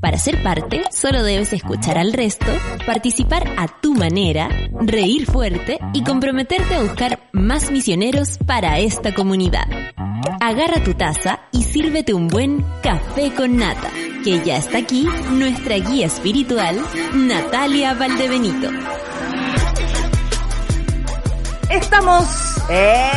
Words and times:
Para 0.00 0.18
ser 0.18 0.42
parte, 0.42 0.82
solo 0.90 1.22
debes 1.22 1.52
escuchar 1.52 1.98
al 1.98 2.12
resto, 2.12 2.46
participar 2.86 3.44
a 3.56 3.68
tu 3.80 3.94
manera, 3.94 4.48
reír 4.80 5.26
fuerte 5.26 5.78
y 5.92 6.02
comprometerte 6.04 6.74
a 6.74 6.82
buscar 6.82 7.20
más 7.32 7.70
misioneros 7.70 8.38
para 8.38 8.78
esta 8.78 9.14
comunidad. 9.14 9.66
Agarra 10.40 10.82
tu 10.82 10.94
taza 10.94 11.40
y 11.52 11.62
sírvete 11.62 12.14
un 12.14 12.28
buen 12.28 12.64
café 12.82 13.32
con 13.34 13.56
nata, 13.56 13.90
que 14.24 14.42
ya 14.44 14.56
está 14.56 14.78
aquí 14.78 15.06
nuestra 15.30 15.76
guía 15.76 16.06
espiritual, 16.06 16.80
Natalia 17.14 17.94
Valdebenito. 17.94 18.68
Estamos 21.70 22.26
eh, 22.68 23.10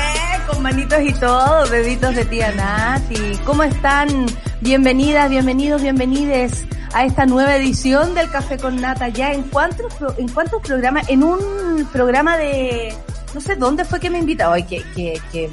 con 0.47 0.63
manitos 0.63 1.01
y 1.01 1.13
todo, 1.13 1.69
bebitos 1.69 2.15
de 2.15 2.25
tía 2.25 2.51
Nati. 2.53 3.39
¿Cómo 3.43 3.63
están? 3.63 4.27
Bienvenidas, 4.61 5.29
bienvenidos, 5.29 5.81
bienvenides 5.81 6.65
a 6.93 7.03
esta 7.03 7.25
nueva 7.25 7.57
edición 7.57 8.15
del 8.15 8.29
Café 8.29 8.57
con 8.57 8.77
Nata. 8.77 9.09
Ya 9.09 9.33
en 9.33 9.43
cuántos, 9.43 9.93
en 10.17 10.29
cuántos 10.29 10.61
programas, 10.61 11.09
en 11.09 11.23
un 11.23 11.87
programa 11.91 12.37
de, 12.37 12.93
no 13.33 13.41
sé 13.41 13.55
dónde 13.57 13.83
fue 13.83 13.99
que 13.99 14.09
me 14.09 14.19
invitó, 14.19 14.49
ay, 14.51 14.63
que, 14.63 14.81
que, 14.95 15.21
que, 15.31 15.49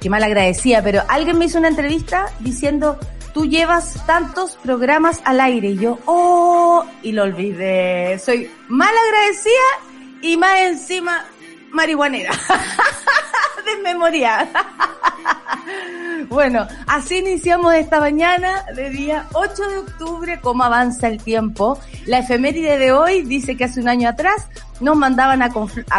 que 0.00 0.10
mal 0.10 0.22
agradecía, 0.22 0.82
pero 0.82 1.02
alguien 1.08 1.38
me 1.38 1.44
hizo 1.44 1.58
una 1.58 1.68
entrevista 1.68 2.26
diciendo, 2.40 2.98
tú 3.34 3.44
llevas 3.44 4.04
tantos 4.06 4.56
programas 4.56 5.20
al 5.24 5.40
aire. 5.40 5.68
Y 5.70 5.78
yo, 5.78 5.98
oh, 6.06 6.84
y 7.02 7.12
lo 7.12 7.24
olvidé. 7.24 8.18
Soy 8.18 8.50
mal 8.68 8.94
agradecida 9.08 10.22
y 10.22 10.36
más 10.38 10.58
encima 10.60 11.24
marihuanera. 11.72 12.32
Desmemoria. 13.64 14.48
bueno, 16.28 16.66
así 16.86 17.18
iniciamos 17.18 17.74
esta 17.74 18.00
mañana 18.00 18.64
de 18.74 18.90
día 18.90 19.26
8 19.32 19.68
de 19.68 19.78
octubre, 19.78 20.40
cómo 20.40 20.64
avanza 20.64 21.08
el 21.08 21.22
tiempo. 21.22 21.78
La 22.06 22.20
efeméride 22.20 22.78
de 22.78 22.92
hoy 22.92 23.22
dice 23.22 23.56
que 23.56 23.64
hace 23.64 23.80
un 23.80 23.88
año 23.88 24.08
atrás 24.08 24.48
nos 24.80 24.96
mandaban 24.96 25.42
a, 25.42 25.50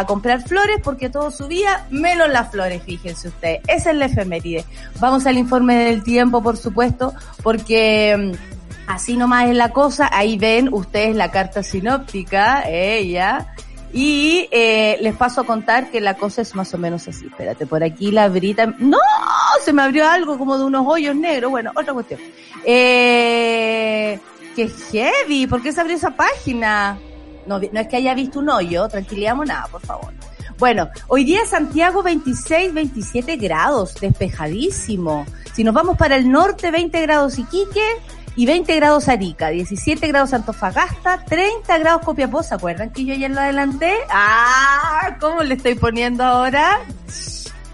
comprar 0.06 0.42
flores 0.42 0.80
porque 0.82 1.10
todo 1.10 1.30
subía, 1.30 1.86
menos 1.90 2.28
las 2.30 2.50
flores, 2.50 2.82
fíjense 2.82 3.28
ustedes. 3.28 3.60
Esa 3.68 3.90
es 3.90 3.96
la 3.96 4.06
efeméride. 4.06 4.64
Vamos 4.98 5.26
al 5.26 5.36
informe 5.36 5.84
del 5.84 6.02
tiempo, 6.02 6.42
por 6.42 6.56
supuesto, 6.56 7.14
porque 7.42 8.32
así 8.86 9.16
nomás 9.16 9.48
es 9.48 9.56
la 9.56 9.70
cosa. 9.70 10.08
Ahí 10.12 10.38
ven 10.38 10.72
ustedes 10.72 11.14
la 11.14 11.30
carta 11.30 11.62
sinóptica, 11.62 12.62
ella. 12.68 13.54
Y 13.92 14.48
eh, 14.50 14.98
les 15.00 15.16
paso 15.16 15.40
a 15.40 15.44
contar 15.44 15.90
que 15.90 16.00
la 16.00 16.14
cosa 16.14 16.42
es 16.42 16.54
más 16.54 16.72
o 16.74 16.78
menos 16.78 17.08
así. 17.08 17.26
Espérate, 17.26 17.66
por 17.66 17.82
aquí 17.82 18.10
la 18.12 18.28
brita... 18.28 18.66
¡No! 18.78 18.98
Se 19.64 19.72
me 19.72 19.82
abrió 19.82 20.08
algo 20.08 20.38
como 20.38 20.56
de 20.56 20.64
unos 20.64 20.86
hoyos 20.86 21.16
negros. 21.16 21.50
Bueno, 21.50 21.72
otra 21.74 21.92
cuestión. 21.92 22.20
Eh, 22.64 24.18
¡Qué 24.54 24.68
heavy! 24.68 25.46
¿Por 25.46 25.62
qué 25.62 25.72
se 25.72 25.80
abrió 25.80 25.96
esa 25.96 26.10
página? 26.10 26.98
No, 27.46 27.58
no 27.58 27.80
es 27.80 27.88
que 27.88 27.96
haya 27.96 28.14
visto 28.14 28.38
un 28.38 28.48
hoyo. 28.48 28.88
Tranquilidad 28.88 29.34
nada, 29.34 29.66
por 29.66 29.80
favor. 29.80 30.12
Bueno, 30.60 30.90
hoy 31.08 31.24
día 31.24 31.46
Santiago 31.46 32.02
26, 32.02 32.74
27 32.74 33.36
grados, 33.36 33.94
despejadísimo. 33.94 35.24
Si 35.54 35.64
nos 35.64 35.72
vamos 35.72 35.96
para 35.96 36.16
el 36.16 36.30
norte, 36.30 36.70
20 36.70 37.00
grados 37.00 37.38
Iquique, 37.38 37.82
y 38.40 38.46
20 38.46 38.74
grados 38.76 39.10
Arica, 39.10 39.50
17 39.50 40.08
grados 40.08 40.32
Antofagasta, 40.32 41.22
30 41.26 41.76
grados 41.76 42.00
Copiapó. 42.06 42.42
¿Se 42.42 42.54
acuerdan 42.54 42.90
que 42.90 43.04
yo 43.04 43.12
ya 43.12 43.28
lo 43.28 43.38
adelanté? 43.38 43.92
¡Ah! 44.08 45.18
¿Cómo 45.20 45.42
le 45.42 45.56
estoy 45.56 45.74
poniendo 45.74 46.24
ahora? 46.24 46.80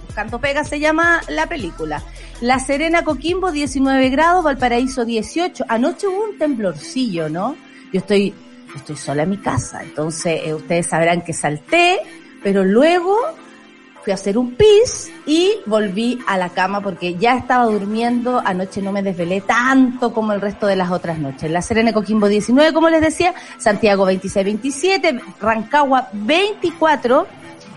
Buscando 0.06 0.40
pega 0.40 0.64
se 0.64 0.80
llama 0.80 1.20
la 1.28 1.46
película. 1.46 2.02
La 2.40 2.58
Serena 2.58 3.04
Coquimbo, 3.04 3.52
19 3.52 4.10
grados, 4.10 4.42
Valparaíso, 4.42 5.04
18. 5.04 5.66
Anoche 5.68 6.08
hubo 6.08 6.24
un 6.24 6.36
temblorcillo, 6.36 7.28
¿no? 7.28 7.54
Yo 7.92 8.00
estoy, 8.00 8.34
estoy 8.74 8.96
sola 8.96 9.22
en 9.22 9.30
mi 9.30 9.38
casa, 9.38 9.84
entonces 9.84 10.40
eh, 10.46 10.52
ustedes 10.52 10.88
sabrán 10.88 11.22
que 11.22 11.32
salté, 11.32 12.00
pero 12.42 12.64
luego 12.64 13.16
fui 14.06 14.12
a 14.12 14.14
hacer 14.14 14.38
un 14.38 14.54
pis 14.54 15.10
y 15.26 15.50
volví 15.66 16.20
a 16.28 16.38
la 16.38 16.50
cama 16.50 16.80
porque 16.80 17.16
ya 17.16 17.36
estaba 17.36 17.64
durmiendo, 17.64 18.40
anoche 18.44 18.80
no 18.80 18.92
me 18.92 19.02
desvelé 19.02 19.40
tanto 19.40 20.12
como 20.12 20.32
el 20.32 20.40
resto 20.40 20.68
de 20.68 20.76
las 20.76 20.92
otras 20.92 21.18
noches. 21.18 21.50
La 21.50 21.60
Serena 21.60 21.92
Coquimbo 21.92 22.28
19, 22.28 22.72
como 22.72 22.88
les 22.88 23.00
decía, 23.00 23.34
Santiago 23.58 24.08
26-27, 24.08 25.20
Rancagua 25.40 26.08
24, 26.12 27.26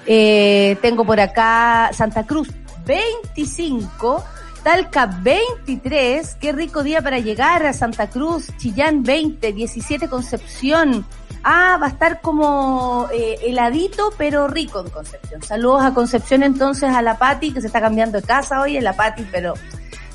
eh, 0.05 0.77
tengo 0.83 1.03
por 1.03 1.19
acá 1.19 1.89
Santa 1.93 2.23
Cruz 2.27 2.49
25, 2.85 4.23
Talca 4.61 5.07
23, 5.07 6.35
qué 6.35 6.51
rico 6.51 6.83
día 6.83 7.01
para 7.01 7.17
llegar 7.17 7.65
a 7.65 7.73
Santa 7.73 8.07
Cruz, 8.07 8.55
Chillán 8.57 9.01
20, 9.01 9.51
17 9.51 10.07
Concepción, 10.07 11.07
Ah, 11.43 11.77
va 11.81 11.87
a 11.87 11.89
estar 11.89 12.21
como 12.21 13.07
eh, 13.13 13.37
heladito, 13.43 14.11
pero 14.17 14.47
rico 14.47 14.81
en 14.81 14.89
Concepción. 14.89 15.41
Saludos 15.41 15.83
a 15.83 15.93
Concepción 15.93 16.43
entonces, 16.43 16.89
a 16.89 17.01
la 17.01 17.17
Pati, 17.17 17.53
que 17.53 17.61
se 17.61 17.67
está 17.67 17.79
cambiando 17.79 18.19
de 18.19 18.27
casa 18.27 18.61
hoy, 18.61 18.77
en 18.77 18.83
la 18.83 18.93
Pati, 18.93 19.25
pero 19.31 19.53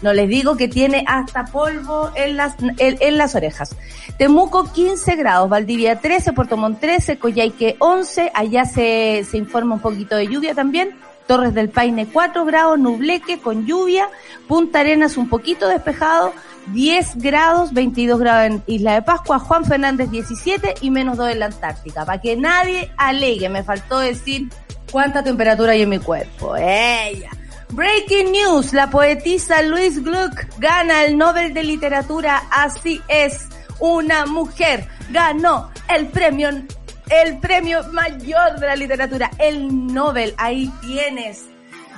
no 0.03 0.13
les 0.13 0.29
digo 0.29 0.57
que 0.57 0.69
tiene 0.69 1.03
hasta 1.09 1.47
polvo 1.47 2.11
en 2.15 2.37
las, 2.37 2.57
en, 2.61 2.75
en, 2.77 3.17
las 3.17 3.34
orejas. 3.34 3.75
Temuco 4.19 4.71
15 4.71 5.17
grados, 5.17 5.49
Valdivia 5.49 5.99
13, 5.99 6.34
Puerto 6.34 6.59
Montt 6.59 6.79
13, 6.79 7.19
Coyhaique 7.19 7.77
11, 7.79 8.31
allá 8.34 8.67
se, 8.67 9.25
se 9.29 9.39
informa 9.39 9.77
un 9.77 9.81
poquito 9.81 10.17
de 10.17 10.29
lluvia 10.29 10.55
también. 10.55 10.95
Torres 11.27 11.55
del 11.55 11.71
Paine 11.71 12.07
4 12.07 12.45
grados, 12.45 12.79
Nubleque 12.79 13.41
con 13.41 13.65
lluvia, 13.65 14.09
Punta 14.47 14.81
Arenas 14.81 15.17
un 15.17 15.31
poquito 15.31 15.69
despejado, 15.69 16.34
10 16.69 17.17
grados, 17.17 17.73
22 17.73 18.19
grados 18.19 18.47
en 18.47 18.63
Isla 18.67 18.95
de 18.95 19.03
Pascua, 19.03 19.39
Juan 19.39 19.65
Fernández 19.65 20.11
17 20.11 20.75
y 20.81 20.91
menos 20.91 21.17
2 21.17 21.33
en 21.33 21.39
la 21.41 21.47
Antártica. 21.47 22.05
Para 22.05 22.21
que 22.21 22.37
nadie 22.37 22.91
alegue, 22.97 23.49
me 23.49 23.63
faltó 23.63 23.99
decir 23.99 24.49
cuánta 24.91 25.23
temperatura 25.23 25.73
hay 25.73 25.83
en 25.83 25.91
mi 25.91 25.99
cuerpo. 25.99 26.57
Ella. 26.57 27.31
Breaking 27.71 28.33
news, 28.33 28.73
la 28.73 28.89
poetisa 28.89 29.63
Louise 29.63 30.01
Gluck 30.01 30.45
gana 30.59 31.05
el 31.05 31.19
Nobel 31.19 31.53
de 31.53 31.65
Literatura, 31.65 32.45
así 32.51 33.01
es, 33.09 33.49
una 33.81 34.27
mujer 34.27 34.87
ganó 35.11 35.71
el 35.89 36.07
premio, 36.07 36.51
el 36.51 37.39
premio 37.41 37.83
mayor 37.93 38.61
de 38.61 38.67
la 38.67 38.77
literatura, 38.77 39.31
el 39.39 39.93
Nobel, 39.93 40.35
ahí 40.37 40.73
tienes. 40.81 41.47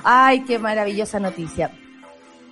Ay, 0.03 0.43
qué 0.45 0.57
maravillosa 0.57 1.19
noticia 1.19 1.71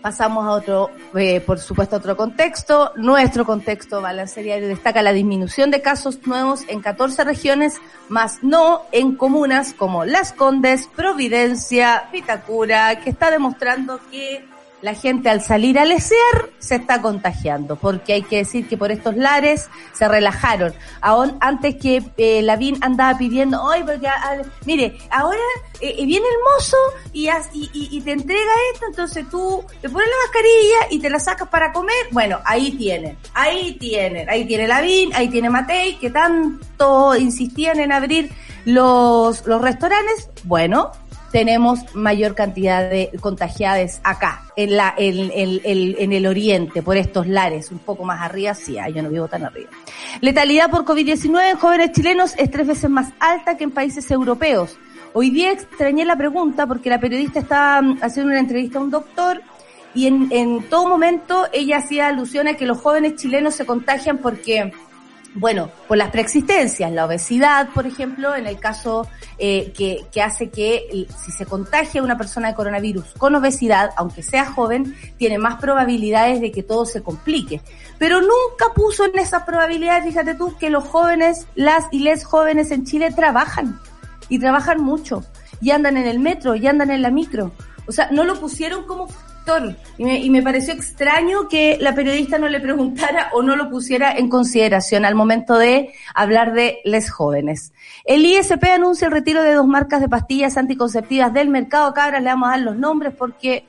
pasamos 0.06 0.46
a 0.46 0.52
otro, 0.52 0.92
eh, 1.16 1.42
por 1.42 1.58
supuesto, 1.58 1.96
a 1.96 1.98
otro 1.98 2.16
contexto. 2.16 2.92
Nuestro 2.96 3.44
contexto 3.44 4.04
balanceario 4.04 4.68
destaca 4.68 5.02
la 5.02 5.12
disminución 5.12 5.72
de 5.72 5.82
casos 5.82 6.20
nuevos 6.28 6.62
en 6.68 6.80
14 6.80 7.24
regiones, 7.24 7.82
más 8.08 8.44
no 8.44 8.84
en 8.92 9.16
comunas 9.16 9.74
como 9.74 10.06
Las 10.06 10.32
Condes, 10.32 10.88
Providencia, 10.96 12.08
Vitacura, 12.14 13.00
que 13.00 13.10
está 13.10 13.32
demostrando 13.32 14.00
que 14.12 14.48
la 14.86 14.94
gente 14.94 15.32
al 15.32 15.42
salir 15.42 15.80
a 15.80 15.84
lesear 15.84 16.52
se 16.60 16.76
está 16.76 17.02
contagiando, 17.02 17.76
porque 17.76 18.14
hay 18.14 18.22
que 18.22 18.38
decir 18.38 18.68
que 18.68 18.78
por 18.78 18.92
estos 18.92 19.16
lares 19.16 19.68
se 19.94 20.08
relajaron. 20.08 20.76
Aún 21.02 21.38
antes 21.42 21.78
que 21.78 22.04
eh, 22.18 22.44
Lavín 22.44 22.78
andaba 22.82 23.18
pidiendo, 23.18 23.68
ay, 23.68 23.82
porque, 23.84 24.08
a, 24.08 24.44
mire, 24.64 24.96
ahora 25.10 25.40
eh, 25.82 26.06
viene 26.06 26.28
el 26.28 26.54
mozo 26.54 26.78
y, 27.12 27.28
y, 27.28 27.70
y, 27.98 28.02
te 28.02 28.12
entrega 28.12 28.52
esto, 28.74 28.86
entonces 28.88 29.28
tú 29.28 29.66
te 29.82 29.90
pones 29.90 30.08
la 30.08 30.16
mascarilla 30.28 30.92
y 30.92 31.00
te 31.00 31.10
la 31.10 31.20
sacas 31.20 31.50
para 31.50 31.74
comer. 31.74 32.06
Bueno, 32.12 32.38
ahí 32.46 32.70
tienen, 32.74 33.18
ahí 33.34 33.74
tienen, 33.80 34.30
ahí 34.30 34.46
tiene 34.46 34.68
Lavín, 34.68 35.16
ahí 35.16 35.30
tiene 35.30 35.50
Matei, 35.50 35.96
que 35.98 36.12
tanto 36.12 37.16
insistían 37.16 37.80
en 37.80 37.92
abrir 37.92 38.32
los, 38.66 39.48
los 39.48 39.62
restaurantes. 39.64 40.30
Bueno, 40.44 40.92
tenemos 41.36 41.94
mayor 41.94 42.34
cantidad 42.34 42.90
de 42.90 43.12
contagiadas 43.20 44.00
acá, 44.06 44.46
en 44.56 44.78
la, 44.78 44.94
en, 44.98 45.30
en, 45.34 45.60
en, 45.66 45.96
en, 46.00 46.14
el 46.14 46.28
oriente, 46.28 46.82
por 46.82 46.96
estos 46.96 47.28
lares, 47.28 47.72
un 47.72 47.80
poco 47.80 48.06
más 48.06 48.22
arriba, 48.22 48.54
sí, 48.54 48.78
yo 48.94 49.04
no 49.04 49.10
vivo 49.10 49.28
tan 49.28 49.44
arriba. 49.44 49.70
Letalidad 50.22 50.72
por 50.72 50.86
COVID-19 50.86 51.52
en 51.52 51.58
jóvenes 51.58 51.92
chilenos 51.92 52.36
es 52.38 52.50
tres 52.50 52.66
veces 52.66 52.90
más 52.90 53.12
alta 53.20 53.58
que 53.58 53.66
en 53.66 53.72
países 53.72 54.10
europeos. 54.12 54.78
Hoy 55.12 55.30
día 55.30 55.52
extrañé 55.52 56.06
la 56.06 56.16
pregunta 56.16 56.68
porque 56.68 56.90
la 56.90 57.02
periodista 57.02 57.42
estaba 57.42 57.86
haciendo 58.02 58.32
una 58.32 58.40
entrevista 58.40 58.80
a 58.80 58.84
un 58.84 58.90
doctor 58.92 59.42
y 59.94 60.08
en, 60.08 60.30
en 60.32 60.64
todo 60.70 60.88
momento 60.88 61.48
ella 61.52 61.80
hacía 61.80 62.08
alusión 62.08 62.48
a 62.48 62.54
que 62.54 62.66
los 62.66 62.80
jóvenes 62.80 63.18
chilenos 63.18 63.56
se 63.56 63.66
contagian 63.66 64.20
porque 64.20 64.72
Bueno, 65.38 65.70
por 65.90 65.98
las 65.98 66.12
preexistencias, 66.12 66.90
la 66.94 67.06
obesidad, 67.06 67.68
por 67.74 67.86
ejemplo, 67.86 68.34
en 68.36 68.48
el 68.48 68.58
caso 68.58 69.06
eh, 69.38 69.74
que, 69.76 70.06
que 70.10 70.22
hace 70.22 70.50
que 70.50 71.08
si 71.22 71.32
se 71.34 71.46
contagia 71.46 72.02
una 72.02 72.18
persona 72.18 72.48
de 72.48 72.56
coronavirus 72.56 73.04
con 73.18 73.36
obesidad, 73.36 73.92
aunque 73.98 74.24
sea 74.24 74.46
joven, 74.46 74.96
tiene 75.18 75.38
más 75.38 75.60
probabilidades 75.60 76.40
de 76.40 76.54
que 76.54 76.64
todo 76.64 76.86
se 76.86 77.04
complique. 77.04 77.60
Pero 78.00 78.22
nunca 78.22 78.74
puso 78.74 79.04
en 79.04 79.20
esas 79.20 79.44
probabilidades, 79.44 80.06
fíjate 80.06 80.36
tú, 80.36 80.56
que 80.58 80.70
los 80.70 80.88
jóvenes, 80.88 81.48
las 81.54 81.84
y 81.92 82.00
les 82.00 82.24
jóvenes 82.24 82.72
en 82.72 82.86
Chile 82.86 83.12
trabajan 83.12 83.78
y 84.30 84.40
trabajan 84.40 84.82
mucho 84.82 85.22
y 85.60 85.72
andan 85.72 85.98
en 85.98 86.08
el 86.08 86.20
metro 86.20 86.56
y 86.56 86.66
andan 86.66 86.92
en 86.92 87.02
la 87.02 87.12
micro. 87.12 87.52
O 87.88 87.92
sea, 87.92 88.08
no 88.10 88.24
lo 88.24 88.40
pusieron 88.40 88.86
como 88.86 89.10
y 89.98 90.30
me, 90.30 90.42
pareció 90.42 90.74
extraño 90.74 91.48
que 91.48 91.78
la 91.80 91.94
periodista 91.94 92.38
no 92.38 92.50
le 92.50 92.60
preguntara 92.60 93.30
o 93.34 93.42
no 93.42 93.56
lo 93.56 93.70
pusiera 93.70 94.12
en 94.12 94.30
consideración 94.30 95.06
al 95.06 95.16
momento 95.16 95.58
de 95.58 95.94
hablar 96.14 96.54
de 96.54 96.80
les 96.84 97.12
jóvenes. 97.12 97.74
El 98.04 98.26
ISP 98.26 98.64
anuncia 98.66 99.06
el 99.06 99.14
retiro 99.14 99.44
de 99.44 99.54
dos 99.54 99.68
marcas 99.68 100.02
de 100.02 100.10
pastillas 100.10 100.58
anticonceptivas 100.58 101.34
del 101.34 101.50
mercado. 101.50 101.94
Cabras, 101.94 102.22
le 102.22 102.30
vamos 102.30 102.50
a 102.50 102.52
dar 102.52 102.62
los 102.62 102.76
nombres 102.76 103.14
porque 103.18 103.66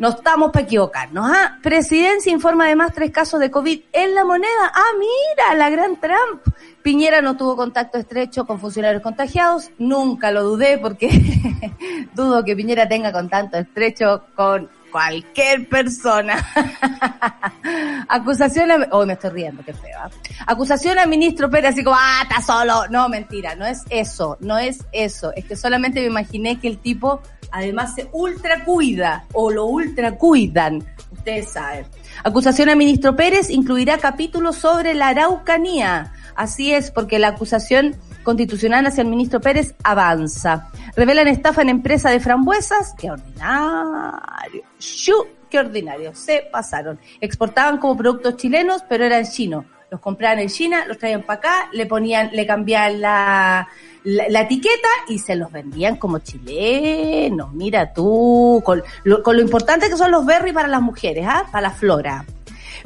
no 0.00 0.08
estamos 0.08 0.50
para 0.50 0.64
equivocarnos. 0.64 1.30
¿ah? 1.30 1.58
Presidencia 1.62 2.32
informa 2.32 2.64
además 2.64 2.92
tres 2.94 3.10
casos 3.10 3.38
de 3.38 3.50
COVID 3.50 3.82
en 3.92 4.14
la 4.14 4.24
moneda. 4.24 4.72
Ah, 4.74 4.96
mira, 4.98 5.54
la 5.56 5.70
gran 5.70 6.00
Trump. 6.00 6.42
Piñera 6.82 7.20
no 7.20 7.36
tuvo 7.36 7.54
contacto 7.54 7.98
estrecho 7.98 8.46
con 8.46 8.58
funcionarios 8.58 9.02
contagiados. 9.02 9.70
Nunca 9.78 10.32
lo 10.32 10.42
dudé 10.42 10.78
porque 10.78 11.10
dudo 12.14 12.42
que 12.44 12.56
Piñera 12.56 12.88
tenga 12.88 13.12
contacto 13.12 13.58
estrecho 13.58 14.24
con 14.34 14.70
cualquier 14.90 15.68
persona. 15.68 16.44
Acusación 18.08 18.70
a... 18.70 18.88
Oh, 18.90 19.06
me 19.06 19.14
estoy 19.14 19.30
riendo, 19.30 19.64
qué 19.64 19.72
feo. 19.72 19.98
¿ah? 19.98 20.10
Acusación 20.46 20.98
al 20.98 21.08
ministro 21.08 21.48
Pérez, 21.48 21.72
así 21.72 21.84
como, 21.84 21.96
ah, 21.98 22.20
está 22.22 22.42
solo. 22.42 22.86
No, 22.88 23.08
mentira, 23.08 23.54
no 23.54 23.66
es 23.66 23.82
eso, 23.90 24.36
no 24.40 24.58
es 24.58 24.84
eso. 24.92 25.32
Es 25.34 25.44
que 25.44 25.56
solamente 25.56 26.00
me 26.00 26.06
imaginé 26.06 26.58
que 26.58 26.68
el 26.68 26.78
tipo 26.78 27.22
además 27.52 27.94
se 27.94 28.08
ultra 28.12 28.64
cuida, 28.64 29.24
o 29.32 29.50
lo 29.50 29.66
ultra 29.66 30.16
cuidan. 30.16 30.84
Ustedes 31.12 31.50
saben. 31.50 31.86
Acusación 32.24 32.68
al 32.68 32.76
ministro 32.76 33.16
Pérez 33.16 33.50
incluirá 33.50 33.98
capítulos 33.98 34.56
sobre 34.56 34.94
la 34.94 35.08
Araucanía. 35.08 36.12
Así 36.34 36.72
es, 36.72 36.90
porque 36.90 37.18
la 37.18 37.28
acusación 37.28 37.96
constitucional 38.22 38.86
hacia 38.86 39.02
el 39.02 39.08
ministro 39.08 39.40
Pérez 39.40 39.74
avanza. 39.82 40.68
Revelan 40.96 41.28
estafa 41.28 41.62
en 41.62 41.70
empresa 41.70 42.10
de 42.10 42.20
frambuesas. 42.20 42.94
¡Qué 42.98 43.10
ordinario! 43.10 44.62
¡Shu! 44.78 45.26
¡Qué 45.48 45.58
ordinario! 45.58 46.14
Se 46.14 46.48
pasaron. 46.50 46.98
Exportaban 47.20 47.78
como 47.78 47.96
productos 47.96 48.36
chilenos, 48.36 48.84
pero 48.88 49.04
eran 49.04 49.24
chinos. 49.24 49.64
Los 49.90 50.00
compraban 50.00 50.38
en 50.38 50.48
China, 50.48 50.84
los 50.86 50.98
traían 50.98 51.22
para 51.24 51.38
acá, 51.40 51.68
le 51.72 51.84
ponían, 51.84 52.30
le 52.32 52.46
cambiaban 52.46 53.00
la, 53.00 53.68
la, 54.04 54.40
etiqueta 54.42 54.88
y 55.08 55.18
se 55.18 55.34
los 55.34 55.50
vendían 55.50 55.96
como 55.96 56.20
chilenos. 56.20 57.52
Mira 57.54 57.92
tú, 57.92 58.62
con 58.64 58.84
lo, 59.02 59.20
con 59.24 59.36
lo 59.36 59.42
importante 59.42 59.88
que 59.88 59.96
son 59.96 60.12
los 60.12 60.24
berries 60.24 60.54
para 60.54 60.68
las 60.68 60.80
mujeres, 60.80 61.26
¿ah? 61.28 61.44
Para 61.50 61.62
la 61.62 61.70
flora. 61.72 62.24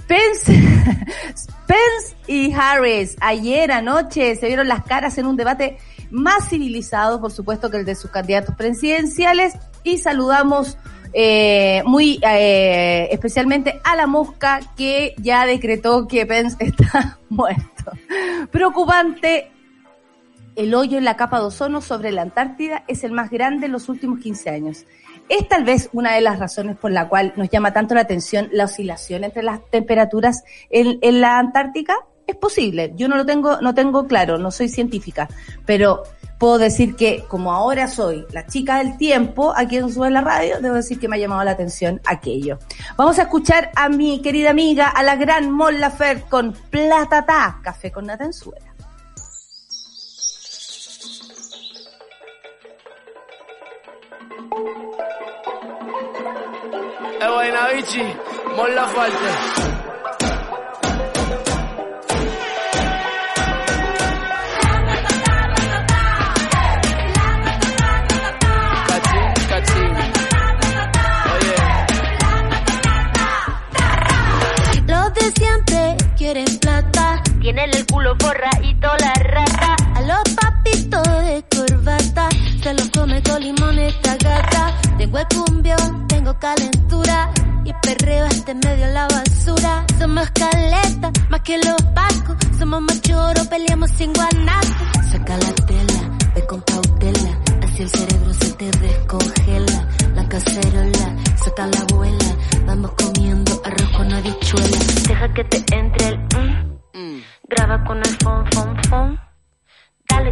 Pence, 0.07 0.53
Pence 1.67 2.17
y 2.27 2.53
Harris 2.53 3.17
ayer 3.21 3.73
anoche 3.73 4.37
se 4.37 4.47
vieron 4.47 4.69
las 4.69 4.85
caras 4.85 5.17
en 5.19 5.27
un 5.27 5.37
debate 5.37 5.79
más 6.11 6.49
civilizado, 6.49 7.21
por 7.21 7.33
supuesto, 7.33 7.71
que 7.71 7.79
el 7.79 7.85
de 7.85 7.95
sus 7.95 8.11
candidatos 8.11 8.55
presidenciales 8.55 9.55
y 9.83 9.99
saludamos 9.99 10.79
eh, 11.13 11.83
muy 11.87 12.21
eh, 12.23 13.09
especialmente 13.11 13.81
a 13.85 13.95
la 13.95 14.07
mosca 14.07 14.61
que 14.77 15.15
ya 15.19 15.47
decretó 15.47 16.09
que 16.09 16.27
Pence 16.27 16.57
está 16.65 17.19
muerto. 17.29 17.93
Preocupante, 18.51 19.51
el 20.57 20.75
hoyo 20.75 20.99
en 20.99 21.05
la 21.05 21.17
capa 21.17 21.41
de 21.41 21.47
ozono 21.47 21.81
sobre 21.81 22.13
la 22.13 22.23
Antártida 22.23 22.85
es 22.89 23.05
el 23.05 23.13
más 23.13 23.31
grande 23.31 23.67
en 23.67 23.73
los 23.73 23.89
últimos 23.89 24.21
15 24.21 24.51
años. 24.51 24.85
Es 25.29 25.49
tal 25.49 25.65
vez 25.65 25.89
una 25.93 26.15
de 26.15 26.21
las 26.21 26.39
razones 26.39 26.77
por 26.77 26.91
la 26.91 27.09
cual 27.09 27.33
nos 27.37 27.49
llama 27.49 27.73
tanto 27.73 27.95
la 27.95 28.03
atención 28.03 28.49
la 28.53 28.65
oscilación 28.65 29.25
entre 29.25 29.43
las 29.43 29.61
temperaturas 29.71 30.45
en, 30.69 30.99
la 31.21 31.39
Antártica. 31.39 31.97
Es 32.27 32.37
posible, 32.37 32.93
yo 32.95 33.09
no 33.09 33.17
lo 33.17 33.27
tengo, 33.27 33.61
no 33.61 33.75
tengo 33.75 34.07
claro, 34.07 34.39
no 34.39 34.51
soy 34.51 34.69
científica, 34.69 35.29
pero 35.67 36.05
puedo 36.39 36.59
decir 36.59 36.97
que 36.97 37.25
como 37.29 37.53
ahora 37.53 37.87
soy 37.87 38.27
la 38.33 38.47
chica 38.47 38.79
del 38.79 38.97
tiempo 38.97 39.53
aquí 39.55 39.77
en 39.77 39.93
Sube 39.93 40.11
la 40.11 40.23
Radio, 40.23 40.61
debo 40.61 40.77
decir 40.77 40.99
que 40.99 41.09
me 41.09 41.17
ha 41.17 41.19
llamado 41.19 41.45
la 41.45 41.53
atención 41.53 42.01
aquello. 42.07 42.59
Vamos 42.97 43.19
a 43.19 43.23
escuchar 43.23 43.71
a 43.77 43.89
mi 43.89 44.21
querida 44.23 44.51
amiga, 44.51 44.89
a 44.89 45.03
la 45.03 45.17
gran 45.17 45.51
Mon 45.51 45.81
Laferte 45.81 46.29
con 46.29 46.53
Platata, 46.71 47.61
café 47.63 47.91
con 47.93 48.07
natenzuela. 48.07 48.75
E 54.57 55.04
vaina 57.29 57.69
bici, 57.75 58.03
molla 58.57 58.85
fuerte. 58.87 59.29
Cachín, 68.89 69.33
cachín. 69.49 69.93
Oye. 71.35 71.57
Los 74.87 75.15
de 75.15 75.33
siempre 75.33 75.97
quieren 76.17 76.59
plata. 76.61 77.23
Tienen 77.41 77.71
el 77.75 77.87
culo 77.87 78.15
forradito 78.19 78.89
la 79.01 79.13
rata. 79.15 79.77
A 79.95 80.01
los 80.03 80.35
papitos 80.35 81.03
de 81.03 81.45
corbata. 81.55 82.29
Se 82.63 82.75
los 82.75 82.89
come 82.91 83.23
con 83.23 83.43
limón 83.43 83.79
esta 83.79 84.17
gata. 84.17 84.75
Tengo 84.99 85.19
el 85.19 85.27
cumbión, 85.29 86.07
tengo 86.09 86.39
calentura. 86.39 87.31
Y 87.65 87.73
perreo 87.83 88.27
este 88.27 88.55
medio 88.55 88.87
la 88.89 89.07
basura. 89.09 89.85
Somos 89.99 90.31
caleta, 90.31 91.11
más 91.31 91.41
que 91.41 91.59
los 91.59 91.83
pacos. 91.95 92.37
Somos 92.59 92.83
machoros, 92.83 93.47
peleamos 93.49 93.91
sin 93.93 94.13
guanaco. 94.13 94.85
Saca 95.11 95.37
la 95.39 95.53
tela, 95.67 96.11
ve 96.35 96.47
con 96.47 96.61
cautela. 96.61 97.39
Así 97.63 97.83
el 97.83 97.89
cerebro 97.89 98.35
se 98.35 98.53
te 98.53 98.71
descongela. 98.71 99.89
La 100.15 100.29
cacerola, 100.29 101.17
saca 101.37 101.67
la 101.67 101.79
abuela. 101.81 102.37
Vamos 102.67 102.91
comiendo 102.93 103.63
arroz 103.65 103.91
con 103.97 104.13
habichuela. 104.13 104.79
Deja 105.09 105.35
que 105.35 105.45
te 105.45 105.77
entre 105.77 106.09
el 106.09 106.19
mm. 106.19 107.23
Graba 107.49 107.85
con 107.85 107.99
el 107.99 108.17
fon, 108.23 108.45
fon, 108.53 108.77
fon. 108.89 109.34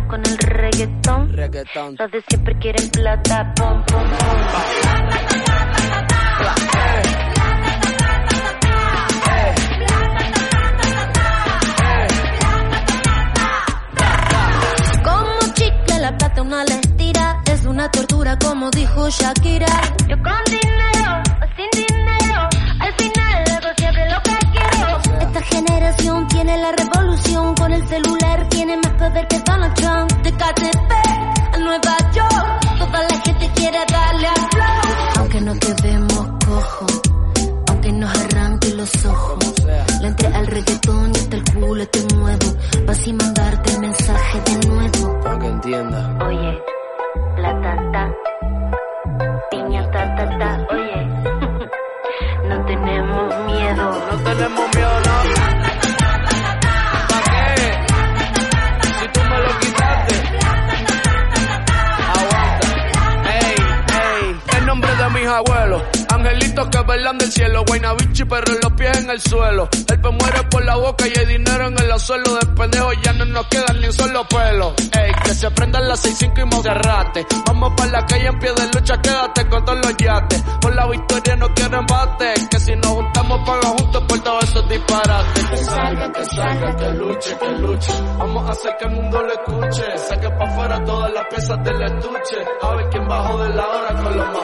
Con 0.09 0.21
el 0.27 0.37
reggaetón. 0.39 1.33
Reggaetón. 1.33 1.97
Los 1.99 2.11
de 2.11 2.23
siempre 2.29 2.59
quieren 2.59 2.91
plata, 2.91 3.53
pom, 3.57 3.83
pom, 3.87 4.03
pom. 4.03 4.39
Como 15.03 15.55
chicle 15.55 15.99
la 15.99 16.17
plata 16.19 16.43
una 16.43 16.65
le 16.65 16.79
tira, 16.97 17.43
es 17.51 17.65
una 17.65 17.91
tortura 17.91 18.39
como 18.39 18.71
dijo 18.71 19.09
Shakira. 19.09 19.81
Yo 20.09 20.17
con 20.23 20.62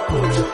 con 0.09 0.23
los 0.23 0.48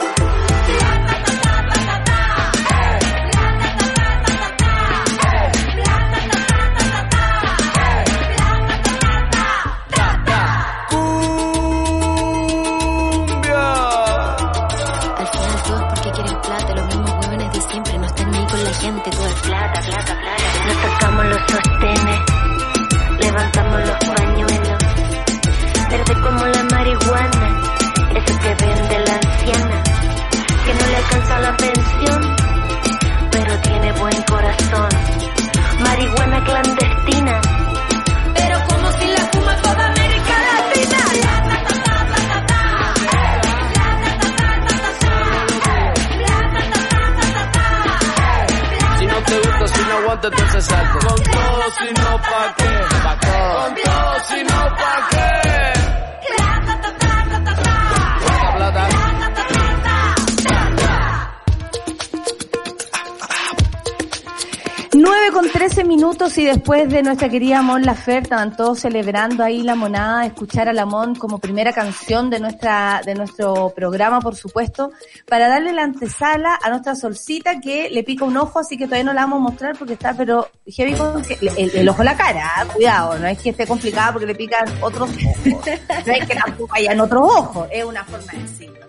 de 66.88 67.02
nuestra 67.02 67.28
querida 67.28 67.62
Mon 67.62 67.82
Laferte, 67.82 68.24
estaban 68.24 68.56
todos 68.56 68.80
celebrando 68.80 69.42
ahí 69.42 69.62
la 69.62 69.74
monada, 69.74 70.26
escuchar 70.26 70.68
a 70.68 70.72
la 70.72 70.84
Mon 70.84 71.14
como 71.14 71.38
primera 71.38 71.72
canción 71.72 72.28
de 72.28 72.40
nuestra, 72.40 73.00
de 73.04 73.14
nuestro 73.14 73.70
programa, 73.70 74.20
por 74.20 74.36
supuesto, 74.36 74.92
para 75.26 75.48
darle 75.48 75.72
la 75.72 75.82
antesala 75.82 76.58
a 76.62 76.68
nuestra 76.68 76.94
solcita 76.94 77.60
que 77.60 77.88
le 77.90 78.04
pica 78.04 78.24
un 78.24 78.36
ojo, 78.36 78.58
así 78.58 78.76
que 78.76 78.84
todavía 78.84 79.04
no 79.04 79.12
la 79.14 79.22
vamos 79.22 79.38
a 79.38 79.50
mostrar 79.50 79.78
porque 79.78 79.94
está, 79.94 80.14
pero 80.14 80.48
heavy 80.66 80.94
con 80.94 81.22
el, 81.56 81.88
ojo 81.88 82.02
en 82.02 82.06
la 82.06 82.16
cara, 82.16 82.52
ah, 82.56 82.64
cuidado, 82.66 83.18
no 83.18 83.26
es 83.26 83.38
que 83.38 83.50
esté 83.50 83.66
complicada 83.66 84.12
porque 84.12 84.26
le 84.26 84.34
pican 84.34 84.66
otros 84.82 85.10
ojos, 85.10 85.66
no 86.06 86.12
es 86.12 86.26
que 86.26 86.34
tampoco 86.34 86.74
hayan 86.74 87.00
otros 87.00 87.22
ojos, 87.22 87.68
es 87.70 87.84
una 87.84 88.04
forma 88.04 88.32
de 88.32 88.38
decirlo, 88.38 88.83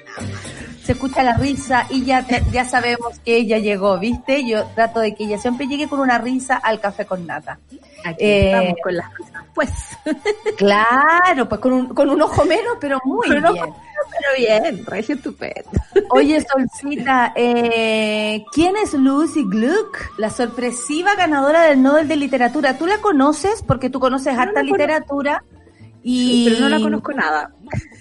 se 0.86 0.92
escucha 0.94 1.24
la 1.24 1.34
risa 1.36 1.88
y 1.89 2.06
ya, 2.06 2.24
te- 2.25 2.44
ya 2.51 2.63
sabemos 2.65 3.20
que 3.25 3.36
ella 3.38 3.58
llegó, 3.58 3.98
¿viste? 4.00 4.46
Yo 4.48 4.65
trato 4.75 5.00
de 5.00 5.15
que 5.15 5.24
ella 5.25 5.38
siempre 5.38 5.68
llegue 5.68 5.88
con 5.88 6.00
una 6.00 6.18
risa 6.20 6.58
al 6.58 6.80
café 6.80 7.06
con 7.06 7.25
nata. 7.25 7.58
Aquí 8.06 8.18
Eh, 8.24 8.46
estamos 8.51 8.75
con 8.84 8.96
las 8.96 9.10
cosas. 9.10 9.32
Pues, 9.56 9.70
Claro, 10.58 11.48
pues 11.50 11.62
con 11.62 11.74
un, 11.74 11.88
con 11.88 12.10
un 12.10 12.22
ojo 12.22 12.46
menos, 12.46 12.77
pero 12.80 13.00
muy 13.06 13.27
un 13.30 13.34
bien. 13.42 13.46
ojo 13.46 13.75
pero 14.12 14.62
bien, 14.63 14.86
regio 14.86 15.15
estupendo. 15.15 15.70
Oye, 16.10 16.46
Solcita, 16.46 17.34
eh, 17.36 18.44
¿quién 18.54 18.75
es 18.77 18.94
Lucy 18.94 19.44
Gluck? 19.46 19.98
La 20.18 20.30
sorpresiva 20.30 21.15
ganadora 21.15 21.63
del 21.63 21.82
Nobel 21.82 22.08
de 22.08 22.15
Literatura. 22.15 22.77
¿Tú 22.77 22.86
la 22.86 23.00
conoces? 23.00 23.63
Porque 23.63 23.89
tú 23.89 24.00
conoces 24.00 24.38
harta 24.38 24.62
la 24.63 24.70
conozco. 24.70 24.77
Y 26.07 26.45
Pero 26.47 26.59
no 26.62 26.69
la 26.69 26.79
conozco 26.79 27.12
nada. 27.13 27.50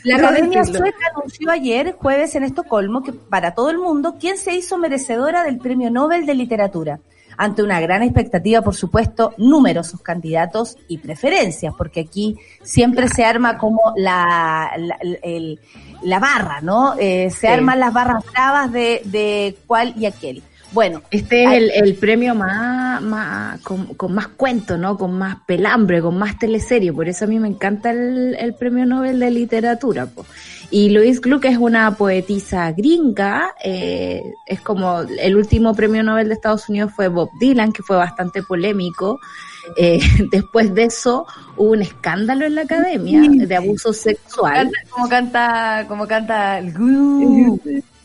La 0.04 0.16
Academia. 0.16 0.62
Sueca 0.62 0.98
anunció 1.16 1.50
ayer, 1.50 1.92
jueves, 1.98 2.34
en 2.34 2.44
Estocolmo, 2.44 3.02
que 3.02 3.14
para 3.14 3.54
todo 3.54 3.70
el 3.70 3.78
mundo, 3.78 4.16
quién 4.20 4.36
se 4.36 4.54
hizo 4.54 4.76
merecedora 4.76 5.42
del 5.42 5.56
Premio 5.56 5.90
Nobel 5.90 6.26
de 6.26 6.34
Literatura. 6.34 7.00
Ante 7.38 7.62
una 7.62 7.80
gran 7.80 8.02
expectativa, 8.02 8.60
por 8.60 8.74
supuesto, 8.74 9.32
numerosos 9.38 10.02
candidatos 10.02 10.76
y 10.86 10.98
preferencias, 10.98 11.74
porque 11.76 12.00
aquí 12.00 12.36
siempre 12.62 13.08
se 13.08 13.24
arma 13.24 13.56
como 13.56 13.94
la, 13.96 14.70
la, 14.76 14.98
el- 15.22 15.58
la 16.02 16.18
barra, 16.20 16.60
¿no? 16.60 16.94
Eh, 16.98 17.30
se 17.30 17.38
Sí. 17.40 17.46
arman 17.46 17.80
las 17.80 17.92
barras 17.94 18.22
bravas 18.30 18.70
de, 18.70 19.00
de 19.06 19.56
cuál 19.66 19.94
y 19.98 20.04
aquel. 20.04 20.42
Bueno, 20.74 21.02
Este 21.10 21.44
es 21.44 21.52
el, 21.52 21.70
el 21.70 21.94
premio 21.94 22.34
más, 22.34 23.00
más 23.00 23.60
con, 23.60 23.94
con 23.94 24.12
más 24.12 24.26
cuento, 24.28 24.76
¿no? 24.76 24.98
Con 24.98 25.16
más 25.16 25.36
pelambre, 25.46 26.02
con 26.02 26.18
más 26.18 26.36
teleserie. 26.38 26.92
Por 26.92 27.08
eso 27.08 27.24
a 27.24 27.28
mí 27.28 27.38
me 27.38 27.46
encanta 27.48 27.90
el, 27.92 28.34
el 28.38 28.54
premio 28.54 28.84
Nobel 28.84 29.20
de 29.20 29.30
literatura. 29.30 30.06
po. 30.06 30.26
Y 30.70 30.90
Louise 30.90 31.20
Gluck 31.20 31.44
es 31.44 31.56
una 31.58 31.96
poetisa 31.96 32.72
gringa. 32.72 33.54
eh, 33.62 34.20
es 34.46 34.60
como 34.62 35.00
el 35.02 35.36
último 35.36 35.74
premio 35.74 36.02
Nobel 36.02 36.26
de 36.26 36.34
Estados 36.34 36.68
Unidos 36.68 36.90
fue 36.96 37.06
Bob 37.06 37.30
Dylan, 37.38 37.72
que 37.72 37.84
fue 37.84 37.96
bastante 37.96 38.42
polémico. 38.42 39.20
Eh, 39.76 40.00
después 40.32 40.74
de 40.74 40.84
eso 40.84 41.26
hubo 41.56 41.70
un 41.70 41.82
escándalo 41.82 42.46
en 42.46 42.56
la 42.56 42.62
academia 42.62 43.22
de 43.46 43.56
abuso 43.56 43.92
sexual. 43.92 44.54
canta, 44.54 44.78
como 44.90 45.08
canta, 45.08 45.84
como 45.86 46.06
canta 46.08 46.58
el 46.58 46.72
Glu. 46.72 47.60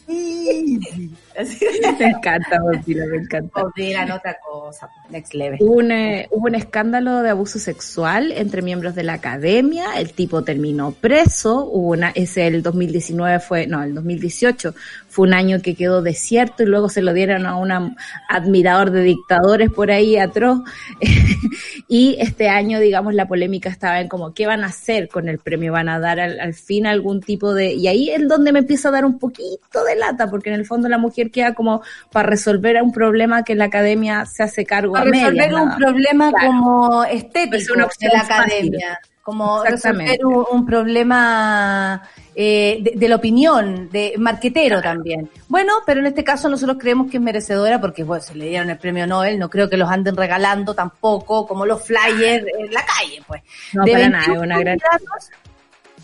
Así. 0.08 1.12
Me 2.00 2.06
encanta 2.06 2.60
Bob 2.62 2.84
Dylan, 2.84 3.10
me 3.10 3.18
encanta. 3.18 3.64
Dirán 3.76 4.12
otra 4.12 4.38
cosa, 4.40 4.90
next 5.10 5.34
level. 5.34 5.58
Hubo 5.62 5.74
un, 5.74 5.92
eh, 5.92 6.28
hubo 6.32 6.48
un 6.48 6.56
escándalo 6.56 7.22
de 7.22 7.30
abuso 7.30 7.60
sexual 7.60 8.32
entre 8.32 8.62
miembros 8.62 8.96
de 8.96 9.04
la 9.04 9.14
academia, 9.14 9.98
el 9.98 10.14
tipo 10.14 10.44
terminó 10.44 10.92
preso, 10.92 11.66
hubo 11.66 11.90
una, 11.92 12.10
ese 12.10 12.48
el 12.48 12.64
2019 12.64 13.40
fue, 13.40 13.68
no, 13.68 13.84
el 13.84 13.94
2018 13.94 14.74
fue 15.20 15.28
un 15.28 15.34
año 15.34 15.62
que 15.62 15.76
quedó 15.76 16.02
desierto 16.02 16.64
y 16.64 16.66
luego 16.66 16.88
se 16.88 17.02
lo 17.02 17.14
dieron 17.14 17.46
a 17.46 17.58
un 17.58 17.96
admirador 18.30 18.90
de 18.92 19.04
dictadores 19.04 19.70
por 19.70 19.92
ahí 19.92 20.18
atroz. 20.18 20.62
y 21.90 22.16
este 22.20 22.48
año, 22.48 22.80
digamos, 22.80 23.14
la 23.14 23.28
polémica 23.28 23.70
estaba 23.70 24.00
en 24.00 24.08
como, 24.08 24.34
¿qué 24.34 24.48
van 24.48 24.64
a 24.64 24.68
hacer 24.68 25.10
con 25.10 25.28
el 25.28 25.40
premio? 25.40 25.74
¿Van 25.74 25.90
a 25.90 26.00
dar 26.00 26.22
al, 26.22 26.40
al 26.40 26.54
fin 26.54 26.88
algún 26.88 27.20
tipo 27.22 27.54
de...? 27.54 27.74
Y 27.74 27.88
ahí 27.88 28.10
es 28.12 28.28
donde 28.28 28.54
me 28.54 28.60
empieza 28.60 28.88
a 28.88 28.92
dar 28.94 29.04
un 29.06 29.20
poquito 29.20 29.84
de 29.84 29.96
lata, 29.98 30.30
porque 30.30 30.50
en 30.50 30.56
el 30.56 30.66
fondo 30.66 30.88
la 30.88 30.98
mujer 30.98 31.32
queda 31.32 31.54
como 31.54 31.82
para 32.12 32.30
resolver 32.30 32.82
un 32.82 32.92
problema 32.94 33.44
que 33.44 33.56
la 33.56 33.66
academia 33.66 34.26
se 34.26 34.44
hace 34.44 34.66
cargo 34.66 34.96
a 34.96 35.00
Para 35.00 35.12
resolver 35.12 35.34
medias, 35.34 35.62
un 35.62 35.68
nada. 35.68 35.78
problema 35.78 36.30
Claro. 36.32 36.48
como 36.48 37.04
Es 37.04 37.24
estético 37.26 37.74
una 37.74 37.88
de 38.00 38.08
la 38.14 38.24
fácil. 38.24 38.78
Como 39.22 39.64
resolver 39.64 40.26
un, 40.26 40.46
un 40.52 40.66
problema 40.66 42.02
eh, 42.34 42.80
de, 42.82 42.94
de 42.96 43.10
la 43.10 43.18
opinión, 43.18 43.90
de 43.90 44.16
marquetero 44.18 44.82
también. 44.82 45.30
Bueno, 45.48 45.74
pero 45.86 46.00
en 46.00 46.08
este 46.08 46.24
caso 46.24 46.50
nosotros 46.50 46.78
creemos 46.80 47.12
que 47.12 47.18
es 47.18 47.24
merecedora 47.24 47.80
porque 47.80 48.04
bueno, 48.04 48.24
se 48.24 48.34
le 48.36 48.48
dieron 48.50 48.70
el 48.70 48.78
premio 48.78 49.06
Nobel, 49.06 49.38
no 49.38 49.50
creo 49.50 49.70
que 49.70 49.78
los 49.78 49.90
anden 49.90 50.16
regalando 50.16 50.74
tampoco 50.74 51.46
como 51.46 51.66
los 51.66 51.84
flyers 51.84 52.46
en 52.58 52.74
la 52.74 52.84
calle, 52.86 53.22
pues. 53.28 53.44
No, 53.74 53.84
De 53.84 53.92
para 53.92 54.10
nada, 54.10 54.26
21 54.26 54.42
es 54.42 54.46
una 54.46 54.60
gran... 54.60 54.80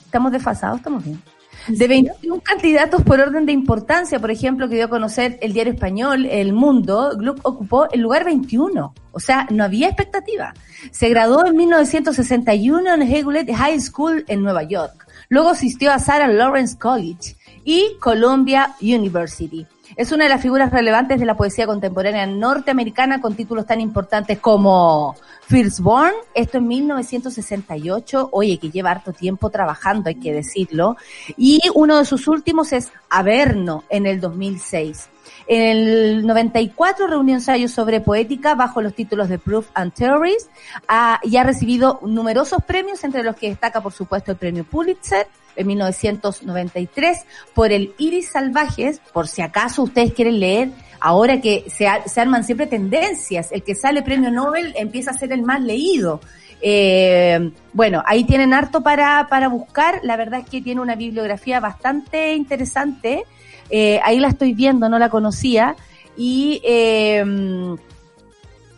Estamos 0.05 0.31
desfasados, 0.31 0.77
estamos 0.77 1.03
bien. 1.03 1.21
De 1.67 1.87
21 1.87 2.41
candidatos 2.41 3.01
por 3.03 3.19
orden 3.19 3.45
de 3.45 3.51
importancia, 3.51 4.19
por 4.19 4.31
ejemplo, 4.31 4.69
que 4.69 4.75
dio 4.75 4.85
a 4.85 4.89
conocer 4.89 5.37
el 5.41 5.53
diario 5.53 5.73
español 5.73 6.25
El 6.25 6.53
Mundo, 6.53 7.11
Gluck 7.17 7.39
ocupó 7.43 7.89
el 7.91 8.01
lugar 8.01 8.23
21. 8.23 8.93
O 9.11 9.19
sea, 9.19 9.47
no 9.49 9.63
había 9.63 9.87
expectativa. 9.87 10.53
Se 10.91 11.09
graduó 11.09 11.45
en 11.45 11.55
1961 11.55 12.93
en 12.93 13.01
Hewlett 13.01 13.51
High 13.51 13.79
School 13.79 14.25
en 14.27 14.43
Nueva 14.43 14.63
York. 14.63 15.07
Luego 15.29 15.49
asistió 15.49 15.91
a 15.91 15.99
Sarah 15.99 16.27
Lawrence 16.27 16.77
College 16.77 17.35
y 17.63 17.97
Columbia 17.99 18.75
University. 18.81 19.65
Es 19.97 20.11
una 20.11 20.25
de 20.25 20.29
las 20.29 20.41
figuras 20.41 20.71
relevantes 20.71 21.21
de 21.21 21.25
la 21.25 21.37
poesía 21.37 21.65
contemporánea 21.65 22.25
norteamericana 22.25 23.21
con 23.21 23.33
títulos 23.33 23.65
tan 23.65 23.79
importantes 23.79 24.39
como 24.39 25.15
Firstborn, 25.47 26.13
esto 26.33 26.57
en 26.57 26.67
1968, 26.67 28.27
oye, 28.33 28.57
que 28.57 28.71
lleva 28.71 28.91
harto 28.91 29.13
tiempo 29.13 29.49
trabajando, 29.49 30.09
hay 30.09 30.15
que 30.15 30.33
decirlo, 30.33 30.97
y 31.37 31.61
uno 31.73 31.97
de 31.97 32.03
sus 32.03 32.27
últimos 32.27 32.73
es 32.73 32.91
Averno, 33.09 33.85
en 33.87 34.05
el 34.05 34.19
2006. 34.19 35.09
En 35.47 35.61
el 35.61 36.25
94 36.25 37.07
reunió 37.07 37.35
ensayos 37.35 37.71
sobre 37.71 38.01
poética 38.01 38.55
bajo 38.55 38.81
los 38.81 38.95
títulos 38.95 39.29
de 39.29 39.37
Proof 39.37 39.67
and 39.75 39.93
Theories 39.93 40.49
ah, 40.87 41.19
y 41.23 41.37
ha 41.37 41.43
recibido 41.43 41.99
numerosos 42.03 42.63
premios, 42.63 43.03
entre 43.03 43.23
los 43.23 43.35
que 43.35 43.49
destaca, 43.49 43.81
por 43.81 43.93
supuesto, 43.93 44.31
el 44.31 44.37
premio 44.37 44.63
Pulitzer 44.63 45.27
en 45.55 45.67
1993 45.67 47.25
por 47.53 47.71
el 47.71 47.93
Iris 47.97 48.31
Salvajes, 48.31 48.99
por 49.13 49.27
si 49.27 49.41
acaso 49.41 49.83
ustedes 49.83 50.13
quieren 50.13 50.39
leer, 50.39 50.71
ahora 50.99 51.39
que 51.39 51.65
se, 51.69 51.87
se 52.07 52.21
arman 52.21 52.43
siempre 52.43 52.67
tendencias, 52.67 53.51
el 53.51 53.63
que 53.63 53.75
sale 53.75 54.01
premio 54.01 54.31
Nobel 54.31 54.73
empieza 54.77 55.11
a 55.11 55.13
ser 55.13 55.31
el 55.31 55.43
más 55.43 55.61
leído. 55.61 56.21
Eh, 56.61 57.51
bueno, 57.73 58.01
ahí 58.05 58.23
tienen 58.23 58.53
harto 58.53 58.81
para, 58.81 59.27
para 59.29 59.49
buscar, 59.49 59.99
la 60.03 60.17
verdad 60.17 60.39
es 60.39 60.49
que 60.49 60.61
tiene 60.61 60.81
una 60.81 60.95
bibliografía 60.95 61.59
bastante 61.59 62.33
interesante, 62.33 63.23
eh, 63.69 63.99
ahí 64.03 64.19
la 64.19 64.29
estoy 64.29 64.53
viendo, 64.53 64.89
no 64.89 64.99
la 64.99 65.09
conocía, 65.09 65.75
y 66.17 66.61
eh, 66.63 67.23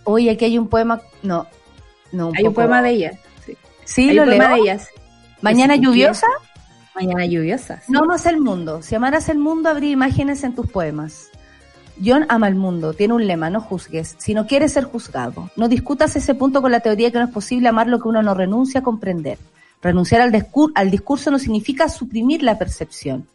hoy 0.03 0.29
aquí 0.29 0.45
hay 0.45 0.57
un 0.57 0.67
poema, 0.67 1.01
no, 1.23 1.47
no. 2.11 2.31
hay 2.35 2.45
un 2.45 2.53
poema 2.53 2.81
de 2.81 2.89
ella. 2.91 3.19
Sí, 3.85 4.11
lo 4.11 4.25
leo. 4.25 4.49
de 4.49 4.55
ellas. 4.61 4.89
¿Mañana 5.41 5.75
lluviosa? 5.75 6.27
Mañana 6.95 7.25
lluviosa. 7.25 7.81
No 7.87 7.99
amas 7.99 8.25
el 8.25 8.39
mundo. 8.39 8.81
Si 8.81 8.95
amaras 8.95 9.29
el 9.29 9.37
mundo, 9.37 9.69
habría 9.69 9.91
imágenes 9.91 10.43
en 10.43 10.55
tus 10.55 10.69
poemas. 10.69 11.29
John 12.03 12.25
ama 12.29 12.47
el 12.47 12.55
mundo, 12.55 12.93
tiene 12.93 13.13
un 13.13 13.25
lema, 13.25 13.49
no 13.49 13.59
juzgues, 13.59 14.15
si 14.19 14.33
no 14.33 14.45
quieres 14.45 14.73
ser 14.73 14.83
juzgado. 14.83 15.49
No 15.55 15.67
discutas 15.67 16.15
ese 16.15 16.35
punto 16.35 16.61
con 16.61 16.71
la 16.71 16.79
teoría 16.79 17.11
que 17.11 17.17
no 17.17 17.25
es 17.25 17.31
posible 17.31 17.69
amar 17.69 17.87
lo 17.87 17.99
que 17.99 18.07
uno 18.07 18.21
no 18.21 18.33
renuncia 18.33 18.81
a 18.81 18.83
comprender. 18.83 19.37
Renunciar 19.81 20.21
al, 20.21 20.47
al 20.75 20.91
discurso 20.91 21.31
no 21.31 21.39
significa 21.39 21.89
suprimir 21.89 22.43
la 22.43 22.57
percepción. 22.57 23.27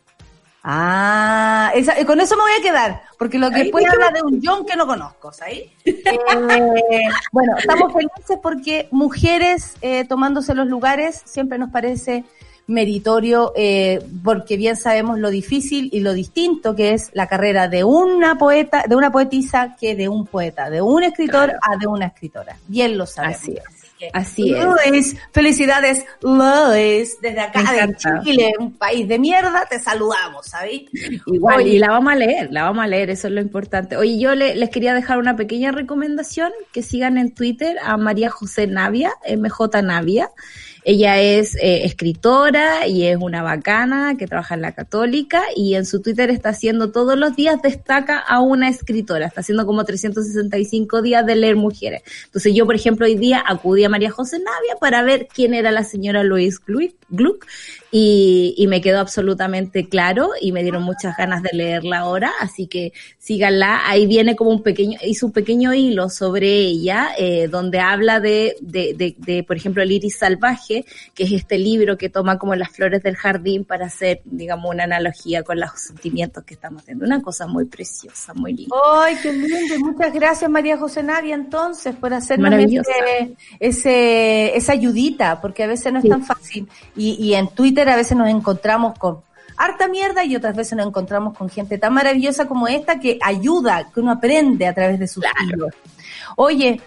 Ah, 0.65 1.73
con 2.07 2.21
eso 2.21 2.37
me 2.37 2.43
voy 2.43 2.53
a 2.59 2.63
quedar, 2.63 3.03
porque 3.19 3.37
lo 3.37 3.51
que 3.51 3.65
puede 3.67 3.89
hablar 3.89 4.13
de 4.13 4.23
un 4.23 4.41
John 4.43 4.65
que 4.65 4.77
no 4.77 4.87
conozco, 4.87 5.33
¿sabes? 5.33 5.65
Eh, 5.85 5.93
bueno, 7.33 7.57
estamos 7.59 7.93
felices 7.93 8.39
porque 8.41 8.89
mujeres 8.93 9.75
eh, 9.83 10.05
tomándose 10.05 10.55
los 10.55 10.69
lugares 10.69 11.23
siempre 11.25 11.59
nos 11.59 11.71
parece 11.71 12.25
meritorio, 12.69 13.53
eh, 13.57 14.07
porque 14.23 14.57
bien 14.57 14.77
sabemos 14.77 15.19
lo 15.19 15.31
difícil 15.31 15.91
y 15.93 15.99
lo 15.99 16.13
distinto 16.13 16.77
que 16.77 16.93
es 16.95 17.11
la 17.13 17.27
carrera 17.27 17.67
de 17.67 17.83
una 17.83 18.39
poeta, 18.39 18.85
de 18.89 18.95
una 18.95 19.11
poetisa 19.11 19.77
que 19.79 19.97
de 19.97 20.09
un 20.09 20.27
poeta, 20.27 20.71
de 20.71 20.81
un 20.81 21.03
escritor 21.03 21.55
a 21.61 21.77
de 21.77 21.89
una 21.89 22.07
escritora. 22.07 22.57
Bien 22.69 22.97
lo 22.97 23.07
sabemos. 23.07 23.39
Así 23.41 23.53
es. 23.53 23.82
Así 24.13 24.55
es. 24.55 25.17
felicidades, 25.33 26.05
Luis, 26.23 27.19
desde 27.21 27.41
acá 27.41 27.73
de 27.73 27.97
Chile, 28.25 28.53
un 28.59 28.73
país 28.73 29.07
de 29.07 29.19
mierda, 29.19 29.67
te 29.69 29.79
saludamos, 29.79 30.47
¿sabéis? 30.47 30.91
Igual, 31.27 31.67
y 31.67 31.79
la 31.79 31.89
vamos 31.89 32.13
a 32.13 32.17
leer, 32.17 32.49
la 32.51 32.65
vamos 32.65 32.85
a 32.85 32.89
leer, 32.89 33.11
eso 33.11 33.29
es 33.29 33.35
lo 33.35 33.41
importante. 33.41 33.97
Oye, 33.97 34.19
yo 34.19 34.35
les 34.35 34.71
quería 34.71 34.95
dejar 34.95 35.19
una 35.19 35.37
pequeña 35.37 35.73
recomendación, 35.73 36.53
que 36.73 36.83
sigan 36.83 37.19
en 37.19 37.33
Twitter 37.35 37.77
a 37.83 37.97
María 37.97 38.31
José 38.31 38.67
Navia, 38.67 39.13
MJ 39.29 39.83
Navia. 39.83 40.31
Ella 40.85 41.21
es 41.21 41.55
eh, 41.57 41.85
escritora 41.85 42.87
y 42.89 43.07
es 43.07 43.17
una 43.21 43.43
bacana 43.43 44.17
que 44.19 44.27
trabaja 44.27 44.55
en 44.55 44.63
la 44.63 44.73
católica 44.73 45.43
y 45.55 45.75
en 45.75 45.87
su 45.87 46.03
Twitter 46.03 46.29
está 46.31 46.49
haciendo 46.51 46.91
todos 46.91 47.17
los 47.17 47.37
días, 47.37 47.63
destaca 47.63 48.19
a 48.19 48.41
una 48.41 48.69
escritora, 48.69 49.27
está 49.27 49.43
haciendo 49.43 49.65
como 49.65 49.85
365 49.85 51.01
días 51.03 51.25
de 51.25 51.37
leer 51.37 51.57
mujeres. 51.57 52.03
Entonces 52.25 52.55
yo, 52.55 52.67
por 52.67 52.75
ejemplo, 52.75 53.07
hoy 53.07 53.15
día 53.15 53.45
acudí 53.47 53.85
a 53.85 53.89
María 53.89 54.11
José 54.11 54.39
Navia 54.39 54.77
para 54.81 55.03
ver 55.03 55.29
quién 55.33 55.55
era 55.55 55.71
la 55.71 55.85
señora 55.85 56.25
Louise 56.25 56.59
Gluck 57.11 57.47
y, 57.95 58.55
y, 58.57 58.67
me 58.69 58.81
quedó 58.81 59.01
absolutamente 59.01 59.87
claro 59.87 60.31
y 60.41 60.51
me 60.51 60.63
dieron 60.63 60.83
muchas 60.83 61.15
ganas 61.15 61.43
de 61.43 61.51
leerla 61.53 61.99
ahora, 61.99 62.33
así 62.41 62.67
que 62.67 62.95
síganla. 63.19 63.83
Ahí 63.87 64.07
viene 64.07 64.35
como 64.35 64.49
un 64.49 64.63
pequeño, 64.63 64.99
hizo 65.05 65.27
un 65.27 65.33
pequeño 65.33 65.75
hilo 65.75 66.09
sobre 66.09 66.49
ella, 66.49 67.11
eh, 67.19 67.49
donde 67.49 67.81
habla 67.81 68.19
de, 68.19 68.57
de, 68.63 68.95
de, 68.95 69.15
de, 69.19 69.45
por 69.45 69.59
ejemplo, 69.59 69.83
el 69.83 69.93
iris 69.93 70.17
salvaje, 70.17 70.87
que 71.15 71.25
es 71.25 71.33
este 71.33 71.59
libro 71.59 71.99
que 71.99 72.09
toma 72.09 72.39
como 72.39 72.55
las 72.55 72.71
flores 72.71 73.03
del 73.03 73.15
jardín 73.15 73.67
para 73.67 73.87
hacer, 73.87 74.23
digamos, 74.25 74.71
una 74.71 74.85
analogía 74.85 75.43
con 75.43 75.61
los 75.61 75.71
sentimientos 75.77 76.45
que 76.45 76.55
estamos 76.55 76.85
teniendo. 76.85 77.05
Una 77.05 77.21
cosa 77.21 77.47
muy 77.47 77.67
preciosa, 77.67 78.33
muy 78.33 78.55
linda. 78.55 78.75
¡Ay, 79.03 79.17
qué 79.23 79.35
lindo! 79.35 79.79
Muchas 79.81 80.15
gracias, 80.15 80.51
María 80.51 80.79
José 80.79 81.03
Nadia, 81.03 81.35
entonces, 81.35 81.95
por 81.95 82.15
hacernos 82.15 82.55
ese, 82.55 83.37
ese, 83.61 84.57
esa 84.57 84.73
ayudita, 84.73 85.43
porque 85.43 85.65
a 85.65 85.67
veces 85.67 85.93
no 85.93 85.99
es 85.99 86.09
tan 86.09 86.25
fácil. 86.25 86.67
Y, 86.97 87.23
y 87.23 87.35
en 87.35 87.49
Twitter 87.49 87.82
a 87.89 87.97
veces 87.97 88.17
nos 88.17 88.29
encontramos 88.29 88.99
con 88.99 89.23
harta 89.57 89.89
mierda 89.89 90.25
y 90.25 90.37
otras 90.37 90.57
veces 90.57 90.77
nos 90.77 90.87
encontramos 90.87 91.37
con 91.37 91.49
gente 91.49 91.79
tan 91.79 91.95
maravillosa 91.95 92.47
como 92.47 92.69
esta 92.69 92.99
que 92.99 93.19
ayuda, 93.23 93.91
que 93.93 94.01
uno 94.01 94.13
aprende 94.13 94.67
a 94.67 94.75
través 94.75 94.99
de 94.99 95.07
sus 95.07 95.25
libros. 95.47 95.75
Oye, 96.37 96.81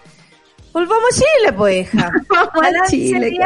volvamos 0.72 1.04
a 1.10 1.14
Chile, 1.14 1.52
pues, 1.56 1.86
hija. 1.86 2.12
Chile, 2.88 3.38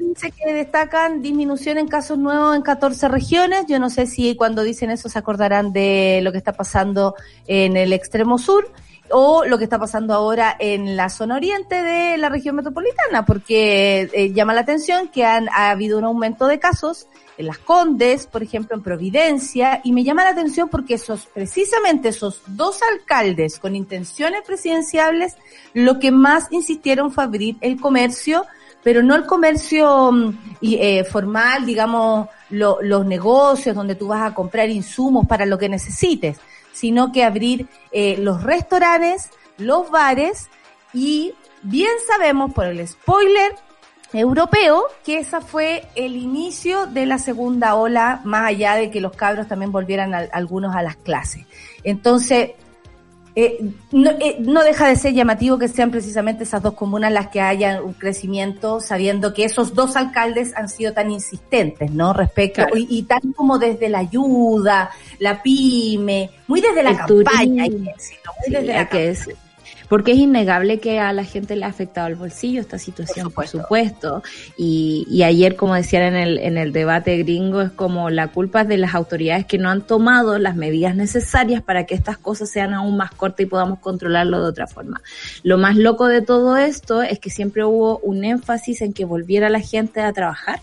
dice 0.00 0.32
que 0.32 0.52
destacan 0.52 1.22
disminución 1.22 1.78
en 1.78 1.88
casos 1.88 2.18
nuevos 2.18 2.56
en 2.56 2.62
14 2.62 3.08
regiones. 3.08 3.66
Yo 3.68 3.78
no 3.78 3.90
sé 3.90 4.06
si 4.06 4.34
cuando 4.34 4.62
dicen 4.62 4.90
eso 4.90 5.08
se 5.08 5.18
acordarán 5.18 5.72
de 5.72 6.20
lo 6.22 6.32
que 6.32 6.38
está 6.38 6.52
pasando 6.52 7.14
en 7.46 7.76
el 7.76 7.92
extremo 7.92 8.38
sur 8.38 8.70
o 9.16 9.44
lo 9.44 9.58
que 9.58 9.64
está 9.64 9.78
pasando 9.78 10.12
ahora 10.12 10.56
en 10.58 10.96
la 10.96 11.08
zona 11.08 11.36
oriente 11.36 11.80
de 11.84 12.18
la 12.18 12.28
región 12.28 12.56
metropolitana, 12.56 13.24
porque 13.24 14.10
eh, 14.12 14.32
llama 14.32 14.54
la 14.54 14.62
atención 14.62 15.06
que 15.06 15.24
han, 15.24 15.48
ha 15.50 15.70
habido 15.70 15.98
un 15.98 16.04
aumento 16.04 16.48
de 16.48 16.58
casos 16.58 17.06
en 17.38 17.46
las 17.46 17.58
Condes, 17.58 18.26
por 18.26 18.42
ejemplo, 18.42 18.74
en 18.74 18.82
Providencia, 18.82 19.80
y 19.84 19.92
me 19.92 20.02
llama 20.02 20.24
la 20.24 20.30
atención 20.30 20.68
porque 20.68 20.94
esos, 20.94 21.26
precisamente 21.26 22.08
esos 22.08 22.42
dos 22.48 22.80
alcaldes 22.92 23.60
con 23.60 23.76
intenciones 23.76 24.42
presidenciables, 24.44 25.36
lo 25.74 26.00
que 26.00 26.10
más 26.10 26.50
insistieron 26.50 27.12
fue 27.12 27.22
abrir 27.22 27.56
el 27.60 27.80
comercio, 27.80 28.44
pero 28.82 29.00
no 29.04 29.14
el 29.14 29.26
comercio 29.26 30.10
mm, 30.10 30.38
eh, 30.60 31.04
formal, 31.04 31.64
digamos, 31.64 32.28
los 32.50 33.06
negocios 33.06 33.76
donde 33.76 33.94
tú 33.94 34.08
vas 34.08 34.28
a 34.28 34.34
comprar 34.34 34.68
insumos 34.70 35.24
para 35.28 35.46
lo 35.46 35.56
que 35.56 35.68
necesites, 35.68 36.40
sino 36.74 37.12
que 37.12 37.24
abrir 37.24 37.68
eh, 37.92 38.16
los 38.18 38.42
restaurantes, 38.42 39.30
los 39.56 39.90
bares 39.90 40.50
y 40.92 41.32
bien 41.62 41.92
sabemos 42.06 42.52
por 42.52 42.66
el 42.66 42.86
spoiler 42.86 43.54
europeo 44.12 44.84
que 45.04 45.18
esa 45.18 45.40
fue 45.40 45.86
el 45.94 46.16
inicio 46.16 46.86
de 46.86 47.06
la 47.06 47.18
segunda 47.18 47.76
ola, 47.76 48.20
más 48.24 48.48
allá 48.48 48.74
de 48.74 48.90
que 48.90 49.00
los 49.00 49.12
cabros 49.16 49.48
también 49.48 49.72
volvieran 49.72 50.14
algunos 50.14 50.74
a 50.74 50.82
las 50.82 50.96
clases. 50.96 51.46
Entonces, 51.84 52.52
eh, 53.36 53.58
no, 53.90 54.10
eh, 54.10 54.36
no, 54.38 54.62
deja 54.62 54.88
de 54.88 54.94
ser 54.94 55.12
llamativo 55.12 55.58
que 55.58 55.66
sean 55.66 55.90
precisamente 55.90 56.44
esas 56.44 56.62
dos 56.62 56.74
comunas 56.74 57.10
las 57.10 57.28
que 57.28 57.40
hayan 57.40 57.82
un 57.82 57.92
crecimiento, 57.92 58.80
sabiendo 58.80 59.34
que 59.34 59.44
esos 59.44 59.74
dos 59.74 59.96
alcaldes 59.96 60.54
han 60.56 60.68
sido 60.68 60.92
tan 60.92 61.10
insistentes, 61.10 61.90
¿no? 61.90 62.12
Respecto, 62.12 62.64
y, 62.76 63.02
tan 63.02 63.32
como 63.32 63.58
desde 63.58 63.88
la 63.88 63.98
ayuda, 63.98 64.90
la 65.18 65.42
pyme, 65.42 66.30
muy 66.46 66.60
desde 66.60 66.84
la 66.84 66.96
campaña, 66.96 67.64
muy 67.66 68.50
desde 68.50 68.72
la 68.72 68.88
que 68.88 69.16
porque 69.94 70.10
es 70.10 70.18
innegable 70.18 70.80
que 70.80 70.98
a 70.98 71.12
la 71.12 71.22
gente 71.22 71.54
le 71.54 71.64
ha 71.64 71.68
afectado 71.68 72.08
el 72.08 72.16
bolsillo 72.16 72.60
esta 72.60 72.80
situación, 72.80 73.30
por 73.30 73.46
supuesto. 73.46 74.24
Y, 74.56 75.06
y, 75.08 75.22
ayer, 75.22 75.54
como 75.54 75.76
decían 75.76 76.02
en 76.02 76.16
el, 76.16 76.38
en 76.38 76.58
el 76.58 76.72
debate 76.72 77.16
gringo, 77.18 77.60
es 77.60 77.70
como 77.70 78.10
la 78.10 78.26
culpa 78.26 78.64
de 78.64 78.76
las 78.76 78.96
autoridades 78.96 79.46
que 79.46 79.56
no 79.56 79.70
han 79.70 79.82
tomado 79.82 80.40
las 80.40 80.56
medidas 80.56 80.96
necesarias 80.96 81.62
para 81.62 81.86
que 81.86 81.94
estas 81.94 82.18
cosas 82.18 82.50
sean 82.50 82.74
aún 82.74 82.96
más 82.96 83.12
cortas 83.12 83.46
y 83.46 83.48
podamos 83.48 83.78
controlarlo 83.78 84.42
de 84.42 84.48
otra 84.48 84.66
forma. 84.66 85.00
Lo 85.44 85.58
más 85.58 85.76
loco 85.76 86.08
de 86.08 86.22
todo 86.22 86.56
esto 86.56 87.00
es 87.00 87.20
que 87.20 87.30
siempre 87.30 87.64
hubo 87.64 87.98
un 87.98 88.24
énfasis 88.24 88.82
en 88.82 88.94
que 88.94 89.04
volviera 89.04 89.48
la 89.48 89.60
gente 89.60 90.00
a 90.00 90.12
trabajar 90.12 90.58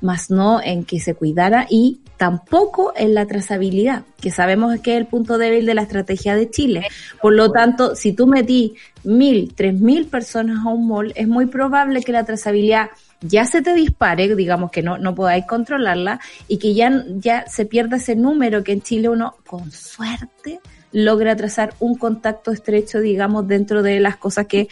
más 0.00 0.30
no 0.30 0.60
en 0.62 0.84
que 0.84 1.00
se 1.00 1.14
cuidara 1.14 1.66
y 1.68 2.00
tampoco 2.16 2.92
en 2.96 3.14
la 3.14 3.26
trazabilidad, 3.26 4.02
que 4.20 4.30
sabemos 4.30 4.78
que 4.80 4.92
es 4.92 4.98
el 4.98 5.06
punto 5.06 5.38
débil 5.38 5.64
de 5.64 5.74
la 5.74 5.82
estrategia 5.82 6.34
de 6.34 6.50
Chile. 6.50 6.86
Por 7.22 7.34
lo 7.34 7.50
tanto, 7.50 7.96
si 7.96 8.12
tú 8.12 8.26
metí 8.26 8.74
mil, 9.04 9.54
tres 9.54 9.74
mil 9.74 10.06
personas 10.06 10.66
a 10.66 10.68
un 10.68 10.86
mall, 10.86 11.12
es 11.16 11.26
muy 11.26 11.46
probable 11.46 12.02
que 12.02 12.12
la 12.12 12.24
trazabilidad 12.24 12.90
ya 13.22 13.44
se 13.44 13.62
te 13.62 13.74
dispare, 13.74 14.34
digamos 14.34 14.70
que 14.70 14.82
no, 14.82 14.98
no 14.98 15.14
podáis 15.14 15.46
controlarla 15.46 16.20
y 16.48 16.58
que 16.58 16.74
ya, 16.74 17.04
ya 17.16 17.46
se 17.46 17.66
pierda 17.66 17.96
ese 17.96 18.16
número 18.16 18.64
que 18.64 18.72
en 18.72 18.82
Chile 18.82 19.08
uno, 19.08 19.36
con 19.46 19.70
suerte, 19.70 20.60
logra 20.92 21.36
trazar 21.36 21.74
un 21.80 21.96
contacto 21.96 22.50
estrecho, 22.50 23.00
digamos, 23.00 23.46
dentro 23.46 23.82
de 23.82 24.00
las 24.00 24.16
cosas 24.16 24.46
que, 24.46 24.68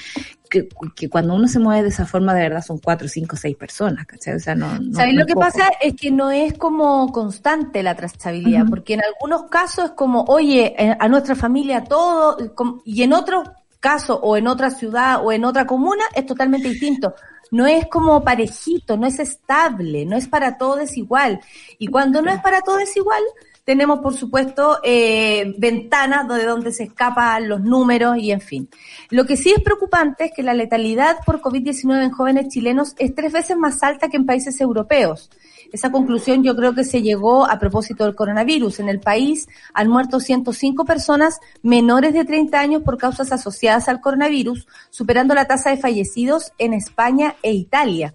que, 0.48 1.08
cuando 1.08 1.34
uno 1.34 1.46
se 1.48 1.58
mueve 1.58 1.82
de 1.82 1.88
esa 1.88 2.06
forma, 2.06 2.34
de 2.34 2.42
verdad 2.42 2.62
son 2.62 2.78
cuatro, 2.78 3.08
cinco, 3.08 3.36
seis 3.36 3.56
personas, 3.56 4.06
¿cachai? 4.06 4.34
O 4.34 4.40
sea, 4.40 4.54
no. 4.54 4.78
no 4.78 4.94
¿Sabes 4.94 5.14
lo 5.14 5.26
que 5.26 5.34
pasa? 5.34 5.70
Es 5.80 5.94
que 5.94 6.10
no 6.10 6.30
es 6.30 6.54
como 6.54 7.12
constante 7.12 7.82
la 7.82 7.94
trazabilidad, 7.94 8.66
porque 8.68 8.94
en 8.94 9.02
algunos 9.04 9.48
casos 9.50 9.86
es 9.86 9.90
como, 9.92 10.24
oye, 10.24 10.74
eh, 10.78 10.96
a 10.98 11.08
nuestra 11.08 11.34
familia 11.34 11.84
todo, 11.84 12.36
y 12.84 13.02
en 13.02 13.12
otros 13.12 13.48
casos, 13.80 14.18
o 14.22 14.36
en 14.36 14.48
otra 14.48 14.70
ciudad, 14.70 15.24
o 15.24 15.32
en 15.32 15.44
otra 15.44 15.66
comuna, 15.66 16.04
es 16.14 16.26
totalmente 16.26 16.68
distinto. 16.68 17.14
No 17.50 17.66
es 17.66 17.86
como 17.86 18.22
parejito, 18.22 18.96
no 18.96 19.06
es 19.06 19.18
estable, 19.18 20.04
no 20.04 20.16
es 20.16 20.28
para 20.28 20.58
todos 20.58 20.96
igual. 20.96 21.40
Y 21.78 21.86
cuando 21.86 22.20
no 22.20 22.30
es 22.30 22.40
para 22.40 22.60
todos 22.60 22.94
igual, 22.96 23.22
tenemos, 23.68 23.98
por 23.98 24.16
supuesto, 24.16 24.78
eh, 24.82 25.52
ventanas 25.58 26.26
de 26.26 26.46
donde 26.46 26.72
se 26.72 26.84
escapan 26.84 27.50
los 27.50 27.60
números 27.60 28.16
y 28.16 28.32
en 28.32 28.40
fin. 28.40 28.66
Lo 29.10 29.26
que 29.26 29.36
sí 29.36 29.52
es 29.54 29.62
preocupante 29.62 30.24
es 30.24 30.32
que 30.34 30.42
la 30.42 30.54
letalidad 30.54 31.18
por 31.26 31.42
COVID-19 31.42 32.02
en 32.02 32.10
jóvenes 32.10 32.48
chilenos 32.48 32.94
es 32.96 33.14
tres 33.14 33.30
veces 33.30 33.58
más 33.58 33.82
alta 33.82 34.08
que 34.08 34.16
en 34.16 34.24
países 34.24 34.58
europeos. 34.62 35.28
Esa 35.70 35.92
conclusión 35.92 36.42
yo 36.42 36.56
creo 36.56 36.74
que 36.74 36.82
se 36.82 37.02
llegó 37.02 37.44
a 37.44 37.58
propósito 37.58 38.04
del 38.04 38.14
coronavirus. 38.14 38.80
En 38.80 38.88
el 38.88 39.00
país 39.00 39.50
han 39.74 39.90
muerto 39.90 40.18
105 40.18 40.86
personas 40.86 41.38
menores 41.60 42.14
de 42.14 42.24
30 42.24 42.58
años 42.58 42.82
por 42.82 42.96
causas 42.96 43.32
asociadas 43.32 43.86
al 43.90 44.00
coronavirus, 44.00 44.66
superando 44.88 45.34
la 45.34 45.44
tasa 45.44 45.68
de 45.68 45.76
fallecidos 45.76 46.52
en 46.56 46.72
España 46.72 47.36
e 47.42 47.52
Italia. 47.52 48.14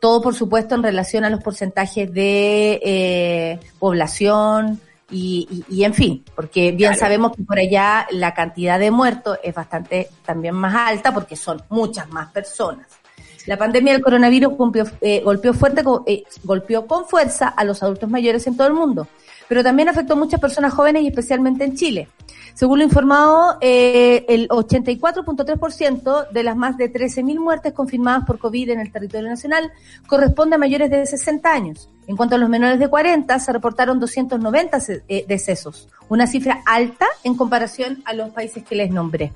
Todo, 0.00 0.22
por 0.22 0.34
supuesto, 0.34 0.74
en 0.74 0.82
relación 0.82 1.24
a 1.24 1.30
los 1.30 1.42
porcentajes 1.42 2.10
de 2.10 2.80
eh, 2.82 3.60
población, 3.78 4.80
y, 5.10 5.84
en 5.84 5.94
fin, 5.94 6.24
porque 6.34 6.72
bien 6.72 6.96
sabemos 6.96 7.36
que 7.36 7.42
por 7.42 7.58
allá 7.58 8.06
la 8.10 8.32
cantidad 8.34 8.78
de 8.78 8.90
muertos 8.90 9.38
es 9.42 9.54
bastante 9.54 10.08
también 10.24 10.54
más 10.54 10.74
alta 10.74 11.12
porque 11.12 11.36
son 11.36 11.62
muchas 11.68 12.08
más 12.10 12.32
personas. 12.32 12.86
La 13.46 13.58
pandemia 13.58 13.92
del 13.92 14.02
coronavirus 14.02 14.56
golpeó, 14.56 14.84
eh, 15.02 15.20
golpeó 15.22 15.52
fuerte, 15.52 15.82
eh, 16.06 16.24
golpeó 16.42 16.86
con 16.86 17.06
fuerza 17.06 17.48
a 17.48 17.64
los 17.64 17.82
adultos 17.82 18.08
mayores 18.08 18.46
en 18.46 18.56
todo 18.56 18.66
el 18.66 18.72
mundo, 18.72 19.06
pero 19.46 19.62
también 19.62 19.88
afectó 19.88 20.14
a 20.14 20.16
muchas 20.16 20.40
personas 20.40 20.72
jóvenes 20.72 21.02
y 21.02 21.08
especialmente 21.08 21.64
en 21.64 21.76
Chile. 21.76 22.08
Según 22.54 22.78
lo 22.78 22.84
informado, 22.84 23.58
eh, 23.60 24.24
el 24.28 24.48
84.3% 24.48 26.30
de 26.30 26.42
las 26.44 26.56
más 26.56 26.76
de 26.76 26.92
13.000 26.92 27.40
muertes 27.40 27.72
confirmadas 27.72 28.24
por 28.24 28.38
COVID 28.38 28.70
en 28.70 28.80
el 28.80 28.92
territorio 28.92 29.28
nacional 29.28 29.72
corresponde 30.06 30.54
a 30.54 30.58
mayores 30.58 30.88
de 30.88 31.04
60 31.04 31.52
años. 31.52 31.90
En 32.06 32.16
cuanto 32.16 32.36
a 32.36 32.38
los 32.38 32.48
menores 32.48 32.78
de 32.78 32.86
40, 32.86 33.36
se 33.40 33.52
reportaron 33.52 33.98
290 33.98 34.78
eh, 35.08 35.24
decesos, 35.26 35.88
una 36.08 36.28
cifra 36.28 36.62
alta 36.64 37.06
en 37.24 37.34
comparación 37.34 38.02
a 38.04 38.12
los 38.12 38.30
países 38.30 38.62
que 38.62 38.76
les 38.76 38.90
nombré. 38.90 39.32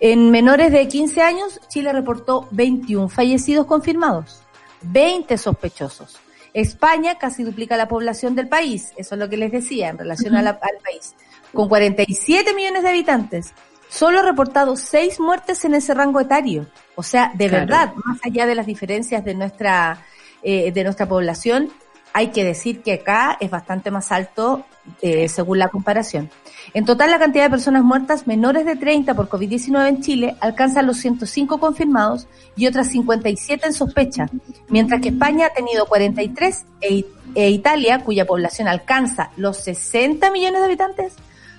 En 0.00 0.32
menores 0.32 0.72
de 0.72 0.88
15 0.88 1.22
años, 1.22 1.60
Chile 1.68 1.92
reportó 1.92 2.48
21 2.50 3.08
fallecidos 3.08 3.66
confirmados, 3.66 4.42
20 4.82 5.38
sospechosos. 5.38 6.16
España 6.54 7.18
casi 7.18 7.44
duplica 7.44 7.76
la 7.76 7.86
población 7.86 8.34
del 8.34 8.48
país, 8.48 8.92
eso 8.96 9.14
es 9.14 9.18
lo 9.20 9.28
que 9.28 9.36
les 9.36 9.52
decía 9.52 9.90
en 9.90 9.98
relación 9.98 10.34
al 10.34 10.58
país 10.58 11.14
con 11.52 11.68
47 11.68 12.54
millones 12.54 12.82
de 12.82 12.88
habitantes, 12.88 13.54
solo 13.88 14.20
ha 14.20 14.22
reportado 14.22 14.76
seis 14.76 15.18
muertes 15.20 15.64
en 15.64 15.74
ese 15.74 15.94
rango 15.94 16.20
etario. 16.20 16.66
O 16.94 17.02
sea, 17.02 17.32
de 17.34 17.48
verdad, 17.48 17.92
más 18.04 18.18
allá 18.22 18.46
de 18.46 18.54
las 18.54 18.66
diferencias 18.66 19.24
de 19.24 19.34
nuestra, 19.34 20.04
eh, 20.42 20.72
de 20.72 20.84
nuestra 20.84 21.08
población, 21.08 21.70
hay 22.12 22.28
que 22.28 22.44
decir 22.44 22.82
que 22.82 22.94
acá 22.94 23.36
es 23.40 23.50
bastante 23.50 23.90
más 23.90 24.10
alto 24.12 24.64
eh, 25.02 25.28
según 25.28 25.58
la 25.58 25.68
comparación. 25.68 26.30
En 26.74 26.84
total, 26.84 27.10
la 27.10 27.18
cantidad 27.18 27.44
de 27.44 27.50
personas 27.50 27.84
muertas 27.84 28.26
menores 28.26 28.66
de 28.66 28.76
30 28.76 29.14
por 29.14 29.28
COVID-19 29.28 29.88
en 29.88 30.02
Chile 30.02 30.36
alcanza 30.40 30.82
los 30.82 30.96
105 30.98 31.60
confirmados 31.60 32.26
y 32.56 32.66
otras 32.66 32.88
57 32.88 33.66
en 33.66 33.72
sospecha, 33.72 34.26
mientras 34.68 35.00
que 35.00 35.10
España 35.10 35.46
ha 35.46 35.54
tenido 35.54 35.86
43 35.86 36.64
e, 36.80 37.04
e 37.34 37.50
Italia, 37.50 38.00
cuya 38.00 38.26
población 38.26 38.68
alcanza 38.68 39.30
los 39.36 39.58
60 39.58 40.30
millones 40.30 40.60
de 40.60 40.66
habitantes, 40.66 41.14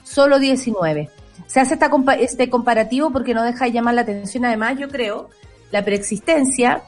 solo 0.10 0.39
19. 0.39 1.10
Se 1.48 1.60
hace 1.60 1.76
esta, 1.76 1.89
este 2.19 2.50
comparativo 2.50 3.12
porque 3.12 3.34
no 3.34 3.43
deja 3.43 3.65
de 3.65 3.72
llamar 3.72 3.93
la 3.93 4.02
atención, 4.02 4.45
además, 4.45 4.78
yo 4.78 4.89
creo, 4.89 5.30
la 5.72 5.86
preexistencia, 5.86 6.84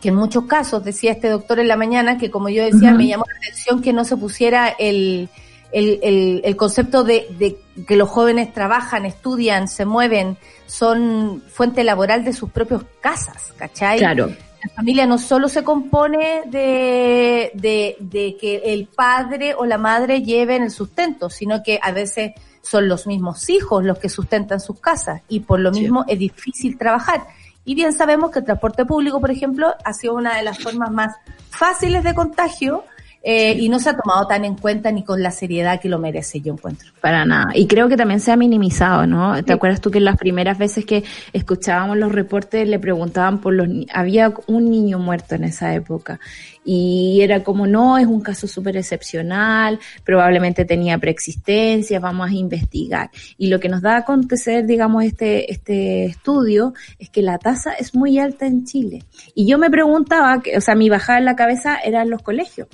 que 0.00 0.08
en 0.08 0.14
muchos 0.14 0.44
casos, 0.44 0.84
decía 0.84 1.12
este 1.12 1.28
doctor 1.28 1.58
en 1.58 1.68
la 1.68 1.76
mañana, 1.76 2.18
que 2.18 2.30
como 2.30 2.48
yo 2.48 2.64
decía, 2.64 2.92
me 2.92 3.06
llamó 3.06 3.24
la 3.26 3.36
atención 3.36 3.82
que 3.82 3.92
no 3.92 4.04
se 4.04 4.16
pusiera 4.16 4.68
el, 4.68 5.28
el, 5.72 6.40
el, 6.44 6.56
concepto 6.56 7.04
de, 7.04 7.26
de, 7.38 7.58
que 7.86 7.96
los 7.96 8.08
jóvenes 8.08 8.52
trabajan, 8.52 9.04
estudian, 9.04 9.68
se 9.68 9.84
mueven, 9.84 10.36
son 10.66 11.42
fuente 11.48 11.84
laboral 11.84 12.24
de 12.24 12.32
sus 12.32 12.50
propios 12.50 12.84
casas, 13.00 13.52
¿cachai? 13.56 13.98
Claro. 13.98 14.28
La 14.62 14.74
familia 14.74 15.06
no 15.06 15.16
solo 15.16 15.48
se 15.48 15.64
compone 15.64 16.42
de, 16.46 17.50
de, 17.54 17.96
de 17.98 18.36
que 18.38 18.62
el 18.66 18.86
padre 18.86 19.54
o 19.54 19.64
la 19.64 19.78
madre 19.78 20.22
lleven 20.22 20.62
el 20.62 20.70
sustento, 20.70 21.30
sino 21.30 21.62
que 21.62 21.80
a 21.82 21.92
veces 21.92 22.32
son 22.62 22.88
los 22.88 23.06
mismos 23.06 23.48
hijos 23.50 23.84
los 23.84 23.98
que 23.98 24.08
sustentan 24.08 24.60
sus 24.60 24.80
casas 24.80 25.22
y 25.28 25.40
por 25.40 25.60
lo 25.60 25.70
mismo 25.70 26.04
es 26.08 26.18
difícil 26.18 26.76
trabajar. 26.78 27.26
Y 27.64 27.74
bien 27.74 27.92
sabemos 27.92 28.30
que 28.30 28.40
el 28.40 28.44
transporte 28.44 28.84
público, 28.84 29.20
por 29.20 29.30
ejemplo, 29.30 29.74
ha 29.84 29.92
sido 29.92 30.14
una 30.14 30.36
de 30.36 30.42
las 30.42 30.58
formas 30.58 30.90
más 30.90 31.16
fáciles 31.50 32.02
de 32.04 32.14
contagio 32.14 32.84
eh, 33.22 33.52
y 33.58 33.68
no 33.68 33.78
se 33.78 33.90
ha 33.90 33.96
tomado 33.96 34.26
tan 34.26 34.44
en 34.44 34.56
cuenta 34.56 34.90
ni 34.90 35.04
con 35.04 35.22
la 35.22 35.30
seriedad 35.30 35.78
que 35.78 35.88
lo 35.88 35.98
merece, 35.98 36.40
yo 36.40 36.54
encuentro. 36.54 36.90
Para 37.00 37.24
nada. 37.26 37.50
Y 37.54 37.66
creo 37.66 37.88
que 37.88 37.96
también 37.96 38.20
se 38.20 38.32
ha 38.32 38.36
minimizado, 38.36 39.06
¿no? 39.06 39.44
¿Te 39.44 39.52
acuerdas 39.52 39.80
tú 39.80 39.90
que 39.90 40.00
las 40.00 40.16
primeras 40.16 40.56
veces 40.56 40.86
que 40.86 41.04
escuchábamos 41.32 41.98
los 41.98 42.12
reportes 42.12 42.66
le 42.66 42.78
preguntaban 42.78 43.40
por 43.40 43.52
los... 43.52 43.68
Había 43.92 44.32
un 44.46 44.70
niño 44.70 44.98
muerto 44.98 45.34
en 45.34 45.44
esa 45.44 45.74
época 45.74 46.18
y 46.64 47.20
era 47.22 47.42
como, 47.42 47.66
no, 47.66 47.98
es 47.98 48.06
un 48.06 48.20
caso 48.20 48.46
súper 48.46 48.76
excepcional, 48.76 49.78
probablemente 50.04 50.64
tenía 50.64 50.98
preexistencia, 50.98 52.00
vamos 52.00 52.30
a 52.30 52.34
investigar. 52.34 53.10
Y 53.36 53.48
lo 53.48 53.60
que 53.60 53.68
nos 53.68 53.82
da 53.82 53.94
a 53.94 53.98
acontecer, 53.98 54.66
digamos, 54.66 55.04
este, 55.04 55.50
este 55.50 56.04
estudio 56.04 56.74
es 56.98 57.10
que 57.10 57.22
la 57.22 57.38
tasa 57.38 57.72
es 57.72 57.94
muy 57.94 58.18
alta 58.18 58.46
en 58.46 58.64
Chile. 58.64 59.04
Y 59.34 59.46
yo 59.46 59.58
me 59.58 59.70
preguntaba, 59.70 60.42
o 60.56 60.60
sea, 60.60 60.74
mi 60.74 60.88
bajada 60.88 61.18
en 61.18 61.24
la 61.26 61.36
cabeza 61.36 61.76
eran 61.76 62.10
los 62.10 62.22
colegios 62.22 62.68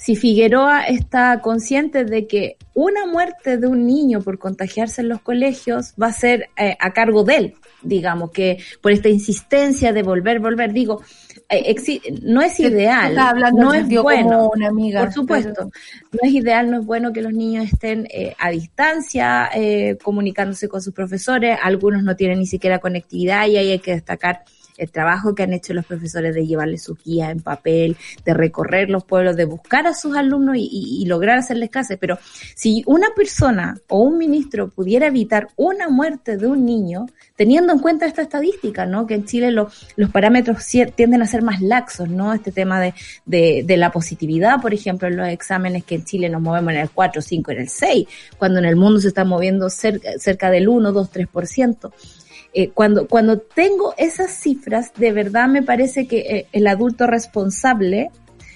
si 0.00 0.16
Figueroa 0.16 0.84
está 0.84 1.42
consciente 1.42 2.06
de 2.06 2.26
que 2.26 2.56
una 2.72 3.04
muerte 3.04 3.58
de 3.58 3.66
un 3.66 3.86
niño 3.86 4.22
por 4.22 4.38
contagiarse 4.38 5.02
en 5.02 5.10
los 5.10 5.20
colegios 5.20 5.92
va 6.02 6.06
a 6.06 6.12
ser 6.14 6.48
eh, 6.56 6.74
a 6.80 6.94
cargo 6.94 7.22
de 7.22 7.36
él, 7.36 7.54
digamos, 7.82 8.30
que 8.30 8.56
por 8.80 8.92
esta 8.92 9.10
insistencia 9.10 9.92
de 9.92 10.02
volver, 10.02 10.40
volver, 10.40 10.72
digo, 10.72 11.02
eh, 11.50 11.76
no 12.22 12.40
es 12.40 12.58
ideal, 12.60 13.14
no 13.52 13.74
es 13.74 13.86
bueno, 13.88 14.50
una 14.54 14.68
amiga, 14.68 15.00
por 15.00 15.12
supuesto, 15.12 15.64
no 15.64 16.18
es 16.22 16.32
ideal, 16.32 16.70
no 16.70 16.80
es 16.80 16.86
bueno 16.86 17.12
que 17.12 17.20
los 17.20 17.34
niños 17.34 17.66
estén 17.70 18.08
eh, 18.10 18.34
a 18.38 18.50
distancia 18.50 19.50
comunicándose 20.02 20.66
con 20.66 20.80
sus 20.80 20.94
profesores, 20.94 21.58
algunos 21.62 22.02
no 22.02 22.16
tienen 22.16 22.38
ni 22.38 22.46
siquiera 22.46 22.78
conectividad 22.78 23.46
y 23.48 23.58
ahí 23.58 23.72
hay 23.72 23.80
que 23.80 23.92
destacar 23.92 24.44
el 24.80 24.90
trabajo 24.90 25.34
que 25.34 25.42
han 25.42 25.52
hecho 25.52 25.74
los 25.74 25.84
profesores 25.84 26.34
de 26.34 26.46
llevarle 26.46 26.78
sus 26.78 27.02
guías 27.02 27.30
en 27.30 27.40
papel, 27.40 27.96
de 28.24 28.34
recorrer 28.34 28.90
los 28.90 29.04
pueblos, 29.04 29.36
de 29.36 29.44
buscar 29.44 29.86
a 29.86 29.94
sus 29.94 30.16
alumnos 30.16 30.56
y, 30.58 31.04
lograr 31.06 31.38
hacerles 31.38 31.70
clases. 31.70 31.98
Pero 32.00 32.18
si 32.54 32.82
una 32.86 33.08
persona 33.16 33.76
o 33.88 34.00
un 34.00 34.16
ministro 34.16 34.68
pudiera 34.68 35.06
evitar 35.08 35.48
una 35.56 35.88
muerte 35.88 36.36
de 36.36 36.46
un 36.46 36.64
niño, 36.64 37.06
teniendo 37.36 37.72
en 37.72 37.78
cuenta 37.80 38.06
esta 38.06 38.22
estadística, 38.22 38.86
¿no? 38.86 39.06
Que 39.06 39.14
en 39.14 39.24
Chile 39.24 39.50
los 39.50 40.10
parámetros 40.12 40.64
tienden 40.94 41.22
a 41.22 41.26
ser 41.26 41.42
más 41.42 41.60
laxos, 41.60 42.08
¿no? 42.08 42.32
Este 42.32 42.52
tema 42.52 42.80
de, 42.80 42.94
de, 43.24 43.64
de, 43.66 43.76
la 43.76 43.90
positividad, 43.90 44.60
por 44.60 44.72
ejemplo, 44.72 45.08
en 45.08 45.16
los 45.16 45.28
exámenes 45.28 45.84
que 45.84 45.96
en 45.96 46.04
Chile 46.04 46.28
nos 46.28 46.42
movemos 46.42 46.72
en 46.72 46.80
el 46.80 46.90
4, 46.90 47.22
5, 47.22 47.50
en 47.52 47.58
el 47.58 47.68
6, 47.68 48.06
cuando 48.38 48.58
en 48.58 48.66
el 48.66 48.76
mundo 48.76 49.00
se 49.00 49.08
está 49.08 49.24
moviendo 49.24 49.68
cerca, 49.70 50.10
cerca 50.18 50.50
del 50.50 50.68
1, 50.68 50.92
2, 50.92 51.12
3%. 51.12 51.92
Eh, 52.52 52.70
cuando, 52.70 53.06
cuando 53.06 53.38
tengo 53.38 53.94
esas 53.96 54.30
cifras, 54.30 54.92
de 54.96 55.12
verdad 55.12 55.48
me 55.48 55.62
parece 55.62 56.06
que 56.06 56.18
eh, 56.18 56.46
el 56.52 56.66
adulto 56.66 57.06
responsable 57.06 58.10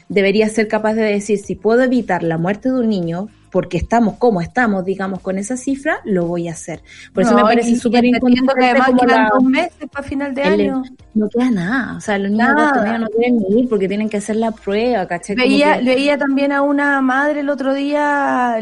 debería 0.08 0.48
ser 0.48 0.68
capaz 0.68 0.94
de 0.94 1.04
decir, 1.04 1.38
si 1.38 1.54
puedo 1.54 1.82
evitar 1.82 2.22
la 2.22 2.38
muerte 2.38 2.70
de 2.70 2.80
un 2.80 2.88
niño, 2.88 3.28
porque 3.54 3.76
estamos 3.76 4.16
como 4.16 4.40
estamos, 4.40 4.84
digamos, 4.84 5.20
con 5.20 5.38
esa 5.38 5.56
cifra, 5.56 6.00
lo 6.02 6.26
voy 6.26 6.48
a 6.48 6.50
hacer. 6.50 6.82
Por 7.12 7.22
eso 7.22 7.36
me 7.36 7.42
parece 7.42 7.76
súper 7.76 8.04
importante. 8.04 8.52
que 8.58 8.64
además 8.64 8.90
quedan 9.00 9.28
dos 9.32 9.44
meses 9.44 9.88
para 9.92 10.08
final 10.08 10.34
de 10.34 10.42
año. 10.42 10.82
No 11.14 11.28
queda 11.28 11.52
nada. 11.52 11.96
O 11.96 12.00
sea, 12.00 12.18
los 12.18 12.32
niños 12.32 12.52
no 12.98 13.06
quieren 13.10 13.38
ir 13.56 13.68
porque 13.68 13.86
tienen 13.86 14.08
que 14.08 14.16
hacer 14.16 14.34
la 14.34 14.50
prueba, 14.50 15.06
¿cachai? 15.06 15.36
Veía, 15.36 15.76
veía 15.76 16.18
también 16.18 16.50
a 16.50 16.62
una 16.62 17.00
madre 17.00 17.40
el 17.40 17.48
otro 17.48 17.74
día, 17.74 18.56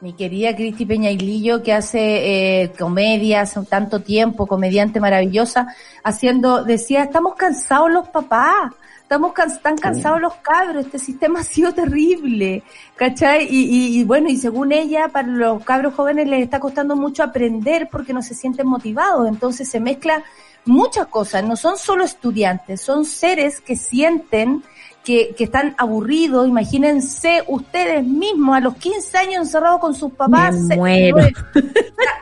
mi 0.00 0.12
querida 0.14 0.56
Cristi 0.56 0.84
Peñailillo, 0.84 1.62
que 1.62 1.72
hace 1.72 2.62
eh, 2.62 2.72
comedia 2.76 3.42
hace 3.42 3.60
un 3.60 3.66
tanto 3.66 4.00
tiempo, 4.00 4.48
comediante 4.48 4.98
maravillosa, 4.98 5.68
haciendo, 6.02 6.64
decía, 6.64 7.04
estamos 7.04 7.36
cansados 7.36 7.92
los 7.92 8.08
papás 8.08 8.72
estamos 9.06 9.34
tan 9.62 9.78
cansados 9.78 10.20
los 10.20 10.34
cabros, 10.34 10.84
este 10.84 10.98
sistema 10.98 11.38
ha 11.38 11.44
sido 11.44 11.72
terrible, 11.72 12.64
¿cachai? 12.96 13.46
Y, 13.48 14.00
y, 14.00 14.02
bueno, 14.02 14.28
y 14.28 14.36
según 14.36 14.72
ella, 14.72 15.06
para 15.06 15.28
los 15.28 15.62
cabros 15.62 15.94
jóvenes 15.94 16.26
les 16.26 16.42
está 16.42 16.58
costando 16.58 16.96
mucho 16.96 17.22
aprender 17.22 17.88
porque 17.88 18.12
no 18.12 18.20
se 18.20 18.34
sienten 18.34 18.66
motivados, 18.66 19.28
entonces 19.28 19.68
se 19.68 19.78
mezcla 19.78 20.24
muchas 20.64 21.06
cosas, 21.06 21.44
no 21.44 21.54
son 21.54 21.78
solo 21.78 22.02
estudiantes, 22.02 22.80
son 22.80 23.04
seres 23.04 23.60
que 23.60 23.76
sienten 23.76 24.64
que, 25.04 25.36
que, 25.38 25.44
están 25.44 25.76
aburridos, 25.78 26.48
imagínense 26.48 27.44
ustedes 27.46 28.04
mismos 28.04 28.56
a 28.56 28.60
los 28.60 28.74
15 28.74 29.18
años 29.18 29.46
encerrados 29.46 29.78
con 29.78 29.94
sus 29.94 30.10
papás. 30.14 30.56
Me 30.56 30.74
muero. 30.74 31.18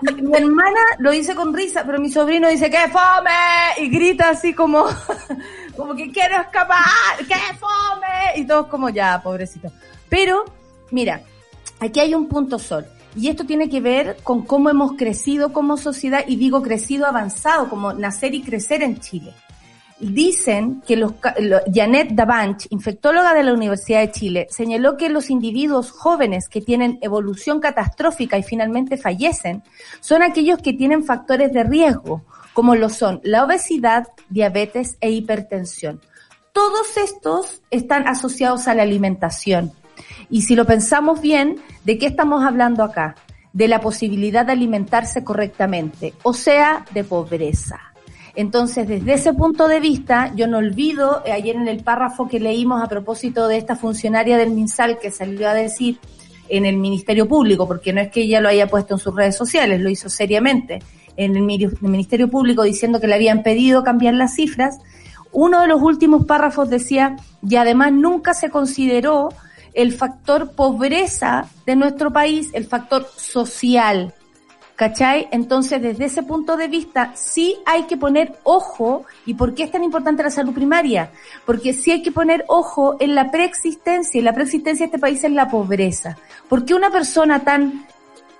Mi, 0.02 0.20
mi, 0.20 0.36
hermana 0.36 0.80
lo 0.98 1.12
dice 1.12 1.34
con 1.34 1.54
risa, 1.54 1.82
pero 1.86 1.98
mi 1.98 2.12
sobrino 2.12 2.46
dice 2.46 2.68
¡qué 2.68 2.90
fome! 2.92 3.30
y 3.78 3.88
grita 3.88 4.28
así 4.28 4.52
como, 4.52 4.84
como 5.76 5.94
que 5.94 6.10
quiero 6.10 6.40
escapar, 6.40 7.18
¡qué 7.28 7.34
fome! 7.58 8.40
y 8.40 8.46
todos 8.46 8.66
como 8.66 8.88
ya, 8.88 9.20
pobrecito. 9.22 9.70
Pero, 10.08 10.44
mira, 10.90 11.22
aquí 11.80 12.00
hay 12.00 12.14
un 12.14 12.28
punto 12.28 12.58
sol. 12.58 12.86
Y 13.16 13.28
esto 13.28 13.44
tiene 13.44 13.68
que 13.68 13.80
ver 13.80 14.16
con 14.24 14.42
cómo 14.42 14.70
hemos 14.70 14.92
crecido 14.92 15.52
como 15.52 15.76
sociedad, 15.76 16.24
y 16.26 16.36
digo 16.36 16.62
crecido 16.62 17.06
avanzado, 17.06 17.68
como 17.68 17.92
nacer 17.92 18.34
y 18.34 18.42
crecer 18.42 18.82
en 18.82 18.98
Chile. 18.98 19.32
Dicen 20.00 20.82
que 20.86 20.96
los, 20.96 21.12
Janet 21.72 22.10
Davanch, 22.10 22.66
infectóloga 22.70 23.32
de 23.32 23.44
la 23.44 23.54
Universidad 23.54 24.00
de 24.00 24.10
Chile, 24.10 24.46
señaló 24.50 24.96
que 24.96 25.08
los 25.08 25.30
individuos 25.30 25.92
jóvenes 25.92 26.48
que 26.48 26.60
tienen 26.60 26.98
evolución 27.00 27.60
catastrófica 27.60 28.36
y 28.36 28.42
finalmente 28.42 28.96
fallecen 28.96 29.62
son 30.00 30.22
aquellos 30.22 30.58
que 30.58 30.72
tienen 30.72 31.04
factores 31.04 31.52
de 31.52 31.62
riesgo, 31.62 32.22
como 32.54 32.74
lo 32.76 32.88
son 32.88 33.20
la 33.22 33.44
obesidad, 33.44 34.08
diabetes 34.30 34.96
e 35.00 35.10
hipertensión. 35.10 36.00
Todos 36.52 36.96
estos 36.96 37.60
están 37.70 38.08
asociados 38.08 38.68
a 38.68 38.74
la 38.74 38.82
alimentación. 38.82 39.72
Y 40.30 40.42
si 40.42 40.56
lo 40.56 40.64
pensamos 40.64 41.20
bien, 41.20 41.56
¿de 41.84 41.98
qué 41.98 42.06
estamos 42.06 42.44
hablando 42.44 42.82
acá? 42.82 43.16
De 43.52 43.68
la 43.68 43.80
posibilidad 43.80 44.46
de 44.46 44.52
alimentarse 44.52 45.24
correctamente, 45.24 46.14
o 46.22 46.32
sea, 46.32 46.86
de 46.92 47.04
pobreza. 47.04 47.80
Entonces, 48.36 48.88
desde 48.88 49.14
ese 49.14 49.32
punto 49.32 49.68
de 49.68 49.78
vista, 49.78 50.32
yo 50.34 50.46
no 50.46 50.58
olvido, 50.58 51.22
eh, 51.24 51.32
ayer 51.32 51.54
en 51.54 51.68
el 51.68 51.84
párrafo 51.84 52.26
que 52.28 52.40
leímos 52.40 52.82
a 52.82 52.88
propósito 52.88 53.46
de 53.46 53.58
esta 53.58 53.76
funcionaria 53.76 54.36
del 54.36 54.50
MinSal 54.50 54.98
que 54.98 55.12
salió 55.12 55.48
a 55.48 55.54
decir 55.54 55.98
en 56.48 56.66
el 56.66 56.76
Ministerio 56.76 57.28
Público, 57.28 57.66
porque 57.66 57.92
no 57.92 58.00
es 58.00 58.10
que 58.10 58.22
ella 58.22 58.40
lo 58.40 58.48
haya 58.48 58.66
puesto 58.66 58.94
en 58.94 58.98
sus 58.98 59.14
redes 59.14 59.36
sociales, 59.36 59.80
lo 59.80 59.88
hizo 59.88 60.08
seriamente, 60.08 60.80
en 61.16 61.36
el 61.36 61.42
Ministerio 61.80 62.28
Público 62.28 62.62
diciendo 62.62 63.00
que 63.00 63.06
le 63.06 63.14
habían 63.14 63.42
pedido 63.42 63.84
cambiar 63.84 64.14
las 64.14 64.34
cifras, 64.34 64.78
uno 65.32 65.60
de 65.60 65.66
los 65.66 65.82
últimos 65.82 66.26
párrafos 66.26 66.70
decía, 66.70 67.16
y 67.46 67.56
además 67.56 67.92
nunca 67.92 68.34
se 68.34 68.50
consideró 68.50 69.30
el 69.74 69.92
factor 69.92 70.52
pobreza 70.52 71.46
de 71.66 71.76
nuestro 71.76 72.12
país, 72.12 72.50
el 72.52 72.64
factor 72.64 73.08
social. 73.16 74.14
¿Cachai? 74.76 75.28
Entonces, 75.30 75.80
desde 75.80 76.06
ese 76.06 76.24
punto 76.24 76.56
de 76.56 76.66
vista, 76.66 77.12
sí 77.14 77.56
hay 77.64 77.84
que 77.84 77.96
poner 77.96 78.34
ojo. 78.42 79.04
¿Y 79.24 79.34
por 79.34 79.54
qué 79.54 79.62
es 79.62 79.70
tan 79.70 79.84
importante 79.84 80.24
la 80.24 80.30
salud 80.30 80.52
primaria? 80.52 81.10
Porque 81.46 81.72
sí 81.72 81.92
hay 81.92 82.02
que 82.02 82.10
poner 82.10 82.44
ojo 82.48 82.96
en 82.98 83.14
la 83.14 83.30
preexistencia. 83.30 84.18
Y 84.18 84.24
la 84.24 84.32
preexistencia 84.32 84.84
de 84.84 84.88
este 84.88 84.98
país 84.98 85.22
es 85.22 85.30
la 85.30 85.48
pobreza. 85.48 86.18
¿Por 86.48 86.64
qué 86.64 86.74
una 86.74 86.90
persona 86.90 87.44
tan 87.44 87.86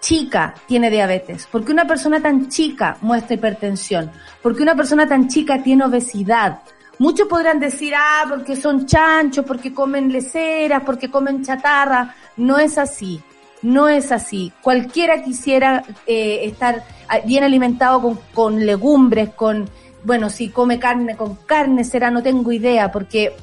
chica 0.05 0.55
tiene 0.67 0.91
diabetes? 0.91 1.47
¿Por 1.47 1.65
qué 1.65 1.73
una 1.73 1.87
persona 1.87 2.21
tan 2.21 2.49
chica 2.49 2.99
muestra 3.01 3.35
hipertensión? 3.37 4.11
¿Por 4.43 4.55
qué 4.55 4.63
una 4.63 4.77
persona 4.77 5.09
tan 5.09 5.29
chica 5.29 5.63
tiene 5.63 5.85
obesidad? 5.85 6.61
Muchos 6.99 7.27
podrán 7.27 7.59
decir, 7.59 7.95
ah, 7.97 8.27
porque 8.29 8.55
son 8.55 8.85
chanchos, 8.87 9.47
porque 9.47 9.73
comen 9.73 10.13
leceras, 10.13 10.83
porque 10.85 11.11
comen 11.11 11.43
chatarra. 11.43 12.15
No 12.37 12.59
es 12.59 12.77
así. 12.77 13.23
No 13.63 13.89
es 13.89 14.13
así. 14.13 14.53
Cualquiera 14.61 15.23
quisiera 15.23 15.83
eh, 16.07 16.41
estar 16.43 16.85
bien 17.25 17.43
alimentado 17.43 18.03
con, 18.03 18.21
con 18.35 18.67
legumbres, 18.67 19.31
con, 19.31 19.71
bueno, 20.05 20.29
si 20.29 20.51
come 20.51 20.79
carne, 20.79 21.17
con 21.17 21.37
carne 21.47 21.83
será, 21.83 22.11
no 22.11 22.23
tengo 22.23 22.53
idea, 22.53 22.93
porque 22.93 23.35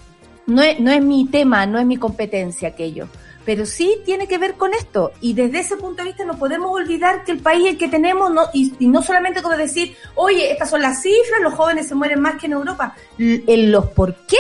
no 0.45 0.62
es, 0.62 0.80
no 0.80 0.91
es 0.91 1.04
mi 1.04 1.26
tema, 1.26 1.65
no 1.65 1.80
es 1.80 1.88
mi 1.88 1.97
competencia 1.97 2.69
aquello 2.69 3.08
pero 3.45 3.65
sí 3.65 3.97
tiene 4.06 4.27
que 4.27 4.38
ver 4.38 4.56
con 4.56 4.73
esto. 4.73 5.12
Y 5.21 5.34
desde 5.34 5.60
ese 5.60 5.77
punto 5.77 6.04
de 6.04 6.10
vista 6.10 6.25
no 6.25 6.38
podemos 6.38 6.71
olvidar 6.71 7.23
que 7.23 7.32
el 7.32 7.39
país 7.39 7.67
el 7.67 7.77
que 7.77 7.88
tenemos, 7.88 8.32
no, 8.32 8.43
y, 8.54 8.73
no 8.80 9.01
solamente 9.01 9.41
como 9.41 9.58
decir, 9.58 9.95
oye, 10.15 10.51
estas 10.51 10.69
son 10.69 10.82
las 10.82 11.01
cifras, 11.01 11.41
los 11.41 11.54
jóvenes 11.54 11.88
se 11.88 11.95
mueren 11.95 12.21
más 12.21 12.36
que 12.39 12.47
en 12.47 12.54
Europa. 12.54 12.95
En 13.17 13.71
los 13.71 13.88
por 13.88 14.15
qué 14.27 14.38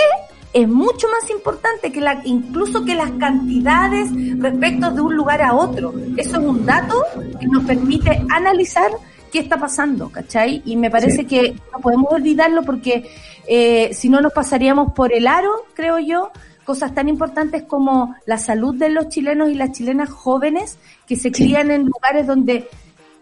es 0.53 0.67
mucho 0.67 1.07
más 1.07 1.29
importante 1.29 1.91
que 1.91 2.01
la, 2.01 2.21
incluso 2.25 2.83
que 2.83 2.95
las 2.95 3.11
cantidades 3.11 4.09
respecto 4.37 4.91
de 4.91 5.01
un 5.01 5.15
lugar 5.15 5.41
a 5.41 5.53
otro. 5.53 5.93
Eso 6.17 6.39
es 6.39 6.45
un 6.45 6.65
dato 6.65 7.03
que 7.39 7.47
nos 7.47 7.63
permite 7.63 8.21
analizar 8.29 8.91
qué 9.31 9.39
está 9.39 9.57
pasando, 9.57 10.09
¿cachai? 10.09 10.61
Y 10.65 10.75
me 10.75 10.91
parece 10.91 11.25
que 11.25 11.55
no 11.71 11.79
podemos 11.79 12.11
olvidarlo 12.11 12.63
porque 12.63 13.09
eh, 13.47 13.91
si 13.93 14.09
no 14.09 14.21
nos 14.21 14.33
pasaríamos 14.33 14.93
por 14.93 15.13
el 15.13 15.25
aro, 15.25 15.65
creo 15.73 15.99
yo, 15.99 16.31
cosas 16.71 16.95
tan 16.95 17.09
importantes 17.09 17.63
como 17.63 18.15
la 18.25 18.37
salud 18.37 18.73
de 18.73 18.89
los 18.89 19.09
chilenos 19.09 19.49
y 19.49 19.55
las 19.55 19.73
chilenas 19.73 20.09
jóvenes 20.09 20.77
que 21.05 21.17
se 21.17 21.29
crían 21.29 21.69
en 21.69 21.83
lugares 21.83 22.25
donde, 22.25 22.69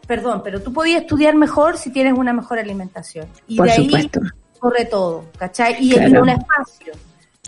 perdón, 0.06 0.42
pero 0.44 0.62
tú 0.62 0.72
podías 0.72 1.02
estudiar 1.02 1.34
mejor 1.34 1.76
si 1.76 1.90
tienes 1.90 2.14
una 2.14 2.32
mejor 2.32 2.60
alimentación. 2.60 3.28
Y 3.48 3.60
de 3.60 3.72
ahí 3.72 4.12
corre 4.60 4.86
todo, 4.86 5.26
¿cachai? 5.36 5.84
Y 5.84 5.96
un 5.96 6.30
espacio, 6.30 6.94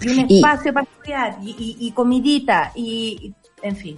y 0.02 0.10
un 0.10 0.20
espacio 0.32 0.74
para 0.74 0.88
estudiar, 0.92 1.38
y, 1.44 1.78
y 1.80 1.92
comidita, 1.92 2.72
y 2.74 3.32
en 3.62 3.76
fin. 3.76 3.98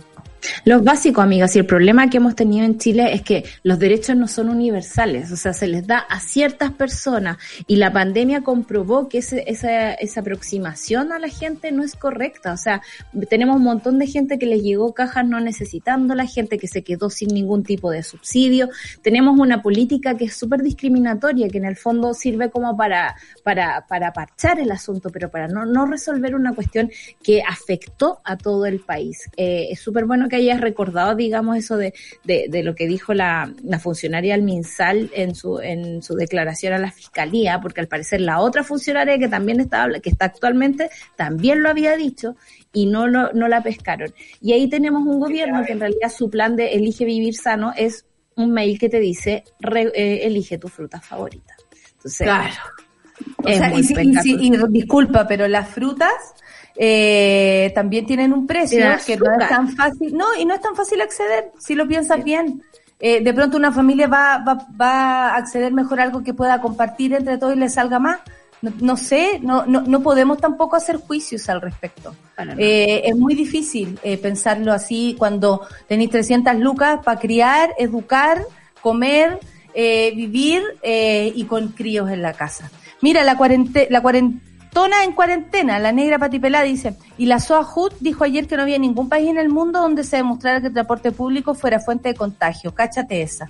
Los 0.66 0.84
básicos, 0.84 1.24
amigas, 1.24 1.56
y 1.56 1.60
el 1.60 1.66
problema 1.66 2.10
que 2.10 2.18
hemos 2.18 2.36
tenido 2.36 2.66
en 2.66 2.78
Chile 2.78 3.14
es 3.14 3.22
que 3.22 3.44
los 3.64 3.80
derechos 3.80 4.16
no 4.16 4.28
son 4.28 4.50
universales, 4.50 5.32
o 5.32 5.36
sea, 5.36 5.54
se 5.54 5.68
les 5.68 5.86
da 5.86 6.00
a 6.00 6.20
ciertas 6.20 6.72
personas 6.72 7.38
y 7.68 7.78
la 7.78 7.92
pandemia 7.92 8.42
comprobó 8.42 9.10
que 9.10 9.20
esa, 9.20 9.38
esa 9.94 10.20
aproximación 10.20 11.12
a 11.12 11.20
la 11.20 11.30
gente 11.30 11.72
no 11.72 11.84
es 11.84 11.96
correcta, 11.96 12.54
o 12.54 12.58
sea, 12.58 12.82
tenemos 13.30 13.58
un 13.58 13.64
montón 13.64 14.00
de 14.00 14.08
gente 14.08 14.38
que 14.40 14.46
les 14.46 14.62
llegó 14.62 14.94
cajas 14.94 15.26
no 15.26 15.40
necesitando, 15.40 16.16
la 16.16 16.28
gente 16.28 16.58
que 16.58 16.68
se 16.68 16.84
quedó 16.84 17.10
sin 17.10 17.30
ningún 17.30 17.64
tipo 17.64 17.92
de 17.92 18.04
subsidio, 18.04 18.70
tenemos 19.02 19.40
una 19.40 19.62
política 19.62 20.16
que 20.16 20.26
es 20.26 20.36
súper 20.36 20.62
discriminatoria, 20.62 21.48
que 21.50 21.58
en 21.58 21.66
el 21.66 21.76
fondo 21.76 22.14
sirve 22.14 22.50
como 22.50 22.76
para, 22.76 23.16
para, 23.44 23.86
para 23.88 24.14
parchar 24.14 24.60
el 24.60 24.72
asunto, 24.72 25.10
pero 25.10 25.30
para 25.30 25.48
no, 25.48 25.66
no 25.66 25.86
resolver 25.86 26.36
una 26.36 26.54
cuestión 26.54 26.92
que 27.22 27.42
afectó 27.42 28.20
a 28.24 28.38
todo 28.38 28.66
el 28.66 28.80
país. 28.80 29.30
Eh, 29.38 29.68
es 29.72 29.80
súper 29.80 30.06
bueno 30.06 30.28
que 30.28 30.33
hayas 30.36 30.62
recordado, 30.62 31.16
digamos, 31.16 31.58
eso 31.58 31.78
de, 31.78 31.94
de, 32.24 32.64
lo 32.64 32.76
que 32.76 32.88
dijo 32.88 33.14
la, 33.14 33.54
la 33.64 33.80
funcionaria 33.80 34.34
Alminsal 34.34 35.10
en 35.14 35.36
su, 35.36 35.60
en 35.60 36.02
su 36.02 36.16
declaración 36.16 36.74
a 36.74 36.78
la 36.78 36.92
fiscalía, 36.92 37.60
porque 37.62 37.82
al 37.82 37.88
parecer 37.88 38.22
la 38.22 38.40
otra 38.40 38.64
funcionaria 38.64 39.18
que 39.18 39.28
también 39.28 39.60
está, 39.60 39.88
que 40.02 40.10
está 40.10 40.26
actualmente, 40.26 40.90
también 41.16 41.62
lo 41.62 41.70
había 41.70 41.96
dicho 41.96 42.36
y 42.72 42.86
no, 42.86 43.08
lo, 43.08 43.32
no 43.34 43.48
la 43.48 43.62
pescaron. 43.62 44.14
Y 44.42 44.54
ahí 44.54 44.70
tenemos 44.70 45.06
un 45.06 45.20
gobierno 45.20 45.64
que 45.66 45.74
en 45.74 45.80
realidad 45.80 46.10
su 46.10 46.30
plan 46.30 46.56
de 46.56 46.74
elige 46.74 47.06
vivir 47.06 47.36
sano 47.36 47.74
es 47.76 48.06
un 48.36 48.52
mail 48.52 48.80
que 48.80 48.90
te 48.90 49.00
dice 49.00 49.44
eh, 49.62 50.20
elige 50.24 50.58
tu 50.58 50.68
fruta 50.68 51.00
favorita. 51.00 51.56
Entonces, 51.96 52.28
claro. 52.28 52.54
y, 54.40 54.52
disculpa, 54.70 55.28
pero 55.28 55.48
las 55.48 55.70
frutas 55.70 56.14
eh, 56.76 57.72
también 57.76 58.06
tienen 58.06 58.34
un 58.34 58.48
precio 58.48 58.86
que 59.06 59.18
no 59.18 59.32
es 59.40 59.50
tan 59.50 59.76
fácil, 59.76 60.16
no, 60.16 60.26
y 60.40 60.46
no 60.46 60.54
es 60.54 60.62
tan 60.62 60.76
fácil 60.76 61.02
acceder, 61.02 61.52
si 61.60 61.76
lo 61.76 61.88
piensas 61.88 62.24
bien. 62.24 62.62
Eh, 63.00 63.22
de 63.22 63.34
pronto 63.34 63.58
una 63.58 63.72
familia 63.72 64.08
va, 64.08 64.38
va, 64.38 64.66
va 64.80 65.30
a 65.30 65.36
acceder 65.36 65.74
mejor 65.74 66.00
a 66.00 66.04
algo 66.04 66.24
que 66.24 66.34
pueda 66.34 66.62
compartir 66.62 67.14
entre 67.14 67.38
todos 67.38 67.56
y 67.56 67.60
le 67.60 67.70
salga 67.70 68.00
más. 68.00 68.20
No, 68.80 68.96
sé, 68.96 69.40
no, 69.42 69.66
no, 69.66 69.82
no 69.82 70.02
podemos 70.02 70.38
tampoco 70.38 70.78
hacer 70.78 70.96
juicios 70.96 71.50
al 71.50 71.60
respecto. 71.60 72.16
Eh, 72.58 73.02
es 73.04 73.16
muy 73.18 73.36
difícil 73.36 74.00
eh, 74.04 74.18
pensarlo 74.18 74.72
así 74.72 75.18
cuando 75.20 75.68
tenéis 75.90 76.12
300 76.12 76.56
lucas 76.56 77.02
para 77.04 77.20
criar, 77.20 77.74
educar, 77.78 78.42
comer, 78.82 79.38
eh, 79.74 80.14
vivir 80.16 80.62
eh, 80.84 81.34
y 81.36 81.46
con 81.46 81.70
críos 81.70 82.10
en 82.12 82.22
la 82.22 82.34
casa. 82.34 82.70
Mira, 83.02 83.24
la 83.24 83.36
cuarentena, 83.36 83.88
la 83.90 84.02
cuarentena 84.02 84.53
Tona 84.74 85.04
en 85.04 85.14
cuarentena, 85.14 85.78
la 85.78 85.92
negra 85.92 86.18
Patipelá 86.18 86.64
dice, 86.64 86.96
y 87.18 87.28
la 87.28 87.40
SOA 87.40 87.68
dijo 88.00 88.24
ayer 88.24 88.48
que 88.48 88.58
no 88.58 88.64
había 88.64 88.80
ningún 88.80 89.08
país 89.08 89.30
en 89.30 89.38
el 89.38 89.50
mundo 89.50 89.80
donde 89.80 90.04
se 90.04 90.18
demostrara 90.18 90.62
que 90.62 90.68
el 90.68 90.74
transporte 90.74 91.12
público 91.12 91.54
fuera 91.54 91.80
fuente 91.80 92.10
de 92.10 92.16
contagio. 92.16 92.74
Cáchate 92.74 93.22
esa. 93.22 93.50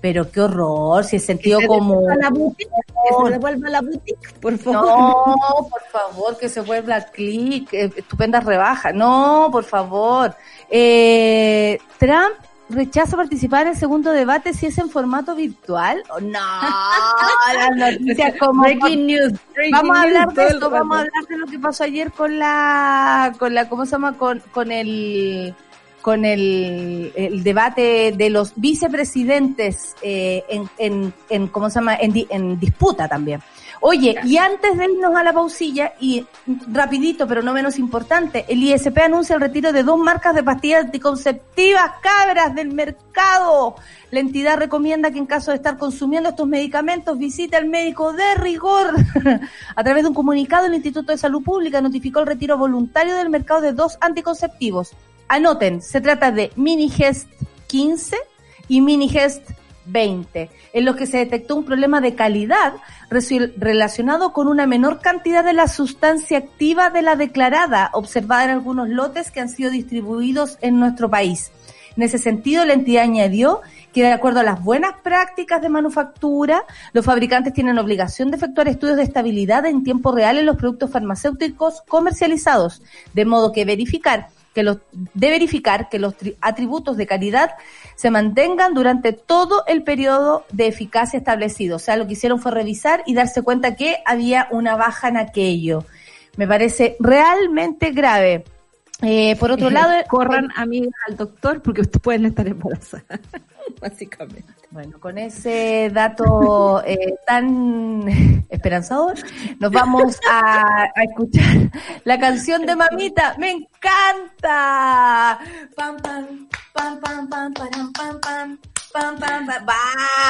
Pero 0.00 0.30
qué 0.30 0.42
horror, 0.42 1.04
si 1.04 1.16
es 1.16 1.24
sentido 1.24 1.58
como... 1.66 2.02
La 2.20 2.30
boutique, 2.30 2.68
que 2.68 3.24
se 3.24 3.30
devuelva 3.32 3.70
la 3.70 3.80
boutique, 3.80 4.32
por 4.40 4.56
favor. 4.58 4.84
No, 4.84 5.68
por 5.68 5.82
favor, 5.90 6.38
que 6.38 6.48
se 6.48 6.60
vuelva 6.60 7.00
clic, 7.00 7.72
eh, 7.72 7.90
estupenda 7.96 8.38
rebaja. 8.38 8.92
No, 8.92 9.48
por 9.50 9.64
favor. 9.64 10.36
Eh, 10.70 11.78
Trump 11.98 12.34
rechaza 12.68 13.16
participar 13.16 13.62
en 13.62 13.68
el 13.68 13.76
segundo 13.76 14.12
debate 14.12 14.52
si 14.52 14.66
es 14.66 14.78
en 14.78 14.90
formato 14.90 15.34
virtual 15.34 16.02
o 16.10 16.20
no. 16.20 16.38
Las 17.76 17.98
noticias 17.98 18.34
como 18.38 18.62
breaking 18.62 19.06
news. 19.06 19.32
vamos 19.72 19.96
a 19.96 20.02
hablar 20.02 20.32
de 20.34 20.46
esto, 20.46 20.70
vamos 20.70 20.96
a 20.96 21.00
hablar 21.00 21.24
de 21.28 21.36
lo 21.36 21.46
que 21.46 21.58
pasó 21.58 21.84
ayer 21.84 22.12
con 22.12 22.38
la, 22.38 23.32
con 23.38 23.54
la, 23.54 23.68
¿cómo 23.68 23.86
se 23.86 23.92
llama? 23.92 24.16
Con, 24.16 24.40
con 24.52 24.70
el, 24.70 25.54
con 26.02 26.24
el, 26.24 27.12
el 27.16 27.42
debate 27.42 28.12
de 28.16 28.30
los 28.30 28.52
vicepresidentes 28.56 29.96
eh, 30.02 30.44
en, 30.48 30.68
en, 30.78 31.14
en, 31.28 31.48
¿cómo 31.48 31.70
se 31.70 31.76
llama? 31.80 31.96
En, 31.96 32.12
en 32.28 32.60
disputa 32.60 33.08
también. 33.08 33.40
Oye, 33.80 34.16
y 34.24 34.36
antes 34.38 34.76
de 34.76 34.84
irnos 34.84 35.14
a 35.14 35.22
la 35.22 35.32
pausilla, 35.32 35.92
y 36.00 36.26
rapidito, 36.72 37.26
pero 37.26 37.42
no 37.42 37.52
menos 37.52 37.78
importante, 37.78 38.44
el 38.48 38.62
ISP 38.62 38.98
anuncia 38.98 39.34
el 39.34 39.40
retiro 39.40 39.72
de 39.72 39.82
dos 39.82 39.98
marcas 39.98 40.34
de 40.34 40.42
pastillas 40.42 40.84
anticonceptivas 40.86 41.92
cabras 42.02 42.54
del 42.54 42.72
mercado. 42.72 43.76
La 44.10 44.20
entidad 44.20 44.58
recomienda 44.58 45.10
que 45.10 45.18
en 45.18 45.26
caso 45.26 45.50
de 45.50 45.58
estar 45.58 45.78
consumiendo 45.78 46.30
estos 46.30 46.48
medicamentos 46.48 47.18
visite 47.18 47.56
al 47.56 47.66
médico 47.66 48.12
de 48.12 48.34
rigor. 48.36 48.94
a 49.76 49.84
través 49.84 50.02
de 50.02 50.08
un 50.08 50.14
comunicado, 50.14 50.66
el 50.66 50.74
Instituto 50.74 51.12
de 51.12 51.18
Salud 51.18 51.42
Pública 51.42 51.80
notificó 51.80 52.20
el 52.20 52.26
retiro 52.26 52.58
voluntario 52.58 53.14
del 53.16 53.30
mercado 53.30 53.60
de 53.60 53.72
dos 53.72 53.98
anticonceptivos 54.00 54.94
Anoten, 55.28 55.82
se 55.82 56.00
trata 56.00 56.30
de 56.30 56.50
Minigest 56.56 57.28
15 57.66 58.16
y 58.68 58.80
Minigest 58.80 59.50
20, 59.88 60.50
en 60.72 60.84
los 60.84 60.96
que 60.96 61.06
se 61.06 61.18
detectó 61.18 61.56
un 61.56 61.64
problema 61.64 62.00
de 62.00 62.14
calidad 62.14 62.74
relacionado 63.56 64.32
con 64.32 64.48
una 64.48 64.66
menor 64.66 65.00
cantidad 65.00 65.44
de 65.44 65.52
la 65.52 65.68
sustancia 65.68 66.38
activa 66.38 66.90
de 66.90 67.02
la 67.02 67.16
declarada, 67.16 67.90
observada 67.92 68.44
en 68.44 68.50
algunos 68.50 68.88
lotes 68.88 69.30
que 69.30 69.40
han 69.40 69.48
sido 69.48 69.70
distribuidos 69.70 70.58
en 70.60 70.78
nuestro 70.78 71.08
país. 71.08 71.50
En 71.96 72.04
ese 72.04 72.18
sentido, 72.18 72.64
la 72.64 72.74
entidad 72.74 73.02
añadió 73.02 73.60
que 73.92 74.02
de 74.02 74.12
acuerdo 74.12 74.40
a 74.40 74.44
las 74.44 74.62
buenas 74.62 74.92
prácticas 75.02 75.60
de 75.60 75.68
manufactura, 75.68 76.64
los 76.92 77.04
fabricantes 77.04 77.52
tienen 77.52 77.78
obligación 77.78 78.30
de 78.30 78.36
efectuar 78.36 78.68
estudios 78.68 78.96
de 78.98 79.02
estabilidad 79.02 79.66
en 79.66 79.82
tiempo 79.82 80.12
real 80.12 80.38
en 80.38 80.46
los 80.46 80.56
productos 80.56 80.90
farmacéuticos 80.90 81.82
comercializados, 81.88 82.82
de 83.14 83.24
modo 83.24 83.50
que 83.50 83.64
verificar 83.64 84.28
de 84.62 85.30
verificar 85.30 85.88
que 85.88 85.98
los 85.98 86.14
atributos 86.40 86.96
de 86.96 87.06
calidad 87.06 87.52
se 87.94 88.10
mantengan 88.10 88.74
durante 88.74 89.12
todo 89.12 89.64
el 89.66 89.82
periodo 89.82 90.44
de 90.52 90.66
eficacia 90.66 91.18
establecido. 91.18 91.76
O 91.76 91.78
sea, 91.78 91.96
lo 91.96 92.06
que 92.06 92.12
hicieron 92.14 92.40
fue 92.40 92.52
revisar 92.52 93.02
y 93.06 93.14
darse 93.14 93.42
cuenta 93.42 93.76
que 93.76 93.98
había 94.04 94.48
una 94.50 94.76
baja 94.76 95.08
en 95.08 95.16
aquello. 95.16 95.84
Me 96.36 96.46
parece 96.46 96.96
realmente 97.00 97.90
grave. 97.90 98.44
Eh, 99.02 99.36
por 99.36 99.50
otro 99.50 99.70
lado, 99.70 99.92
corran 100.08 100.48
amigas 100.56 100.92
al 101.06 101.16
doctor 101.16 101.62
porque 101.62 101.82
ustedes 101.82 102.02
pueden 102.02 102.26
estar 102.26 102.46
embarazadas, 102.46 103.20
básicamente. 103.80 104.52
Bueno, 104.70 105.00
con 105.00 105.16
ese 105.16 105.90
dato 105.92 106.82
eh, 106.84 107.14
tan 107.26 108.44
esperanzador, 108.50 109.14
nos 109.58 109.72
vamos 109.72 110.18
a, 110.30 110.90
escuchar 111.02 111.70
la 112.04 112.18
canción 112.18 112.66
de 112.66 112.76
Mamita. 112.76 113.34
¡Me 113.38 113.50
encanta! 113.50 115.38
Pam, 115.74 115.96
pam, 116.02 116.48
pam, 116.74 117.00
pam, 117.00 117.28
pam, 117.28 117.54
pam, 117.54 117.92
pam, 117.92 118.20
pam. 118.20 118.58
Pam, 118.92 119.18
pam, 119.18 119.46
pam. 119.46 119.66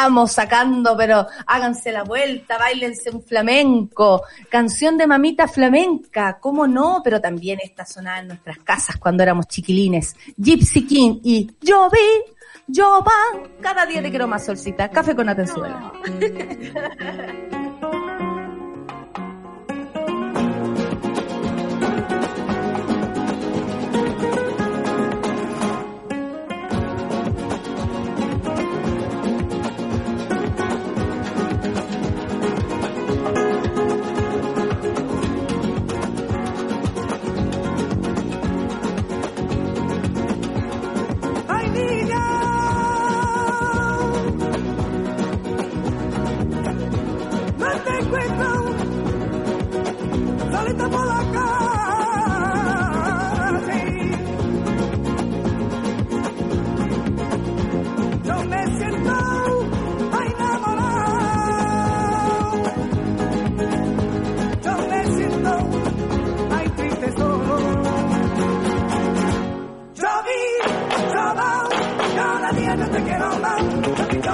Vamos 0.01 0.33
sacando, 0.33 0.97
pero 0.97 1.27
háganse 1.47 1.93
la 1.93 2.05
vuelta, 2.05 2.59
bailense 2.59 3.11
un 3.11 3.23
flamenco. 3.23 4.23
Canción 4.49 4.97
de 4.99 5.07
mamita 5.07 5.49
flamenca, 5.49 6.39
¿cómo 6.41 6.67
no? 6.67 7.01
Pero 7.05 7.21
también 7.21 7.59
esta 7.63 7.85
sonaba 7.85 8.21
en 8.21 8.29
nuestras 8.29 8.59
casas 8.59 8.97
cuando 8.97 9.23
éramos 9.23 9.47
chiquilines. 9.49 10.17
Gypsy 10.37 10.87
King 10.87 11.21
y 11.23 11.51
Yo 11.61 11.89
vi 11.91 12.35
yo 12.71 13.03
pan, 13.03 13.51
cada 13.63 13.87
día 13.87 14.03
te 14.03 14.11
quiero 14.11 14.29
más 14.29 14.45
solcita. 14.45 14.91
Café 14.91 15.17
con 15.17 15.27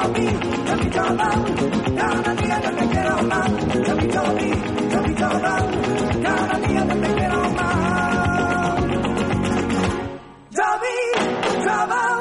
Capitoli, 0.04 0.36
Capitola, 0.66 1.30
cada 1.96 2.34
día 2.34 2.60
yo 2.60 2.70
te 2.76 2.86
quiero 2.88 3.22
más. 3.22 3.50
Capitoli, 3.86 4.50
Capitola, 4.90 5.54
cada 6.22 6.58
día 6.58 6.84
yo 6.84 7.00
te 7.00 7.14
quiero 7.14 7.50
más. 7.52 8.74
Javi, 10.52 10.98
Java, 11.64 12.20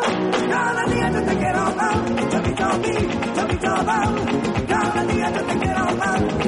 cada 0.49 0.83
día 0.85 1.09
yo 1.11 1.23
te 1.23 1.35
quiero 1.35 1.75
más. 1.75 1.97
Capitoli, 2.31 3.07
Capitola, 3.35 3.97
cada 4.65 5.03
día 5.03 5.31
yo 5.31 5.43
te 5.43 5.57
quiero 5.59 5.85
más. 5.97 6.42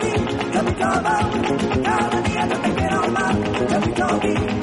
Let 0.00 0.64
me 0.64 0.72
go 0.72 1.02
back. 1.02 1.32
Down 1.82 2.16
in 2.16 2.22
the 2.24 2.38
end 2.40 2.52
of 2.52 2.62
the 2.62 2.68
middle, 2.68 3.10
man. 3.10 3.68
Let 3.68 3.86
me 3.86 3.92
go. 3.94 4.53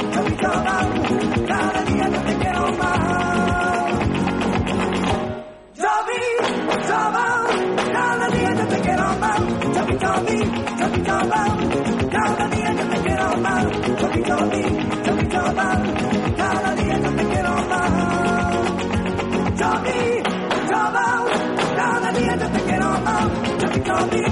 Atenzuela. 23.91 24.31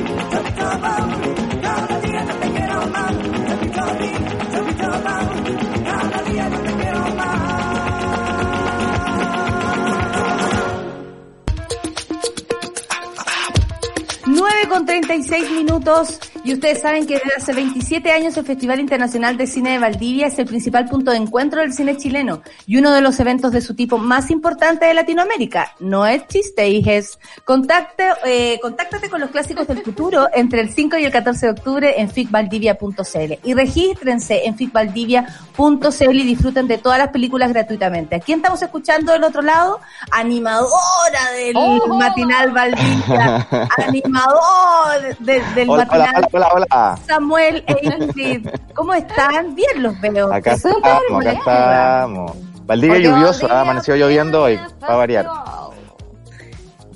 36 14.85 15.51
minutos 15.51 16.19
y 16.49 16.53
ustedes 16.53 16.81
saben 16.81 17.05
que 17.05 17.13
desde 17.13 17.35
hace 17.38 17.53
27 17.53 18.12
años 18.12 18.35
el 18.35 18.43
Festival 18.43 18.79
Internacional 18.79 19.38
de 19.38 19.45
Cine 19.45 19.73
de 19.73 19.77
Valdivia 19.77 20.25
es 20.25 20.39
el 20.39 20.47
principal 20.47 20.85
punto 20.85 21.12
de 21.12 21.17
encuentro 21.17 21.62
del 21.62 21.73
cine 21.73 21.95
chileno 21.95 22.41
y 22.65 22.77
uno 22.77 22.91
de 22.91 23.01
los 23.01 23.19
eventos 23.19 23.51
de 23.51 23.62
su 23.62 23.75
tipo 23.75 23.99
más 23.99 24.31
importante 24.31 24.88
de 24.88 24.95
Latinoamérica. 24.95 25.75
No 25.79 26.07
es 26.07 26.25
chiste, 26.25 26.67
hijes. 26.67 27.19
Contacte, 27.45 28.03
eh, 28.25 28.59
contáctate 28.63 29.12
con 29.12 29.21
los 29.21 29.29
clásicos 29.29 29.67
del 29.67 29.83
futuro 29.83 30.27
entre 30.33 30.62
el 30.62 30.73
5 30.73 30.97
y 30.97 31.05
el 31.05 31.12
14 31.12 31.45
de 31.45 31.51
octubre 31.51 32.01
en 32.01 32.09
ficvaldivia.cl 32.09 33.33
y 33.43 33.53
regístrense 33.53 34.47
en 34.47 34.55
ficvaldivia.cl 34.55 36.15
y 36.15 36.23
disfruten 36.23 36.67
de 36.67 36.79
todas 36.79 36.97
las 36.97 37.10
películas 37.10 37.54
gratuitamente. 37.54 38.15
¿A 38.15 38.19
quién 38.21 38.39
estamos 38.39 38.60
escuchando 38.63 39.12
del 39.12 39.23
otro 39.23 39.43
lado? 39.43 39.81
Animadora 40.10 41.31
del 41.35 41.54
matinal 41.89 42.52
Valdivia. 42.54 43.47
Animador 43.77 45.15
del 45.19 45.67
matinal 45.67 46.27
hola, 46.48 46.65
hola. 46.69 47.00
Samuel 47.08 47.63
e 47.67 47.77
Ingrid. 47.85 48.48
¿Cómo 48.73 48.94
están? 48.94 49.56
Bien 49.56 49.83
los 49.83 50.00
veo. 50.02 50.31
Acá 50.31 50.58
Súper 50.58 50.77
estamos, 50.77 51.12
acá 51.12 51.19
bien. 51.19 51.37
estamos. 51.37 52.31
Valdivia 52.65 52.96
Porque 52.96 53.08
lluvioso, 53.08 53.52
ha 53.52 53.62
amanecido 53.62 53.98
lloviendo 53.98 54.44
hoy, 54.44 54.58
fue 54.58 54.87
va 54.87 54.94
a 54.94 54.98
variar. 54.98 55.27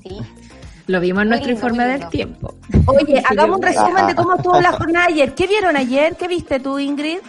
Sí. 0.04 0.20
Lo 0.88 1.00
vimos 1.00 1.24
en 1.24 1.30
nuestro 1.30 1.48
lindo, 1.50 1.66
informe 1.66 1.88
del 1.88 2.10
tiempo. 2.10 2.56
Oye, 2.86 3.06
Sí, 3.18 3.24
hagamos 3.30 3.58
un 3.58 3.64
resumen 3.64 4.08
de 4.08 4.16
cómo 4.16 4.36
estuvo 4.36 4.60
la 4.62 4.72
jornada 4.74 5.06
ayer. 5.08 5.34
¿Qué 5.34 5.48
vieron 5.48 5.76
ayer? 5.76 6.16
¿Qué 6.16 6.28
viste 6.28 6.60
tú, 6.60 6.78
Ingrid? 6.78 7.20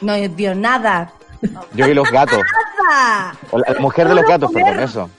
No 0.00 0.14
vio 0.30 0.54
nada. 0.54 1.12
Yo 1.74 1.86
vi 1.86 1.94
los 1.94 2.10
gatos. 2.10 2.38
¡Nada! 2.88 3.34
La, 3.52 3.74
la 3.74 3.80
mujer 3.80 4.08
de 4.08 4.14
los 4.14 4.24
gatos, 4.24 4.50
perdón, 4.52 4.80
eso. 4.80 5.10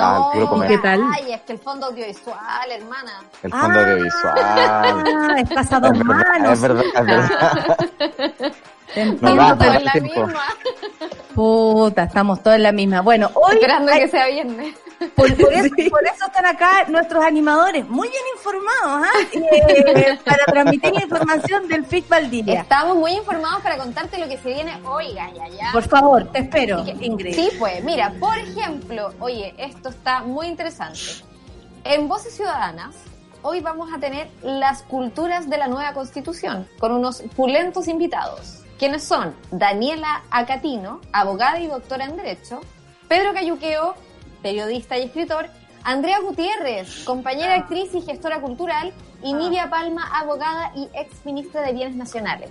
Ah, 0.00 0.30
puro 0.32 0.48
comer. 0.50 0.68
¿Qué 0.68 0.78
tal? 0.78 1.00
Ay, 1.14 1.32
es 1.32 1.40
que 1.42 1.52
el 1.54 1.58
fondo 1.58 1.86
audiovisual, 1.86 2.70
hermana. 2.70 3.22
El 3.42 3.50
fondo 3.50 3.78
Ah. 3.78 3.82
audiovisual. 3.82 4.34
Ah, 4.38 5.34
estás 5.38 5.72
a 5.72 5.80
dos 5.80 5.92
Es 5.92 5.98
verdad, 6.06 6.24
manos. 6.32 6.52
es 6.52 6.60
verdad, 6.62 6.84
es 6.94 7.06
verdad. 7.06 7.76
Da 8.88 9.04
Todo 9.20 9.36
pero- 9.36 9.56
todo 9.58 9.72
en 9.74 9.84
la 9.84 9.94
misma. 9.94 10.34
Puta, 11.34 12.02
estamos 12.04 12.42
todos 12.42 12.56
en 12.56 12.62
la 12.62 12.72
misma. 12.72 13.00
Bueno, 13.02 13.30
hoy 13.34 13.54
Esperando 13.54 13.92
hay- 13.92 14.00
que 14.00 14.08
sea 14.08 14.26
viernes. 14.28 14.74
Por, 15.14 15.34
por 15.36 15.52
eso, 15.52 15.74
por 15.90 16.04
eso 16.06 16.26
están 16.26 16.46
acá 16.46 16.84
nuestros 16.88 17.24
animadores, 17.24 17.88
muy 17.88 18.08
bien 18.08 18.22
informados, 18.36 19.06
¿ah? 19.06 19.18
Eh, 19.98 20.18
para 20.24 20.44
transmitir 20.46 20.92
información 20.94 21.68
del 21.68 21.84
FIC 21.84 22.08
Valdivia. 22.08 22.60
Estamos 22.62 22.96
muy 22.96 23.12
informados 23.12 23.62
para 23.62 23.76
contarte 23.78 24.18
lo 24.18 24.28
que 24.28 24.38
se 24.38 24.52
viene 24.54 24.78
hoy, 24.84 25.14
Gaya, 25.14 25.48
ya. 25.48 25.70
Por 25.72 25.84
favor, 25.88 26.30
te 26.32 26.40
espero, 26.40 26.84
que- 26.84 26.96
Ingrid. 27.00 27.34
Sí, 27.34 27.50
pues, 27.58 27.82
mira, 27.84 28.12
por 28.18 28.36
ejemplo, 28.38 29.12
oye, 29.20 29.54
esto 29.58 29.88
está 29.88 30.20
muy 30.20 30.46
interesante. 30.46 30.98
En 31.84 32.08
Voces 32.08 32.34
Ciudadanas, 32.34 32.94
hoy 33.42 33.60
vamos 33.60 33.90
a 33.92 33.98
tener 33.98 34.28
las 34.42 34.82
culturas 34.82 35.48
de 35.48 35.58
la 35.58 35.68
nueva 35.68 35.92
constitución, 35.94 36.68
con 36.78 36.92
unos 36.92 37.22
pulentos 37.36 37.86
invitados, 37.88 38.62
quienes 38.78 39.04
son 39.04 39.34
Daniela 39.50 40.22
Acatino, 40.30 41.00
abogada 41.12 41.60
y 41.60 41.66
doctora 41.68 42.04
en 42.04 42.16
Derecho, 42.16 42.60
Pedro 43.08 43.32
Cayuqueo, 43.32 43.94
periodista 44.42 44.98
y 44.98 45.02
escritor, 45.02 45.46
Andrea 45.84 46.20
Gutiérrez, 46.20 47.04
compañera 47.04 47.54
actriz 47.54 47.94
y 47.94 48.02
gestora 48.02 48.40
cultural, 48.40 48.92
y 49.22 49.32
Nidia 49.32 49.70
Palma, 49.70 50.08
abogada 50.14 50.72
y 50.76 50.88
ex 50.94 51.24
ministra 51.24 51.62
de 51.62 51.72
Bienes 51.72 51.96
Nacionales. 51.96 52.50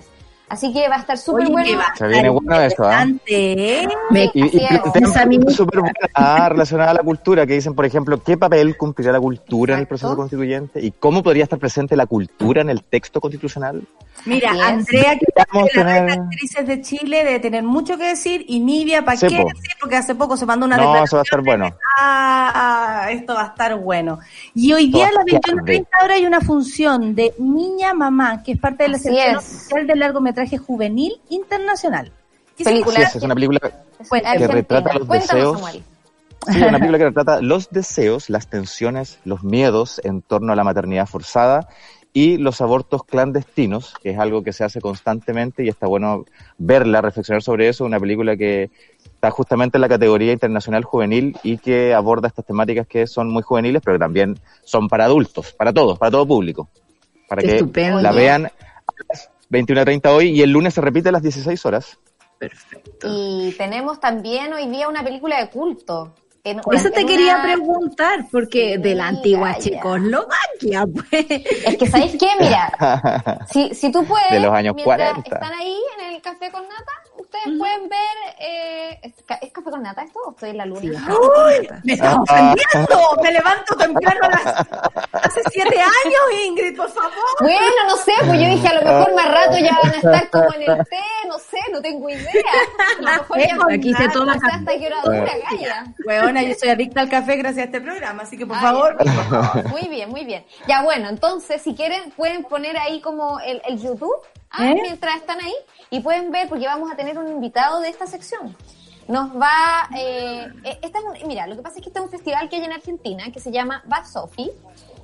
Así 0.50 0.72
que 0.72 0.88
va 0.88 0.96
a 0.96 1.00
estar 1.00 1.18
súper 1.18 1.50
bueno. 1.50 1.82
Se 1.98 2.08
viene 2.08 2.30
bueno 2.30 2.60
eso, 2.62 2.84
¿ah? 2.86 3.04
interesante, 3.04 3.82
¿eh? 3.84 3.88
Me- 4.12 4.32
Y, 4.34 4.58
y 4.58 4.64
es. 4.64 5.56
súper 5.56 5.82
buenas 5.82 5.96
ah, 6.14 6.48
relacionadas 6.50 6.92
a 6.92 6.98
la 6.98 7.04
cultura, 7.04 7.46
que 7.46 7.54
dicen, 7.56 7.76
por 7.76 7.86
ejemplo, 7.86 8.22
¿qué 8.24 8.38
papel 8.38 8.78
cumplirá 8.78 9.12
la 9.12 9.20
cultura 9.20 9.74
en 9.74 9.80
el 9.80 9.84
Exacto. 9.84 9.90
proceso 10.08 10.16
constituyente? 10.16 10.80
¿Y 10.82 10.92
cómo 10.92 11.22
podría 11.22 11.44
estar 11.44 11.60
presente 11.60 11.98
la 11.98 12.06
cultura 12.06 12.62
en 12.62 12.70
el 12.70 12.82
texto 12.84 13.20
constitucional? 13.20 13.84
Mira. 14.26 14.52
Andrea, 14.66 15.18
que 15.18 15.26
es 15.28 15.34
la 15.36 15.44
a 15.44 15.66
tener- 15.66 16.04
reina 16.06 16.24
actrices 16.24 16.66
de 16.68 16.82
Chile, 16.82 17.24
debe 17.26 17.40
tener 17.40 17.64
mucho 17.64 17.98
que 17.98 18.08
decir, 18.08 18.46
y 18.48 18.60
Nivia, 18.62 19.04
¿para 19.04 19.18
qué 19.18 19.26
decir? 19.28 19.46
Porque 19.82 19.98
hace 19.98 20.16
poco 20.16 20.38
se 20.38 20.46
mandó 20.46 20.66
una 20.66 20.78
No, 20.78 20.84
declaración. 20.84 21.04
eso 21.06 21.16
va 21.18 21.22
a 21.22 21.24
estar 21.24 21.42
bueno. 21.44 21.76
Ah, 22.00 23.08
esto 23.12 23.34
va 23.34 23.44
a 23.44 23.48
estar 23.48 23.76
bueno. 23.80 24.20
Y 24.56 24.72
hoy 24.72 24.90
día 24.92 25.08
a 25.08 25.12
las 25.12 25.26
Esto 25.28 25.56
va 25.56 25.62
a 25.62 25.66
21.30 25.66 25.88
horas 26.04 26.16
hay 26.18 26.26
una 26.26 26.40
función 26.42 27.16
de 27.16 27.34
Niña 27.38 27.94
Mamá, 27.94 28.44
que 28.44 28.54
es 28.54 28.60
parte 28.60 28.84
de 28.84 28.90
la 28.90 28.98
sección 28.98 29.36
oficial 29.36 29.86
del 29.88 30.00
largometraje 30.00 30.37
juvenil 30.58 31.20
internacional. 31.30 32.12
¿Qué 32.58 32.64
se 32.64 32.70
Película. 32.72 33.00
Es, 33.00 33.16
es 33.16 33.24
una 33.24 33.34
película. 33.34 33.60
Argentina. 33.64 34.48
retrata 34.48 34.94
los 34.94 35.08
Cuéntanos, 35.08 35.28
deseos. 35.30 35.60
Samuel. 35.60 35.84
Sí, 36.48 36.58
una 36.62 36.80
película 36.80 36.98
que 36.98 37.04
retrata 37.06 37.42
los 37.42 37.70
deseos, 37.72 38.30
las 38.30 38.48
tensiones, 38.48 39.20
los 39.26 39.44
miedos 39.44 40.00
en 40.04 40.22
torno 40.22 40.54
a 40.54 40.56
la 40.56 40.64
maternidad 40.64 41.06
forzada 41.08 41.68
y 42.14 42.38
los 42.38 42.62
abortos 42.62 43.04
clandestinos, 43.04 43.94
que 44.02 44.12
es 44.12 44.20
algo 44.20 44.44
que 44.44 44.54
se 44.54 44.64
hace 44.64 44.82
constantemente 44.82 45.64
y 45.64 45.70
está 45.70 45.88
bueno 45.88 46.26
verla, 46.58 47.02
reflexionar 47.02 47.44
sobre 47.44 47.68
eso. 47.70 47.86
Una 47.86 48.00
película 48.00 48.36
que 48.38 48.72
está 49.04 49.30
justamente 49.30 49.78
en 49.78 49.82
la 49.82 49.90
categoría 49.90 50.32
internacional 50.32 50.84
juvenil 50.84 51.38
y 51.44 51.58
que 51.58 51.94
aborda 51.94 52.28
estas 52.28 52.46
temáticas 52.46 52.88
que 52.88 53.08
son 53.08 53.30
muy 53.30 53.44
juveniles, 53.44 53.82
pero 53.84 53.98
que 53.98 54.00
también 54.00 54.40
son 54.64 54.88
para 54.88 55.06
adultos, 55.06 55.52
para 55.54 55.74
todos, 55.74 56.00
para 56.00 56.12
todo 56.12 56.26
público. 56.26 56.70
Para 57.28 57.42
Qué 57.42 57.50
que 57.50 57.56
estupendo. 57.58 58.02
la 58.02 58.12
vean 58.12 58.46
a 58.46 58.52
las 59.10 59.30
21.30 59.50 60.10
hoy 60.10 60.30
y 60.30 60.42
el 60.42 60.52
lunes 60.52 60.74
se 60.74 60.82
repite 60.82 61.10
a 61.10 61.12
las 61.12 61.22
16 61.22 61.66
horas. 61.66 61.98
Perfecto. 62.38 63.08
Y 63.10 63.54
tenemos 63.58 64.00
también 64.00 64.54
hoy 64.54 64.68
día 64.68 64.88
una 64.88 65.04
película 65.04 65.40
de 65.40 65.50
culto. 65.50 66.14
En- 66.44 66.62
Eso 66.72 66.90
te 66.92 67.06
quería 67.06 67.36
una- 67.36 67.44
preguntar, 67.44 68.26
porque 68.32 68.76
Sí, 68.76 68.82
de 68.82 68.96
la 68.96 69.08
antigua. 69.08 69.58
Checoslovaquia, 69.58 70.86
pues. 71.10 71.26
Es 71.66 71.78
que, 71.78 71.88
¿sabéis 71.88 72.16
qué? 72.18 72.28
Mira, 72.40 72.72
si, 73.52 73.74
si 73.76 73.92
tú 73.92 74.06
puedes, 74.06 74.30
De 74.32 74.40
los 74.40 74.54
años 74.54 74.74
mientras 74.76 75.14
40. 75.14 75.36
están 75.36 75.54
ahí 75.60 75.78
en 76.00 76.14
el 76.16 76.22
café 76.22 76.50
con 76.52 76.62
nata, 76.64 76.92
ustedes 77.38 77.58
pueden 77.58 77.90
ver... 77.90 78.00
Eh, 78.40 79.00
¿es, 79.04 79.14
ca- 79.26 79.40
¿es 79.42 79.52
café 79.52 79.70
con 79.70 79.82
nata 79.84 80.04
esto 80.04 80.20
o 80.26 80.32
estoy 80.32 80.50
en 80.52 80.58
la 80.58 80.66
luna? 80.66 80.82
Sí, 80.82 80.90
¡Uy! 81.12 81.70
¡Me 81.84 81.94
estás 81.94 82.16
ofendiendo! 82.18 83.00
¡Me 83.22 83.32
levanto 83.32 83.76
temprano 83.76 84.20
a 84.24 84.30
las... 84.30 84.46
hace 85.24 85.42
siete 85.52 85.80
años, 85.80 86.44
Ingrid, 86.46 86.76
por 86.78 86.90
favor! 86.90 87.12
Bueno, 87.40 87.60
no 87.88 87.98
sé, 87.98 88.12
pues 88.26 88.40
yo 88.40 88.48
dije 88.48 88.68
a 88.68 88.74
lo 88.74 88.82
mejor 88.82 89.16
más 89.16 89.32
rato 89.32 89.58
ya 89.58 89.78
van 89.82 89.94
a 89.94 89.98
estar 89.98 90.30
como 90.30 90.54
en 90.54 90.62
el 90.62 90.78
té, 90.86 91.00
no 91.28 91.38
sé, 91.40 91.58
no 91.72 91.82
tengo 91.82 92.10
idea. 92.10 92.28
A 92.98 93.02
lo 93.02 93.08
mejor 93.24 93.38
ya 93.40 93.58
Aquí 93.76 93.94
se 93.94 94.10
toma 94.10 94.36
no 94.36 94.40
sé 94.40 94.48
hasta 94.52 94.78
qué 94.78 94.88
hora 94.88 95.02
dura, 95.04 95.32
Gaya. 95.52 95.86
Weona, 96.06 96.44
yo 96.44 96.54
soy 96.56 96.70
adicta 96.70 97.02
al 97.02 97.10
café 97.10 97.36
gracias 97.36 97.64
a 97.64 97.66
este 97.66 97.82
programa, 97.82 98.24
así 98.24 98.38
que 98.38 98.46
por 98.46 98.58
favor... 98.60 98.98
Muy 99.70 99.88
bien, 99.88 100.10
muy 100.10 100.24
bien. 100.26 100.46
Ya 100.68 100.84
bueno, 100.84 101.10
entonces 101.10 101.62
si 101.62 101.76
quieren 101.76 102.12
pueden 102.12 102.44
poner 102.44 102.78
ahí 102.78 103.02
como 103.02 103.40
el, 103.40 103.62
el 103.68 103.80
YouTube 103.82 104.16
ah, 104.52 104.72
¿Eh? 104.72 104.80
mientras 104.82 105.16
están 105.18 105.40
ahí 105.40 105.54
y 105.90 106.00
pueden 106.00 106.32
ver 106.32 106.48
porque 106.50 106.66
vamos 106.66 106.92
a 106.92 106.96
tener 106.96 107.18
un 107.18 107.28
invitado 107.28 107.80
de 107.80 107.90
esta 107.90 108.08
sección. 108.08 108.56
Nos 109.08 109.30
va, 109.40 109.88
eh, 109.98 110.48
eh, 110.66 110.80
esta 110.82 111.00
es 111.00 111.06
un- 111.06 111.28
mira, 111.28 111.48
lo 111.48 111.56
que 111.56 111.62
pasa 111.62 111.78
es 111.78 111.82
que 111.84 111.90
este 111.90 112.00
es 112.00 112.06
un 112.06 112.12
festival 112.12 112.50
que 112.50 112.58
hay 112.58 112.66
en 112.66 112.74
Argentina 112.74 113.32
que 113.32 113.40
se 113.40 113.52
llama 113.52 113.82
Bad 113.86 114.06
Sophie 114.06 114.52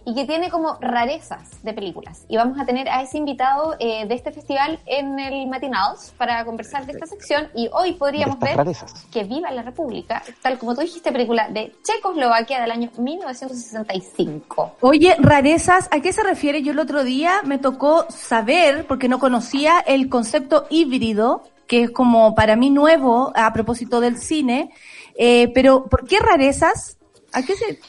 y 0.05 0.15
que 0.15 0.25
tiene 0.25 0.49
como 0.49 0.77
rarezas 0.81 1.63
de 1.63 1.73
películas. 1.73 2.25
Y 2.27 2.37
vamos 2.37 2.59
a 2.59 2.65
tener 2.65 2.89
a 2.89 3.01
ese 3.01 3.17
invitado 3.17 3.75
eh, 3.79 4.05
de 4.07 4.15
este 4.15 4.31
festival 4.31 4.79
en 4.85 5.19
el 5.19 5.47
Matinals 5.47 6.13
para 6.17 6.43
conversar 6.45 6.85
de 6.85 6.93
esta 6.93 7.05
sección 7.05 7.47
y 7.55 7.69
hoy 7.71 7.93
podríamos 7.93 8.39
ver 8.39 8.57
rarezas. 8.57 9.05
que 9.11 9.23
Viva 9.23 9.51
la 9.51 9.61
República, 9.61 10.21
tal 10.41 10.57
como 10.57 10.75
tú 10.75 10.81
dijiste, 10.81 11.11
película 11.11 11.47
de 11.49 11.73
Checoslovaquia 11.83 12.61
del 12.61 12.71
año 12.71 12.91
1965. 12.97 14.77
Oye, 14.81 15.15
rarezas, 15.19 15.87
¿a 15.91 15.99
qué 15.99 16.11
se 16.11 16.23
refiere? 16.23 16.61
Yo 16.61 16.71
el 16.71 16.79
otro 16.79 17.03
día 17.03 17.41
me 17.45 17.57
tocó 17.57 18.05
saber, 18.09 18.85
porque 18.87 19.07
no 19.07 19.19
conocía 19.19 19.79
el 19.79 20.09
concepto 20.09 20.65
híbrido, 20.69 21.43
que 21.67 21.83
es 21.83 21.91
como 21.91 22.35
para 22.35 22.55
mí 22.55 22.69
nuevo 22.69 23.31
a 23.35 23.51
propósito 23.53 23.99
del 23.99 24.17
cine, 24.17 24.71
eh, 25.15 25.51
pero 25.53 25.85
¿por 25.85 26.07
qué 26.07 26.19
rarezas? 26.19 26.97
¿A 27.31 27.41
qué 27.41 27.55
se...? 27.55 27.79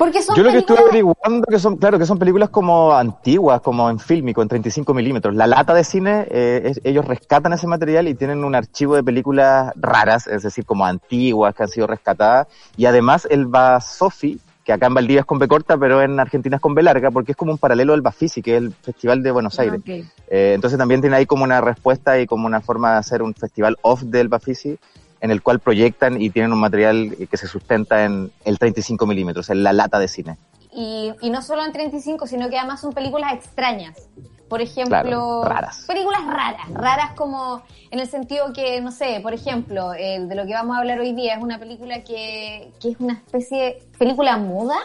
Porque 0.00 0.22
son 0.22 0.34
Yo 0.34 0.42
lo 0.42 0.50
que 0.50 0.56
estuve 0.56 0.78
averiguando 0.78 1.46
que 1.46 1.58
son, 1.58 1.76
claro, 1.76 1.98
que 1.98 2.06
son 2.06 2.18
películas 2.18 2.48
como 2.48 2.94
antiguas, 2.94 3.60
como 3.60 3.90
en 3.90 3.98
fílmico, 3.98 4.40
en 4.40 4.48
35 4.48 4.94
milímetros. 4.94 5.34
La 5.34 5.46
lata 5.46 5.74
de 5.74 5.84
cine, 5.84 6.26
eh, 6.30 6.62
es- 6.64 6.80
ellos 6.84 7.04
rescatan 7.04 7.52
ese 7.52 7.66
material 7.66 8.08
y 8.08 8.14
tienen 8.14 8.42
un 8.42 8.54
archivo 8.54 8.94
de 8.96 9.04
películas 9.04 9.70
raras, 9.76 10.26
es 10.26 10.42
decir, 10.42 10.64
como 10.64 10.86
antiguas, 10.86 11.54
que 11.54 11.64
han 11.64 11.68
sido 11.68 11.86
rescatadas. 11.86 12.46
Y 12.78 12.86
además 12.86 13.28
el 13.30 13.44
Basofi, 13.44 14.40
que 14.64 14.72
acá 14.72 14.86
en 14.86 14.94
Valdivia 14.94 15.20
es 15.20 15.26
con 15.26 15.38
B 15.38 15.46
corta, 15.46 15.76
pero 15.76 16.00
en 16.00 16.18
Argentina 16.18 16.56
es 16.56 16.62
con 16.62 16.74
B 16.74 16.82
larga, 16.82 17.10
porque 17.10 17.32
es 17.32 17.36
como 17.36 17.52
un 17.52 17.58
paralelo 17.58 17.92
del 17.92 18.00
Bafisi, 18.00 18.40
que 18.40 18.56
es 18.56 18.62
el 18.62 18.72
Festival 18.72 19.22
de 19.22 19.30
Buenos 19.32 19.58
Aires. 19.58 19.80
Ok. 19.80 19.88
Eh, 20.30 20.52
entonces 20.54 20.78
también 20.78 21.02
tiene 21.02 21.16
ahí 21.16 21.26
como 21.26 21.44
una 21.44 21.60
respuesta 21.60 22.18
y 22.18 22.26
como 22.26 22.46
una 22.46 22.62
forma 22.62 22.92
de 22.92 22.98
hacer 23.00 23.20
un 23.20 23.34
festival 23.34 23.76
off 23.82 24.00
del 24.04 24.28
Bafisi 24.28 24.78
en 25.20 25.30
el 25.30 25.42
cual 25.42 25.60
proyectan 25.60 26.20
y 26.20 26.30
tienen 26.30 26.52
un 26.52 26.60
material 26.60 27.16
que 27.30 27.36
se 27.36 27.46
sustenta 27.46 28.04
en 28.04 28.32
el 28.44 28.58
35 28.58 29.06
milímetros, 29.06 29.50
en 29.50 29.62
la 29.62 29.72
lata 29.72 29.98
de 29.98 30.08
cine. 30.08 30.36
Y, 30.72 31.12
y 31.20 31.30
no 31.30 31.42
solo 31.42 31.64
en 31.64 31.72
35, 31.72 32.26
sino 32.26 32.48
que 32.48 32.58
además 32.58 32.80
son 32.80 32.92
películas 32.92 33.32
extrañas. 33.34 34.08
Por 34.48 34.60
ejemplo, 34.60 34.88
Claro, 35.02 35.44
raras. 35.44 35.84
películas 35.86 36.26
raras, 36.26 36.68
raras 36.72 37.12
como 37.14 37.62
en 37.92 38.00
el 38.00 38.08
sentido 38.08 38.52
que, 38.52 38.80
no 38.80 38.90
sé, 38.90 39.20
por 39.22 39.32
ejemplo, 39.32 39.94
eh, 39.94 40.18
de 40.20 40.34
lo 40.34 40.44
que 40.44 40.54
vamos 40.54 40.74
a 40.76 40.80
hablar 40.80 40.98
hoy 40.98 41.12
día 41.12 41.34
es 41.36 41.42
una 41.42 41.58
película 41.60 42.02
que, 42.02 42.72
que 42.80 42.90
es 42.90 42.96
una 42.98 43.12
especie 43.14 43.62
de 43.62 43.82
película 43.98 44.36
muda, 44.38 44.76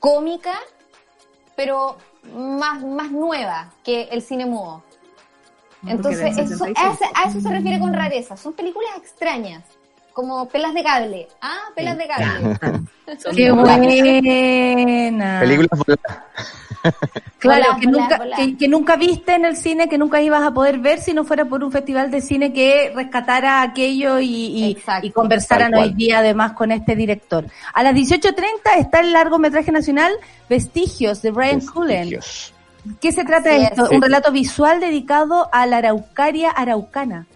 cómica, 0.00 0.54
pero 1.56 1.96
más, 2.34 2.84
más 2.84 3.10
nueva 3.10 3.72
que 3.84 4.02
el 4.10 4.22
cine 4.22 4.46
mudo. 4.46 4.82
Entonces, 5.86 6.36
eso, 6.36 6.48
65. 6.48 6.80
a, 6.80 6.92
ese- 6.92 7.04
a 7.14 7.28
eso 7.30 7.40
se 7.40 7.48
refiere 7.50 7.78
con 7.78 7.92
rareza. 7.94 8.36
Son 8.36 8.52
películas 8.52 8.90
extrañas, 8.98 9.62
como 10.12 10.48
pelas 10.48 10.74
de 10.74 10.82
cable. 10.82 11.28
Ah, 11.40 11.58
pelas 11.76 11.96
de 11.98 12.06
cable. 12.08 12.58
¡Qué 13.36 13.50
buena! 13.52 15.40
Películas 15.40 15.70
voladas. 15.70 16.24
Claro, 17.38 17.64
Volá, 17.66 17.80
que, 17.80 17.86
volá, 17.86 18.02
nunca, 18.02 18.16
volá. 18.18 18.36
Que, 18.36 18.56
que 18.56 18.68
nunca 18.68 18.96
viste 18.96 19.34
en 19.34 19.44
el 19.44 19.56
cine, 19.56 19.88
que 19.88 19.96
nunca 19.98 20.20
ibas 20.22 20.42
a 20.42 20.52
poder 20.52 20.78
ver 20.78 20.98
si 21.00 21.12
no 21.12 21.24
fuera 21.24 21.44
por 21.44 21.62
un 21.62 21.70
festival 21.70 22.10
de 22.10 22.20
cine 22.20 22.52
que 22.52 22.92
rescatara 22.94 23.62
aquello 23.62 24.18
y, 24.18 24.26
y, 24.46 24.70
Exacto. 24.72 25.06
y 25.06 25.10
conversaran 25.12 25.72
hoy 25.74 25.92
día 25.92 26.18
además 26.18 26.52
con 26.52 26.72
este 26.72 26.96
director. 26.96 27.46
A 27.74 27.82
las 27.84 27.94
18.30 27.94 28.44
está 28.78 29.00
el 29.00 29.12
largometraje 29.12 29.70
nacional 29.70 30.12
Vestigios 30.48 31.22
de 31.22 31.30
Brian 31.30 31.60
Cullen. 31.60 32.18
¿Qué 33.00 33.12
se 33.12 33.24
trata 33.24 33.50
Así 33.50 33.58
de 33.58 33.64
es. 33.64 33.70
esto? 33.70 33.88
Un 33.90 34.02
relato 34.02 34.32
visual 34.32 34.80
dedicado 34.80 35.48
a 35.52 35.66
la 35.66 35.78
araucaria 35.78 36.50
araucana. 36.50 37.26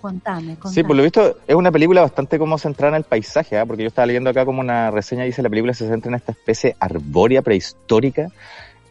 Contame, 0.00 0.54
contame. 0.54 0.74
Sí, 0.74 0.82
por 0.82 0.96
lo 0.96 1.02
visto 1.02 1.36
es 1.46 1.54
una 1.54 1.70
película 1.70 2.00
bastante 2.00 2.38
como 2.38 2.58
centrada 2.58 2.96
en 2.96 3.02
el 3.02 3.04
paisaje, 3.04 3.58
¿ah? 3.58 3.66
porque 3.66 3.82
yo 3.82 3.88
estaba 3.88 4.06
leyendo 4.06 4.30
acá 4.30 4.44
como 4.44 4.60
una 4.60 4.90
reseña 4.90 5.24
dice 5.24 5.42
la 5.42 5.50
película 5.50 5.74
se 5.74 5.86
centra 5.88 6.08
en 6.08 6.16
esta 6.16 6.32
especie 6.32 6.76
arbórea 6.80 7.42
prehistórica 7.42 8.30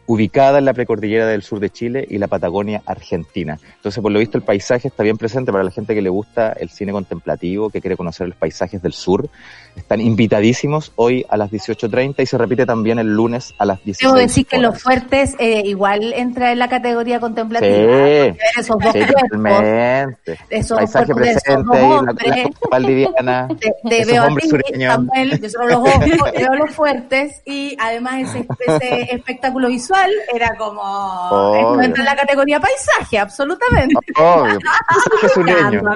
ubicada 0.06 0.58
en 0.58 0.64
la 0.64 0.74
precordillera 0.74 1.26
del 1.26 1.42
sur 1.42 1.60
de 1.60 1.70
Chile 1.70 2.06
y 2.08 2.18
la 2.18 2.28
Patagonia 2.28 2.82
argentina. 2.84 3.58
Entonces, 3.76 4.02
por 4.02 4.12
lo 4.12 4.18
visto, 4.18 4.36
el 4.36 4.44
paisaje 4.44 4.88
está 4.88 5.02
bien 5.02 5.16
presente 5.16 5.50
para 5.50 5.64
la 5.64 5.70
gente 5.70 5.94
que 5.94 6.02
le 6.02 6.10
gusta 6.10 6.52
el 6.52 6.68
cine 6.68 6.92
contemplativo, 6.92 7.70
que 7.70 7.80
quiere 7.80 7.96
conocer 7.96 8.28
los 8.28 8.36
paisajes 8.36 8.82
del 8.82 8.92
sur. 8.92 9.28
Están 9.76 10.00
invitadísimos 10.00 10.92
hoy 10.96 11.24
a 11.28 11.36
las 11.36 11.50
18.30 11.50 12.22
y 12.22 12.26
se 12.26 12.38
repite 12.38 12.66
también 12.66 12.98
el 12.98 13.14
lunes 13.14 13.54
a 13.58 13.64
las 13.64 13.82
16 13.84 14.12
Debo 14.12 14.20
decir 14.20 14.46
que. 14.46 14.58
Los 14.58 14.82
Fuertes 14.82 15.34
eh, 15.38 15.62
igual 15.64 16.12
entra 16.14 16.52
en 16.52 16.58
la 16.58 16.68
categoría 16.68 17.20
contemplativa. 17.20 17.74
Sí. 17.74 18.38
esos 18.58 18.78
dos 18.78 18.92
Sí, 18.92 19.00
totalmente. 19.00 20.38
esos 20.50 20.78
Paisaje 20.78 21.04
esos 21.04 21.16
presente 21.16 21.76
ahí, 21.76 21.88
la, 21.88 22.36
la 22.36 22.50
valdiviana. 22.70 23.48
Te, 23.48 23.74
te 23.88 23.98
esos 24.00 24.12
veo 24.12 24.26
hombres 24.26 24.48
sureños. 24.48 24.94
Samuel, 24.94 25.40
yo 25.40 25.50
solo 25.50 25.66
los 25.66 25.76
ojos, 25.76 26.04
veo 26.36 26.54
los 26.54 26.70
fuertes 26.70 27.42
y 27.44 27.76
además 27.80 28.22
ese, 28.22 28.46
ese 28.66 29.02
espectáculo 29.14 29.68
visual 29.68 29.93
era 30.32 30.56
como 30.56 31.54
entra 31.82 32.02
en 32.02 32.04
la 32.04 32.16
categoría 32.16 32.60
paisaje, 32.60 33.18
absolutamente. 33.18 33.94
Obvio. 34.16 34.58
Cosificando, 35.20 35.90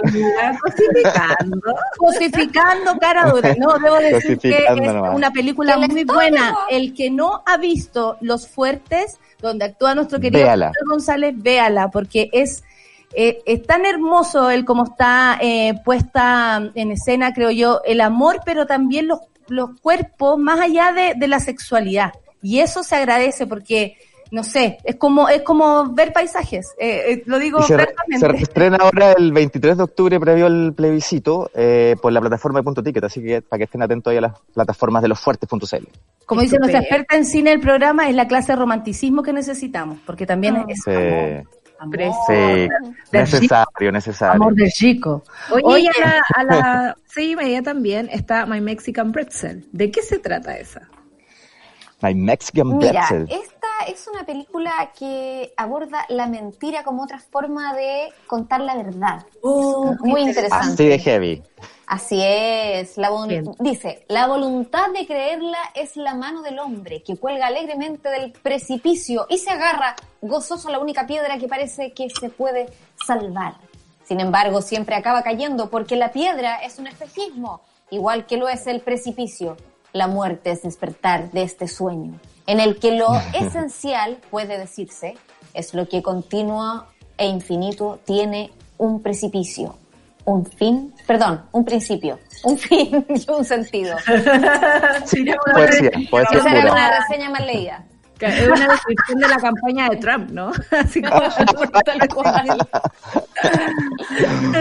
cosificando. 0.62 1.60
Cosificando 1.98 2.98
cara 2.98 3.30
dura. 3.30 3.54
No, 3.58 3.78
debo 3.78 3.96
decir 3.96 4.38
que 4.38 4.64
es 4.68 4.92
nomás. 4.92 5.14
una 5.14 5.30
película 5.30 5.74
El 5.74 5.78
muy 5.88 6.00
estómago. 6.00 6.14
buena. 6.18 6.54
El 6.70 6.94
que 6.94 7.10
no 7.10 7.42
ha 7.46 7.56
visto 7.56 8.16
Los 8.20 8.48
Fuertes, 8.48 9.18
donde 9.40 9.66
actúa 9.66 9.94
nuestro 9.94 10.20
querido 10.20 10.42
Véala. 10.44 10.72
Pedro 10.72 10.90
González, 10.90 11.34
véala, 11.36 11.90
porque 11.90 12.28
es 12.32 12.62
eh, 13.14 13.40
es 13.46 13.62
tan 13.66 13.86
hermoso 13.86 14.50
el 14.50 14.64
cómo 14.66 14.84
está 14.84 15.38
eh, 15.40 15.74
puesta 15.84 16.70
en 16.74 16.90
escena, 16.92 17.32
creo 17.32 17.50
yo, 17.50 17.80
el 17.86 18.02
amor, 18.02 18.40
pero 18.44 18.66
también 18.66 19.08
los, 19.08 19.20
los 19.48 19.70
cuerpos, 19.80 20.38
más 20.38 20.60
allá 20.60 20.92
de, 20.92 21.14
de 21.16 21.26
la 21.28 21.40
sexualidad. 21.40 22.12
Y 22.42 22.60
eso 22.60 22.82
se 22.82 22.96
agradece 22.96 23.46
porque, 23.46 23.96
no 24.30 24.44
sé, 24.44 24.78
es 24.84 24.96
como, 24.96 25.28
es 25.28 25.42
como 25.42 25.92
ver 25.92 26.12
paisajes. 26.12 26.74
Eh, 26.78 27.02
eh, 27.12 27.22
lo 27.26 27.38
digo 27.38 27.62
se, 27.62 27.76
se 28.18 28.28
reestrena 28.28 28.76
ahora 28.80 29.12
el 29.12 29.32
23 29.32 29.76
de 29.76 29.82
octubre 29.82 30.20
previo 30.20 30.46
al 30.46 30.72
plebiscito 30.74 31.50
eh, 31.54 31.96
por 32.00 32.12
la 32.12 32.20
plataforma 32.20 32.60
de 32.60 32.64
Punto 32.64 32.82
Ticket, 32.82 33.02
así 33.04 33.22
que 33.22 33.42
para 33.42 33.58
que 33.58 33.64
estén 33.64 33.82
atentos 33.82 34.10
ahí 34.10 34.18
a 34.18 34.22
las 34.22 34.32
plataformas 34.54 35.02
de 35.02 35.08
losfuertes.cl. 35.08 35.86
Como 36.26 36.42
dice 36.42 36.58
nuestra 36.58 36.80
experta 36.80 37.16
en 37.16 37.24
cine 37.24 37.50
del 37.50 37.60
programa, 37.60 38.08
es 38.08 38.14
la 38.14 38.28
clase 38.28 38.52
de 38.52 38.56
romanticismo 38.56 39.22
que 39.22 39.32
necesitamos, 39.32 39.98
porque 40.04 40.26
también 40.26 40.56
Ah. 40.56 40.64
es 40.68 40.80
Sí, 40.84 40.90
amor, 40.90 41.46
amor, 41.80 42.12
sí, 42.26 42.68
necesario, 43.12 43.92
necesario. 43.92 44.34
amor 44.34 44.54
del 44.54 44.70
chico. 44.70 45.22
Oye, 45.50 45.62
Oye. 45.64 45.82
y 45.84 46.02
a 46.02 46.06
la, 46.06 46.22
a 46.34 46.44
las 46.44 46.94
seis 47.06 47.32
y 47.32 47.36
media 47.36 47.62
también 47.62 48.08
está 48.12 48.46
My 48.46 48.60
Mexican 48.60 49.10
Pretzel. 49.12 49.64
¿De 49.72 49.90
qué 49.90 50.02
se 50.02 50.18
trata 50.18 50.56
esa? 50.58 50.88
My 52.00 52.14
Mexican 52.14 52.78
Mira, 52.78 53.06
Pretzel. 53.08 53.28
esta 53.30 53.68
es 53.88 54.06
una 54.06 54.24
película 54.24 54.92
que 54.96 55.52
aborda 55.56 56.04
la 56.08 56.26
mentira 56.26 56.84
como 56.84 57.02
otra 57.02 57.18
forma 57.18 57.74
de 57.74 58.12
contar 58.26 58.60
la 58.60 58.76
verdad. 58.76 59.24
Oh, 59.42 59.94
Muy 60.00 60.22
interesante. 60.22 60.74
Así 60.74 60.86
de 60.86 60.98
heavy. 60.98 61.42
Así 61.86 62.20
es. 62.22 62.98
La 62.98 63.10
dice, 63.60 64.04
la 64.08 64.26
voluntad 64.26 64.90
de 64.92 65.06
creerla 65.06 65.58
es 65.74 65.96
la 65.96 66.14
mano 66.14 66.42
del 66.42 66.58
hombre 66.58 67.02
que 67.02 67.16
cuelga 67.16 67.46
alegremente 67.46 68.10
del 68.10 68.32
precipicio 68.32 69.26
y 69.30 69.38
se 69.38 69.50
agarra 69.50 69.96
gozoso 70.20 70.68
a 70.68 70.72
la 70.72 70.78
única 70.80 71.06
piedra 71.06 71.38
que 71.38 71.48
parece 71.48 71.92
que 71.92 72.10
se 72.10 72.28
puede 72.28 72.66
salvar. 73.06 73.54
Sin 74.04 74.20
embargo, 74.20 74.60
siempre 74.62 74.96
acaba 74.96 75.22
cayendo 75.22 75.70
porque 75.70 75.96
la 75.96 76.12
piedra 76.12 76.56
es 76.56 76.78
un 76.78 76.86
espejismo, 76.86 77.62
igual 77.90 78.26
que 78.26 78.36
lo 78.36 78.48
es 78.48 78.66
el 78.66 78.80
precipicio. 78.80 79.56
La 79.92 80.06
muerte 80.06 80.50
es 80.50 80.62
despertar 80.62 81.30
de 81.30 81.42
este 81.42 81.68
sueño, 81.68 82.18
en 82.46 82.60
el 82.60 82.78
que 82.78 82.92
lo 82.92 83.08
esencial, 83.34 84.18
puede 84.30 84.58
decirse, 84.58 85.16
es 85.54 85.74
lo 85.74 85.88
que 85.88 86.02
continuo 86.02 86.84
e 87.16 87.26
infinito 87.26 87.98
tiene 88.04 88.50
un 88.76 89.02
precipicio, 89.02 89.76
un 90.24 90.44
fin, 90.46 90.94
perdón, 91.06 91.42
un 91.52 91.64
principio, 91.64 92.18
un 92.44 92.58
fin 92.58 93.06
y 93.08 93.30
un 93.30 93.44
sentido. 93.44 93.96
Poesía, 94.06 95.90
poesía 96.10 96.38
Esa 96.38 96.50
era 96.50 96.60
pura. 96.60 96.72
una 96.72 97.00
reseña 97.00 97.30
más 97.30 97.46
leída. 97.46 97.84
Que 98.18 98.26
Es 98.26 98.48
una 98.48 98.68
descripción 98.68 99.18
de 99.20 99.28
la 99.28 99.36
campaña 99.36 99.88
de 99.88 99.96
Trump, 99.96 100.30
¿no? 100.30 100.50
Así 100.70 101.00
como 101.02 101.20
tal 101.84 102.08
cual. 102.08 102.58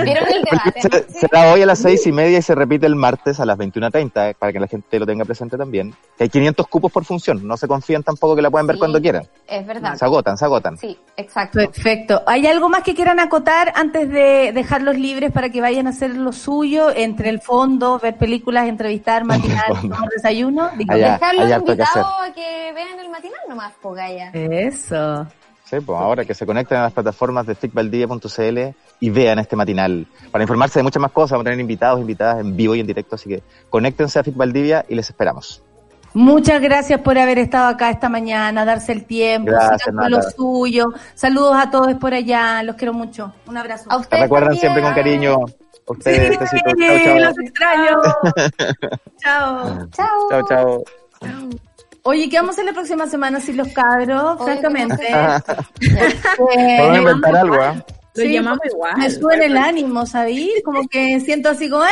¿Vieron 0.03 0.27
el 0.27 0.43
debate? 0.43 0.81
Se- 0.81 1.19
Será 1.19 1.51
hoy 1.53 1.61
a 1.61 1.65
las 1.65 1.79
seis 1.79 2.05
y 2.05 2.11
media 2.11 2.37
y 2.37 2.41
se 2.41 2.53
repite 2.55 2.85
el 2.85 2.95
martes 2.95 3.39
a 3.39 3.45
las 3.45 3.57
21.30, 3.57 4.29
eh, 4.31 4.35
para 4.37 4.53
que 4.53 4.59
la 4.59 4.67
gente 4.67 4.99
lo 4.99 5.05
tenga 5.05 5.25
presente 5.25 5.57
también. 5.57 5.95
Que 6.17 6.25
hay 6.25 6.29
500 6.29 6.67
cupos 6.67 6.91
por 6.91 7.05
función, 7.05 7.45
no 7.47 7.57
se 7.57 7.67
confían 7.67 8.03
tampoco 8.03 8.35
que 8.35 8.41
la 8.41 8.49
pueden 8.51 8.67
ver 8.67 8.75
Sí, 8.75 8.79
cuando 8.79 9.01
quieran. 9.01 9.27
Es 9.47 9.65
verdad. 9.65 9.95
Se 9.95 10.05
agotan, 10.05 10.37
se 10.37 10.45
agotan. 10.45 10.77
Sí, 10.77 10.97
exacto. 11.15 11.57
Perfecto. 11.59 12.21
¿Hay 12.27 12.45
algo 12.47 12.69
más 12.69 12.83
que 12.83 12.93
quieran 12.93 13.19
acotar 13.19 13.73
antes 13.75 14.09
de 14.09 14.51
dejarlos 14.53 14.97
libres 14.97 15.31
para 15.31 15.49
que 15.49 15.61
vayan 15.61 15.87
a 15.87 15.91
hacer 15.91 16.15
lo 16.15 16.31
suyo 16.31 16.91
entre 16.95 17.29
el 17.29 17.41
fondo, 17.41 17.97
ver 17.99 18.17
películas, 18.17 18.67
entrevistar, 18.67 19.23
matinar, 19.25 19.67
tomar 19.81 20.09
desayuno? 20.15 20.69
Digo, 20.77 20.93
Allá. 20.93 21.13
Dejarlos 21.13 21.51
invitados 21.51 22.07
a 22.21 22.33
que 22.33 22.71
vean 22.75 22.99
el 22.99 23.09
matinal 23.09 23.39
nomás, 23.47 23.73
Pogaya. 23.81 24.31
Eso. 24.33 25.25
Sí, 25.65 25.77
pues 25.85 25.99
ahora 25.99 26.23
que 26.23 26.33
se 26.33 26.45
conecten 26.45 26.77
a 26.77 26.83
las 26.83 26.93
plataformas 26.93 27.45
de 27.45 27.53
ficvaldía.cl 27.55 28.59
y 29.01 29.09
vean 29.09 29.39
este 29.39 29.55
matinal. 29.57 30.07
Para 30.31 30.43
informarse 30.43 30.79
de 30.79 30.83
muchas 30.83 31.01
más 31.01 31.11
cosas, 31.11 31.31
vamos 31.31 31.43
a 31.43 31.49
tener 31.49 31.59
invitados, 31.59 31.99
invitadas 31.99 32.39
en 32.39 32.55
vivo 32.55 32.73
y 32.75 32.79
en 32.79 32.87
directo, 32.87 33.15
así 33.15 33.27
que 33.27 33.43
conéctense 33.69 34.17
a 34.19 34.23
Fic 34.23 34.35
Valdivia 34.35 34.85
y 34.87 34.95
les 34.95 35.09
esperamos. 35.09 35.61
Muchas 36.13 36.61
gracias 36.61 37.01
por 37.01 37.17
haber 37.17 37.37
estado 37.37 37.67
acá 37.67 37.89
esta 37.89 38.07
mañana, 38.07 38.63
darse 38.63 38.93
el 38.93 39.05
tiempo, 39.05 39.51
Gracias, 39.51 39.93
con 39.93 40.09
lo 40.09 40.21
suyo. 40.21 40.85
Saludos 41.13 41.57
a 41.59 41.69
todos 41.69 41.93
por 41.95 42.13
allá, 42.13 42.63
los 42.63 42.75
quiero 42.77 42.93
mucho. 42.93 43.33
Un 43.45 43.57
abrazo. 43.57 43.91
A 43.91 43.97
ustedes 43.97 44.23
recuerdan 44.23 44.57
también. 44.57 44.61
siempre 44.61 44.81
con 44.83 44.93
cariño. 44.93 45.35
A 45.35 45.91
ustedes, 45.91 46.31
Sí, 46.31 46.37
besitos. 46.39 46.73
Chao, 46.79 46.97
chao. 47.03 47.19
los 47.19 47.39
extraño. 47.39 48.01
chao. 49.21 49.87
Chao. 49.91 50.29
Chao, 50.29 50.47
chao. 50.47 51.57
Oye, 52.09 52.29
¿qué 52.29 52.37
vamos 52.37 52.51
a 52.51 52.53
hacer 52.53 52.63
la 52.63 52.71
próxima 52.71 53.05
semana 53.07 53.41
sin 53.41 53.57
los 53.57 53.67
cabros? 53.73 54.39
Oye, 54.39 54.53
Francamente. 54.53 55.07
¿qué 55.07 55.13
vamos 55.13 55.43
a 55.45 56.37
Podemos 56.37 56.97
inventar 56.99 57.35
algo, 57.35 57.55
¿ah? 57.55 57.85
Lo 58.15 58.23
Sí, 58.23 58.31
llamamos 58.31 58.61
igual. 58.71 58.97
Me 58.97 59.11
sube 59.11 59.45
el 59.45 59.57
ánimo, 59.57 60.05
¿sabéis? 60.05 60.53
Como 60.63 60.87
que 60.87 61.19
siento 61.19 61.49
así 61.49 61.69
como 61.69 61.83
¡eh! 61.83 61.89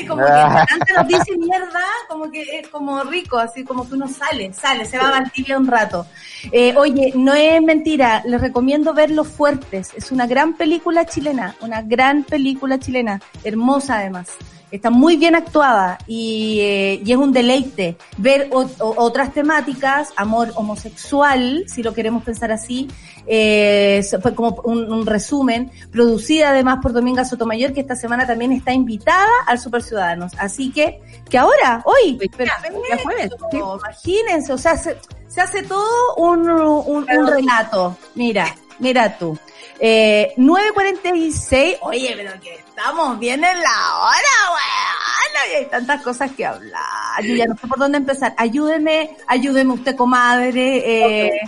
Y 0.00 0.06
como 0.06 0.22
que 0.24 0.30
tanta 0.68 1.02
noticia 1.02 1.34
y 1.34 1.38
mierda, 1.38 1.80
como 2.08 2.30
que 2.30 2.42
es 2.42 2.68
como 2.68 3.02
rico, 3.04 3.38
así 3.38 3.64
como 3.64 3.88
que 3.88 3.94
uno 3.94 4.06
sale, 4.08 4.52
sale, 4.52 4.84
se 4.84 4.98
va 4.98 5.08
a 5.08 5.10
Valdivia 5.20 5.58
un 5.58 5.66
rato. 5.66 6.06
Eh, 6.52 6.74
oye, 6.76 7.12
no 7.16 7.34
es 7.34 7.60
mentira, 7.62 8.22
les 8.26 8.40
recomiendo 8.40 8.94
ver 8.94 9.10
Los 9.10 9.28
Fuertes. 9.28 9.90
Es 9.96 10.12
una 10.12 10.26
gran 10.26 10.54
película 10.54 11.04
chilena, 11.06 11.56
una 11.60 11.82
gran 11.82 12.22
película 12.24 12.78
chilena, 12.78 13.20
hermosa 13.44 13.98
además. 13.98 14.28
Está 14.70 14.90
muy 14.90 15.16
bien 15.16 15.34
actuada 15.34 15.96
y, 16.06 16.58
eh, 16.60 17.00
y 17.02 17.10
es 17.12 17.16
un 17.16 17.32
deleite 17.32 17.96
ver 18.18 18.48
o- 18.50 18.68
o- 18.80 18.94
otras 19.02 19.32
temáticas, 19.32 20.10
amor 20.14 20.52
homosexual, 20.56 21.64
si 21.66 21.82
lo 21.82 21.94
queremos 21.94 22.22
pensar 22.22 22.52
así, 22.52 22.86
eh, 23.28 24.02
fue 24.22 24.34
como 24.34 24.60
un, 24.64 24.90
un 24.90 25.06
resumen, 25.06 25.70
producida 25.92 26.50
además 26.50 26.78
por 26.82 26.92
Dominga 26.92 27.24
Sotomayor, 27.24 27.72
que 27.72 27.80
esta 27.80 27.94
semana 27.94 28.26
también 28.26 28.52
está 28.52 28.72
invitada 28.72 29.28
al 29.46 29.58
Super 29.58 29.82
Ciudadanos. 29.82 30.32
Así 30.38 30.72
que, 30.72 31.00
que 31.28 31.38
ahora, 31.38 31.82
hoy, 31.84 32.18
Hoy 32.20 32.30
día, 32.38 32.52
ya 32.90 33.02
jueves, 33.02 33.30
sí. 33.50 33.58
imagínense, 33.58 34.52
o 34.52 34.58
sea, 34.58 34.76
se, 34.76 34.96
se 35.28 35.40
hace 35.40 35.62
todo 35.62 36.14
un, 36.16 36.48
un, 36.48 37.06
un 37.06 37.26
relato. 37.26 37.96
Mira, 38.14 38.54
mira 38.78 39.16
tú. 39.18 39.38
Eh, 39.80 40.32
9.46, 40.36 41.78
oye, 41.82 42.14
pero 42.16 42.32
que 42.40 42.54
estamos 42.54 43.18
bien 43.18 43.44
en 43.44 43.60
la 43.60 43.98
hora, 44.00 44.50
weón, 44.50 45.52
y 45.52 45.54
hay 45.54 45.66
tantas 45.66 46.02
cosas 46.02 46.32
que 46.32 46.44
hablar. 46.44 47.22
Yo 47.22 47.34
ya 47.34 47.46
no 47.46 47.56
sé 47.56 47.66
por 47.66 47.78
dónde 47.78 47.98
empezar. 47.98 48.34
Ayúdeme, 48.36 49.16
ayúdeme 49.26 49.74
usted, 49.74 49.94
comadre. 49.94 50.82
Eh, 50.84 51.40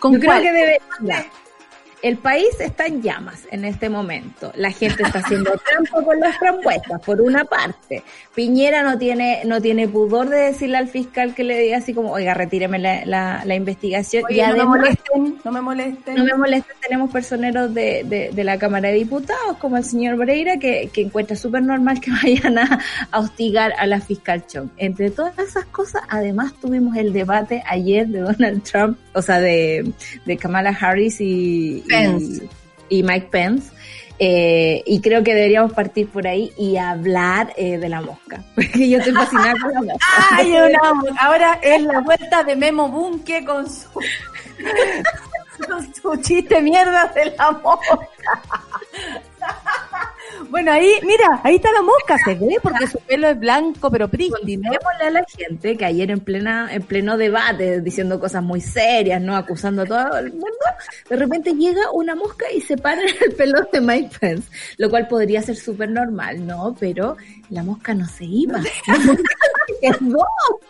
¿Con 0.00 0.14
Yo 0.14 0.20
creo 0.20 0.40
que 0.40 0.52
debe, 0.52 0.80
mira, 1.00 1.26
el 2.02 2.16
país 2.16 2.48
está 2.60 2.86
en 2.86 3.02
llamas 3.02 3.42
en 3.50 3.64
este 3.64 3.88
momento. 3.88 4.52
La 4.56 4.70
gente 4.70 5.02
está 5.02 5.18
haciendo 5.18 5.52
trampa 5.66 6.04
con 6.04 6.18
las 6.20 6.36
frambuesas, 6.38 7.00
por 7.04 7.20
una 7.20 7.44
parte. 7.44 8.02
Piñera 8.34 8.82
no 8.82 8.98
tiene, 8.98 9.42
no 9.44 9.60
tiene 9.60 9.88
pudor 9.88 10.28
de 10.28 10.38
decirle 10.38 10.78
al 10.78 10.88
fiscal 10.88 11.34
que 11.34 11.44
le 11.44 11.58
diga 11.58 11.78
así 11.78 11.92
como, 11.94 12.12
oiga, 12.12 12.34
retíreme 12.34 12.78
la, 12.78 13.04
la, 13.04 13.42
la 13.44 13.54
investigación. 13.54 14.24
Oye, 14.28 14.38
y 14.38 14.40
no 14.40 14.46
me 14.46 14.52
además, 14.52 14.78
molesten, 14.78 15.38
no 15.44 15.52
me 15.52 15.60
molesten. 15.60 16.14
no 16.14 16.24
me 16.24 16.34
molesta, 16.34 16.72
tenemos 16.80 17.10
personeros 17.10 17.74
de, 17.74 18.04
de, 18.04 18.30
de 18.32 18.44
la 18.44 18.58
Cámara 18.58 18.88
de 18.88 18.94
Diputados, 18.94 19.56
como 19.58 19.76
el 19.76 19.84
señor 19.84 20.16
Breira, 20.16 20.58
que, 20.58 20.90
que 20.92 21.02
encuentra 21.02 21.36
súper 21.36 21.62
normal 21.62 22.00
que 22.00 22.10
vayan 22.22 22.58
a, 22.58 22.80
a 23.10 23.18
hostigar 23.18 23.74
a 23.78 23.86
la 23.86 24.00
fiscal 24.00 24.46
Chong. 24.46 24.70
Entre 24.76 25.10
todas 25.10 25.38
esas 25.38 25.66
cosas, 25.66 26.02
además 26.08 26.54
tuvimos 26.60 26.96
el 26.96 27.12
debate 27.12 27.62
ayer 27.66 28.06
de 28.08 28.20
Donald 28.20 28.62
Trump, 28.62 28.98
o 29.12 29.22
sea, 29.22 29.40
de, 29.40 29.92
de 30.24 30.36
Kamala 30.36 30.70
Harris 30.70 31.20
y, 31.20 31.84
Pence. 31.90 32.48
y, 32.88 32.98
y 32.98 33.02
Mike 33.02 33.28
Pence. 33.30 33.70
Eh, 34.22 34.82
y 34.84 35.00
creo 35.00 35.24
que 35.24 35.34
deberíamos 35.34 35.72
partir 35.72 36.06
por 36.08 36.26
ahí 36.26 36.52
y 36.58 36.76
hablar 36.76 37.54
eh, 37.56 37.78
de 37.78 37.88
la 37.88 38.02
mosca, 38.02 38.42
porque 38.54 38.86
yo 38.90 38.98
estoy 38.98 39.14
fascinada 39.14 39.54
con 39.62 39.72
la 39.72 39.80
mosca. 39.80 40.06
Ay, 40.32 40.52
una- 40.52 41.02
ahora 41.20 41.58
es 41.62 41.82
la 41.82 42.00
vuelta 42.00 42.44
de 42.44 42.54
Memo 42.54 42.88
Bunke 42.90 43.42
con 43.46 43.66
su, 43.70 43.88
con 45.66 45.94
su 45.94 46.16
chiste 46.20 46.60
mierda 46.60 47.06
de 47.14 47.34
la 47.34 47.50
mosca. 47.52 47.98
Bueno, 50.48 50.72
ahí, 50.72 50.92
mira, 51.02 51.40
ahí 51.44 51.56
está 51.56 51.70
la 51.72 51.82
mosca, 51.82 52.16
se 52.24 52.34
ve 52.34 52.56
porque 52.62 52.86
su 52.86 52.98
pelo 53.00 53.28
es 53.28 53.38
blanco 53.38 53.90
pero 53.90 54.08
prístino. 54.08 54.70
A 55.00 55.10
la 55.10 55.24
gente 55.24 55.76
que 55.76 55.84
ayer 55.84 56.10
en 56.10 56.20
plena 56.20 56.68
en 56.72 56.82
pleno 56.82 57.16
debate, 57.16 57.80
diciendo 57.80 58.20
cosas 58.20 58.42
muy 58.42 58.60
serias, 58.60 59.20
no 59.20 59.36
acusando 59.36 59.82
a 59.82 59.86
todo 59.86 60.18
el 60.18 60.32
mundo, 60.32 60.48
de 61.08 61.16
repente 61.16 61.52
llega 61.54 61.90
una 61.92 62.14
mosca 62.14 62.46
y 62.52 62.60
se 62.60 62.76
para 62.76 63.00
en 63.02 63.14
el 63.22 63.32
pelo 63.34 63.60
de 63.72 63.80
Mike 63.80 64.16
Pence, 64.20 64.48
lo 64.76 64.90
cual 64.90 65.08
podría 65.08 65.42
ser 65.42 65.56
súper 65.56 65.90
normal, 65.90 66.46
¿no? 66.46 66.76
Pero 66.78 67.16
la 67.50 67.62
mosca 67.62 67.94
no 67.94 68.06
se 68.06 68.24
iba. 68.24 68.60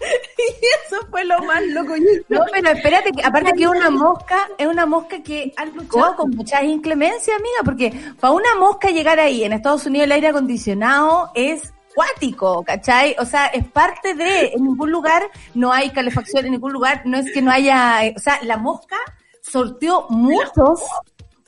Y 0.38 0.64
eso 0.86 1.06
fue 1.10 1.24
lo 1.24 1.38
más 1.40 1.62
loco. 1.66 1.94
No, 2.28 2.40
pero 2.52 2.70
espérate, 2.70 3.12
que 3.12 3.22
aparte 3.22 3.52
que 3.52 3.64
es 3.64 3.68
una 3.68 3.90
mosca, 3.90 4.48
es 4.56 4.66
una 4.66 4.86
mosca 4.86 5.22
que 5.22 5.52
ha 5.56 5.64
luchado 5.64 6.16
con 6.16 6.30
muchas 6.30 6.62
inclemencias, 6.64 7.36
amiga, 7.36 7.58
porque 7.64 7.92
para 8.20 8.32
una 8.32 8.54
mosca 8.58 8.90
llegar 8.90 9.18
ahí 9.18 9.44
en 9.44 9.52
Estados 9.52 9.86
Unidos 9.86 10.06
el 10.06 10.12
aire 10.12 10.28
acondicionado 10.28 11.30
es 11.34 11.72
cuático, 11.94 12.62
¿cachai? 12.62 13.16
O 13.18 13.24
sea, 13.24 13.46
es 13.46 13.66
parte 13.66 14.14
de, 14.14 14.52
en 14.54 14.64
ningún 14.64 14.92
lugar 14.92 15.28
no 15.54 15.72
hay 15.72 15.90
calefacción, 15.90 16.46
en 16.46 16.52
ningún 16.52 16.72
lugar 16.72 17.02
no 17.04 17.18
es 17.18 17.32
que 17.32 17.42
no 17.42 17.50
haya, 17.50 18.04
eh, 18.06 18.14
o 18.16 18.20
sea, 18.20 18.38
la 18.44 18.56
mosca 18.56 18.96
sorteó 19.42 20.06
muchos, 20.08 20.80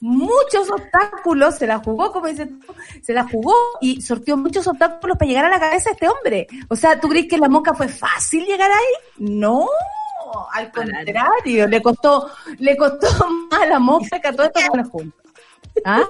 muchos 0.00 0.70
obstáculos, 0.70 1.56
se 1.56 1.66
la 1.66 1.78
jugó, 1.78 2.12
como 2.12 2.26
dices 2.26 2.48
tú, 2.66 2.74
se 3.02 3.12
la 3.12 3.26
jugó 3.28 3.54
y 3.80 4.00
sorteó 4.00 4.36
muchos 4.36 4.66
obstáculos 4.66 5.16
para 5.16 5.28
llegar 5.28 5.44
a 5.44 5.50
la 5.50 5.60
cabeza 5.60 5.90
de 5.90 5.94
este 5.94 6.08
hombre. 6.08 6.46
O 6.68 6.76
sea, 6.76 6.98
¿tú 6.98 7.08
crees 7.08 7.28
que 7.28 7.38
la 7.38 7.48
mosca 7.48 7.74
fue 7.74 7.88
fácil 7.88 8.44
llegar 8.46 8.70
ahí? 8.70 8.94
No, 9.18 9.68
al 10.52 10.70
contrario, 10.70 11.66
le 11.66 11.82
costó, 11.82 12.30
le 12.58 12.76
costó 12.76 13.06
más 13.50 13.62
a 13.62 13.66
la 13.66 13.78
mosca 13.78 14.20
que 14.20 14.28
a 14.28 14.32
todos 14.32 14.46
estos 14.46 14.68
buenos 14.68 14.88
juntos. 14.88 15.20
¿Ah? 15.84 16.04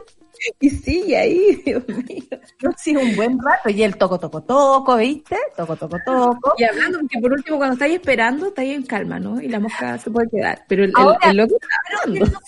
Y 0.58 0.70
sigue 0.70 1.18
ahí, 1.18 1.62
Dios 1.66 1.86
mío. 1.88 2.40
No, 2.62 2.70
sí, 2.76 2.96
un 2.96 3.14
buen 3.14 3.38
rato. 3.38 3.68
Y 3.68 3.82
el 3.82 3.96
toco, 3.96 4.18
toco, 4.18 4.42
toco, 4.42 4.96
¿viste? 4.96 5.36
Toco, 5.56 5.76
toco, 5.76 5.98
toco. 6.04 6.54
Y 6.56 6.64
hablando, 6.64 7.00
porque 7.00 7.18
por 7.20 7.32
último, 7.32 7.58
cuando 7.58 7.74
estáis 7.74 7.94
esperando, 7.96 8.46
estáis 8.46 8.74
en 8.74 8.82
calma, 8.84 9.20
¿no? 9.20 9.40
Y 9.40 9.48
la 9.48 9.60
mosca 9.60 9.98
se 9.98 10.10
puede 10.10 10.30
quedar. 10.30 10.64
Pero 10.66 10.84
el, 10.84 10.92
Ahora, 10.94 11.18
el 11.30 11.36
loco 11.36 11.54
está 11.60 11.68
Pero 11.88 11.98
hablando. 12.04 12.40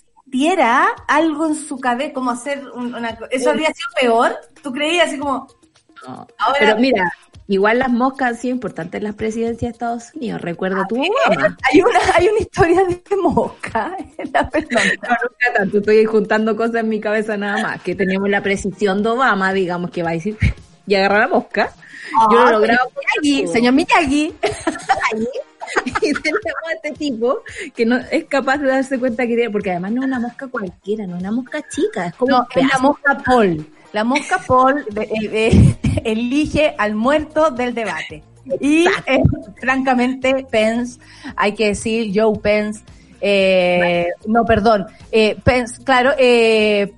Algo 1.09 1.47
en 1.47 1.55
su 1.55 1.79
cabeza, 1.79 2.13
como 2.13 2.31
hacer 2.31 2.65
un- 2.75 2.95
una... 2.95 3.19
¿Eso 3.31 3.51
habría 3.51 3.69
sido 3.73 3.89
peor? 4.01 4.37
¿Tú 4.63 4.73
creías 4.73 5.09
así 5.09 5.19
como... 5.19 5.47
No. 6.07 6.27
Ahora- 6.39 6.57
Pero 6.59 6.77
mira, 6.79 7.13
igual 7.49 7.79
las 7.79 7.91
moscas 7.91 8.29
han 8.31 8.37
sido 8.37 8.55
importantes 8.55 8.99
en 8.99 9.05
las 9.05 9.15
presidencias 9.15 9.61
de 9.61 9.73
Estados 9.73 10.05
Unidos. 10.15 10.41
Recuerda 10.41 10.85
tu 10.89 10.97
Obama. 10.97 11.57
Hay 11.71 11.81
una, 11.81 11.99
hay 12.17 12.29
una 12.29 12.39
historia 12.41 12.83
de 12.85 13.17
mosca 13.17 13.97
en 14.19 14.33
la. 14.33 14.43
No, 14.53 14.81
nunca 15.23 15.53
tanto. 15.55 15.79
Estoy 15.79 16.05
juntando 16.07 16.57
cosas 16.57 16.77
en 16.77 16.89
mi 16.89 16.99
cabeza 17.01 17.37
nada 17.37 17.63
más. 17.63 17.83
Que 17.83 17.95
teníamos 17.95 18.31
la 18.31 18.43
precisión 18.43 19.03
de 19.03 19.11
Obama, 19.11 19.53
digamos, 19.53 19.91
que 19.91 20.03
va 20.03 20.11
a 20.11 20.15
decir 20.15 20.37
y 20.87 20.95
agarra 20.95 21.21
la 21.21 21.29
mosca. 21.29 21.73
Yo 22.31 22.37
lo 22.43 22.49
he 22.49 22.53
logrado 22.53 22.91
con 22.93 23.03
Miyagi, 23.23 23.47
señor 23.53 23.73
Miyagi. 23.75 24.35
Y 26.03 26.13
tenemos 26.13 26.43
a 26.69 26.73
este 26.75 26.93
tipo 26.93 27.41
que 27.75 27.87
no 27.87 27.97
es 28.11 28.25
capaz 28.25 28.59
de 28.59 28.69
darse 28.69 28.99
cuenta 28.99 29.27
que 29.27 29.35
tiene, 29.35 29.51
porque 29.51 29.71
además 29.71 29.93
no 29.93 30.03
es 30.03 30.07
una 30.09 30.21
mosca 30.21 30.47
cualquiera, 30.49 31.07
no 31.07 31.17
es 31.17 31.21
una 31.23 31.33
mosca 31.33 31.63
chica, 31.69 32.07
es 32.07 32.15
como 32.15 32.39
No, 32.39 32.47
es 32.55 32.67
la 32.69 32.79
mosca 32.79 33.19
Paul. 33.25 33.67
La 33.93 34.05
mosca 34.05 34.39
Paul 34.47 34.85
de- 34.91 35.03
eh, 35.03 35.31
eh, 35.33 35.77
elige 36.05 36.75
al 36.79 36.95
muerto 36.95 37.51
del 37.51 37.75
debate. 37.75 38.23
Y 38.61 38.87
eh, 39.07 39.23
francamente, 39.61 40.47
Pence, 40.51 40.99
hay 41.37 41.53
que 41.55 41.69
decir, 41.69 42.11
Joe 42.13 42.37
Pence, 42.39 42.83
eh, 43.21 44.09
no, 44.27 44.45
perdón, 44.45 44.87
eh, 45.13 45.37
Pence, 45.45 45.83
claro, 45.85 46.11
eh, 46.19 46.93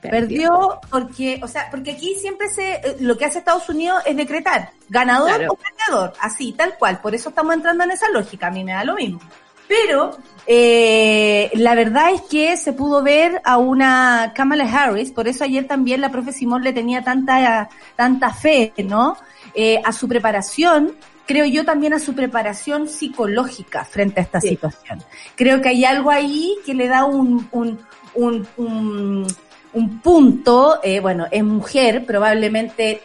perdió. 0.00 0.18
Perdió 0.20 0.80
porque, 0.90 1.40
o 1.42 1.48
sea, 1.48 1.68
porque 1.70 1.92
aquí 1.92 2.14
siempre 2.20 2.48
se, 2.48 2.72
eh, 2.74 2.96
lo 3.00 3.16
que 3.18 3.24
hace 3.26 3.38
Estados 3.38 3.68
Unidos 3.68 4.02
es 4.06 4.16
decretar 4.16 4.70
ganador 4.88 5.28
Claro. 5.36 5.52
o 5.52 5.56
perdedor, 5.56 6.12
así, 6.20 6.52
tal 6.52 6.74
cual. 6.78 7.00
Por 7.00 7.14
eso 7.14 7.28
estamos 7.28 7.54
entrando 7.54 7.84
en 7.84 7.90
esa 7.92 8.08
lógica, 8.10 8.48
a 8.48 8.50
mí 8.50 8.64
me 8.64 8.72
da 8.72 8.84
lo 8.84 8.94
mismo. 8.94 9.20
Pero 9.68 10.16
eh, 10.46 11.48
la 11.54 11.76
verdad 11.76 12.10
es 12.12 12.22
que 12.22 12.56
se 12.56 12.72
pudo 12.72 13.02
ver 13.04 13.40
a 13.44 13.56
una 13.56 14.32
Kamala 14.34 14.64
Harris, 14.64 15.12
por 15.12 15.28
eso 15.28 15.44
ayer 15.44 15.66
también 15.68 16.00
la 16.00 16.10
profe 16.10 16.32
Simón 16.32 16.64
le 16.64 16.72
tenía 16.72 17.02
tanta, 17.04 17.68
tanta 17.94 18.34
fe, 18.34 18.72
¿no? 18.78 19.16
Eh, 19.54 19.80
a 19.84 19.92
su 19.92 20.08
preparación, 20.08 20.96
creo 21.24 21.44
yo 21.44 21.64
también 21.64 21.92
a 21.94 22.00
su 22.00 22.14
preparación 22.16 22.88
psicológica 22.88 23.84
frente 23.84 24.18
a 24.18 24.24
esta 24.24 24.40
Sí. 24.40 24.48
situación. 24.48 25.04
Creo 25.36 25.60
que 25.62 25.68
hay 25.68 25.84
algo 25.84 26.10
ahí 26.10 26.56
que 26.66 26.74
le 26.74 26.88
da 26.88 27.04
un, 27.04 27.48
un, 27.52 27.78
un, 28.14 28.48
un, 28.56 29.26
un 29.72 30.00
punto, 30.00 30.80
eh, 30.82 31.00
bueno, 31.00 31.26
es 31.30 31.44
mujer, 31.44 32.04
probablemente 32.04 33.02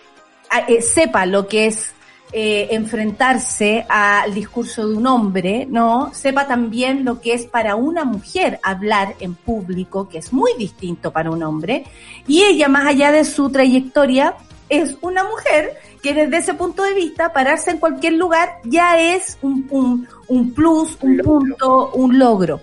ah, 0.49 0.65
eh, 0.67 0.81
sepa 0.81 1.25
lo 1.25 1.47
que 1.47 1.67
es 1.67 1.93
eh, 2.31 2.69
enfrentarse 2.71 3.85
al 3.87 4.33
discurso 4.33 4.87
de 4.87 4.95
un 4.95 5.07
hombre, 5.07 5.67
¿no? 5.69 6.11
Sepa 6.13 6.47
también 6.47 7.05
lo 7.05 7.21
que 7.21 7.33
es 7.33 7.45
para 7.45 7.75
una 7.75 8.03
mujer 8.03 8.59
hablar 8.63 9.15
en 9.19 9.35
público, 9.35 10.09
que 10.09 10.17
es 10.17 10.33
muy 10.33 10.51
distinto 10.57 11.11
para 11.11 11.31
un 11.31 11.43
hombre, 11.43 11.85
y 12.27 12.43
ella, 12.43 12.67
más 12.67 12.87
allá 12.87 13.11
de 13.11 13.23
su 13.25 13.49
trayectoria, 13.49 14.35
es 14.67 14.97
una 15.01 15.23
mujer 15.23 15.77
que 16.01 16.13
desde 16.13 16.37
ese 16.37 16.53
punto 16.55 16.83
de 16.83 16.93
vista, 16.93 17.31
pararse 17.31 17.71
en 17.71 17.77
cualquier 17.77 18.13
lugar 18.13 18.59
ya 18.63 18.99
es 18.99 19.37
un, 19.41 19.67
un, 19.69 20.07
un 20.27 20.53
plus, 20.53 20.97
un 21.01 21.17
punto, 21.19 21.91
un 21.93 22.17
logro. 22.17 22.61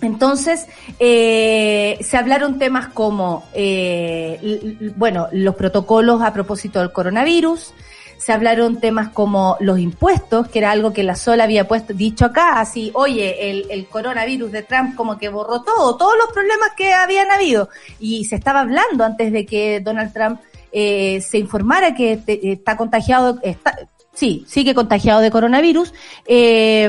Entonces, 0.00 0.66
eh, 1.00 1.98
se 2.00 2.16
hablaron 2.16 2.58
temas 2.58 2.88
como, 2.88 3.44
eh, 3.52 4.92
bueno, 4.96 5.28
los 5.32 5.56
protocolos 5.56 6.22
a 6.22 6.32
propósito 6.32 6.78
del 6.78 6.92
coronavirus, 6.92 7.72
se 8.18 8.32
hablaron 8.32 8.78
temas 8.80 9.08
como 9.08 9.56
los 9.60 9.78
impuestos, 9.78 10.48
que 10.48 10.58
era 10.58 10.70
algo 10.72 10.92
que 10.92 11.02
la 11.02 11.14
sola 11.16 11.44
había 11.44 11.66
puesto, 11.66 11.94
dicho 11.94 12.26
acá, 12.26 12.60
así, 12.60 12.90
oye, 12.94 13.50
el, 13.50 13.66
el 13.70 13.86
coronavirus 13.86 14.52
de 14.52 14.62
Trump 14.62 14.94
como 14.96 15.18
que 15.18 15.28
borró 15.28 15.62
todo, 15.62 15.96
todos 15.96 16.14
los 16.18 16.32
problemas 16.32 16.70
que 16.76 16.92
habían 16.92 17.30
habido. 17.30 17.68
Y 17.98 18.24
se 18.24 18.36
estaba 18.36 18.60
hablando 18.60 19.04
antes 19.04 19.32
de 19.32 19.46
que 19.46 19.80
Donald 19.80 20.12
Trump 20.12 20.40
eh, 20.72 21.20
se 21.20 21.38
informara 21.38 21.94
que 21.94 22.18
te- 22.18 22.52
está 22.52 22.76
contagiado, 22.76 23.38
está, 23.42 23.78
sí, 24.12 24.44
sigue 24.46 24.74
contagiado 24.74 25.20
de 25.20 25.30
coronavirus, 25.30 25.94
eh, 26.26 26.88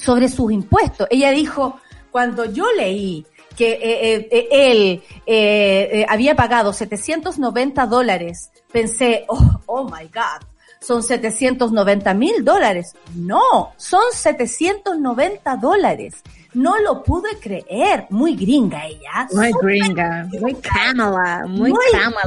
sobre 0.00 0.28
sus 0.28 0.52
impuestos. 0.52 1.06
Ella 1.10 1.30
dijo, 1.30 1.78
cuando 2.10 2.44
yo 2.44 2.66
leí 2.72 3.26
que 3.56 3.72
eh, 3.72 4.14
eh, 4.14 4.28
eh, 4.30 4.48
él 4.50 5.02
eh, 5.26 6.06
había 6.08 6.34
pagado 6.34 6.72
790 6.72 7.86
dólares, 7.86 8.50
pensé, 8.72 9.24
oh, 9.28 9.60
oh 9.66 9.84
my 9.84 10.04
God, 10.04 10.46
son 10.80 11.02
790 11.02 12.14
mil 12.14 12.44
dólares. 12.44 12.94
No, 13.14 13.72
son 13.76 14.02
790 14.12 15.56
dólares. 15.56 16.22
No 16.54 16.78
lo 16.78 17.02
pude 17.02 17.38
creer. 17.38 18.06
Muy 18.10 18.34
gringa 18.34 18.86
ella. 18.86 19.28
Muy 19.32 19.52
gringa, 19.60 20.26
muy 20.40 20.54
Kamala, 20.54 21.44
muy, 21.46 21.70
Muy 21.70 21.84
Kamala. 21.92 22.22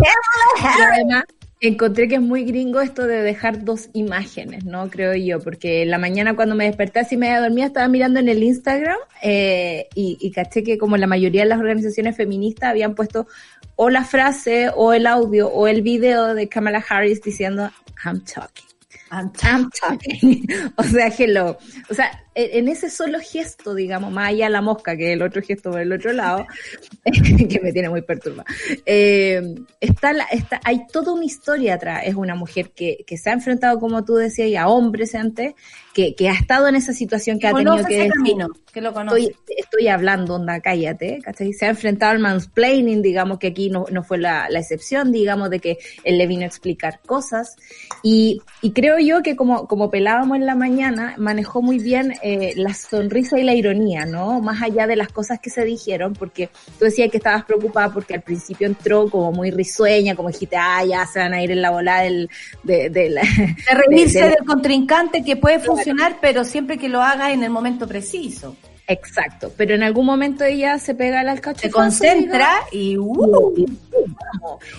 Kamala 0.61 1.25
encontré 1.67 2.07
que 2.07 2.15
es 2.15 2.21
muy 2.21 2.43
gringo 2.43 2.81
esto 2.81 3.07
de 3.07 3.21
dejar 3.21 3.63
dos 3.63 3.89
imágenes, 3.93 4.65
¿no? 4.65 4.89
Creo 4.89 5.15
yo, 5.15 5.39
porque 5.39 5.85
la 5.85 5.97
mañana 5.97 6.35
cuando 6.35 6.55
me 6.55 6.65
desperté 6.65 6.99
así 6.99 7.17
media 7.17 7.39
dormida 7.39 7.67
estaba 7.67 7.87
mirando 7.87 8.19
en 8.19 8.29
el 8.29 8.43
Instagram 8.43 8.97
eh, 9.21 9.87
y, 9.95 10.17
y 10.19 10.31
caché 10.31 10.63
que 10.63 10.77
como 10.77 10.97
la 10.97 11.07
mayoría 11.07 11.43
de 11.43 11.49
las 11.49 11.59
organizaciones 11.59 12.17
feministas 12.17 12.69
habían 12.69 12.95
puesto 12.95 13.27
o 13.75 13.89
la 13.89 14.03
frase 14.03 14.69
o 14.75 14.93
el 14.93 15.07
audio 15.07 15.47
o 15.47 15.67
el 15.67 15.81
video 15.81 16.33
de 16.33 16.49
Kamala 16.49 16.83
Harris 16.87 17.21
diciendo 17.21 17.69
I'm 18.03 18.21
talking. 18.25 18.72
I'm 19.13 19.31
I'm 19.43 19.69
talking. 19.69 20.47
o 20.77 20.83
sea, 20.83 21.07
hello. 21.07 21.57
O 21.89 21.93
sea, 21.93 22.23
en 22.33 22.67
ese 22.67 22.89
solo 22.89 23.19
gesto, 23.19 23.75
digamos, 23.75 24.11
más 24.11 24.29
allá 24.29 24.49
la 24.49 24.61
mosca, 24.61 24.97
que 24.97 25.13
el 25.13 25.21
otro 25.21 25.43
gesto 25.43 25.69
por 25.69 25.81
el 25.81 25.91
otro 25.93 26.13
lado, 26.13 26.47
que 27.05 27.59
me 27.61 27.71
tiene 27.71 27.89
muy 27.89 28.01
perturbada, 28.01 28.45
eh, 28.85 29.53
está, 29.79 30.13
la, 30.13 30.23
está, 30.25 30.59
hay 30.63 30.87
toda 30.87 31.13
una 31.13 31.25
historia 31.25 31.75
atrás. 31.75 32.01
Es 32.05 32.15
una 32.15 32.33
mujer 32.33 32.71
que, 32.71 33.03
que 33.05 33.17
se 33.17 33.29
ha 33.29 33.33
enfrentado, 33.33 33.79
como 33.79 34.03
tú 34.03 34.15
decías, 34.15 34.59
a 34.59 34.67
hombres 34.67 35.13
antes, 35.13 35.53
que, 35.93 36.15
que 36.15 36.29
ha 36.29 36.33
estado 36.33 36.67
en 36.67 36.75
esa 36.75 36.93
situación 36.93 37.37
que 37.37 37.47
ha 37.47 37.53
tenido 37.53 37.85
que 37.85 37.97
decir, 37.97 38.13
camino, 38.13 38.47
que 38.73 38.81
lo 38.81 38.91
conoce. 38.93 39.19
estoy, 39.21 39.35
estoy 39.57 39.87
hablando, 39.87 40.35
onda, 40.35 40.59
cállate, 40.59 41.19
¿cachai? 41.23 41.53
Se 41.53 41.65
ha 41.65 41.69
enfrentado 41.69 42.11
al 42.11 42.19
mansplaining, 42.19 43.01
digamos 43.01 43.37
que 43.39 43.47
aquí 43.47 43.69
no, 43.69 43.85
no 43.91 44.03
fue 44.03 44.17
la, 44.17 44.49
la 44.49 44.59
excepción, 44.59 45.11
digamos, 45.11 45.49
de 45.51 45.59
que 45.59 45.77
él 46.03 46.17
le 46.17 46.27
vino 46.27 46.43
a 46.43 46.47
explicar 46.47 46.99
cosas. 47.05 47.55
Y, 48.01 48.41
y 48.61 48.71
creo 48.71 48.97
yo 48.99 49.21
que 49.21 49.35
como, 49.35 49.67
como 49.67 49.89
pelábamos 49.91 50.37
en 50.37 50.45
la 50.45 50.55
mañana, 50.55 51.13
manejó 51.17 51.61
muy 51.61 51.77
bien 51.79 52.13
eh, 52.23 52.53
la 52.55 52.73
sonrisa 52.73 53.39
y 53.39 53.43
la 53.43 53.53
ironía, 53.53 54.05
¿no? 54.05 54.41
Más 54.41 54.61
allá 54.61 54.87
de 54.87 54.95
las 54.95 55.09
cosas 55.09 55.39
que 55.39 55.49
se 55.51 55.63
dijeron, 55.63 56.13
porque 56.13 56.49
tú 56.79 56.85
decías 56.85 57.11
que 57.11 57.17
estabas 57.17 57.45
preocupada 57.45 57.93
porque 57.93 58.15
al 58.15 58.21
principio 58.21 58.65
entró 58.67 59.09
como 59.09 59.31
muy 59.31 59.51
risueña, 59.51 60.15
como 60.15 60.29
dijiste, 60.29 60.57
ah, 60.57 60.83
ya 60.83 61.05
se 61.05 61.19
van 61.19 61.33
a 61.33 61.43
ir 61.43 61.51
en 61.51 61.61
la 61.61 61.69
bola 61.69 62.01
del, 62.01 62.29
de, 62.63 62.89
de, 62.89 63.09
la, 63.11 63.21
De 63.37 63.55
reírse 63.87 64.19
de- 64.19 64.25
de- 64.25 64.35
del 64.35 64.45
contrincante 64.45 65.23
que 65.23 65.35
puede 65.35 65.59
funcionar, 65.59 66.17
pero 66.19 66.43
siempre 66.43 66.77
que 66.79 66.89
lo 66.89 67.01
haga 67.01 67.31
en 67.31 67.43
el 67.43 67.51
momento 67.51 67.87
preciso. 67.87 68.55
Exacto, 68.93 69.51
pero 69.57 69.73
en 69.73 69.83
algún 69.83 70.05
momento 70.05 70.43
ella 70.43 70.77
se 70.77 70.93
pega 70.93 71.21
al 71.21 71.29
alcacho. 71.29 71.61
Se 71.61 71.71
concentra 71.71 72.49
y 72.71 72.97
uh, 72.97 73.53
y 73.57 73.65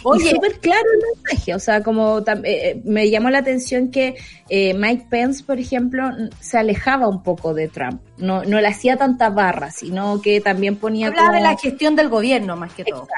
Oye. 0.05 0.31
súper 0.31 0.59
claro 0.61 0.85
el 0.95 1.01
mensaje, 1.23 1.55
o 1.55 1.59
sea, 1.59 1.83
como 1.83 2.21
eh, 2.21 2.25
eh, 2.45 2.83
me 2.85 3.11
llamó 3.11 3.31
la 3.31 3.39
atención 3.39 3.91
que 3.91 4.15
eh, 4.49 4.75
Mike 4.75 5.07
Pence, 5.11 5.43
por 5.43 5.59
ejemplo, 5.59 6.11
se 6.41 6.59
alejaba 6.59 7.09
un 7.09 7.23
poco 7.23 7.55
de 7.55 7.69
Trump, 7.69 8.01
no, 8.19 8.45
no 8.45 8.61
le 8.61 8.69
hacía 8.69 8.97
tanta 8.97 9.31
barra, 9.31 9.71
sino 9.71 10.21
que 10.23 10.41
también 10.41 10.77
ponía 10.77 11.09
hablaba 11.09 11.29
como... 11.29 11.39
de 11.39 11.43
la 11.43 11.57
gestión 11.57 11.97
del 11.97 12.09
gobierno 12.09 12.57
más 12.57 12.73
que 12.73 12.85
todo. 12.85 13.09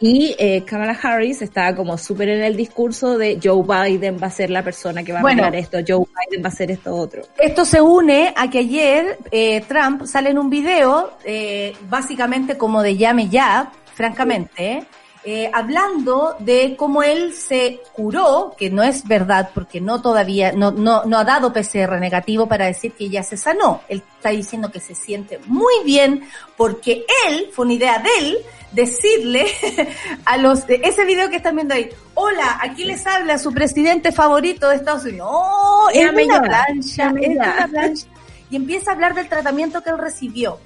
Y 0.00 0.34
eh, 0.38 0.64
Kamala 0.64 0.98
Harris 1.00 1.42
estaba 1.42 1.74
como 1.74 1.96
súper 1.96 2.28
en 2.28 2.42
el 2.42 2.56
discurso 2.56 3.16
de 3.16 3.38
Joe 3.42 3.62
Biden 3.62 4.18
va 4.22 4.26
a 4.26 4.30
ser 4.30 4.50
la 4.50 4.62
persona 4.62 5.02
que 5.02 5.12
va 5.12 5.20
a 5.20 5.22
Bueno. 5.22 5.44
esto, 5.54 5.78
Joe 5.86 6.04
Biden 6.04 6.44
va 6.44 6.48
a 6.48 6.52
hacer 6.52 6.70
esto 6.70 6.94
otro. 6.94 7.22
Esto 7.38 7.64
se 7.64 7.80
une 7.80 8.32
a 8.36 8.50
que 8.50 8.58
ayer 8.58 9.18
eh, 9.30 9.62
Trump 9.62 10.04
sale 10.06 10.30
en 10.30 10.38
un 10.38 10.50
video, 10.50 11.12
eh, 11.24 11.74
básicamente 11.88 12.58
como 12.58 12.82
de 12.82 12.96
llame 12.96 13.28
ya, 13.28 13.72
francamente, 13.94 14.84
eh, 15.26 15.50
hablando 15.54 16.36
de 16.38 16.76
cómo 16.76 17.02
él 17.02 17.32
se 17.32 17.80
curó, 17.94 18.54
que 18.58 18.68
no 18.68 18.82
es 18.82 19.08
verdad 19.08 19.50
porque 19.54 19.80
no 19.80 20.02
todavía, 20.02 20.52
no, 20.52 20.70
no, 20.70 21.04
no 21.04 21.18
ha 21.18 21.24
dado 21.24 21.50
PCR 21.50 21.98
negativo 21.98 22.46
para 22.46 22.66
decir 22.66 22.92
que 22.92 23.08
ya 23.08 23.22
se 23.22 23.38
sanó. 23.38 23.80
Él 23.88 24.02
está 24.16 24.30
diciendo 24.30 24.70
que 24.70 24.80
se 24.80 24.94
siente 24.94 25.40
muy 25.46 25.72
bien 25.82 26.28
porque 26.58 27.06
él, 27.26 27.48
fue 27.52 27.64
una 27.64 27.74
idea 27.74 27.98
de 28.00 28.08
él, 28.18 28.38
decirle 28.72 29.46
a 30.26 30.36
los, 30.36 30.64
ese 30.68 31.06
video 31.06 31.30
que 31.30 31.36
están 31.36 31.56
viendo 31.56 31.72
ahí, 31.72 31.88
hola, 32.12 32.58
aquí 32.60 32.84
les 32.84 33.06
habla 33.06 33.38
su 33.38 33.50
presidente 33.50 34.12
favorito 34.12 34.68
de 34.68 34.76
Estados 34.76 35.04
Unidos. 35.04 35.28
¡Oh! 35.30 35.88
Es 35.90 36.10
una 36.10 36.42
plancha, 36.42 37.14
es 37.18 37.36
una 37.36 37.68
plancha. 37.70 38.06
Y 38.50 38.56
empieza 38.56 38.90
a 38.90 38.94
hablar 38.94 39.14
del 39.14 39.28
tratamiento 39.28 39.82
que 39.82 39.88
él 39.88 39.98
recibió. 39.98 40.58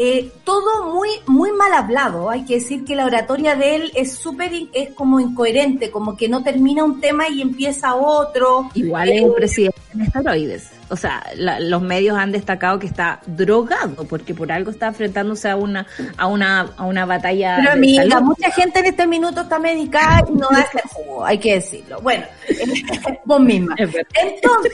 Eh, 0.00 0.30
todo 0.44 0.94
muy, 0.94 1.08
muy 1.26 1.50
mal 1.50 1.72
hablado. 1.72 2.30
Hay 2.30 2.44
que 2.44 2.54
decir 2.54 2.84
que 2.84 2.94
la 2.94 3.04
oratoria 3.04 3.56
de 3.56 3.74
él 3.74 3.92
es 3.96 4.14
súper, 4.14 4.52
es 4.72 4.94
como 4.94 5.18
incoherente, 5.18 5.90
como 5.90 6.16
que 6.16 6.28
no 6.28 6.44
termina 6.44 6.84
un 6.84 7.00
tema 7.00 7.28
y 7.28 7.42
empieza 7.42 7.96
otro. 7.96 8.70
Igual 8.74 9.08
es 9.08 9.22
un 9.22 9.34
presidente 9.34 9.80
en 9.92 10.02
esteroides. 10.02 10.77
O 10.90 10.96
sea, 10.96 11.22
la- 11.36 11.60
los 11.60 11.82
medios 11.82 12.16
han 12.16 12.32
destacado 12.32 12.78
que 12.78 12.86
está 12.86 13.20
drogado, 13.26 14.04
porque 14.08 14.34
por 14.34 14.50
algo 14.50 14.70
está 14.70 14.86
enfrentándose 14.88 15.48
a 15.48 15.56
una, 15.56 15.86
a 16.16 16.26
una, 16.26 16.60
a 16.76 16.84
una 16.84 17.04
batalla. 17.04 17.56
Pero 17.58 17.72
amiga, 17.72 18.04
salud. 18.08 18.26
mucha 18.28 18.50
gente 18.52 18.78
en 18.80 18.86
este 18.86 19.06
minuto 19.06 19.42
está 19.42 19.58
medicada 19.58 20.24
y 20.28 20.32
no 20.32 20.48
da 20.50 20.60
ese 20.60 20.80
jugo, 20.88 21.24
hay 21.26 21.38
que 21.38 21.54
decirlo. 21.54 22.00
Bueno, 22.00 22.24
vos 23.24 23.40
misma. 23.40 23.74
Entonces, 23.78 24.72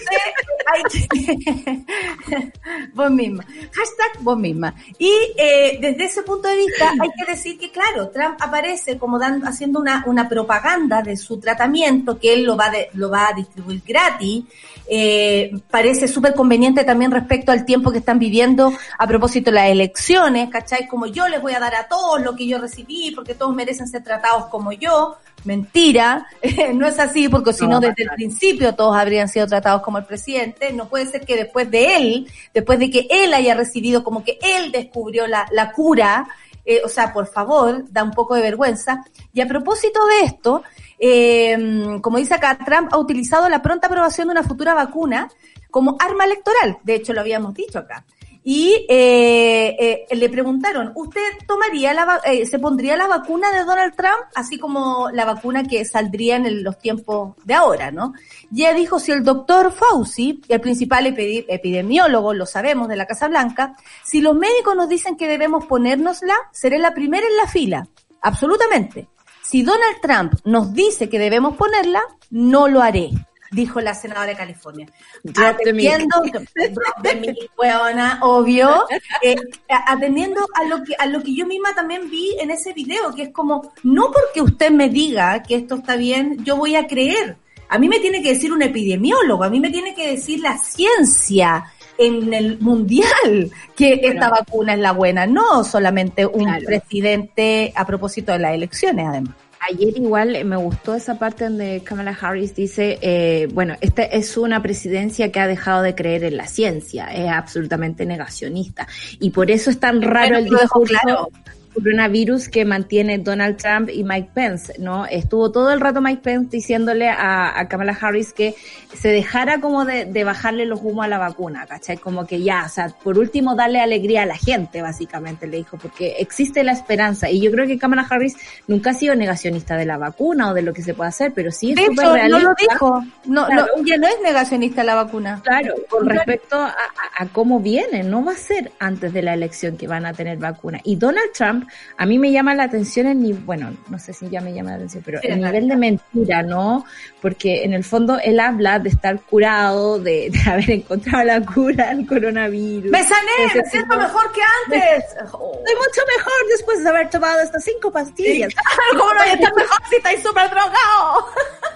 hay 0.67 0.83
que... 0.91 2.53
vos 2.95 3.11
misma. 3.11 3.45
Hashtag 3.73 4.21
vos 4.23 4.39
misma. 4.39 4.75
Y 4.99 5.11
eh, 5.37 5.79
desde 5.81 6.05
ese 6.05 6.23
punto 6.23 6.49
de 6.49 6.57
vista 6.57 6.91
hay 7.01 7.11
que 7.11 7.31
decir 7.31 7.59
que, 7.59 7.71
claro, 7.71 8.09
Trump 8.11 8.37
aparece 8.41 8.99
como 8.99 9.19
dando, 9.19 9.47
haciendo 9.49 9.81
una, 9.81 10.03
una 10.07 10.29
propaganda 10.29 11.03
de 11.03 11.17
su 11.17 11.39
tratamiento, 11.39 12.19
que 12.19 12.35
él 12.35 12.45
lo 12.45 12.57
va, 12.57 12.71
de- 12.71 12.89
lo 12.95 13.11
va 13.11 13.29
a 13.29 13.33
distribuir 13.33 13.83
gratis. 13.87 14.45
Eh, 14.87 15.53
parece 15.71 16.09
súper 16.09 16.35
conveniente 16.35 16.85
también 16.85 17.11
respecto 17.11 17.53
al 17.53 17.65
tiempo 17.65 17.91
que 17.91 17.99
están 17.99 18.19
viviendo 18.19 18.73
a 18.99 19.07
propósito 19.07 19.51
de 19.51 19.55
las 19.55 19.71
elecciones, 19.71 20.51
¿cachai? 20.51 20.87
Como 20.87 21.07
yo 21.07 21.27
les 21.29 21.41
voy 21.41 21.55
a 21.55 21.61
dar 21.61 21.75
a 21.75 21.89
todos 21.89 22.21
lo 22.21 22.37
que 22.37 22.47
yo 22.47 22.59
recibí, 22.59 23.11
porque 23.15 23.35
todos 23.35 23.55
merecen 23.55 23.89
ser 23.89 24.03
tratados 24.03 24.47
como 24.47 24.73
yo. 24.73 25.17
Mentira, 25.45 26.27
no 26.75 26.87
es 26.87 26.99
así, 26.99 27.29
porque 27.29 27.53
si 27.53 27.67
no, 27.67 27.81
desde 27.81 28.05
el 28.05 28.11
principio 28.11 28.75
todos 28.75 28.97
habrían 28.97 29.29
sido 29.29 29.47
tratados 29.47 29.83
como 29.83 29.99
el 29.99 30.05
presidente. 30.05 30.73
No 30.73 30.89
puede 30.89 31.07
ser 31.07 31.25
que 31.25 31.37
después 31.37 31.71
de 31.71 31.97
él, 31.97 32.29
después 32.53 32.79
de 32.79 32.91
que 32.91 33.07
él 33.11 33.33
haya 33.33 33.55
recibido, 33.55 34.05
como 34.05 34.23
que 34.23 34.39
él 34.43 34.71
descubrió 34.71 35.27
la, 35.27 35.47
la 35.51 35.73
cura, 35.73 36.27
eh, 36.67 36.81
o 36.85 36.89
sea, 36.89 37.13
por 37.13 37.27
favor, 37.27 37.85
da 37.91 38.03
un 38.03 38.13
poco 38.13 38.35
de 38.35 38.43
vergüenza. 38.43 39.05
Y 39.33 39.41
a 39.41 39.47
propósito 39.47 40.01
de 40.07 40.27
esto, 40.27 40.63
eh, 40.99 41.99
como 42.01 42.19
dice 42.19 42.35
acá, 42.35 42.59
Trump 42.65 42.89
ha 42.93 42.99
utilizado 42.99 43.49
la 43.49 43.63
pronta 43.63 43.87
aprobación 43.87 44.29
de 44.29 44.33
una 44.33 44.43
futura 44.43 44.75
vacuna 44.75 45.29
como 45.71 45.97
arma 45.99 46.25
electoral. 46.25 46.79
De 46.83 46.95
hecho, 46.95 47.13
lo 47.13 47.21
habíamos 47.21 47.55
dicho 47.55 47.79
acá. 47.79 48.05
Y 48.47 48.85
eh, 48.91 49.75
eh, 50.11 50.15
le 50.15 50.29
preguntaron, 50.29 50.93
¿usted 50.95 51.23
tomaría 51.49 51.95
la, 51.95 52.21
eh, 52.27 52.45
se 52.45 52.59
pondría 52.59 52.95
la 52.95 53.07
vacuna 53.07 53.51
de 53.51 53.65
Donald 53.65 53.97
Trump, 53.97 54.21
así 54.35 54.59
como 54.59 55.09
la 55.11 55.25
vacuna 55.25 55.63
que 55.65 55.83
saldría 55.87 56.37
en 56.37 56.63
los 56.63 56.79
tiempos 56.79 57.37
de 57.43 57.55
ahora, 57.55 57.91
¿no? 57.91 58.13
Y 58.53 58.61
ella 58.61 58.75
dijo, 58.75 58.99
si 59.01 59.13
el 59.13 59.25
doctor 59.25 59.73
Fauci, 59.73 60.43
el 60.47 60.61
principal 60.61 61.07
epi- 61.07 61.47
epidemiólogo, 61.49 62.35
lo 62.35 62.45
sabemos, 62.45 62.87
de 62.89 62.97
la 62.97 63.07
Casa 63.07 63.29
Blanca, 63.29 63.77
si 64.05 64.21
los 64.21 64.37
médicos 64.37 64.77
nos 64.77 64.91
dicen 64.91 65.17
que 65.17 65.27
debemos 65.27 65.65
ponérnosla, 65.65 66.35
seré 66.53 66.79
la 66.79 66.93
primera 66.93 67.27
en 67.27 67.37
la 67.39 67.47
fila. 67.47 67.89
Absolutamente. 68.21 69.09
Si 69.45 69.63
Donald 69.63 70.01
Trump 70.01 70.35
nos 70.45 70.73
dice 70.73 71.09
que 71.09 71.19
debemos 71.19 71.57
ponerla, 71.57 72.01
no 72.31 72.67
lo 72.67 72.81
haré, 72.81 73.11
dijo 73.53 73.81
la 73.81 73.95
senadora 73.95 74.27
de 74.27 74.37
California. 74.37 74.89
Atendiendo, 75.37 76.23
weona, 77.59 78.21
obvio, 78.23 78.87
eh, 79.23 79.37
atendiendo 79.69 80.47
a 80.55 80.65
lo 80.65 80.83
que 80.83 80.95
a 80.99 81.07
lo 81.07 81.23
que 81.23 81.35
yo 81.35 81.47
misma 81.47 81.75
también 81.75 82.11
vi 82.11 82.37
en 82.41 82.51
ese 82.51 82.73
video, 82.73 83.15
que 83.15 83.25
es 83.25 83.33
como, 83.33 83.73
no 83.83 84.11
porque 84.11 84.41
usted 84.41 84.71
me 84.71 84.89
diga 84.89 85.43
que 85.43 85.57
esto 85.57 85.77
está 85.77 85.97
bien, 85.97 86.43
yo 86.45 86.57
voy 86.57 86.77
a 86.77 86.87
creer. 86.87 87.37
A 87.69 87.79
mí 87.79 87.89
me 87.89 87.99
tiene 87.99 88.23
que 88.23 88.31
decir 88.31 88.53
un 88.53 88.63
epidemiólogo, 88.63 89.45
a 89.45 89.51
mí 89.51 89.61
me 89.61 89.71
tiene 89.71 89.95
que 89.95 90.11
decir 90.11 90.41
la 90.41 90.57
ciencia 90.59 91.65
en 91.99 92.33
el 92.35 92.59
mundial 92.61 93.51
que 93.77 94.01
esta 94.03 94.29
vacuna 94.31 94.75
es 94.75 94.81
la 94.81 94.93
buena, 94.93 95.27
no 95.27 95.65
solamente 95.65 96.27
un 96.27 96.45
Claro. 96.45 96.67
presidente 96.67 97.73
a 97.77 97.87
propósito 97.87 98.33
de 98.33 98.39
las 98.39 98.55
elecciones, 98.55 99.07
además. 99.09 99.35
Ayer 99.71 99.97
igual 99.97 100.37
eh, 100.37 100.45
me 100.45 100.57
gustó 100.57 100.95
esa 100.95 101.19
parte 101.19 101.45
donde 101.45 101.81
Kamala 101.83 102.17
Harris 102.21 102.55
dice, 102.55 102.99
eh, 103.01 103.49
bueno, 103.55 103.77
esta 103.81 104.03
es 104.03 104.37
una 104.37 104.61
presidencia 104.61 105.33
que 105.33 105.41
ha 105.41 105.47
dejado 105.47 105.81
de 105.83 105.95
creer 105.95 106.25
en 106.25 106.37
la 106.37 106.47
ciencia, 106.47 107.07
es 107.07 107.31
absolutamente 107.31 108.05
negacionista. 108.05 108.87
Y 109.21 109.31
por 109.31 109.51
eso 109.51 109.71
es 109.71 109.81
tan 109.81 110.03
raro 110.03 110.35
Bueno, 110.35 110.39
el 110.39 110.45
discurso 110.51 110.95
claro. 111.03 111.29
Coronavirus 111.75 112.49
que 112.49 112.65
mantiene 112.65 113.19
Donald 113.19 113.57
Trump 113.57 113.91
y 113.93 114.05
Mike 114.05 114.31
Pence, 114.33 114.75
¿no? 114.79 115.07
Estuvo 115.07 115.51
todo 115.51 115.73
el 115.73 115.81
rato 115.81 116.01
Mike 116.01 116.23
Pence 116.23 116.49
diciéndole 116.51 117.09
a, 117.09 117.59
a 117.59 117.69
Kamala 117.69 117.97
Harris 118.01 118.33
que 118.33 118.55
se 118.95 119.09
dejara 119.09 119.61
como 119.61 119.85
de, 119.85 120.05
de 120.07 120.25
bajarle 120.25 120.65
los 120.67 120.81
humos 120.83 121.05
a 121.05 121.09
la 121.09 121.19
vacuna, 121.19 121.67
¿cachai? 121.67 121.97
Como 121.99 122.27
que 122.27 122.43
ya, 122.43 122.65
o 122.67 122.69
sea, 122.69 122.89
por 122.89 123.19
último 123.19 123.55
darle 123.55 123.81
alegría 123.81 124.23
a 124.23 124.27
la 124.27 124.37
gente, 124.37 124.83
básicamente, 124.83 125.47
le 125.47 125.59
dijo, 125.59 125.77
porque 125.77 126.17
existe 126.19 126.63
la 126.65 126.73
esperanza. 126.73 127.29
Y 127.31 127.41
yo 127.41 127.51
creo 127.51 127.67
que 127.67 127.79
Kamala 127.79 128.07
Harris 128.09 128.37
nunca 128.69 128.91
ha 128.91 128.95
sido 128.95 129.15
negacionista 129.15 129.77
de 129.77 129.85
la 129.87 129.99
vacuna 129.99 130.51
o 130.51 130.55
de 130.55 130.63
lo 130.63 130.73
que 130.73 130.83
se 130.83 130.95
puede 130.95 131.09
hacer, 131.09 131.33
pero 131.35 131.51
sí 131.51 131.71
es 131.71 131.77
De 131.77 131.83
hecho, 131.83 132.03
no 132.03 132.15
realista. 132.15 132.39
lo 132.41 132.55
dijo. 132.59 133.05
No, 133.27 133.47
Claro. 133.47 133.67
no, 133.77 133.83
ella 133.85 133.97
no 133.99 134.07
es 134.07 134.17
negacionista 134.23 134.85
la 134.85 134.95
vacuna. 134.95 135.41
Claro, 135.45 135.75
con 135.89 136.09
respecto 136.09 136.57
a, 136.57 136.69
a- 136.69 137.23
a 137.25 137.27
cómo 137.27 137.61
viene, 137.61 138.03
no 138.03 138.25
va 138.25 138.33
a 138.33 138.37
ser 138.37 138.73
antes 138.79 139.13
de 139.13 139.23
la 139.23 139.35
elección 139.35 139.77
que 139.77 139.87
van 139.87 140.07
a 140.07 140.13
tener 140.13 140.39
vacuna. 140.39 140.81
Y 140.85 140.97
Donald 140.97 141.33
Trump, 141.37 141.64
a 141.97 142.07
mí 142.07 142.19
me 142.19 142.33
llama 142.33 142.55
la 142.55 142.65
atención 142.65 143.07
el 143.07 143.21
nivel, 143.21 143.43
bueno, 143.45 143.77
no 143.89 143.99
sé 143.99 144.13
si 144.13 144.29
ya 144.29 144.41
me 144.41 144.53
llama 144.53 144.71
la 144.71 144.77
atención, 144.77 145.03
pero 145.05 145.21
Sí, 145.21 145.29
el 145.29 145.41
nivel 145.41 145.69
de 145.69 145.77
mentira, 145.77 146.43
¿no? 146.43 146.85
Porque 147.21 147.65
en 147.65 147.73
el 147.73 147.85
fondo 147.85 148.19
él 148.23 148.41
habla 148.41 148.79
de 148.79 148.89
estar 148.89 149.21
curado, 149.21 149.99
de, 149.99 150.31
de 150.31 150.41
haber 150.51 150.71
encontrado 150.71 151.25
la 151.25 151.41
cura 151.41 151.91
al 151.91 152.07
coronavirus. 152.07 152.91
Me 152.91 153.03
sané, 153.03 153.55
me 153.55 153.65
siento 153.71 153.97
mejor 153.97 154.33
que 154.33 154.41
antes. 154.65 155.05
Oh. 155.33 155.53
Estoy 155.59 155.75
mucho 155.77 156.01
mejor 156.17 156.33
después 156.51 156.83
de 156.83 156.91
haber 156.91 157.11
tomado 157.11 157.41
estas 157.41 157.65
cinco 157.65 157.91
pastillas. 157.91 158.53
¿Cómo 158.93 159.15
no 159.15 159.21
voy 159.21 159.29
a 159.29 159.35
estar 159.35 159.55
mejor 159.57 159.79
si 159.89 159.97
estáis 159.97 160.23
súper 160.23 160.51
drogado? 160.51 161.29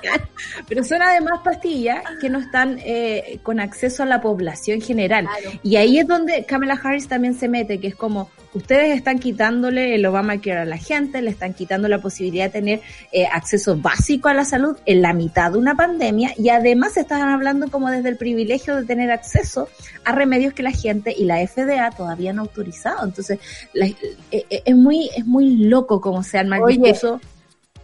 Pero 0.69 0.85
son 0.85 1.03
además 1.03 1.41
pastillas 1.43 2.03
que 2.21 2.29
no 2.29 2.39
están 2.39 2.79
eh, 2.85 3.39
con 3.43 3.61
acceso 3.61 4.03
a 4.03 4.07
la 4.07 4.21
población 4.21 4.81
general. 4.81 5.29
Y 5.63 5.77
ahí 5.77 5.99
es 5.99 6.07
donde 6.07 6.45
Kamala 6.45 6.79
Harris 6.83 7.09
también 7.09 7.35
se 7.35 7.49
mete, 7.49 7.81
que 7.81 7.89
es 7.89 7.97
como, 7.97 8.31
ustedes 8.59 8.97
están 8.97 9.19
quitándole 9.19 9.95
el 9.95 10.05
Obamacare 10.07 10.61
a 10.61 10.65
la 10.65 10.77
gente, 10.77 11.23
le 11.23 11.31
están 11.31 11.55
quitando 11.55 11.89
la 11.89 12.01
posibilidad 12.01 12.45
de 12.45 12.51
tener 12.51 12.81
eh, 13.13 13.27
acceso 13.27 13.77
básico 13.77 14.29
a 14.29 14.35
la 14.35 14.45
salud 14.45 14.77
en 14.85 15.03
la 15.03 15.13
mitad 15.13 15.53
de 15.53 15.59
una 15.59 15.75
pandemia 15.75 16.35
y 16.37 16.51
además 16.51 16.97
están 16.97 17.23
hablando 17.23 17.71
como 17.71 17.91
desde 17.91 18.11
el 18.11 18.17
privilegio 18.17 18.77
de 18.77 18.85
tener 18.85 19.11
acceso 19.11 19.69
a 20.05 20.13
remedios 20.13 20.53
que 20.53 20.63
la 20.63 20.73
gente 20.73 21.15
y 21.17 21.25
la 21.25 21.45
FDA 21.47 21.91
todavía 21.91 22.33
no 22.33 22.43
ha 22.43 22.45
autorizado. 22.45 23.05
Entonces, 23.05 23.39
eh, 23.75 23.95
eh, 24.31 24.63
es 24.65 24.77
muy 24.77 25.11
es 25.17 25.27
muy 25.27 25.57
loco 25.57 26.01
como 26.01 26.23
se 26.23 26.39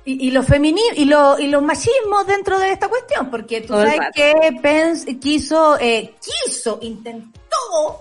y, 0.04 0.28
y 0.28 0.30
los 0.30 0.46
y, 0.50 1.04
lo, 1.06 1.38
y 1.38 1.46
los 1.46 1.62
machismos 1.62 2.26
dentro 2.26 2.58
de 2.58 2.72
esta 2.72 2.88
cuestión, 2.88 3.30
porque 3.30 3.62
tú 3.62 3.74
sabes 3.74 4.00
que 4.14 4.34
Pence 4.60 5.18
quiso, 5.18 5.78
eh, 5.80 6.14
quiso, 6.20 6.78
intentó 6.82 7.34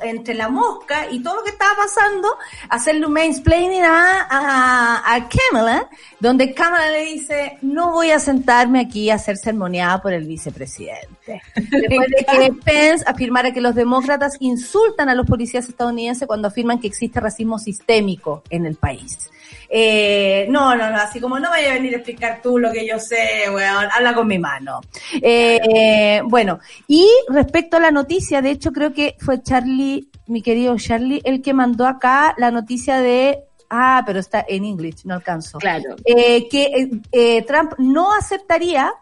entre 0.02 0.34
la 0.34 0.50
mosca 0.50 1.08
y 1.10 1.22
todo 1.22 1.38
lo 1.38 1.44
que 1.44 1.52
estaba 1.52 1.76
pasando, 1.76 2.28
hacerle 2.70 3.06
un 3.06 3.14
mansplaining 3.14 3.84
a, 3.84 4.28
a, 4.30 5.16
a 5.16 5.30
Kamala, 5.30 5.90
donde 6.20 6.54
Kamala 6.54 6.92
le 6.92 7.06
dice, 7.06 7.58
no 7.62 7.92
voy 7.92 8.12
a 8.12 8.20
sentarme 8.20 8.82
aquí 8.82 9.10
a 9.10 9.18
ser 9.18 9.38
sermoneada 9.38 10.02
por 10.02 10.12
el 10.14 10.26
vicepresidente. 10.26 11.42
Después 11.56 12.08
de 12.10 12.26
que 12.26 12.54
Pence 12.66 13.06
afirmara 13.08 13.54
que 13.54 13.62
los 13.62 13.76
demócratas 13.76 14.36
insultan 14.40 15.10
a 15.10 15.16
los 15.16 15.26
policías 15.26 15.70
estadounidenses 15.70 16.28
cuando 16.28 16.50
afirman 16.50 16.80
que 16.80 16.88
existe 16.88 17.20
racismo 17.20 17.60
sistémico 17.60 18.44
en 18.50 18.66
el 18.66 18.76
país. 18.76 19.30
Eh, 19.76 20.46
no, 20.50 20.76
no, 20.76 20.92
no, 20.92 20.98
así 20.98 21.20
como 21.20 21.40
no 21.40 21.50
vaya 21.50 21.72
a 21.72 21.74
venir 21.74 21.96
a 21.96 21.98
explicar 21.98 22.42
tú 22.44 22.60
lo 22.60 22.72
que 22.72 22.86
yo 22.86 23.00
sé, 23.00 23.50
weón, 23.50 23.88
habla 23.92 24.14
con 24.14 24.28
mi 24.28 24.38
mano. 24.38 24.82
Eh, 25.20 26.22
bueno, 26.26 26.60
y 26.88 27.10
respecto 27.28 27.78
a 27.78 27.80
la 27.80 27.90
noticia, 27.90 28.44
de 28.44 28.52
hecho 28.52 28.72
creo 28.72 28.94
que 28.94 29.16
fue 29.20 29.42
Charlie, 29.42 30.10
mi 30.28 30.44
querido 30.44 30.78
Charlie, 30.78 31.22
el 31.24 31.42
que 31.42 31.54
mandó 31.54 31.88
acá 31.88 32.36
la 32.38 32.52
noticia 32.52 33.00
de 33.00 33.46
Ah, 33.76 34.04
pero 34.06 34.20
está 34.20 34.46
en 34.48 34.66
inglés, 34.66 35.04
no 35.04 35.16
alcanzo. 35.16 35.58
Claro. 35.58 35.96
Eh, 36.06 36.48
que 36.48 36.64
eh, 36.66 36.90
eh, 37.12 37.42
Trump 37.42 37.74
no 37.80 38.14
aceptaría 38.14 38.94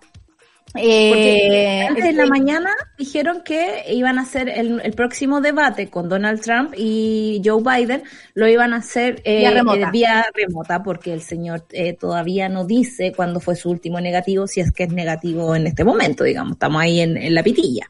eh, 0.76 1.86
antes 1.89 2.05
de 2.05 2.13
la 2.13 2.26
mañana 2.26 2.74
dijeron 3.02 3.41
que 3.43 3.84
iban 3.89 4.20
a 4.20 4.22
hacer 4.22 4.47
el, 4.47 4.80
el, 4.82 4.93
próximo 4.93 5.41
debate 5.41 5.89
con 5.89 6.08
Donald 6.08 6.39
Trump 6.39 6.76
y 6.78 7.41
Joe 7.43 7.64
Biden, 7.64 8.04
lo 8.36 8.47
iban 8.47 8.74
a 8.74 8.78
hacer 8.78 9.24
eh, 9.26 9.39
vía, 9.39 9.52
remota. 9.52 9.88
Eh, 9.88 9.91
vía 9.91 10.26
remota, 10.36 10.84
porque 10.84 11.12
el 11.12 11.22
señor 11.22 11.66
eh, 11.72 11.93
todavía 11.93 12.47
no 12.47 12.64
dice 12.64 13.12
cuándo 13.16 13.39
fue 13.39 13.56
su 13.56 13.72
último 13.72 13.99
negativo, 13.99 14.45
si 14.45 14.62
es 14.62 14.72
que 14.72 14.84
es 14.84 14.93
negativo 14.93 15.56
en 15.56 15.66
este 15.66 15.84
momento, 15.84 16.24
digamos, 16.24 16.54
estamos 16.54 16.80
ahí 16.80 17.02
en, 17.02 17.18
en 17.18 17.34
la 17.34 17.41
pitilla. 17.41 17.89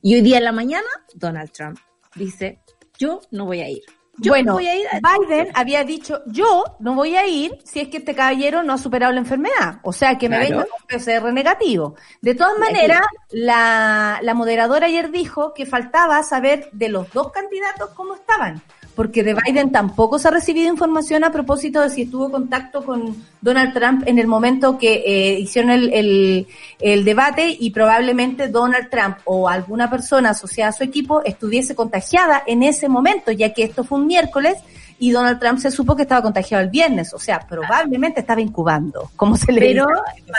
Y 0.00 0.14
hoy 0.14 0.22
día 0.22 0.38
en 0.38 0.44
la 0.44 0.52
mañana, 0.52 0.88
Donald 1.14 1.50
Trump 1.50 1.78
dice, 2.14 2.60
yo 2.98 3.20
no 3.30 3.44
voy 3.44 3.60
a 3.60 3.68
ir. 3.68 3.82
Yo 4.18 4.32
bueno, 4.32 4.54
voy 4.54 4.66
a 4.66 4.76
ir 4.76 4.86
a... 4.90 5.00
Biden 5.00 5.48
había 5.54 5.84
dicho, 5.84 6.22
yo 6.26 6.64
no 6.80 6.94
voy 6.94 7.16
a 7.16 7.26
ir 7.26 7.58
si 7.64 7.80
es 7.80 7.88
que 7.88 7.98
este 7.98 8.14
caballero 8.14 8.62
no 8.62 8.72
ha 8.72 8.78
superado 8.78 9.12
la 9.12 9.20
enfermedad. 9.20 9.80
O 9.82 9.92
sea, 9.92 10.18
que 10.18 10.28
me 10.28 10.36
claro. 10.36 10.50
venga 10.50 10.66
con 10.66 10.86
PCR 10.86 11.32
negativo. 11.32 11.94
De 12.20 12.34
todas 12.34 12.58
maneras, 12.58 13.02
la, 13.30 14.18
la 14.22 14.34
moderadora 14.34 14.86
ayer 14.86 15.10
dijo 15.10 15.54
que 15.54 15.66
faltaba 15.66 16.22
saber 16.22 16.68
de 16.72 16.88
los 16.88 17.10
dos 17.12 17.30
candidatos 17.30 17.90
cómo 17.90 18.14
estaban. 18.14 18.62
Porque 18.98 19.22
de 19.22 19.32
Biden 19.32 19.70
tampoco 19.70 20.18
se 20.18 20.26
ha 20.26 20.32
recibido 20.32 20.68
información 20.68 21.22
a 21.22 21.30
propósito 21.30 21.80
de 21.80 21.88
si 21.88 22.02
estuvo 22.02 22.32
contacto 22.32 22.84
con 22.84 23.14
Donald 23.40 23.72
Trump 23.72 24.02
en 24.06 24.18
el 24.18 24.26
momento 24.26 24.76
que 24.76 25.04
eh, 25.06 25.38
hicieron 25.38 25.70
el, 25.70 25.92
el, 25.92 26.48
el 26.80 27.04
debate 27.04 27.56
y 27.60 27.70
probablemente 27.70 28.48
Donald 28.48 28.90
Trump 28.90 29.18
o 29.24 29.48
alguna 29.48 29.88
persona 29.88 30.30
asociada 30.30 30.70
a 30.70 30.72
su 30.72 30.82
equipo 30.82 31.22
estuviese 31.22 31.76
contagiada 31.76 32.42
en 32.44 32.64
ese 32.64 32.88
momento, 32.88 33.30
ya 33.30 33.52
que 33.52 33.62
esto 33.62 33.84
fue 33.84 34.00
un 34.00 34.08
miércoles 34.08 34.56
y 34.98 35.12
Donald 35.12 35.38
Trump 35.38 35.60
se 35.60 35.70
supo 35.70 35.94
que 35.94 36.02
estaba 36.02 36.20
contagiado 36.20 36.64
el 36.64 36.70
viernes, 36.70 37.14
o 37.14 37.20
sea, 37.20 37.38
probablemente 37.38 38.18
estaba 38.18 38.40
incubando, 38.40 39.12
como 39.14 39.36
se 39.36 39.52
le 39.52 39.60
Pero 39.60 39.86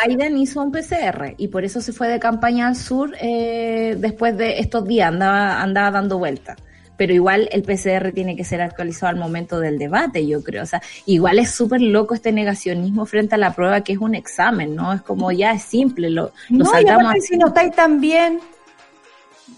Biden 0.06 0.38
hizo 0.38 0.62
un 0.62 0.70
PCR 0.70 1.34
y 1.38 1.48
por 1.48 1.64
eso 1.64 1.80
se 1.80 1.94
fue 1.94 2.10
de 2.10 2.20
campaña 2.20 2.68
al 2.68 2.76
sur 2.76 3.16
eh, 3.22 3.96
después 3.98 4.36
de 4.36 4.60
estos 4.60 4.86
días, 4.86 5.08
andaba, 5.08 5.62
andaba 5.62 5.92
dando 5.92 6.18
vueltas 6.18 6.58
pero 7.00 7.14
igual 7.14 7.48
el 7.54 7.64
PCR 7.64 8.12
tiene 8.12 8.36
que 8.36 8.44
ser 8.44 8.60
actualizado 8.62 9.08
al 9.08 9.16
momento 9.16 9.62
del 9.62 9.80
debate, 9.80 10.28
yo 10.28 10.44
creo. 10.44 10.64
O 10.64 10.66
sea, 10.66 10.82
igual 11.06 11.40
es 11.40 11.50
súper 11.50 11.80
loco 11.80 12.14
este 12.14 12.34
negacionismo 12.34 13.06
frente 13.06 13.36
a 13.36 13.38
la 13.38 13.54
prueba 13.54 13.86
que 13.86 13.94
es 13.94 14.00
un 14.00 14.16
examen, 14.16 14.76
¿no? 14.76 14.92
Es 14.92 15.02
como 15.02 15.32
ya 15.32 15.54
es 15.54 15.64
simple, 15.64 16.10
lo, 16.10 16.34
lo 16.50 16.58
no, 16.58 16.66
saltamos 16.66 17.16
y 17.16 17.22
si 17.22 17.38
no 17.38 17.48
estáis 17.48 17.74
tan 17.74 18.02
bien, 18.02 18.42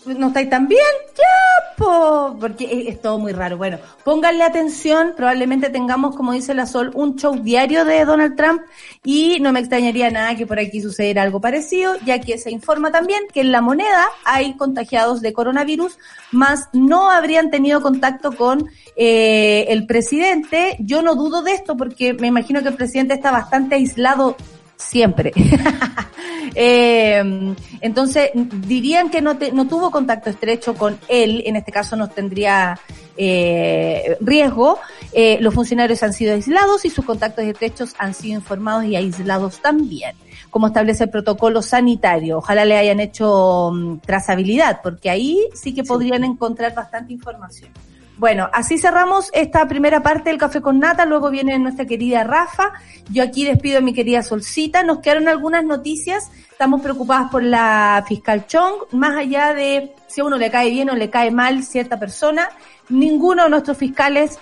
no 0.05 0.27
estáis 0.27 0.49
tan 0.49 0.67
bien, 0.67 0.81
ya, 1.15 1.75
po, 1.77 2.35
porque 2.39 2.65
es, 2.65 2.95
es, 2.95 3.01
todo 3.01 3.19
muy 3.19 3.33
raro. 3.33 3.57
Bueno, 3.57 3.77
pónganle 4.03 4.43
atención, 4.43 5.13
probablemente 5.15 5.69
tengamos, 5.69 6.15
como 6.15 6.33
dice 6.33 6.53
la 6.53 6.65
Sol, 6.65 6.91
un 6.95 7.15
show 7.17 7.35
diario 7.35 7.85
de 7.85 8.03
Donald 8.05 8.35
Trump 8.35 8.61
y 9.03 9.39
no 9.39 9.51
me 9.51 9.59
extrañaría 9.59 10.09
nada 10.09 10.35
que 10.35 10.47
por 10.47 10.59
aquí 10.59 10.81
sucediera 10.81 11.21
algo 11.21 11.39
parecido, 11.39 11.95
ya 12.05 12.19
que 12.19 12.37
se 12.37 12.51
informa 12.51 12.91
también 12.91 13.21
que 13.31 13.41
en 13.41 13.51
la 13.51 13.61
moneda 13.61 14.07
hay 14.25 14.55
contagiados 14.55 15.21
de 15.21 15.33
coronavirus, 15.33 15.97
más 16.31 16.69
no 16.73 17.11
habrían 17.11 17.51
tenido 17.51 17.81
contacto 17.81 18.31
con 18.31 18.69
eh, 18.95 19.65
el 19.69 19.85
presidente. 19.85 20.77
Yo 20.79 21.01
no 21.01 21.15
dudo 21.15 21.41
de 21.43 21.53
esto 21.53 21.77
porque 21.77 22.13
me 22.13 22.27
imagino 22.27 22.61
que 22.61 22.69
el 22.69 22.75
presidente 22.75 23.13
está 23.13 23.31
bastante 23.31 23.75
aislado 23.75 24.35
siempre. 24.81 25.31
eh, 26.55 27.55
entonces, 27.81 28.31
dirían 28.33 29.09
que 29.09 29.21
no, 29.21 29.37
te, 29.37 29.51
no 29.51 29.67
tuvo 29.67 29.91
contacto 29.91 30.29
estrecho 30.29 30.73
con 30.73 30.97
él, 31.07 31.43
en 31.45 31.55
este 31.55 31.71
caso 31.71 31.95
no 31.95 32.09
tendría 32.09 32.79
eh, 33.17 34.17
riesgo. 34.21 34.79
Eh, 35.13 35.37
los 35.41 35.53
funcionarios 35.53 36.01
han 36.03 36.13
sido 36.13 36.33
aislados 36.33 36.85
y 36.85 36.89
sus 36.89 37.05
contactos 37.05 37.45
estrechos 37.45 37.93
han 37.97 38.13
sido 38.13 38.35
informados 38.35 38.85
y 38.85 38.95
aislados 38.95 39.61
también 39.61 40.15
como 40.51 40.67
establece 40.67 41.05
el 41.05 41.09
protocolo 41.09 41.61
sanitario. 41.61 42.39
Ojalá 42.39 42.65
le 42.65 42.77
hayan 42.77 42.99
hecho 42.99 43.69
um, 43.69 43.99
trazabilidad, 43.99 44.81
porque 44.83 45.09
ahí 45.09 45.39
sí 45.55 45.73
que 45.73 45.83
podrían 45.83 46.21
sí. 46.21 46.27
encontrar 46.27 46.75
bastante 46.75 47.13
información. 47.13 47.71
Bueno, 48.21 48.51
así 48.53 48.77
cerramos 48.77 49.31
esta 49.33 49.67
primera 49.67 50.03
parte 50.03 50.29
del 50.29 50.37
café 50.37 50.61
con 50.61 50.77
nata, 50.77 51.07
luego 51.07 51.31
viene 51.31 51.57
nuestra 51.57 51.87
querida 51.87 52.23
Rafa, 52.23 52.71
yo 53.09 53.23
aquí 53.23 53.45
despido 53.45 53.79
a 53.79 53.81
mi 53.81 53.95
querida 53.95 54.21
Solcita, 54.21 54.83
nos 54.83 54.99
quedaron 54.99 55.27
algunas 55.27 55.63
noticias, 55.63 56.29
estamos 56.51 56.83
preocupadas 56.83 57.31
por 57.31 57.41
la 57.41 58.05
fiscal 58.07 58.45
Chong, 58.45 58.75
más 58.91 59.17
allá 59.17 59.55
de 59.55 59.95
si 60.05 60.21
a 60.21 60.25
uno 60.25 60.37
le 60.37 60.51
cae 60.51 60.69
bien 60.69 60.91
o 60.91 60.95
le 60.95 61.09
cae 61.09 61.31
mal 61.31 61.63
cierta 61.63 61.97
persona, 61.97 62.47
ninguno 62.89 63.45
de 63.45 63.49
nuestros 63.49 63.75
fiscales 63.75 64.37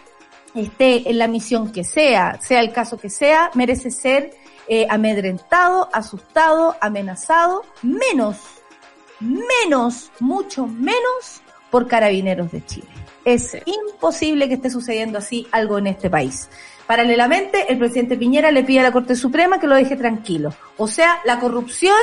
esté 0.53 1.09
en 1.09 1.17
la 1.17 1.29
misión 1.29 1.71
que 1.71 1.85
sea, 1.85 2.37
sea 2.41 2.59
el 2.59 2.73
caso 2.73 2.97
que 2.97 3.09
sea, 3.09 3.49
merece 3.53 3.91
ser 3.91 4.31
eh, 4.67 4.87
amedrentado, 4.89 5.87
asustado, 5.93 6.75
amenazado, 6.81 7.63
menos, 7.81 8.39
menos, 9.21 10.11
mucho 10.19 10.67
menos 10.67 11.41
por 11.71 11.87
carabineros 11.87 12.51
de 12.51 12.65
Chile. 12.65 13.08
Es 13.25 13.57
imposible 13.65 14.47
que 14.47 14.55
esté 14.55 14.69
sucediendo 14.69 15.17
así 15.17 15.47
algo 15.51 15.77
en 15.77 15.87
este 15.87 16.09
país. 16.09 16.49
Paralelamente, 16.87 17.71
el 17.71 17.77
presidente 17.77 18.17
Piñera 18.17 18.51
le 18.51 18.63
pide 18.63 18.79
a 18.79 18.83
la 18.83 18.91
Corte 18.91 19.15
Suprema 19.15 19.59
que 19.59 19.67
lo 19.67 19.75
deje 19.75 19.95
tranquilo. 19.95 20.53
O 20.77 20.87
sea, 20.87 21.19
la 21.25 21.39
corrupción 21.39 21.95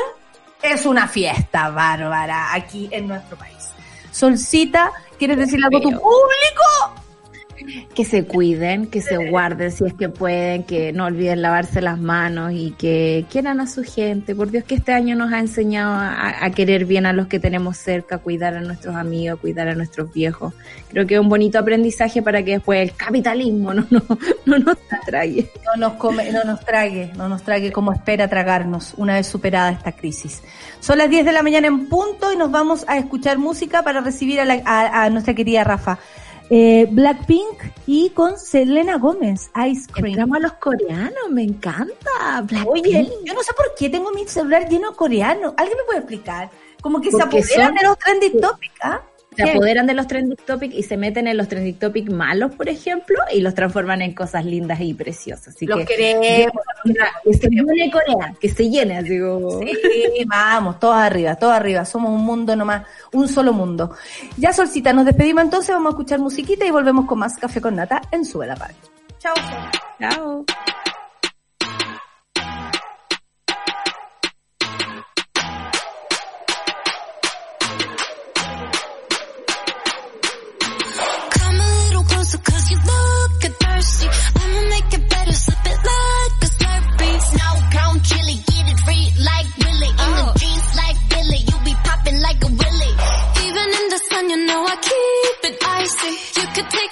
es 0.63 0.87
una 0.87 1.09
fiesta 1.09 1.71
bárbara 1.71 2.55
aquí 2.55 2.89
en 2.93 3.09
nuestro 3.09 3.37
país. 3.37 3.71
Solcita, 4.11 4.93
¿quieres 5.19 5.39
decir 5.39 5.59
algo 5.65 5.79
a 5.79 5.81
tu 5.81 5.91
público? 5.91 7.06
Que 7.95 8.05
se 8.05 8.25
cuiden, 8.25 8.87
que 8.87 9.01
se 9.01 9.17
guarden 9.17 9.73
si 9.73 9.85
es 9.85 9.95
que 9.95 10.09
pueden, 10.09 10.65
que 10.65 10.93
no 10.93 11.07
olviden 11.07 11.43
lavarse 11.43 11.81
las 11.81 11.99
manos 11.99 12.53
y 12.53 12.73
que 12.73 13.27
quieran 13.31 13.61
a 13.61 13.67
su 13.67 13.83
gente. 13.83 14.35
Por 14.35 14.51
Dios 14.51 14.65
que 14.65 14.77
este 14.77 14.93
año 14.93 15.17
nos 15.17 15.33
ha 15.33 15.39
enseñado 15.39 15.95
a, 15.95 16.51
querer 16.51 16.85
bien 16.85 17.07
a 17.07 17.13
los 17.13 17.27
que 17.27 17.39
tenemos 17.39 17.77
cerca, 17.77 18.19
cuidar 18.19 18.55
a 18.55 18.61
nuestros 18.61 18.95
amigos, 18.97 19.41
cuidar 19.41 19.69
a 19.69 19.75
nuestros 19.75 20.13
viejos. 20.13 20.55
Creo 20.89 21.07
que 21.07 21.15
es 21.15 21.21
un 21.21 21.29
bonito 21.29 21.59
aprendizaje 21.59 22.23
para 22.23 22.43
que 22.43 22.53
después 22.53 22.81
el 22.81 22.97
capitalismo 22.97 23.75
no, 23.75 23.87
no, 23.91 24.03
no 24.47 24.59
nos 24.59 24.77
trague. 25.05 25.51
No 25.65 25.89
nos, 25.89 25.99
come, 25.99 26.31
no 26.33 26.45
nos 26.45 26.61
trague, 26.61 27.13
no 27.17 27.29
nos 27.29 27.43
trague 27.43 27.73
como 27.73 27.93
espera 27.93 28.29
tragarnos 28.29 28.95
una 28.97 29.15
vez 29.15 29.27
superada 29.27 29.71
esta 29.71 29.93
crisis. 29.93 30.43
Son 30.81 30.99
las 30.99 31.11
10 31.11 31.25
de 31.25 31.33
la 31.33 31.43
mañana 31.43 31.67
en 31.67 31.89
punto 31.89 32.33
y 32.33 32.37
nos 32.37 32.51
vamos 32.51 32.85
a 32.89 32.99
escuchar 32.99 33.39
música 33.39 33.83
para 33.83 34.01
recibir 34.01 34.41
a, 34.41 34.45
la, 34.45 34.63
a, 34.65 35.05
a 35.05 35.11
nuestra 35.11 35.35
querida 35.35 35.65
Rafa 35.65 35.99
eh, 36.51 36.87
Blackpink 36.91 37.73
y 37.87 38.11
con 38.11 38.39
Selena 38.39 38.99
Gómez, 38.99 39.51
Ice 39.69 39.91
Cream. 39.91 40.09
Entramos 40.09 40.37
a 40.37 40.41
los 40.41 40.53
coreanos, 40.55 41.31
me 41.31 41.43
encanta. 41.43 42.41
Blackpink. 42.43 42.87
Oye, 42.87 43.11
yo 43.25 43.35
no 43.35 43.43
sé 43.43 43.53
por 43.55 43.75
qué 43.77 43.89
tengo 43.89 44.13
mi 44.13 44.27
celular 44.27 44.69
lleno 44.69 44.91
de 44.91 44.97
coreano. 44.97 45.55
¿Alguien 45.57 45.79
me 45.79 45.85
puede 45.85 45.99
explicar? 46.01 46.51
Como 46.81 47.01
que 47.01 47.11
Porque 47.11 47.43
se 47.43 47.55
apoderan 47.55 47.69
son... 47.69 47.75
de 47.77 47.83
los 47.89 47.99
trending 47.99 48.41
topics, 48.41 48.81
¿ah? 48.83 49.03
Se 49.37 49.51
apoderan 49.51 49.87
de 49.87 49.95
los 49.95 50.07
trending 50.07 50.37
topics 50.47 50.75
y 50.75 50.83
se 50.83 50.97
meten 50.97 51.27
en 51.27 51.37
los 51.37 51.49
trending 51.49 51.79
topics 51.79 52.11
malos, 52.11 52.55
por 52.55 52.69
ejemplo, 52.69 53.17
y 53.33 53.41
los 53.41 53.55
transforman 53.55 54.03
en 54.03 54.15
cosas 54.15 54.45
lindas 54.45 54.81
y 54.81 54.95
preciosas. 54.95 55.49
Así 55.49 55.67
Los 55.67 55.81
que, 55.81 55.85
queremos. 55.87 56.55
que 57.25 57.35
se 57.35 57.49
llene 57.49 57.91
Corea, 57.91 58.35
que 58.41 58.49
se 58.49 58.69
llene, 58.69 59.21
como... 59.21 59.61
Sí, 59.61 59.73
vamos, 60.27 60.81
todos 60.81 60.97
arriba, 60.97 61.35
todos 61.37 61.53
arriba. 61.53 61.85
Somos 61.85 62.11
un 62.11 62.25
mundo 62.25 62.57
nomás, 62.57 62.85
un 63.13 63.29
solo 63.29 63.53
mundo. 63.53 63.95
Ya, 64.37 64.53
Solcita, 64.53 64.93
nos 64.93 65.05
despedimos 65.05 65.45
entonces, 65.45 65.71
vamos 65.75 65.91
a 65.91 65.97
escuchar 65.97 66.19
musiquita 66.19 66.65
y 66.65 66.71
volvemos 66.71 67.07
con 67.07 67.19
más 67.19 67.37
Café 67.37 67.61
con 67.61 67.77
Nata 67.77 68.03
en 68.11 68.25
Sube 68.25 68.47
la 68.47 68.57
Party. 68.57 68.75
Chao. 69.19 69.35
Chao. 70.01 70.45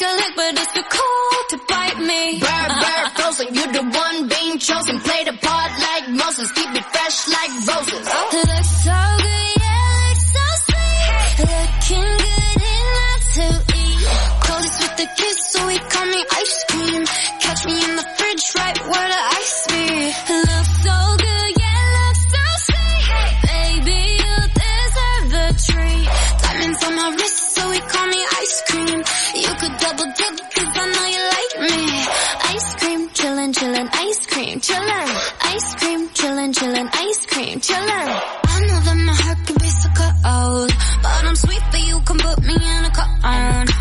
A 0.05 0.13
lick, 0.21 0.33
but 0.37 0.53
it's 0.55 0.73
too 0.75 0.87
cold 0.97 1.45
to 1.51 1.59
bite 1.69 1.99
me. 1.99 2.39
Bird, 2.41 2.71
bird, 2.83 3.07
frozen, 3.17 3.47
you 3.55 3.65
the 3.73 3.83
one 3.83 4.29
being 4.29 4.59
chosen. 4.59 5.01
Play 5.01 5.25
the 5.25 5.37
part 5.41 5.73
like 5.89 6.09
Moses, 6.11 6.53
keep 6.53 6.71
it 6.71 6.85
fresh 6.93 7.29
like 7.29 7.53
roses. 7.69 8.05
Looks 8.05 8.54
chillin', 33.55 33.89
ice 33.93 34.27
cream, 34.27 34.61
chillin'. 34.61 35.09
Ice 35.55 35.75
cream, 35.77 36.09
chillin', 36.11 36.53
chillin', 36.53 36.89
ice 36.93 37.27
cream, 37.27 37.61
chillin'. 37.61 38.09
I 38.55 38.61
know 38.67 38.81
that 38.87 38.97
my 39.07 39.13
heart 39.13 39.39
can 39.47 39.57
be 39.57 39.71
so 39.71 39.89
cold, 40.01 40.73
but 41.03 41.25
I'm 41.25 41.37
sweet, 41.37 41.63
but 41.71 41.81
you 41.81 42.01
can 42.01 42.19
put 42.19 42.43
me 42.43 42.55
in 42.55 42.85
a 42.85 42.91
cone. 42.91 43.74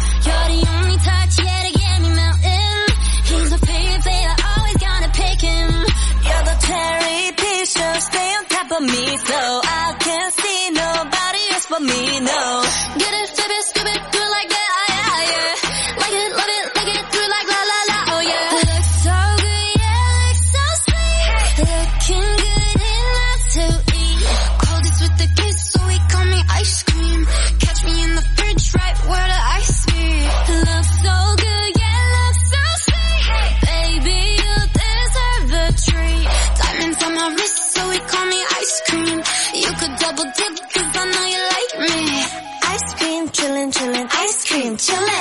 Ice 44.85 45.12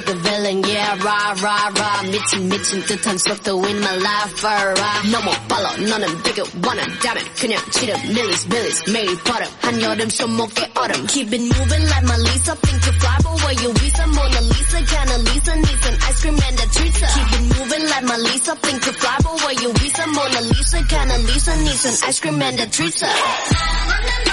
like 0.00 0.08
a 0.08 0.14
villain, 0.14 0.62
yeah, 0.64 0.96
rah, 1.02 1.34
rah, 1.42 1.70
rah. 1.76 2.02
미친, 2.10 2.48
미친 2.48 2.82
듯한 2.84 3.18
속도 3.18 3.64
in 3.66 3.78
my 3.80 3.96
life, 3.96 4.44
alright. 4.44 5.10
너무 5.10 5.30
빨라, 5.48 5.76
너는 5.76 6.22
되게 6.22 6.42
원한다면 6.62 7.24
그냥 7.38 7.60
지름, 7.70 8.00
밀리스, 8.08 8.46
밀리스, 8.48 8.90
매일 8.90 9.16
버릇. 9.24 9.48
한여름 9.62 10.08
손목에 10.10 10.70
얼음. 10.74 11.06
Keep 11.06 11.32
it 11.32 11.42
moving 11.42 11.84
like 11.86 12.04
my 12.04 12.16
Lisa, 12.16 12.54
think 12.56 12.86
you 12.86 12.92
fly, 12.98 13.16
but 13.22 13.34
where 13.42 13.54
you 13.62 13.72
visa? 13.74 14.06
Mona 14.06 14.40
Lisa, 14.40 14.78
kinda 14.86 15.18
Lisa, 15.18 15.56
needs 15.56 15.86
an 15.86 15.94
ice 16.00 16.20
cream 16.20 16.38
and 16.40 16.60
a 16.60 16.66
treat. 16.72 16.94
Keep 16.94 17.32
it 17.36 17.42
moving 17.58 17.84
like 17.88 18.04
my 18.04 18.16
Lisa, 18.16 18.54
think 18.56 18.86
you 18.86 18.92
fly, 18.92 19.16
but 19.22 19.34
where 19.44 19.54
you 19.60 19.72
visa? 19.74 20.06
Mona 20.06 20.40
Lisa, 20.40 20.82
kinda 20.84 21.18
Lisa, 21.18 21.56
needs 21.56 21.84
an 21.84 21.96
ice 22.08 22.20
cream 22.20 22.42
and 22.42 22.60
a 22.60 22.66
treat. 22.66 23.02
Ice 23.02 24.29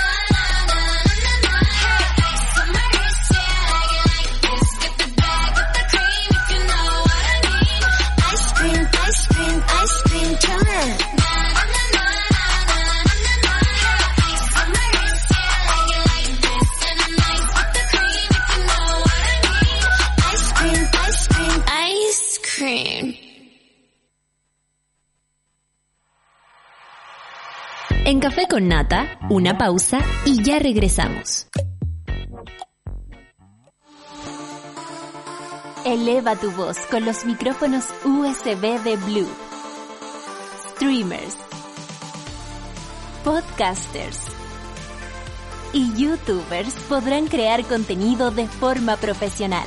En 28.08 28.20
Café 28.20 28.48
con 28.48 28.68
Nata, 28.68 29.18
una 29.28 29.58
pausa 29.58 30.00
y 30.24 30.42
ya 30.42 30.58
regresamos. 30.58 31.46
Eleva 35.84 36.34
tu 36.34 36.50
voz 36.52 36.78
con 36.90 37.04
los 37.04 37.26
micrófonos 37.26 37.84
USB 38.04 38.82
de 38.82 38.96
Blue. 38.96 39.47
Streamers, 40.78 41.36
podcasters 43.24 44.28
y 45.72 45.92
youtubers 46.00 46.72
podrán 46.88 47.26
crear 47.26 47.64
contenido 47.64 48.30
de 48.30 48.46
forma 48.46 48.96
profesional. 48.96 49.66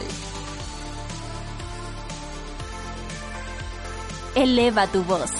Eleva 4.35 4.87
tu 4.87 5.03
voz. 5.03 5.31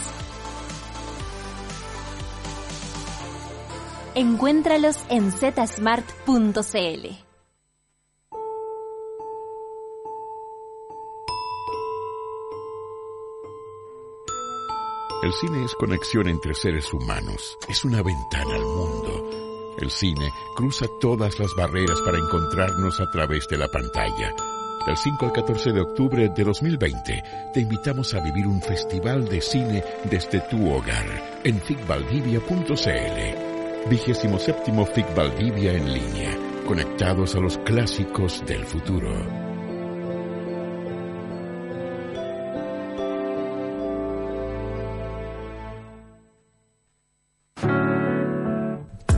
Encuéntralos 4.14 4.98
en 5.08 5.32
zsmart.cl. 5.32 7.31
El 15.24 15.32
cine 15.34 15.64
es 15.64 15.76
conexión 15.76 16.28
entre 16.28 16.56
seres 16.56 16.92
humanos, 16.92 17.56
es 17.70 17.86
una 17.86 18.02
ventana 18.02 18.56
al 18.56 18.66
mundo. 18.66 19.30
El 19.78 19.92
cine 19.92 20.34
cruza 20.56 20.88
todas 21.00 21.38
las 21.38 21.54
barreras 21.56 22.02
para 22.02 22.18
encontrarnos 22.18 23.00
a 23.00 23.06
través 23.12 23.48
de 23.48 23.60
la 23.60 23.68
pantalla. 23.68 24.34
Del 24.84 24.98
5 24.98 25.28
al 25.28 25.32
14 25.32 25.74
de 25.74 25.82
octubre 25.82 26.28
de 26.36 26.44
2020 26.44 27.24
te 27.54 27.60
invitamos 27.60 28.16
a 28.16 28.20
vivir 28.20 28.48
un 28.48 28.64
festival 28.64 29.26
de 29.26 29.42
cine 29.42 29.84
desde 30.10 30.42
tu 30.50 30.74
hogar 30.74 31.40
en 31.44 31.62
ficvaldivia.cl. 31.62 33.90
Vigésimo 33.92 34.40
séptimo 34.40 34.88
FIC 34.88 35.14
Valdivia 35.14 35.74
en 35.74 35.94
línea, 35.94 36.36
conectados 36.66 37.36
a 37.36 37.40
los 37.40 37.60
clásicos 37.60 38.44
del 38.48 38.66
futuro. 38.66 39.51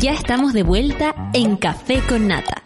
Ya 0.00 0.12
estamos 0.12 0.52
de 0.52 0.64
vuelta 0.64 1.30
en 1.34 1.56
Café 1.56 2.02
con 2.08 2.26
Nata. 2.26 2.64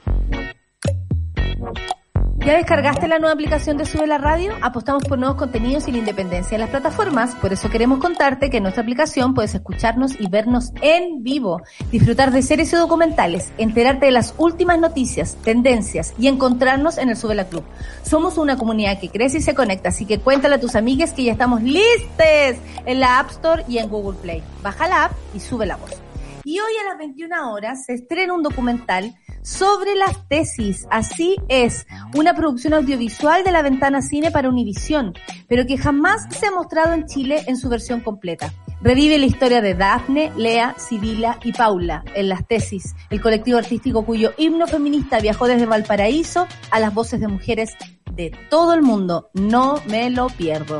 ¿Ya 2.38 2.56
descargaste 2.56 3.06
la 3.06 3.18
nueva 3.18 3.34
aplicación 3.34 3.76
de 3.76 3.84
Sube 3.84 4.06
la 4.06 4.16
Radio? 4.16 4.52
Apostamos 4.62 5.04
por 5.04 5.18
nuevos 5.18 5.36
contenidos 5.36 5.86
y 5.86 5.92
la 5.92 5.98
independencia 5.98 6.52
de 6.52 6.58
las 6.58 6.70
plataformas. 6.70 7.34
Por 7.34 7.52
eso 7.52 7.68
queremos 7.68 7.98
contarte 7.98 8.48
que 8.48 8.56
en 8.56 8.62
nuestra 8.62 8.82
aplicación 8.82 9.34
puedes 9.34 9.54
escucharnos 9.54 10.18
y 10.18 10.26
vernos 10.28 10.72
en 10.80 11.22
vivo, 11.22 11.60
disfrutar 11.92 12.30
de 12.30 12.40
series 12.40 12.72
y 12.72 12.76
documentales, 12.76 13.52
enterarte 13.58 14.06
de 14.06 14.12
las 14.12 14.34
últimas 14.38 14.78
noticias, 14.78 15.36
tendencias 15.44 16.14
y 16.18 16.28
encontrarnos 16.28 16.96
en 16.96 17.10
el 17.10 17.16
Sube 17.18 17.34
la 17.34 17.48
Club. 17.48 17.64
Somos 18.04 18.38
una 18.38 18.56
comunidad 18.56 18.98
que 18.98 19.10
crece 19.10 19.38
y 19.38 19.42
se 19.42 19.54
conecta, 19.54 19.90
así 19.90 20.06
que 20.06 20.18
cuéntale 20.18 20.54
a 20.54 20.60
tus 20.60 20.76
amigas 20.76 21.12
que 21.12 21.24
ya 21.24 21.32
estamos 21.32 21.62
listes 21.62 22.56
en 22.86 23.00
la 23.00 23.18
App 23.18 23.30
Store 23.32 23.64
y 23.68 23.76
en 23.76 23.90
Google 23.90 24.18
Play. 24.18 24.42
Baja 24.62 24.88
la 24.88 25.04
app 25.04 25.12
y 25.34 25.40
sube 25.40 25.66
la 25.66 25.76
voz. 25.76 26.07
Y 26.48 26.60
hoy 26.60 26.72
a 26.80 26.88
las 26.88 26.96
21 26.96 27.52
horas 27.52 27.84
se 27.84 27.92
estrena 27.92 28.32
un 28.32 28.42
documental 28.42 29.14
sobre 29.42 29.94
las 29.94 30.26
tesis. 30.28 30.86
Así 30.90 31.36
es, 31.50 31.86
una 32.14 32.32
producción 32.34 32.72
audiovisual 32.72 33.44
de 33.44 33.52
la 33.52 33.60
Ventana 33.60 34.00
Cine 34.00 34.30
para 34.30 34.48
Univisión, 34.48 35.12
pero 35.46 35.66
que 35.66 35.76
jamás 35.76 36.26
se 36.34 36.46
ha 36.46 36.50
mostrado 36.50 36.94
en 36.94 37.04
Chile 37.04 37.42
en 37.48 37.58
su 37.58 37.68
versión 37.68 38.00
completa. 38.00 38.54
Revive 38.80 39.18
la 39.18 39.26
historia 39.26 39.60
de 39.60 39.74
Daphne, 39.74 40.32
Lea, 40.38 40.74
Sibila 40.78 41.38
y 41.44 41.52
Paula 41.52 42.02
en 42.14 42.30
las 42.30 42.48
tesis, 42.48 42.94
el 43.10 43.20
colectivo 43.20 43.58
artístico 43.58 44.06
cuyo 44.06 44.32
himno 44.38 44.66
feminista 44.66 45.20
viajó 45.20 45.48
desde 45.48 45.66
Valparaíso 45.66 46.46
a 46.70 46.80
las 46.80 46.94
voces 46.94 47.20
de 47.20 47.28
mujeres 47.28 47.76
de 48.10 48.30
todo 48.48 48.72
el 48.72 48.80
mundo. 48.80 49.28
No 49.34 49.82
me 49.86 50.08
lo 50.08 50.28
pierdo. 50.28 50.78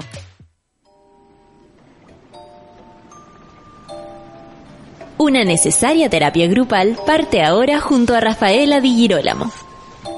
Una 5.18 5.44
necesaria 5.44 6.08
terapia 6.08 6.46
grupal 6.46 6.96
parte 7.04 7.42
ahora 7.42 7.80
junto 7.80 8.14
a 8.14 8.20
Rafaela 8.20 8.80
Di 8.80 8.94
Girolamo. 8.94 9.50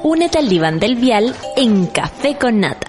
Únete 0.03 0.39
al 0.39 0.49
diván 0.49 0.79
del 0.79 0.97
vial 0.97 1.35
en 1.57 1.87
Café 1.87 2.37
con 2.37 2.61
Nata. 2.61 2.87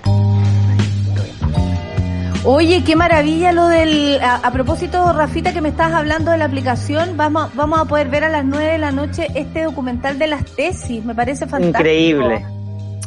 Oye, 2.44 2.84
qué 2.84 2.96
maravilla 2.96 3.52
lo 3.52 3.68
del... 3.68 4.20
A, 4.22 4.36
a 4.38 4.52
propósito, 4.52 5.14
Rafita, 5.14 5.54
que 5.54 5.62
me 5.62 5.70
estabas 5.70 5.94
hablando 5.94 6.32
de 6.32 6.38
la 6.40 6.46
aplicación, 6.46 7.16
vamos, 7.16 7.54
vamos 7.56 7.80
a 7.80 7.86
poder 7.86 8.10
ver 8.10 8.24
a 8.24 8.30
las 8.30 8.44
9 8.44 8.66
de 8.72 8.78
la 8.80 8.92
noche 8.92 9.28
este 9.36 9.64
documental 9.64 10.18
de 10.18 10.28
las 10.28 10.44
tesis. 10.46 11.06
Me 11.06 11.14
parece 11.14 11.46
fantástico. 11.46 11.80
Increíble. 11.80 12.46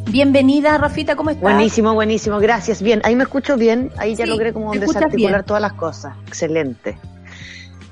Bienvenida, 0.08 0.78
Rafita, 0.78 1.16
¿cómo 1.16 1.30
estás? 1.30 1.42
Buenísimo, 1.42 1.94
buenísimo, 1.94 2.38
gracias. 2.38 2.80
Bien, 2.80 3.00
ahí 3.04 3.16
me 3.16 3.24
escucho 3.24 3.56
bien, 3.56 3.90
ahí 3.96 4.14
ya 4.14 4.24
Sí, 4.24 4.30
logré 4.30 4.52
como 4.52 4.72
desarticular 4.72 5.32
bien. 5.32 5.44
todas 5.44 5.62
las 5.62 5.72
cosas. 5.72 6.14
Excelente. 6.28 6.96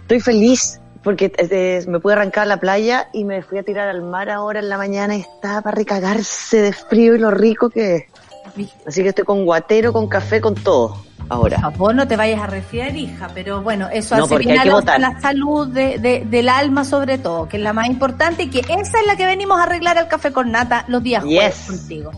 Estoy 0.03 0.21
feliz 0.21 0.79
porque 1.03 1.33
eh, 1.37 1.85
me 1.89 1.99
pude 2.01 2.13
arrancar 2.15 2.45
a 2.45 2.47
la 2.47 2.57
playa 2.59 3.09
y 3.13 3.25
me 3.25 3.43
fui 3.43 3.59
a 3.59 3.63
tirar 3.63 3.89
al 3.89 4.03
mar 4.03 4.31
ahora 4.31 4.61
en 4.61 4.69
la 4.69 4.77
mañana 4.79 5.17
y 5.17 5.21
estaba 5.21 5.61
para 5.63 5.77
recagarse 5.77 6.61
de 6.63 6.73
frío 6.73 7.15
y 7.15 7.19
lo 7.19 7.31
rico 7.31 7.71
que 7.71 7.97
es. 7.97 8.05
Así 8.87 9.03
que 9.03 9.09
estoy 9.09 9.25
con 9.25 9.45
guatero, 9.45 9.93
con 9.93 10.09
café, 10.09 10.41
con 10.41 10.55
todo 10.55 11.03
ahora. 11.29 11.57
Por 11.63 11.73
favor, 11.73 11.95
no 11.95 12.07
te 12.07 12.17
vayas 12.17 12.41
a 12.43 12.47
resfriar, 12.47 12.95
hija, 12.95 13.31
pero 13.33 13.63
bueno, 13.63 13.89
eso 13.91 14.17
No, 14.17 14.25
hace 14.25 14.37
bien 14.39 14.59
a 14.59 14.63
que 14.65 14.99
la, 14.99 15.19
salud 15.21 15.69
de- 15.69 15.99
de- 15.99 16.25
del 16.29 16.49
alma 16.51 16.85
sobre 16.85 17.17
todo, 17.17 17.49
que 17.49 17.57
es 17.57 17.63
la 17.63 17.73
más 17.73 17.87
importante 17.89 18.43
y 18.43 18.51
que 18.51 18.61
esa 18.61 19.01
es 19.01 19.07
la 19.07 19.17
que 19.17 19.25
venimos 19.25 19.59
a 19.59 19.63
arreglar 19.63 19.97
al 19.97 20.09
café 20.09 20.33
con 20.33 20.51
nata 20.51 20.85
los 20.89 21.03
días 21.03 21.25
jueves 21.25 21.67
Yes. 21.67 21.79
contigo. 21.79 22.11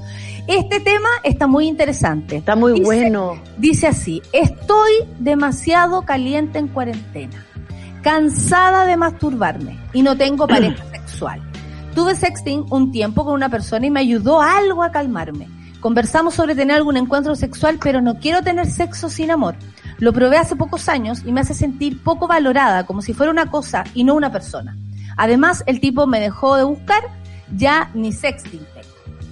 Este 0.49 0.81
tema 0.81 1.09
está 1.23 1.47
muy 1.47 1.69
interesante. 1.69 2.37
Está 2.37 2.57
muy 2.57 2.73
Dice- 2.73 2.85
bueno. 2.85 3.41
Dice 3.57 3.87
así, 3.87 4.21
estoy 4.33 4.93
demasiado 5.21 6.03
caliente 6.03 6.59
en 6.59 6.69
cuarentena, 6.69 7.47
cansada 8.05 8.85
de 8.85 8.99
masturbarme 8.99 9.81
y 9.95 10.03
no 10.03 10.17
tengo 10.17 10.47
pareja 10.47 10.85
sexual. 10.93 11.43
Tuve 11.95 12.15
sexting 12.15 12.67
un 12.71 12.93
tiempo 12.93 13.25
con 13.25 13.33
una 13.33 13.49
persona 13.49 13.87
y 13.87 13.91
me 13.91 14.01
ayudó 14.01 14.43
algo 14.43 14.83
a 14.83 14.93
calmarme. 14.93 15.49
Conversamos 15.81 16.35
sobre 16.35 16.55
tener 16.55 16.77
algún 16.77 16.99
encuentro 16.99 17.35
sexual, 17.35 17.79
pero 17.83 18.03
no 18.03 18.19
quiero 18.19 18.43
tener 18.43 18.71
sexo 18.71 19.09
sin 19.09 19.31
amor. 19.31 19.55
Lo 19.99 20.13
probé 20.13 20.37
hace 20.37 20.55
pocos 20.55 20.89
años 20.89 21.23
y 21.25 21.33
me 21.33 21.41
hace 21.41 21.55
sentir 21.55 22.03
poco 22.03 22.27
valorada, 22.27 22.85
como 22.85 23.01
si 23.01 23.15
fuera 23.15 23.33
una 23.33 23.51
cosa 23.51 23.85
y 23.95 24.05
no 24.05 24.15
una 24.15 24.31
persona. 24.31 24.77
Además, 25.17 25.63
el 25.67 25.81
tipo 25.81 26.07
me 26.07 26.21
dejó 26.21 26.57
de 26.57 26.65
buscar, 26.65 27.03
ya 27.57 27.91
ni 27.95 28.13
sexting. 28.13 28.67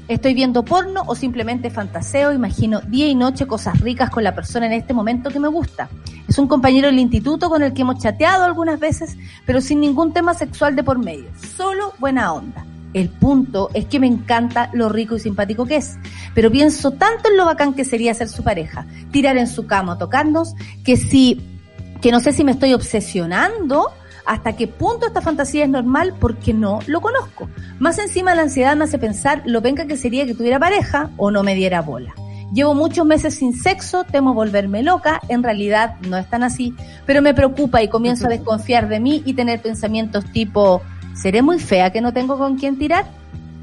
Estoy 0.09 0.34
viendo 0.34 0.64
porno 0.64 1.03
o 1.07 1.14
simplemente 1.14 1.70
fantaseo, 1.70 2.32
imagino 2.32 2.80
día 2.80 3.07
y 3.07 3.14
noche 3.14 3.46
cosas 3.46 3.80
ricas 3.80 4.11
con 4.11 4.24
la 4.24 4.34
persona 4.34 4.66
en 4.66 4.72
este 4.72 4.92
momento 4.92 5.30
que 5.30 5.38
me 5.38 5.48
gusta. 5.48 5.88
Es 6.28 6.38
un 6.38 6.48
compañero 6.48 6.88
del 6.88 6.98
instituto 6.98 7.48
con 7.48 7.62
el 7.62 7.72
que 7.72 7.82
hemos 7.82 8.03
chateado 8.03 8.44
algunas 8.44 8.80
veces, 8.80 9.16
pero 9.46 9.61
sin 9.61 9.80
ningún 9.80 10.12
tema 10.12 10.34
sexual 10.34 10.74
de 10.74 10.82
por 10.82 10.98
medio. 10.98 11.30
Solo 11.57 11.92
buena 11.98 12.32
onda. 12.32 12.66
El 12.94 13.09
punto 13.09 13.70
es 13.72 13.86
que 13.86 14.00
me 14.00 14.07
encanta 14.07 14.70
lo 14.74 14.88
rico 14.88 15.16
y 15.16 15.20
simpático 15.20 15.64
que 15.64 15.76
es, 15.76 15.96
pero 16.34 16.50
pienso 16.50 16.90
tanto 16.90 17.30
en 17.30 17.36
lo 17.36 17.46
bacán 17.46 17.72
que 17.72 17.84
sería 17.84 18.12
ser 18.12 18.28
su 18.28 18.42
pareja, 18.42 18.86
tirar 19.12 19.38
en 19.38 19.46
su 19.46 19.66
cama, 19.66 19.98
tocarnos, 19.98 20.55
que 20.84 20.96
si, 20.96 21.40
que 22.03 22.12
no 22.12 22.20
sé 22.20 22.32
si 22.32 22.44
me 22.44 22.53
estoy 22.53 22.74
obsesionando 22.74 23.92
hasta 24.27 24.55
qué 24.55 24.66
punto 24.66 25.07
esta 25.07 25.20
fantasía 25.20 25.64
es 25.64 25.70
normal 25.70 26.14
porque 26.18 26.53
no 26.53 26.81
lo 26.87 27.01
conozco. 27.01 27.49
Más 27.79 27.99
encima 27.99 28.35
la 28.35 28.43
ansiedad 28.43 28.77
me 28.77 28.85
hace 28.85 28.99
pensar 28.99 29.43
lo 29.45 29.61
venga 29.61 29.87
que 29.87 29.97
sería 29.97 30.27
que 30.27 30.35
tuviera 30.35 30.59
pareja 30.59 31.11
o 31.16 31.31
no 31.31 31.43
me 31.43 31.55
diera 31.55 31.83
bola. 31.83 32.14
Llevo 32.53 32.75
muchos 32.75 33.07
meses 33.07 33.37
sin 33.37 33.55
sexo, 33.55 34.05
temo 34.05 34.35
volverme 34.35 34.83
loca, 34.83 35.20
en 35.29 35.43
realidad 35.43 35.97
no 36.07 36.18
es 36.18 36.29
tan 36.29 36.43
así, 36.43 36.75
pero 37.07 37.23
me 37.23 37.33
preocupa 37.33 37.83
y 37.83 37.89
comienzo 37.89 38.27
a 38.27 38.29
desconfiar 38.31 38.89
de 38.89 39.01
mí 39.01 39.23
y 39.25 39.33
tener 39.33 39.62
pensamientos 39.62 40.25
tipo, 40.33 40.83
¿seré 41.14 41.41
muy 41.41 41.59
fea 41.59 41.91
que 41.91 42.03
no 42.03 42.12
tengo 42.12 42.37
con 42.37 42.57
quién 42.59 42.79
tirar? 42.79 43.07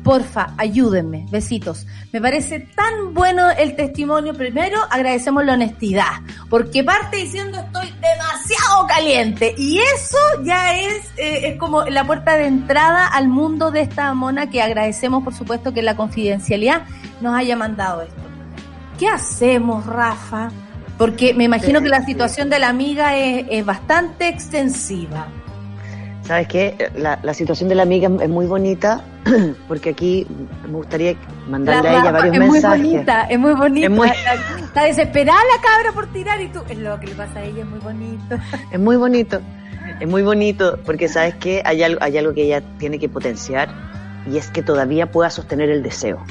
Porfa, 0.09 0.55
ayúdenme, 0.57 1.27
besitos. 1.29 1.85
Me 2.11 2.19
parece 2.19 2.61
tan 2.61 3.13
bueno 3.13 3.51
el 3.51 3.75
testimonio. 3.75 4.33
Primero, 4.33 4.79
agradecemos 4.89 5.45
la 5.45 5.53
honestidad, 5.53 6.23
porque 6.49 6.83
parte 6.83 7.17
diciendo 7.17 7.59
estoy 7.59 7.93
demasiado 8.01 8.87
caliente. 8.87 9.53
Y 9.55 9.77
eso 9.77 10.17
ya 10.43 10.73
es, 10.73 11.05
eh, 11.15 11.49
es 11.49 11.59
como 11.59 11.83
la 11.83 12.07
puerta 12.07 12.37
de 12.37 12.47
entrada 12.47 13.05
al 13.05 13.27
mundo 13.27 13.69
de 13.69 13.81
esta 13.81 14.11
mona 14.15 14.49
que 14.49 14.63
agradecemos, 14.63 15.23
por 15.23 15.35
supuesto, 15.35 15.75
que 15.75 15.83
la 15.83 15.95
confidencialidad 15.95 16.87
nos 17.21 17.35
haya 17.35 17.55
mandado 17.55 18.01
esto. 18.01 18.23
¿Qué 18.97 19.07
hacemos, 19.07 19.85
Rafa? 19.85 20.49
Porque 20.97 21.35
me 21.35 21.43
imagino 21.43 21.81
que 21.81 21.89
la 21.89 22.03
situación 22.03 22.49
de 22.49 22.57
la 22.57 22.69
amiga 22.69 23.15
es, 23.15 23.45
es 23.47 23.63
bastante 23.63 24.27
extensiva. 24.27 25.27
¿Sabes 26.29 26.47
qué? 26.47 26.91
La, 26.95 27.17
la 27.23 27.33
situación 27.33 27.69
de 27.69 27.75
la 27.75 27.81
amiga 27.81 28.07
es 28.21 28.29
muy 28.29 28.45
bonita 28.45 29.01
porque 29.67 29.89
aquí 29.89 30.27
me 30.67 30.73
gustaría 30.73 31.15
mandarle 31.49 31.89
La 31.89 31.97
a 31.97 32.01
ella 32.03 32.11
varios 32.11 32.33
es 32.35 32.39
mensajes. 32.39 32.79
muy 32.79 32.89
bonita, 32.91 33.21
es 33.23 33.39
muy 33.39 33.53
bonita. 33.53 33.87
Es 33.87 33.91
muy- 33.91 34.09
Está, 34.09 34.33
está 34.59 34.83
desesperada 34.83 35.39
la 35.55 35.59
cabra 35.63 35.91
por 35.91 36.05
tirar 36.13 36.39
y 36.39 36.49
tú, 36.49 36.59
es 36.69 36.77
lo 36.77 36.99
que 36.99 37.07
le 37.07 37.15
pasa 37.15 37.39
a 37.39 37.43
ella, 37.45 37.61
es 37.63 37.67
muy 37.67 37.79
bonito. 37.79 38.35
Es 38.71 38.79
muy 38.79 38.95
bonito. 38.97 39.41
Es 39.99 40.07
muy 40.07 40.21
bonito 40.21 40.77
porque 40.85 41.07
sabes 41.07 41.33
que 41.33 41.63
hay 41.65 41.81
algo, 41.81 41.97
hay 42.03 42.15
algo 42.19 42.31
que 42.35 42.43
ella 42.43 42.61
tiene 42.77 42.99
que 42.99 43.09
potenciar 43.09 43.69
y 44.31 44.37
es 44.37 44.51
que 44.51 44.61
todavía 44.61 45.09
pueda 45.11 45.31
sostener 45.31 45.71
el 45.71 45.81
deseo. 45.81 46.23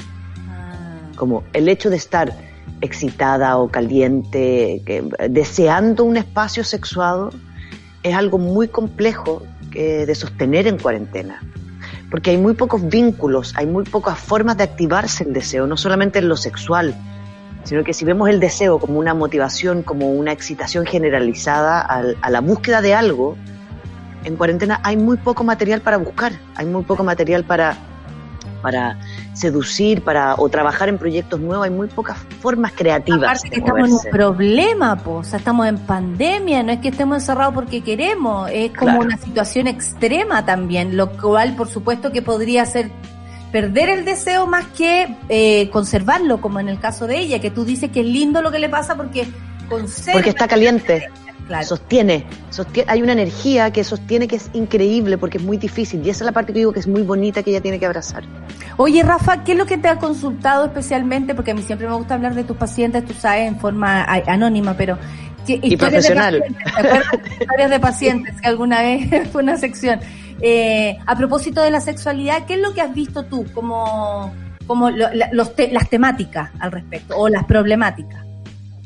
Como 1.17 1.43
el 1.51 1.67
hecho 1.67 1.89
de 1.89 1.97
estar 1.97 2.31
excitada 2.79 3.57
o 3.57 3.67
caliente, 3.67 4.81
que- 4.85 5.03
deseando 5.29 6.05
un 6.05 6.15
espacio 6.15 6.63
sexuado, 6.63 7.31
es 8.01 8.15
algo 8.15 8.37
muy 8.37 8.69
complejo 8.69 9.43
de 9.71 10.15
sostener 10.15 10.67
en 10.67 10.77
cuarentena. 10.77 11.41
Porque 12.11 12.31
hay 12.31 12.37
muy 12.37 12.53
pocos 12.55 12.87
vínculos, 12.87 13.53
hay 13.55 13.65
muy 13.67 13.83
pocas 13.83 14.17
formas 14.17 14.57
de 14.57 14.63
activarse 14.63 15.23
el 15.23 15.33
deseo, 15.33 15.67
no 15.67 15.77
solamente 15.77 16.19
en 16.19 16.27
lo 16.27 16.37
sexual, 16.37 16.95
sino 17.63 17.83
que 17.83 17.93
si 17.93 18.03
vemos 18.05 18.29
el 18.29 18.39
deseo 18.39 18.79
como 18.79 18.97
una 18.99 19.13
motivación, 19.13 19.83
como 19.83 20.11
una 20.11 20.31
excitación 20.31 20.85
generalizada 20.85 21.81
al- 21.81 22.17
a 22.21 22.29
la 22.31 22.41
búsqueda 22.41 22.81
de 22.81 22.95
algo, 22.95 23.37
en 24.23 24.35
cuarentena 24.37 24.79
hay 24.83 24.97
muy 24.97 25.17
poco 25.17 25.43
material 25.43 25.81
para 25.81 25.97
buscar, 25.97 26.33
hay 26.55 26.65
muy 26.65 26.83
poco 26.83 27.03
material 27.03 27.43
para, 27.43 27.77
para 28.61 28.99
seducir, 29.33 30.01
para 30.03 30.35
o 30.37 30.49
trabajar 30.49 30.89
en 30.89 30.97
proyectos 30.97 31.39
nuevos, 31.39 31.65
hay 31.65 31.71
muy 31.71 31.87
pocas 31.87 32.17
formas 32.41 32.73
creativas. 32.75 33.23
Aparte 33.23 33.49
que 33.49 33.59
estamos 33.59 33.87
en 33.87 33.93
un 33.93 34.01
problema, 34.11 34.95
po, 34.97 35.15
o 35.15 35.23
sea, 35.23 35.39
estamos 35.39 35.67
en 35.67 35.77
pandemia, 35.77 36.63
no 36.63 36.71
es 36.71 36.79
que 36.79 36.89
estemos 36.89 37.17
encerrados 37.17 37.53
porque 37.53 37.81
queremos, 37.81 38.49
es 38.51 38.71
como 38.71 38.91
Claro. 38.91 39.05
una 39.05 39.17
situación 39.17 39.67
extrema 39.67 40.45
también, 40.45 40.97
lo 40.97 41.11
cual 41.11 41.55
por 41.55 41.67
supuesto 41.69 42.11
que 42.11 42.21
podría 42.21 42.65
ser 42.65 42.91
perder 43.51 43.89
el 43.89 44.05
deseo 44.05 44.45
más 44.45 44.65
que 44.67 45.15
eh, 45.27 45.69
conservarlo, 45.71 46.39
como 46.39 46.59
en 46.59 46.69
el 46.69 46.79
caso 46.79 47.07
de 47.07 47.19
ella, 47.19 47.39
que 47.39 47.49
tú 47.49 47.65
dices 47.65 47.89
que 47.91 48.01
es 48.01 48.05
lindo 48.05 48.41
lo 48.41 48.51
que 48.51 48.59
le 48.59 48.69
pasa 48.69 48.95
porque 48.95 49.27
conserva. 49.67 50.13
Porque 50.19 50.29
está 50.29 50.47
caliente, 50.47 51.09
Claro. 51.49 51.65
sostiene, 51.65 52.25
sostiene, 52.51 52.91
hay 52.91 53.01
una 53.01 53.11
energía 53.13 53.71
que 53.71 53.83
sostiene 53.83 54.27
que 54.27 54.35
es 54.35 54.49
increíble 54.53 55.17
porque 55.17 55.39
es 55.39 55.43
muy 55.43 55.57
difícil 55.57 56.05
y 56.05 56.11
esa 56.11 56.23
es 56.23 56.25
la 56.27 56.31
parte 56.31 56.53
que 56.53 56.59
digo 56.59 56.71
que 56.71 56.79
es 56.79 56.87
muy 56.87 57.01
bonita 57.01 57.41
que 57.43 57.49
ella 57.49 57.59
tiene 57.59 57.79
que 57.79 57.87
abrazar. 57.87 58.23
Oye, 58.77 59.01
Rafa, 59.01 59.43
¿qué 59.43 59.53
es 59.53 59.57
lo 59.57 59.65
que 59.65 59.77
te 59.79 59.87
ha 59.87 59.97
consultado 59.97 60.65
especialmente? 60.65 61.33
Porque 61.33 61.49
a 61.51 61.55
mí 61.55 61.63
siempre 61.63 61.87
me 61.87 61.95
gusta 61.95 62.13
hablar 62.13 62.35
de 62.35 62.43
tus 62.43 62.55
pacientes, 62.55 63.03
tú 63.03 63.13
sabes, 63.13 63.47
en 63.47 63.59
forma 63.59 64.03
anónima, 64.27 64.75
pero... 64.77 64.97
¿qué- 65.47 65.55
historias 65.63 65.79
de 66.07 66.13
profesional. 66.13 66.43
de 67.71 67.79
pacientes, 67.79 68.39
que 68.39 68.47
alguna 68.47 68.81
vez 68.83 69.27
fue 69.31 69.41
una 69.41 69.57
sección. 69.57 69.99
Eh, 70.41 70.97
a 71.05 71.15
propósito 71.17 71.61
de 71.63 71.71
la 71.71 71.81
sexualidad, 71.81 72.45
¿qué 72.45 72.53
es 72.53 72.59
lo 72.61 72.73
que 72.75 72.81
has 72.81 72.93
visto 72.93 73.23
tú 73.25 73.45
como, 73.55 74.31
como 74.67 74.91
lo- 74.91 75.11
la- 75.13 75.29
los 75.33 75.55
te- 75.55 75.71
las 75.71 75.89
temáticas 75.89 76.51
al 76.59 76.71
respecto 76.71 77.17
o 77.17 77.27
las 77.27 77.43
problemáticas? 77.45 78.23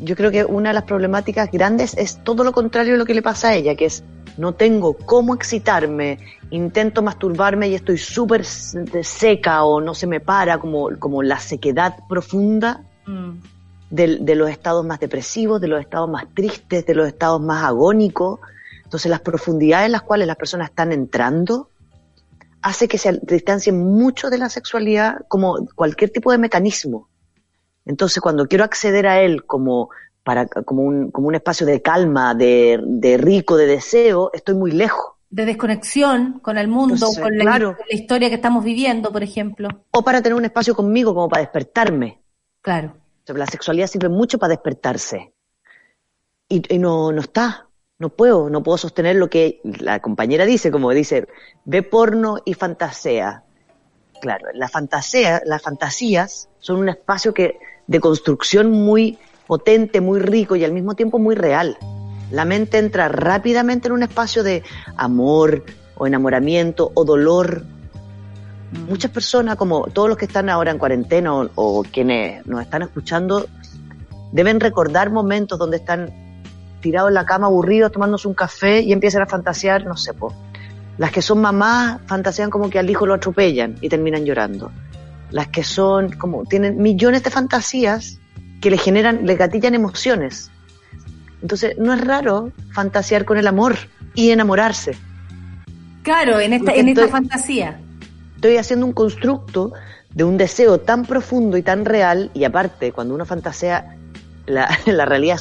Yo 0.03 0.15
creo 0.15 0.31
que 0.31 0.45
una 0.45 0.69
de 0.69 0.73
las 0.73 0.83
problemáticas 0.83 1.49
grandes 1.51 1.95
es 1.97 2.23
todo 2.23 2.43
lo 2.43 2.51
contrario 2.51 2.93
de 2.93 2.99
lo 2.99 3.05
que 3.05 3.13
le 3.13 3.21
pasa 3.21 3.49
a 3.49 3.55
ella, 3.55 3.75
que 3.75 3.85
es 3.85 4.03
no 4.37 4.53
tengo 4.53 4.93
cómo 4.93 5.35
excitarme, 5.35 6.17
intento 6.49 7.01
masturbarme 7.01 7.67
y 7.69 7.75
estoy 7.75 7.97
súper 7.97 8.43
seca 8.45 9.63
o 9.63 9.79
no 9.79 9.93
se 9.93 10.07
me 10.07 10.19
para, 10.19 10.57
como, 10.57 10.89
como 10.99 11.21
la 11.23 11.39
sequedad 11.39 11.95
profunda 12.09 12.83
Mm. 13.05 13.31
de, 13.89 14.17
de 14.19 14.35
los 14.35 14.49
estados 14.49 14.85
más 14.85 14.99
depresivos, 14.99 15.61
de 15.61 15.67
los 15.67 15.79
estados 15.79 16.09
más 16.09 16.25
tristes, 16.33 16.85
de 16.85 16.95
los 16.95 17.07
estados 17.07 17.41
más 17.41 17.63
agónicos. 17.63 18.39
Entonces 18.83 19.09
las 19.09 19.21
profundidades 19.21 19.87
en 19.87 19.91
las 19.91 20.01
cuales 20.01 20.27
las 20.27 20.37
personas 20.37 20.69
están 20.69 20.91
entrando 20.91 21.69
hace 22.61 22.87
que 22.87 22.97
se 22.97 23.19
distancien 23.23 23.77
mucho 23.77 24.29
de 24.29 24.37
la 24.37 24.49
sexualidad 24.49 25.25
como 25.27 25.67
cualquier 25.75 26.11
tipo 26.11 26.31
de 26.31 26.37
mecanismo. 26.37 27.09
Entonces 27.85 28.21
cuando 28.21 28.47
quiero 28.47 28.63
acceder 28.63 29.07
a 29.07 29.21
él 29.21 29.45
como 29.45 29.89
para 30.23 30.45
como 30.45 30.83
un, 30.83 31.11
como 31.11 31.27
un 31.27 31.35
espacio 31.35 31.65
de 31.67 31.81
calma, 31.81 32.33
de, 32.33 32.79
de 32.83 33.17
rico, 33.17 33.57
de 33.57 33.67
deseo, 33.67 34.31
estoy 34.33 34.55
muy 34.55 34.71
lejos. 34.71 35.13
De 35.29 35.45
desconexión 35.45 36.39
con 36.39 36.57
el 36.57 36.67
mundo, 36.67 36.93
Entonces, 36.93 37.21
con 37.21 37.37
la, 37.37 37.43
claro. 37.43 37.75
con 37.75 37.85
la 37.89 37.95
historia 37.95 38.29
que 38.29 38.35
estamos 38.35 38.63
viviendo, 38.63 39.11
por 39.11 39.23
ejemplo. 39.23 39.67
O 39.91 40.03
para 40.03 40.21
tener 40.21 40.37
un 40.37 40.45
espacio 40.45 40.75
conmigo 40.75 41.13
como 41.13 41.27
para 41.27 41.41
despertarme. 41.41 42.21
Claro. 42.61 42.95
La 43.27 43.47
sexualidad 43.47 43.87
sirve 43.87 44.09
mucho 44.09 44.37
para 44.37 44.51
despertarse. 44.51 45.33
Y, 46.47 46.75
y 46.75 46.77
no, 46.77 47.11
no 47.11 47.21
está. 47.21 47.67
No 47.97 48.09
puedo, 48.09 48.49
no 48.49 48.61
puedo 48.63 48.77
sostener 48.77 49.15
lo 49.15 49.29
que 49.29 49.61
la 49.63 50.01
compañera 50.01 50.45
dice, 50.45 50.71
como 50.71 50.91
dice, 50.91 51.27
ve 51.65 51.83
porno 51.83 52.37
y 52.45 52.53
fantasea. 52.53 53.43
Claro, 54.21 54.47
la 54.53 54.67
fantasea, 54.67 55.41
las 55.45 55.61
fantasías 55.61 56.49
son 56.59 56.77
un 56.77 56.89
espacio 56.89 57.33
que, 57.33 57.57
de 57.87 57.99
construcción 57.99 58.71
muy 58.71 59.17
potente, 59.47 60.01
muy 60.01 60.19
rico 60.19 60.55
y 60.55 60.63
al 60.63 60.71
mismo 60.71 60.95
tiempo 60.95 61.19
muy 61.19 61.35
real. 61.35 61.77
La 62.31 62.45
mente 62.45 62.77
entra 62.77 63.07
rápidamente 63.09 63.87
en 63.87 63.93
un 63.93 64.03
espacio 64.03 64.43
de 64.43 64.63
amor 64.95 65.63
o 65.95 66.07
enamoramiento 66.07 66.91
o 66.93 67.05
dolor 67.05 67.63
muchas 68.87 69.11
personas, 69.11 69.55
como 69.55 69.85
todos 69.87 70.09
los 70.09 70.17
que 70.17 70.25
están 70.25 70.49
ahora 70.49 70.71
en 70.71 70.77
cuarentena 70.77 71.33
o, 71.33 71.83
quienes 71.83 72.45
nos 72.45 72.61
están 72.61 72.81
escuchando, 72.81 73.47
deben 74.31 74.59
recordar 74.59 75.11
momentos 75.11 75.59
donde 75.59 75.77
están 75.77 76.11
tirados 76.81 77.09
en 77.09 77.15
la 77.15 77.25
cama 77.25 77.47
aburridos 77.47 77.91
tomándose 77.91 78.27
un 78.27 78.33
café 78.33 78.81
y 78.81 78.91
empiezan 78.91 79.21
a 79.21 79.25
fantasear, 79.25 79.85
no 79.85 79.95
sé, 79.95 80.11
las 80.97 81.11
que 81.11 81.21
son 81.21 81.41
mamás 81.41 82.01
fantasean 82.05 82.49
como 82.49 82.69
que 82.69 82.77
al 82.79 82.89
hijo 82.89 83.05
lo 83.05 83.13
atropellan 83.13 83.75
y 83.81 83.89
terminan 83.89 84.25
llorando. 84.25 84.71
Las 85.33 85.47
que 85.47 85.63
son 85.63 86.11
como 86.11 86.45
tienen 86.45 86.81
millones 86.81 87.23
de 87.23 87.31
fantasías 87.31 88.19
que 88.61 88.69
le 88.69 88.77
generan, 88.77 89.25
le 89.25 89.35
gatillan 89.35 89.73
emociones. 89.75 90.49
Entonces, 91.41 91.75
no 91.77 91.91
es 91.93 91.99
raro 91.99 92.51
fantasear 92.71 93.25
con 93.25 93.37
el 93.37 93.47
amor 93.47 93.75
y 94.13 94.29
enamorarse. 94.29 94.95
Claro, 96.03 96.39
en 96.39 96.53
esta, 96.53 96.65
Porque 96.67 96.79
en 96.79 96.89
esta 96.89 97.01
estoy- 97.01 97.11
fantasía. 97.11 97.79
estoy 98.35 98.57
haciendo 98.57 98.85
un 98.85 98.93
constructo 98.93 99.73
de 100.13 100.23
un 100.23 100.37
deseo 100.37 100.79
tan 100.79 101.03
profundo 101.05 101.57
y 101.57 101.63
tan 101.63 101.83
real, 101.83 102.29
y 102.35 102.43
aparte, 102.43 102.91
cuando 102.91 103.15
uno 103.15 103.25
fantasea, 103.25 103.97
la, 104.45 104.69
la 104.85 105.05
realidad 105.05 105.39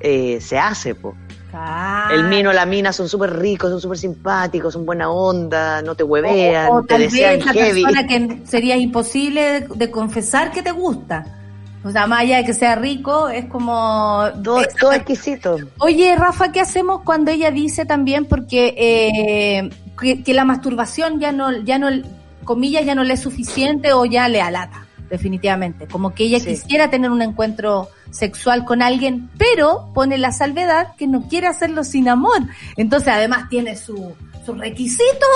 eh, 0.00 0.38
se 0.42 0.58
hace, 0.58 0.94
po. 0.94 1.14
Claro. 1.50 2.14
El 2.14 2.28
mino, 2.28 2.52
la 2.52 2.64
mina 2.64 2.92
son 2.92 3.08
súper 3.08 3.36
ricos, 3.36 3.70
son 3.70 3.80
súper 3.80 3.98
simpáticos, 3.98 4.72
son 4.72 4.86
buena 4.86 5.10
onda, 5.10 5.82
no 5.82 5.94
te 5.94 6.04
huevean, 6.04 6.68
o, 6.68 6.74
o 6.74 6.82
te 6.82 6.88
tal 6.88 7.00
vez 7.00 7.12
desean 7.12 7.40
esa 7.40 7.52
heavy. 7.52 7.82
persona 7.82 8.06
que 8.06 8.40
sería 8.44 8.76
imposible 8.76 9.40
de, 9.40 9.68
de 9.74 9.90
confesar 9.90 10.52
que 10.52 10.62
te 10.62 10.70
gusta. 10.70 11.26
O 11.82 11.90
sea, 11.90 12.06
más 12.06 12.20
allá 12.20 12.36
de 12.36 12.44
que 12.44 12.52
sea 12.52 12.74
rico, 12.74 13.30
es 13.30 13.46
como... 13.46 14.24
Todo, 14.44 14.92
exquisito. 14.92 15.56
Oye, 15.78 16.14
Rafa, 16.14 16.52
¿qué 16.52 16.60
hacemos 16.60 17.00
cuando 17.04 17.30
ella 17.30 17.50
dice 17.50 17.86
también 17.86 18.26
porque 18.26 18.74
eh, 18.76 19.70
que, 19.98 20.22
que 20.22 20.34
la 20.34 20.44
masturbación 20.44 21.18
ya 21.20 21.32
no, 21.32 21.50
ya 21.62 21.78
no, 21.78 21.88
comillas, 22.44 22.84
ya 22.84 22.94
no 22.94 23.02
le 23.02 23.14
es 23.14 23.20
suficiente 23.20 23.92
o 23.94 24.04
ya 24.04 24.28
le 24.28 24.42
alata, 24.42 24.86
definitivamente? 25.10 25.86
Como 25.86 26.14
que 26.14 26.24
ella 26.24 26.38
Sí. 26.40 26.46
quisiera 26.50 26.88
tener 26.90 27.10
un 27.10 27.20
encuentro 27.22 27.88
sexual 28.10 28.64
con 28.64 28.80
alguien, 28.82 29.28
pero 29.38 29.90
pone 29.94 30.16
la 30.18 30.32
salvedad 30.32 30.94
que 30.96 31.06
no 31.06 31.28
quiere 31.28 31.46
hacerlo 31.46 31.84
sin 31.84 32.08
amor. 32.08 32.38
Entonces, 32.76 33.08
además, 33.08 33.48
tiene 33.48 33.76
su, 33.76 34.14
su 34.46 34.54
requisito, 34.54 35.26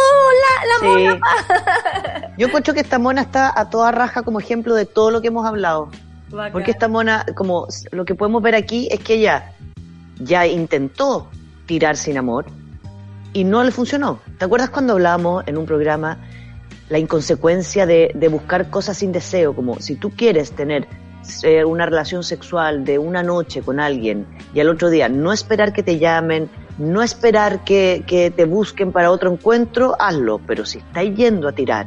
la, 0.43 0.67
la 0.67 0.79
Sí. 0.81 0.87
mona. 1.09 1.21
Yo 2.39 2.47
encuentro 2.47 2.75
que 2.75 2.81
esta 2.81 2.99
mona 2.99 3.23
está 3.23 3.53
a 3.55 3.69
toda 3.71 3.93
raja 3.93 4.23
como 4.23 4.41
ejemplo 4.41 4.75
de 4.75 4.87
todo 4.87 5.11
lo 5.11 5.21
que 5.21 5.29
hemos 5.29 5.47
hablado. 5.47 5.91
Bacán. 6.31 6.53
Porque 6.53 6.71
esta 6.71 6.89
mona, 6.89 7.25
como 7.37 7.69
lo 7.93 8.05
que 8.05 8.15
podemos 8.15 8.43
ver 8.43 8.55
aquí 8.55 8.89
es 8.91 9.01
que 9.01 9.15
ella 9.15 9.53
ya 10.19 10.47
intentó 10.47 11.29
tirar 11.67 11.97
sin 11.97 12.17
amor 12.19 12.47
y 13.33 13.45
no 13.45 13.63
le 13.63 13.71
funcionó. 13.71 14.21
¿Te 14.39 14.45
acuerdas 14.45 14.71
cuando 14.71 14.95
hablábamos 14.95 15.45
en 15.47 15.59
un 15.59 15.67
programa 15.67 16.19
la 16.89 16.99
inconsecuencia 16.99 17.87
de, 17.87 18.11
de 18.15 18.29
buscar 18.29 18.71
cosas 18.71 18.99
sin 18.99 19.13
deseo? 19.13 19.55
Como 19.55 19.81
si 19.81 19.97
tú 19.97 20.11
quieres 20.11 20.53
tener 20.53 20.87
eh, 21.43 21.65
una 21.65 21.87
relación 21.87 22.23
sexual 22.23 22.85
de 22.85 22.99
una 22.99 23.23
noche 23.23 23.63
con 23.63 23.81
alguien 23.81 24.27
y 24.53 24.61
al 24.61 24.69
otro 24.69 24.91
día 24.91 25.09
no 25.09 25.33
esperar 25.33 25.73
que 25.73 25.83
te 25.83 25.99
llamen, 25.99 26.51
no 26.77 27.03
esperar 27.03 27.65
que, 27.65 28.05
que 28.07 28.31
te 28.31 28.45
busquen 28.45 28.93
para 28.93 29.11
otro 29.11 29.33
encuentro, 29.33 29.97
hazlo. 29.99 30.39
Pero 30.47 30.67
si 30.67 30.79
estáis 30.79 31.17
yendo 31.17 31.49
a 31.49 31.53
tirar 31.53 31.87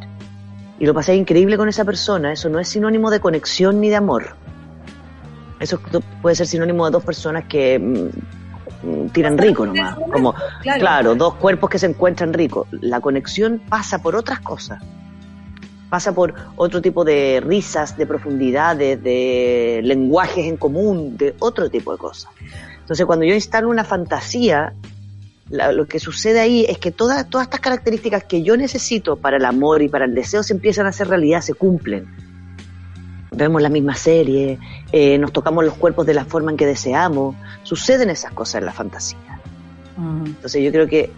y 0.80 0.86
lo 0.86 0.94
pasáis 0.94 1.20
increíble 1.20 1.56
con 1.56 1.70
esa 1.70 1.86
persona, 1.86 2.34
eso 2.34 2.50
no 2.50 2.60
es 2.60 2.68
sinónimo 2.68 3.12
de 3.12 3.20
conexión 3.20 3.80
ni 3.80 3.90
de 3.90 3.98
amor. 3.98 4.36
Eso 5.60 5.80
puede 6.22 6.36
ser 6.36 6.48
sinónimo 6.48 6.86
de 6.86 6.92
dos 6.92 7.04
personas 7.04 7.46
que 7.46 7.78
mm, 7.78 8.10
tiran 9.12 9.38
rico 9.38 9.66
nomás. 9.66 9.96
Como, 10.12 10.34
Claro. 10.62 10.80
claro, 10.80 11.16
dos 11.16 11.36
cuerpos 11.36 11.70
que 11.70 11.80
se 11.80 11.88
encuentran 11.88 12.34
ricos. 12.34 12.68
La 12.72 13.00
conexión 13.02 13.62
pasa 13.70 14.00
por 14.02 14.16
otras 14.16 14.40
cosas. 14.40 14.82
Pasa 15.90 16.14
por 16.14 16.34
otro 16.58 16.82
tipo 16.82 17.06
de 17.06 17.42
risas, 17.46 17.98
de 17.98 18.06
profundidades, 18.06 19.02
de 19.02 19.80
lenguajes 19.84 20.46
en 20.46 20.58
común, 20.58 21.16
de 21.18 21.34
otro 21.40 21.70
tipo 21.70 21.92
de 21.94 21.98
cosas. 21.98 22.32
Entonces, 22.82 23.06
cuando 23.06 23.26
yo 23.26 23.34
instalo 23.34 23.70
una 23.70 23.84
fantasía, 23.86 24.74
la- 25.50 25.72
lo 25.72 25.88
que 25.88 26.00
sucede 26.00 26.42
ahí 26.42 26.66
es 26.68 26.78
que 26.78 26.92
todas, 26.92 27.30
todas 27.30 27.48
estas 27.48 27.62
características 27.62 28.26
que 28.26 28.44
yo 28.44 28.58
necesito 28.58 29.16
para 29.16 29.38
el 29.38 29.46
amor 29.46 29.82
y 29.82 29.88
para 29.88 30.04
el 30.06 30.14
deseo 30.14 30.44
se 30.44 30.54
empiezan 30.54 30.86
a 30.88 30.90
hacer 30.90 31.08
realidad, 31.08 31.40
se 31.40 31.54
cumplen. 31.54 32.06
Vemos 33.32 33.62
la 33.62 33.70
misma 33.70 33.96
serie, 33.96 34.58
eh, 34.92 35.18
nos 35.18 35.32
tocamos 35.32 35.64
los 35.64 35.76
cuerpos 35.76 36.06
de 36.06 36.14
la 36.14 36.26
forma 36.26 36.52
en 36.52 36.58
que 36.58 36.66
deseamos, 36.66 37.36
suceden 37.68 38.10
esas 38.10 38.32
cosas 38.32 38.56
en 38.62 38.66
la 38.66 38.72
fantasía. 38.72 39.42
Mm. 39.98 40.26
Entonces 40.28 40.64
yo 40.64 40.72
creo 40.72 40.88
que 40.88 41.12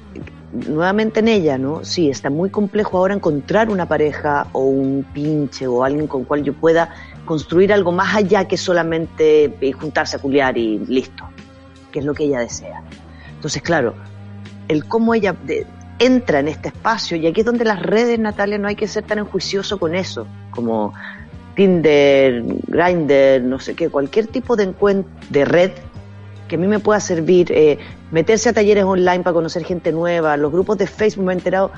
nuevamente 0.67 1.19
en 1.19 1.27
ella, 1.27 1.57
¿no? 1.59 1.85
Sí, 1.85 2.09
está 2.09 2.31
muy 2.31 2.49
complejo 2.49 2.97
ahora 2.97 3.13
encontrar 3.13 3.69
una 3.69 3.87
pareja 3.87 4.47
o 4.53 4.61
un 4.63 5.05
pinche 5.13 5.67
o 5.67 5.83
alguien 5.83 6.07
con 6.07 6.23
cual 6.23 6.43
yo 6.43 6.53
pueda 6.53 6.89
construir 7.25 7.71
algo 7.71 7.91
más 7.91 8.15
allá 8.15 8.45
que 8.47 8.57
solamente 8.57 9.53
eh, 9.61 9.71
juntarse 9.73 10.15
a 10.17 10.19
culiar 10.19 10.57
y 10.57 10.79
listo, 10.79 11.23
que 11.91 11.99
es 11.99 12.05
lo 12.05 12.15
que 12.15 12.23
ella 12.23 12.39
desea. 12.39 12.81
Entonces, 13.35 13.61
claro, 13.61 13.93
el 14.67 14.85
cómo 14.85 15.13
ella 15.13 15.35
de- 15.43 15.67
entra 15.99 16.39
en 16.39 16.47
este 16.47 16.69
espacio, 16.69 17.15
y 17.17 17.27
aquí 17.27 17.41
es 17.41 17.45
donde 17.45 17.65
las 17.65 17.81
redes, 17.83 18.17
Natalia, 18.17 18.57
no 18.57 18.67
hay 18.67 18.75
que 18.75 18.87
ser 18.87 19.03
tan 19.03 19.19
enjuicioso 19.19 19.77
con 19.77 19.93
eso, 19.93 20.25
como 20.49 20.93
Tinder, 21.55 22.41
Grindr, 22.67 23.41
no 23.43 23.59
sé 23.59 23.75
qué, 23.75 23.89
cualquier 23.89 24.27
tipo 24.27 24.55
de 24.55 24.73
de 25.29 25.45
red 25.45 25.71
que 26.49 26.55
a 26.57 26.59
mí 26.59 26.67
me 26.67 26.79
pueda 26.79 26.99
servir, 26.99 27.49
eh, 27.53 27.77
meterse 28.11 28.49
a 28.49 28.53
talleres 28.53 28.83
online 28.83 29.19
para 29.23 29.33
conocer 29.33 29.63
gente 29.63 29.93
nueva, 29.93 30.35
los 30.35 30.51
grupos 30.51 30.77
de 30.77 30.87
Facebook, 30.87 31.23
me 31.25 31.31
he 31.31 31.37
enterado 31.37 31.71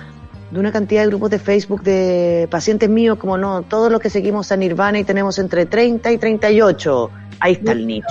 de 0.50 0.60
una 0.60 0.72
cantidad 0.72 1.02
de 1.04 1.08
grupos 1.08 1.30
de 1.30 1.38
Facebook 1.40 1.84
de 1.84 2.48
pacientes 2.50 2.90
míos, 2.90 3.18
como 3.20 3.38
no, 3.38 3.62
todos 3.62 3.92
los 3.92 4.02
que 4.02 4.10
seguimos 4.10 4.52
a 4.52 4.58
Nirvana 4.58 4.98
y 5.00 5.04
tenemos 5.04 5.38
entre 5.38 5.66
30 5.68 6.12
y 6.12 6.18
38, 6.18 7.10
ahí 7.40 7.54
está 7.54 7.72
el 7.74 7.86
nicho. 7.86 8.08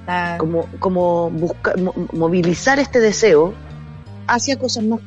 Está- 0.00 0.36
Como, 0.38 0.66
como 0.78 1.30
busca- 1.30 1.74
mo- 1.76 1.94
movilizar 2.12 2.78
este 2.78 3.00
deseo 3.00 3.54
hacia 4.26 4.58
cosas 4.58 4.84
más, 4.84 5.00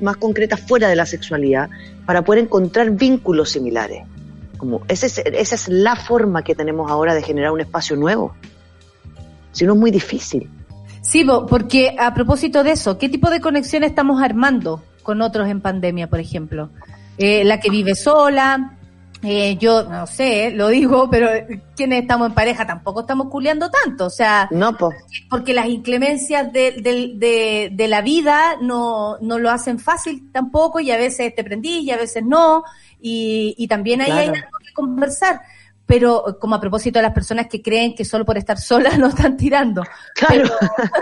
más 0.00 0.16
concretas 0.16 0.60
fuera 0.60 0.88
de 0.88 0.96
la 0.96 1.04
sexualidad 1.06 1.68
para 2.06 2.22
poder 2.22 2.44
encontrar 2.44 2.90
vínculos 2.92 3.50
similares. 3.50 4.04
Como 4.56 4.80
ese 4.88 5.06
es- 5.06 5.18
esa 5.18 5.54
es 5.54 5.68
la 5.68 5.94
forma 5.96 6.42
que 6.42 6.54
tenemos 6.54 6.90
ahora 6.90 7.14
de 7.14 7.22
generar 7.22 7.50
un 7.52 7.60
espacio 7.60 7.96
nuevo. 7.96 8.34
Si 9.54 9.64
no 9.64 9.72
es 9.72 9.78
muy 9.78 9.90
difícil. 9.90 10.50
Sí, 11.00 11.24
porque 11.48 11.96
a 11.98 12.12
propósito 12.12 12.62
de 12.62 12.72
eso, 12.72 12.98
¿qué 12.98 13.08
tipo 13.08 13.30
de 13.30 13.40
conexión 13.40 13.84
estamos 13.84 14.22
armando 14.22 14.82
con 15.02 15.22
otros 15.22 15.48
en 15.48 15.60
pandemia, 15.60 16.08
por 16.08 16.20
ejemplo? 16.20 16.70
Eh, 17.16 17.44
la 17.44 17.60
que 17.60 17.70
vive 17.70 17.94
sola, 17.94 18.76
eh, 19.22 19.56
yo 19.56 19.84
no 19.84 20.06
sé, 20.06 20.50
lo 20.50 20.68
digo, 20.68 21.08
pero 21.10 21.28
quienes 21.74 22.02
estamos 22.02 22.28
en 22.28 22.34
pareja 22.34 22.66
tampoco 22.66 23.00
estamos 23.00 23.28
culeando 23.28 23.70
tanto, 23.70 24.06
o 24.06 24.10
sea, 24.10 24.48
No, 24.50 24.76
porque 25.30 25.54
las 25.54 25.66
inclemencias 25.66 26.52
de, 26.52 26.72
de, 26.72 27.12
de, 27.14 27.70
de 27.72 27.88
la 27.88 28.02
vida 28.02 28.56
no, 28.60 29.16
no 29.20 29.38
lo 29.38 29.50
hacen 29.50 29.78
fácil 29.78 30.30
tampoco 30.30 30.80
y 30.80 30.90
a 30.90 30.98
veces 30.98 31.34
te 31.34 31.44
prendís 31.44 31.84
y 31.84 31.90
a 31.90 31.96
veces 31.96 32.22
no, 32.24 32.64
y, 33.00 33.54
y 33.56 33.66
también 33.68 34.00
ahí 34.00 34.10
hay 34.10 34.28
algo 34.28 34.58
que 34.64 34.72
conversar. 34.74 35.40
Pero 35.86 36.38
como 36.40 36.54
a 36.54 36.60
propósito 36.60 36.98
de 36.98 37.02
las 37.02 37.12
personas 37.12 37.46
que 37.46 37.60
creen 37.60 37.94
que 37.94 38.04
solo 38.04 38.24
por 38.24 38.38
estar 38.38 38.58
solas 38.58 38.98
no 38.98 39.08
están 39.08 39.36
tirando. 39.36 39.82
Claro. 40.14 40.44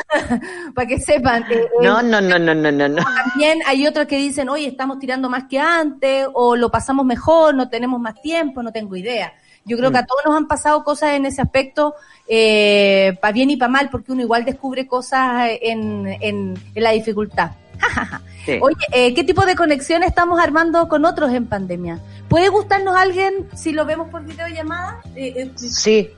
Para 0.75 0.89
que 0.89 0.99
sepan. 0.99 1.45
eh, 1.45 1.55
eh, 1.55 1.69
No, 1.83 2.03
no, 2.03 2.21
no, 2.21 2.39
no, 2.39 2.55
no, 2.55 2.73
no, 2.73 2.89
no. 2.89 3.03
también 3.05 3.61
hay 3.67 3.87
otros 3.87 4.07
que 4.07 4.17
dicen, 4.17 4.49
oye, 4.49 4.67
estamos 4.67 4.99
tirando 4.99 5.29
más 5.31 5.45
que 5.49 5.59
antes, 5.59 6.27
o 6.35 6.57
lo 6.57 6.71
pasamos 6.71 7.07
mejor, 7.07 7.55
no 7.55 7.69
tenemos 7.69 8.01
más 8.01 8.21
tiempo, 8.21 8.63
no 8.63 8.73
tengo 8.73 8.97
idea. 8.97 9.33
Yo 9.65 9.77
creo 9.77 9.91
que 9.93 9.99
a 9.99 10.07
todos 10.07 10.23
nos 10.25 10.37
han 10.37 10.49
pasado 10.49 10.83
cosas 10.85 11.13
en 11.15 11.27
ese 11.27 11.41
aspecto, 11.41 11.95
eh, 12.29 13.17
para 13.21 13.33
bien 13.33 13.51
y 13.51 13.57
para 13.57 13.71
mal, 13.71 13.91
porque 13.91 14.13
uno 14.13 14.23
igual 14.23 14.45
descubre 14.45 14.87
cosas 14.87 15.51
en, 15.61 16.07
en, 16.21 16.55
en 16.75 16.83
la 16.83 16.91
dificultad. 16.91 17.53
Sí. 18.45 18.59
Oye, 18.61 18.75
eh, 18.91 19.15
¿qué 19.15 19.23
tipo 19.23 19.47
de 19.47 19.55
conexión 19.55 20.03
estamos 20.03 20.41
armando 20.41 20.89
con 20.89 21.05
otros 21.05 21.33
en 21.33 21.47
pandemia? 21.47 22.01
¿Puede 22.29 22.49
gustarnos 22.49 22.97
alguien 22.97 23.49
si 23.55 23.73
lo 23.73 23.85
vemos 23.85 24.09
por 24.09 24.25
videollamada? 24.25 25.01
Eh, 25.15 25.33
eh, 25.37 25.51
Sí, 25.55 26.11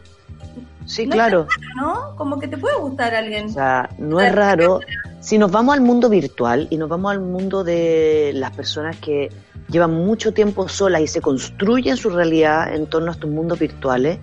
sí, 0.85 1.07
No 1.07 1.13
claro. 1.13 1.47
¿No? 1.77 2.15
Como 2.17 2.39
que 2.39 2.49
te 2.49 2.57
puede 2.57 2.77
gustar 2.79 3.15
alguien. 3.15 3.47
O 3.47 3.49
sea, 3.51 3.91
no 3.99 4.21
es 4.21 4.35
raro. 4.35 4.81
Si 5.21 5.39
nos 5.39 5.51
vamos 5.51 5.75
al 5.75 5.81
mundo 5.81 6.09
virtual 6.09 6.67
y 6.71 6.77
nos 6.77 6.89
vamos 6.89 7.13
al 7.13 7.21
mundo 7.21 7.65
de 7.65 8.33
las 8.35 8.51
personas 8.53 8.97
que 8.97 9.31
llevan 9.69 9.93
mucho 9.93 10.33
tiempo 10.33 10.69
solas 10.69 11.01
y 11.01 11.07
se 11.07 11.21
construyen 11.21 11.97
su 11.97 12.11
realidad 12.11 12.75
en 12.75 12.87
torno 12.87 13.11
a 13.11 13.15
estos 13.15 13.31
mundos 13.31 13.59
virtuales, 13.59 14.19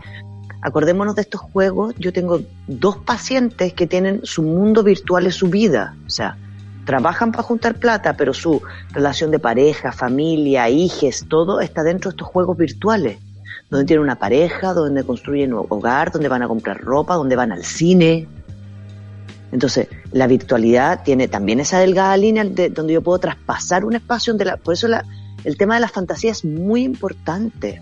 acordémonos 0.62 1.16
de 1.16 1.24
estos 1.24 1.42
juegos. 1.42 1.96
Yo 1.98 2.14
tengo 2.14 2.42
dos 2.68 2.98
pacientes 2.98 3.74
que 3.74 3.88
tienen 3.88 4.22
su 4.24 4.44
mundo 4.44 4.84
virtual 4.84 5.26
es 5.26 5.36
su 5.36 5.50
vida. 5.50 5.96
O 6.06 6.10
sea, 6.10 6.38
trabajan 6.86 7.32
para 7.32 7.44
juntar 7.44 7.76
plata, 7.76 8.16
pero 8.16 8.34
su 8.34 8.62
relación 8.92 9.32
de 9.32 9.40
pareja, 9.40 9.92
familia, 9.92 10.70
hijes, 10.70 11.26
todo 11.28 11.62
está 11.62 11.84
dentro 11.84 12.12
de 12.12 12.16
estos 12.16 12.28
juegos 12.28 12.58
virtuales. 12.58 13.20
Donde 13.72 13.86
tienen 13.86 14.04
una 14.04 14.20
pareja, 14.20 14.74
donde 14.74 15.04
construyen 15.04 15.54
un 15.54 15.66
hogar, 15.70 16.12
donde 16.12 16.28
van 16.28 16.44
a 16.44 16.48
comprar 16.48 16.80
ropa, 16.82 17.16
donde 17.16 17.36
van 17.36 17.52
al 17.52 17.64
cine. 17.64 18.28
Entonces, 19.52 19.88
la 20.12 20.28
virtualidad 20.28 21.04
tiene 21.04 21.28
también 21.28 21.60
esa 21.60 21.80
delgada 21.80 22.16
línea 22.18 22.44
de- 22.44 22.70
donde 22.70 22.94
yo 22.94 23.02
puedo 23.02 23.18
traspasar 23.20 23.84
un 23.86 23.96
espacio 23.96 24.34
donde 24.34 24.46
la, 24.46 24.58
por 24.58 24.74
eso 24.74 24.88
la- 24.88 25.06
el 25.44 25.58
tema 25.58 25.76
de 25.76 25.82
la 25.82 25.88
fantasía 25.88 26.32
es 26.32 26.46
muy 26.46 26.84
importante. 26.84 27.82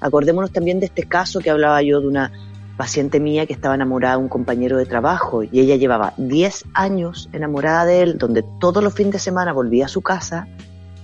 Acordémonos 0.00 0.52
también 0.52 0.78
de 0.80 0.86
este 0.86 1.04
caso 1.04 1.40
que 1.40 1.50
hablaba 1.50 1.80
yo 1.82 2.00
de 2.00 2.06
una 2.08 2.32
paciente 2.76 3.20
mía 3.20 3.46
que 3.46 3.54
estaba 3.54 3.74
enamorada 3.74 4.16
de 4.16 4.22
un 4.22 4.28
compañero 4.28 4.76
de 4.76 4.84
trabajo 4.84 5.42
y 5.42 5.60
ella 5.60 5.76
llevaba 5.76 6.12
10 6.18 6.64
años 6.74 7.30
enamorada 7.32 7.86
de 7.86 8.02
él, 8.02 8.18
donde 8.18 8.44
todos 8.60 8.84
los 8.84 8.92
fines 8.92 9.14
de 9.14 9.18
semana 9.20 9.52
volvía 9.54 9.86
a 9.86 9.88
su 9.88 10.02
casa 10.02 10.46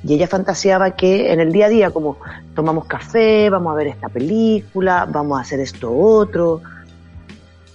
y 0.04 0.14
ella 0.14 0.26
fantaseaba 0.26 0.92
que 0.92 1.32
en 1.32 1.40
el 1.40 1.52
día 1.52 1.66
a 1.66 1.68
día, 1.68 1.90
como 1.90 2.16
tomamos 2.54 2.86
café, 2.86 3.48
vamos 3.50 3.72
a 3.72 3.76
ver 3.76 3.86
esta 3.86 4.08
película, 4.08 5.06
vamos 5.10 5.38
a 5.38 5.42
hacer 5.42 5.60
esto 5.60 5.96
otro, 5.96 6.60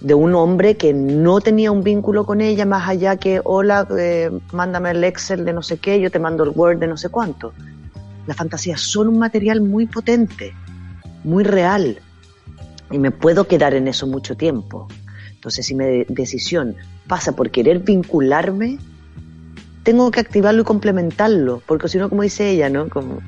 de 0.00 0.14
un 0.14 0.34
hombre 0.34 0.76
que 0.76 0.92
no 0.92 1.40
tenía 1.40 1.72
un 1.72 1.82
vínculo 1.82 2.24
con 2.26 2.40
ella 2.40 2.66
más 2.66 2.88
allá 2.88 3.16
que, 3.16 3.40
hola, 3.42 3.88
eh, 3.98 4.30
mándame 4.52 4.90
el 4.90 5.02
Excel 5.04 5.44
de 5.44 5.52
no 5.52 5.62
sé 5.62 5.78
qué, 5.78 6.00
yo 6.00 6.10
te 6.10 6.18
mando 6.18 6.44
el 6.44 6.50
Word 6.54 6.78
de 6.78 6.86
no 6.86 6.96
sé 6.96 7.08
cuánto. 7.08 7.52
Las 8.26 8.36
fantasías 8.36 8.80
son 8.80 9.08
un 9.08 9.18
material 9.18 9.62
muy 9.62 9.86
potente, 9.86 10.52
muy 11.24 11.44
real, 11.44 11.98
y 12.90 12.98
me 12.98 13.10
puedo 13.10 13.46
quedar 13.46 13.74
en 13.74 13.88
eso 13.88 14.06
mucho 14.06 14.36
tiempo. 14.36 14.86
Entonces, 15.32 15.66
si 15.66 15.74
mi 15.74 16.04
decisión 16.08 16.76
pasa 17.06 17.32
por 17.32 17.50
querer 17.50 17.80
vincularme, 17.80 18.78
tengo 19.88 20.10
que 20.10 20.20
activarlo 20.20 20.60
y 20.60 20.64
complementarlo, 20.66 21.62
porque 21.64 21.88
si 21.88 21.96
no, 21.96 22.10
como 22.10 22.20
dice 22.20 22.50
ella, 22.50 22.68
¿no? 22.68 22.90
Como, 22.90 23.20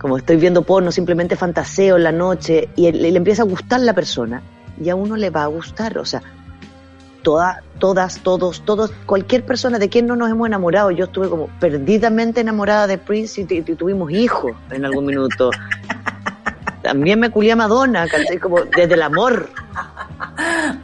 como 0.00 0.16
estoy 0.16 0.36
viendo 0.36 0.62
porno, 0.62 0.90
simplemente 0.90 1.36
fantaseo 1.36 1.96
en 1.96 2.02
la 2.02 2.10
noche 2.10 2.70
y 2.74 2.90
le, 2.90 3.12
le 3.12 3.16
empieza 3.18 3.42
a 3.42 3.44
gustar 3.44 3.78
la 3.82 3.92
persona 3.92 4.42
y 4.82 4.88
a 4.88 4.96
uno 4.96 5.14
le 5.16 5.30
va 5.30 5.44
a 5.44 5.46
gustar, 5.46 5.96
o 5.96 6.04
sea, 6.04 6.20
toda, 7.22 7.62
todas, 7.78 8.18
todos, 8.18 8.64
todos, 8.64 8.90
cualquier 9.06 9.44
persona 9.46 9.78
de 9.78 9.88
quien 9.88 10.08
no 10.08 10.16
nos 10.16 10.28
hemos 10.28 10.48
enamorado, 10.48 10.90
yo 10.90 11.04
estuve 11.04 11.28
como 11.28 11.46
perdidamente 11.60 12.40
enamorada 12.40 12.88
de 12.88 12.98
Prince 12.98 13.40
y, 13.40 13.54
y- 13.54 13.58
y 13.58 13.74
tuvimos 13.76 14.10
hijos 14.10 14.56
en 14.72 14.84
algún 14.86 15.06
minuto. 15.06 15.50
También 16.82 17.20
me 17.20 17.30
culé 17.30 17.52
a 17.52 17.56
Madonna, 17.56 18.08
¿cachai? 18.08 18.38
Como 18.38 18.62
desde 18.62 18.94
el 18.94 19.02
amor. 19.02 19.50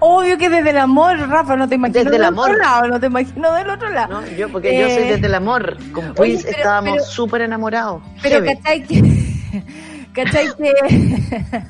Obvio 0.01 0.39
que 0.39 0.49
desde 0.49 0.71
el 0.71 0.79
amor, 0.79 1.19
Rafa, 1.29 1.57
no 1.57 1.69
te 1.69 1.75
imagino 1.77 1.99
Desde 2.05 2.09
el 2.17 2.23
del 2.23 2.25
amor. 2.25 2.51
otro 2.51 2.63
lado, 2.63 2.89
no 2.89 3.01
te 3.01 3.07
imagino 3.07 3.53
del 3.55 3.71
otro 3.71 3.91
lado. 3.91 4.21
¿no? 4.21 4.27
Yo, 4.37 4.49
porque 4.51 4.77
yo 4.79 4.89
soy 4.89 5.05
Eh, 5.05 5.13
desde 5.13 5.27
el 5.27 5.35
amor. 5.35 5.77
Con 5.93 6.15
Prince 6.15 6.49
estábamos 6.51 7.07
súper 7.09 7.43
enamorados. 7.43 8.03
Pero. 8.23 8.45
¿cachai 8.45 8.83
que, 8.85 9.03
¿cachai 10.13 10.47
que 10.57 10.73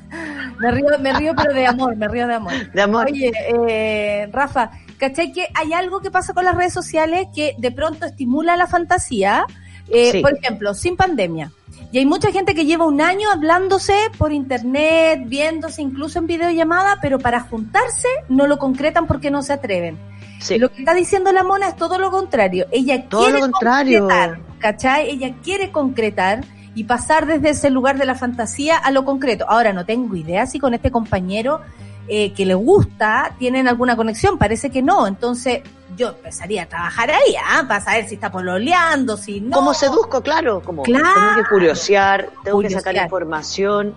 me 0.60 0.70
río, 0.70 0.86
me 1.01 1.12
río 1.12 1.35
pero 1.36 1.52
de 1.55 1.66
amor, 1.66 1.97
me 1.97 2.09
río 2.09 2.26
de 2.26 2.35
amor. 2.35 2.52
De 2.72 2.82
amor. 2.82 3.06
Oye, 3.10 3.32
eh, 3.68 4.28
Rafa, 4.32 4.70
¿cachai 4.98 5.32
que 5.32 5.47
hay 5.55 5.72
algo 5.72 6.01
que 6.01 6.10
pasa 6.10 6.32
con 6.35 6.44
las 6.44 6.55
redes 6.55 6.72
sociales 6.72 7.28
que 7.35 7.55
de 7.59 7.70
pronto 7.72 8.06
estimula 8.06 8.56
la 8.56 8.66
fantasía? 8.66 9.44
Eh, 9.89 10.10
Sí. 10.12 10.20
Por 10.22 10.32
ejemplo, 10.35 10.72
sin 10.74 10.97
pandemia. 10.97 11.51
Y 11.95 11.99
hay 11.99 12.07
mucha 12.07 12.33
gente 12.33 12.57
que 12.57 12.66
lleva 12.66 12.87
un 12.87 13.01
año 13.01 13.31
hablándose 13.31 13.95
por 14.19 14.33
internet, 14.33 15.23
viéndose 15.27 15.81
incluso 15.81 16.19
en 16.19 16.27
videollamada, 16.27 16.99
pero 17.01 17.21
para 17.21 17.39
juntarse 17.39 18.09
no 18.29 18.49
lo 18.49 18.59
concretan 18.59 19.07
porque 19.07 19.31
no 19.31 19.43
se 19.43 19.53
atreven. 19.53 19.97
Sí. 20.41 20.59
Lo 20.59 20.73
que 20.73 20.81
está 20.81 20.93
diciendo 20.93 21.31
la 21.31 21.45
mona 21.45 21.69
es 21.69 21.77
todo 21.77 22.01
lo 22.01 22.11
contrario. 22.11 22.66
Ella 22.73 23.09
Todo 23.09 23.23
quiere 23.23 23.39
lo 23.39 23.43
contrario. 23.43 24.01
concretar, 24.01 24.41
¿cachai? 24.59 25.09
Ella 25.09 25.37
quiere 25.45 25.71
concretar 25.71 26.45
y 26.75 26.83
pasar 26.83 27.27
desde 27.27 27.51
ese 27.51 27.71
lugar 27.71 27.97
de 27.97 28.07
la 28.07 28.16
fantasía 28.16 28.77
a 28.77 28.91
lo 28.91 29.05
concreto. 29.05 29.47
Ahora 29.49 29.73
no 29.73 29.87
tengo 29.87 30.16
idea 30.16 30.47
si 30.47 30.59
con 30.59 30.75
este 30.75 30.91
compañero 30.91 31.61
eh, 32.09 32.32
que 32.32 32.44
le 32.47 32.55
gusta 32.55 33.35
tienen 33.39 33.66
alguna 33.68 33.97
conexión. 33.97 34.39
Parece 34.39 34.70
que 34.70 34.82
no. 34.82 35.06
Entonces 35.06 35.60
yo 35.97 36.09
empezaría 36.09 36.64
a 36.64 36.66
trabajar 36.66 37.10
ahí, 37.10 37.35
¿ah? 37.48 37.64
Para 37.68 37.81
saber 37.81 38.09
si 38.09 38.14
está 38.16 38.31
pololeando, 38.32 39.16
si 39.16 39.40
no. 39.40 39.56
Como 39.56 39.72
seduzco, 39.74 40.22
claro, 40.22 40.60
como 40.62 40.82
Claro. 40.82 41.05
tengo 41.14 41.36
que 41.43 41.48
curiosear, 41.48 42.28
tengo 42.43 42.60
que 42.60 42.70
sacar 42.70 42.97
información, 42.97 43.94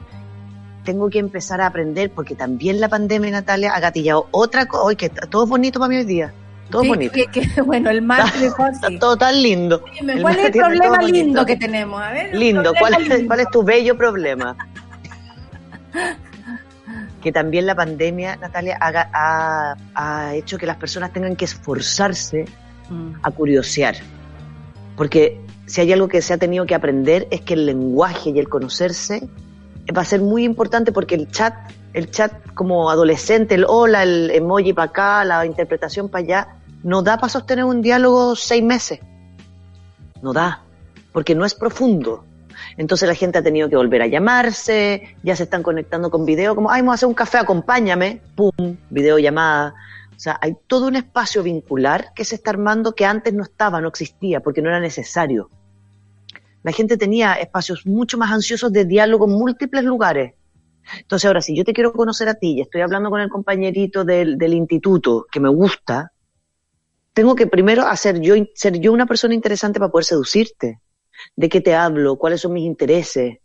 tengo 0.84 1.10
que 1.10 1.20
empezar 1.20 1.60
a 1.60 1.66
aprender, 1.68 2.12
porque 2.12 2.36
también 2.36 2.80
la 2.80 2.88
pandemia, 2.88 3.32
Natalia, 3.32 3.74
ha 3.74 3.80
gatillado 3.80 4.28
otra 4.32 4.68
cosa, 4.68 4.84
hoy 4.84 4.96
que 4.96 5.08
está 5.08 5.26
todo 5.28 5.46
bonito 5.48 5.80
para 5.80 5.90
mi 5.90 5.98
hoy 5.98 6.06
día, 6.06 6.32
todo 6.70 6.84
Sí, 6.84 6.88
bonito. 6.88 7.14
que- 7.14 7.26
que, 7.28 7.62
bueno, 7.64 7.90
el 7.90 8.02
mejor 8.04 8.70
Está 8.74 8.88
sí. 8.88 9.00
todo 9.00 9.18
tan 9.18 9.42
lindo. 9.42 9.84
Dime, 10.00 10.14
El 10.14 10.22
¿Cuál 10.22 10.38
es 10.40 10.46
el 10.46 10.56
mar 10.62 10.70
problema 10.70 11.02
lindo 11.02 11.46
que 11.46 11.56
tenemos? 11.58 12.02
A 12.02 12.12
ver, 12.12 12.34
Lindo, 12.36 12.74
¿cuál 12.80 12.94
lindo. 13.00 13.28
cuál 13.28 13.40
es 13.42 13.50
tu 13.52 13.64
bello 13.64 13.98
problema? 13.98 14.56
Que 17.22 17.32
también 17.32 17.66
la 17.66 17.76
pandemia, 17.76 18.36
Natalia, 18.38 18.78
haga- 18.80 19.10
ha, 19.14 19.76
ha 19.96 20.36
hecho 20.36 20.58
que 20.58 20.66
las 20.66 20.78
personas 20.78 21.12
tengan 21.14 21.36
que 21.36 21.46
esforzarse 21.46 22.46
Mm. 22.90 23.14
a 23.24 23.32
curiosear. 23.32 23.96
Porque 24.96 25.42
si 25.66 25.82
hay 25.82 25.92
algo 25.92 26.08
que 26.08 26.22
se 26.22 26.34
ha 26.34 26.38
tenido 26.38 26.66
que 26.66 26.74
aprender 26.76 27.28
es 27.32 27.42
que 27.42 27.54
el 27.56 27.66
lenguaje 27.66 28.30
y 28.30 28.40
el 28.40 28.48
conocerse 28.48 29.28
va 29.96 30.02
a 30.02 30.06
ser 30.06 30.22
muy 30.22 30.44
importante 30.46 30.92
porque 30.92 31.16
el 31.16 31.30
chat, 31.30 31.54
el 31.94 32.10
chat 32.12 32.32
como 32.54 32.90
adolescente, 32.90 33.56
el 33.56 33.66
hola, 33.68 34.04
el 34.04 34.32
emoji 34.32 34.74
para 34.74 34.90
acá, 34.90 35.26
la 35.26 35.46
interpretación 35.46 36.08
para 36.10 36.24
allá, 36.24 36.48
no 36.84 37.02
da 37.02 37.18
para 37.18 37.30
sostener 37.30 37.66
un 37.66 37.82
diálogo 37.82 38.36
seis 38.36 38.64
meses. 38.64 39.00
No 40.22 40.32
da, 40.34 40.62
porque 41.12 41.36
no 41.36 41.46
es 41.46 41.54
profundo. 41.56 42.24
Entonces 42.78 43.10
la 43.10 43.16
gente 43.16 43.40
ha 43.40 43.44
tenido 43.44 43.70
que 43.70 43.76
volver 43.76 44.04
a 44.04 44.08
llamarse, 44.08 45.16
ya 45.24 45.36
se 45.36 45.44
están 45.44 45.64
conectando 45.64 46.12
con 46.12 46.26
video, 46.26 46.54
como, 46.54 46.70
ay, 46.70 46.82
vamos 46.82 46.94
a 46.94 46.96
hacer 46.96 47.08
un 47.08 47.16
café, 47.16 47.40
acompáñame, 47.40 48.22
pum, 48.36 48.78
videollamada. 48.90 49.74
O 50.16 50.20
sea, 50.20 50.38
hay 50.42 50.56
todo 50.68 50.88
un 50.88 50.96
espacio 50.96 51.42
vincular 51.44 52.14
que 52.16 52.24
se 52.24 52.36
está 52.36 52.52
armando 52.52 52.94
que 52.94 53.06
antes 53.06 53.34
no 53.34 53.44
estaba, 53.44 53.82
no 53.82 53.88
existía, 53.88 54.42
porque 54.42 54.62
no 54.62 54.70
era 54.70 54.80
necesario. 54.80 55.50
La 56.64 56.72
gente 56.72 56.98
tenía 56.98 57.34
espacios 57.34 57.86
mucho 57.86 58.18
más 58.18 58.32
ansiosos 58.32 58.72
de 58.72 58.86
diálogo 58.86 59.26
en 59.26 59.32
múltiples 59.32 59.84
lugares. 59.84 60.34
Entonces 61.00 61.26
ahora, 61.26 61.42
si 61.42 61.56
yo 61.56 61.64
te 61.64 61.74
quiero 61.74 61.94
conocer 61.94 62.30
a 62.30 62.36
ti 62.36 62.58
y 62.58 62.62
estoy 62.62 62.82
hablando 62.82 63.10
con 63.10 63.22
el 63.22 63.30
compañerito 63.30 64.06
del, 64.06 64.38
del 64.38 64.54
instituto 64.54 65.26
que 65.32 65.40
me 65.40 65.50
gusta, 65.50 66.12
tengo 67.14 67.36
que 67.36 67.48
primero 67.48 67.84
hacer 67.88 68.22
yo, 68.22 68.36
ser 68.54 68.80
yo 68.80 68.94
una 68.94 69.08
persona 69.08 69.34
interesante 69.34 69.80
para 69.80 69.92
poder 69.92 70.06
seducirte. 70.06 70.80
¿De 71.36 71.50
qué 71.50 71.62
te 71.62 71.76
hablo? 71.76 72.18
¿Cuáles 72.18 72.42
son 72.42 72.54
mis 72.54 72.66
intereses? 72.66 73.38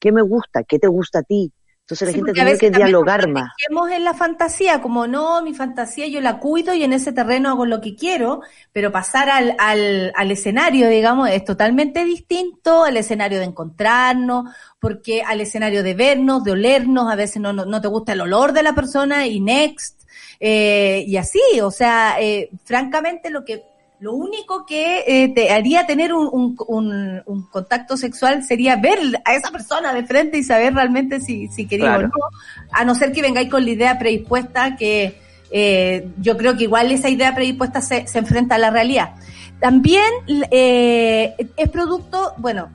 ¿Qué 0.00 0.12
me 0.12 0.22
gusta? 0.22 0.64
¿Qué 0.64 0.78
te 0.78 0.88
gusta 0.88 1.20
a 1.20 1.22
ti? 1.24 1.52
Entonces 1.82 2.08
la 2.08 2.12
Sí, 2.12 2.14
gente 2.14 2.34
veces 2.44 2.58
que 2.58 2.70
dialogar 2.72 3.28
más. 3.28 3.50
en 3.90 4.04
la 4.04 4.14
fantasía, 4.14 4.80
como 4.82 5.06
no, 5.06 5.42
mi 5.42 5.54
fantasía 5.54 6.06
yo 6.08 6.20
la 6.20 6.38
cuido 6.40 6.74
y 6.74 6.82
en 6.84 6.92
ese 6.92 7.12
terreno 7.12 7.50
hago 7.50 7.64
lo 7.66 7.80
que 7.80 7.94
quiero, 7.96 8.40
pero 8.72 8.92
pasar 8.92 9.30
al, 9.30 9.54
al, 9.58 10.12
al 10.16 10.30
escenario, 10.30 10.88
digamos, 10.88 11.30
es 11.30 11.44
totalmente 11.44 12.04
distinto, 12.04 12.86
el 12.86 12.96
escenario 12.96 13.38
de 13.38 13.44
encontrarnos, 13.46 14.50
porque 14.80 15.22
al 15.22 15.40
escenario 15.40 15.82
de 15.82 15.94
vernos, 15.94 16.44
de 16.44 16.52
olernos, 16.52 17.10
a 17.10 17.16
veces 17.16 17.40
no, 17.42 17.52
no, 17.52 17.64
no 17.66 17.80
te 17.80 17.88
gusta 17.88 18.12
el 18.14 18.20
olor 18.22 18.52
de 18.52 18.62
la 18.62 18.74
persona 18.74 19.26
y 19.26 19.40
next, 19.40 20.02
eh, 20.40 21.04
y 21.06 21.16
así, 21.16 21.40
o 21.62 21.70
sea, 21.70 22.16
eh, 22.20 22.50
francamente 22.64 23.30
lo 23.30 23.44
que 23.44 23.64
lo 24.02 24.14
único 24.14 24.66
que 24.66 25.04
eh, 25.06 25.28
te 25.28 25.52
haría 25.52 25.86
tener 25.86 26.12
un, 26.12 26.28
un, 26.32 26.56
un, 26.66 27.22
un 27.24 27.42
contacto 27.42 27.96
sexual 27.96 28.42
sería 28.42 28.74
ver 28.74 28.98
a 29.24 29.34
esa 29.34 29.52
persona 29.52 29.94
de 29.94 30.04
frente 30.04 30.38
y 30.38 30.42
saber 30.42 30.74
realmente 30.74 31.20
si, 31.20 31.46
si 31.46 31.68
quería 31.68 31.94
Claro. 31.94 32.06
o 32.08 32.18
no, 32.18 32.38
a 32.72 32.84
no 32.84 32.96
ser 32.96 33.12
que 33.12 33.22
vengáis 33.22 33.48
con 33.48 33.64
la 33.64 33.70
idea 33.70 34.00
predispuesta 34.00 34.74
que 34.74 35.20
eh, 35.52 36.08
yo 36.18 36.36
creo 36.36 36.56
que 36.56 36.64
igual 36.64 36.90
esa 36.90 37.10
idea 37.10 37.32
predispuesta 37.32 37.80
se, 37.80 38.08
se 38.08 38.18
enfrenta 38.18 38.56
a 38.56 38.58
la 38.58 38.70
realidad. 38.70 39.14
También 39.60 40.10
eh, 40.50 41.36
es 41.56 41.68
producto, 41.68 42.34
bueno, 42.38 42.70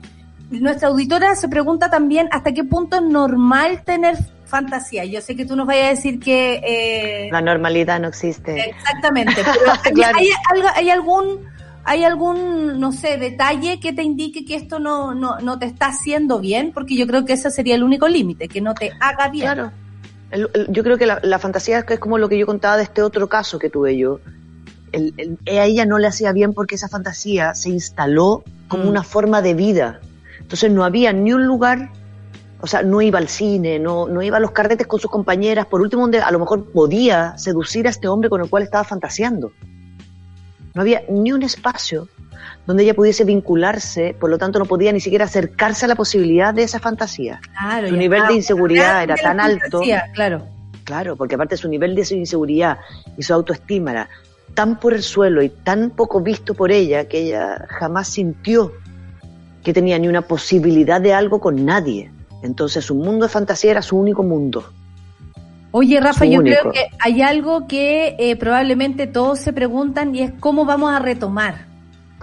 nuestra 0.50 0.88
auditora 0.88 1.34
se 1.36 1.48
pregunta 1.48 1.90
también 1.90 2.28
hasta 2.32 2.52
qué 2.52 2.64
punto 2.64 2.96
es 2.96 3.02
normal 3.02 3.82
tener 3.84 4.16
fantasía. 4.46 5.04
Yo 5.04 5.20
sé 5.20 5.36
que 5.36 5.44
tú 5.44 5.56
nos 5.56 5.66
vayas 5.66 5.86
a 5.86 5.90
decir 5.90 6.18
que... 6.20 6.60
eh, 6.64 7.28
La 7.30 7.42
normalidad 7.42 8.00
no 8.00 8.08
existe. 8.08 8.70
Exactamente, 8.70 9.34
pero 9.36 9.72
hay, 9.84 9.92
Claro. 9.92 10.18
hay 10.18 10.28
algo- 10.54 10.68
hay 10.74 10.90
algún, 10.90 11.40
hay 11.84 12.04
algún, 12.04 12.80
no 12.80 12.92
sé, 12.92 13.18
detalle 13.18 13.78
que 13.78 13.92
te 13.92 14.02
indique 14.02 14.44
que 14.46 14.54
esto 14.54 14.78
no, 14.78 15.14
no, 15.14 15.38
no 15.40 15.58
te 15.58 15.66
está 15.66 15.88
haciendo 15.88 16.40
bien, 16.40 16.72
porque 16.72 16.96
yo 16.96 17.06
creo 17.06 17.24
que 17.26 17.34
ese 17.34 17.50
sería 17.50 17.74
el 17.74 17.82
único 17.82 18.08
límite, 18.08 18.48
que 18.48 18.60
no 18.62 18.74
te 18.74 18.92
haga 19.00 19.28
bien. 19.28 19.44
Claro. 19.44 19.72
El- 20.30 20.48
el- 20.54 20.66
yo 20.72 20.82
creo 20.82 20.96
que 20.96 21.06
la, 21.06 21.20
la 21.22 21.38
fantasía 21.38 21.84
es 21.86 21.98
como 21.98 22.16
lo 22.16 22.28
que 22.30 22.38
yo 22.38 22.46
contaba 22.46 22.76
de 22.78 22.84
este 22.84 23.02
otro 23.02 23.28
caso 23.28 23.58
que 23.58 23.68
tuve 23.68 23.98
yo. 23.98 24.20
El- 24.92 25.12
el- 25.18 25.58
a 25.58 25.64
ella 25.66 25.84
no 25.84 25.98
le 25.98 26.06
hacía 26.06 26.32
bien 26.32 26.54
porque 26.54 26.76
esa 26.76 26.88
fantasía 26.88 27.54
se 27.54 27.68
instaló 27.68 28.44
como 28.68 28.84
Mm. 28.84 28.88
una 28.88 29.02
forma 29.02 29.42
de 29.42 29.52
vida. 29.52 30.00
Entonces 30.48 30.72
no 30.72 30.82
había 30.82 31.12
ni 31.12 31.34
un 31.34 31.46
lugar, 31.46 31.90
o 32.62 32.66
sea, 32.66 32.82
no 32.82 33.02
iba 33.02 33.18
al 33.18 33.28
cine, 33.28 33.78
no, 33.78 34.08
no 34.08 34.22
iba 34.22 34.38
a 34.38 34.40
los 34.40 34.52
carretes 34.52 34.86
con 34.86 34.98
sus 34.98 35.10
compañeras, 35.10 35.66
por 35.66 35.82
último, 35.82 36.00
donde 36.00 36.22
a 36.22 36.30
lo 36.30 36.38
mejor 36.38 36.72
podía 36.72 37.36
seducir 37.36 37.86
a 37.86 37.90
este 37.90 38.08
hombre 38.08 38.30
con 38.30 38.40
el 38.40 38.48
cual 38.48 38.62
estaba 38.62 38.82
fantaseando. 38.82 39.52
No 40.72 40.80
había 40.80 41.02
ni 41.10 41.32
un 41.32 41.42
espacio 41.42 42.08
donde 42.64 42.84
ella 42.84 42.94
pudiese 42.94 43.24
vincularse, 43.24 44.16
por 44.18 44.30
lo 44.30 44.38
tanto 44.38 44.58
no 44.58 44.64
podía 44.64 44.90
ni 44.90 45.00
siquiera 45.00 45.26
acercarse 45.26 45.84
a 45.84 45.88
la 45.88 45.96
posibilidad 45.96 46.54
de 46.54 46.62
esa 46.62 46.78
fantasía. 46.78 47.42
Claro, 47.60 47.88
Su 47.88 47.96
nivel 47.96 48.26
de 48.26 48.32
inseguridad 48.32 49.02
era 49.02 49.16
tan 49.16 49.40
alto. 49.40 49.80
fantasía, 49.80 50.04
Claro. 50.14 50.46
Claro, 50.84 51.14
porque 51.16 51.34
aparte 51.34 51.58
su 51.58 51.68
nivel 51.68 51.94
de 51.94 52.06
su 52.06 52.14
inseguridad 52.14 52.78
y 53.18 53.22
su 53.22 53.34
autoestima 53.34 53.90
era 53.90 54.08
tan 54.54 54.80
por 54.80 54.94
el 54.94 55.02
suelo 55.02 55.42
y 55.42 55.50
tan 55.50 55.90
poco 55.90 56.22
visto 56.22 56.54
por 56.54 56.72
ella 56.72 57.06
que 57.06 57.18
ella 57.18 57.66
jamás 57.68 58.08
sintió 58.08 58.72
que 59.68 59.74
tenía 59.74 59.98
ni 59.98 60.08
una 60.08 60.22
posibilidad 60.22 60.98
de 60.98 61.12
algo 61.12 61.40
con 61.40 61.66
nadie. 61.66 62.10
Entonces 62.42 62.86
su 62.86 62.94
mundo 62.94 63.26
de 63.26 63.28
fantasía 63.28 63.72
era 63.72 63.82
su 63.82 63.98
único 63.98 64.22
mundo. 64.22 64.64
Oye, 65.72 66.00
Rafa, 66.00 66.24
Su 66.24 66.30
yo 66.30 66.40
único. 66.40 66.56
creo 66.58 66.72
que 66.72 66.86
hay 66.98 67.20
algo 67.20 67.66
que 67.66 68.16
eh, 68.18 68.34
probablemente 68.36 69.06
todos 69.06 69.40
se 69.40 69.52
preguntan 69.52 70.14
y 70.14 70.22
es 70.22 70.32
cómo 70.40 70.64
vamos 70.64 70.90
a 70.90 71.00
retomar. 71.00 71.66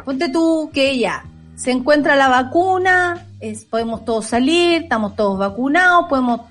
Ponte 0.03 0.29
tú 0.29 0.71
que 0.73 0.97
ya 0.97 1.23
se 1.55 1.69
encuentra 1.69 2.15
la 2.15 2.29
vacuna, 2.29 3.27
es, 3.39 3.63
podemos 3.65 4.03
todos 4.05 4.25
salir, 4.25 4.81
estamos 4.81 5.15
todos 5.15 5.37
vacunados, 5.37 6.07
podemos 6.09 6.41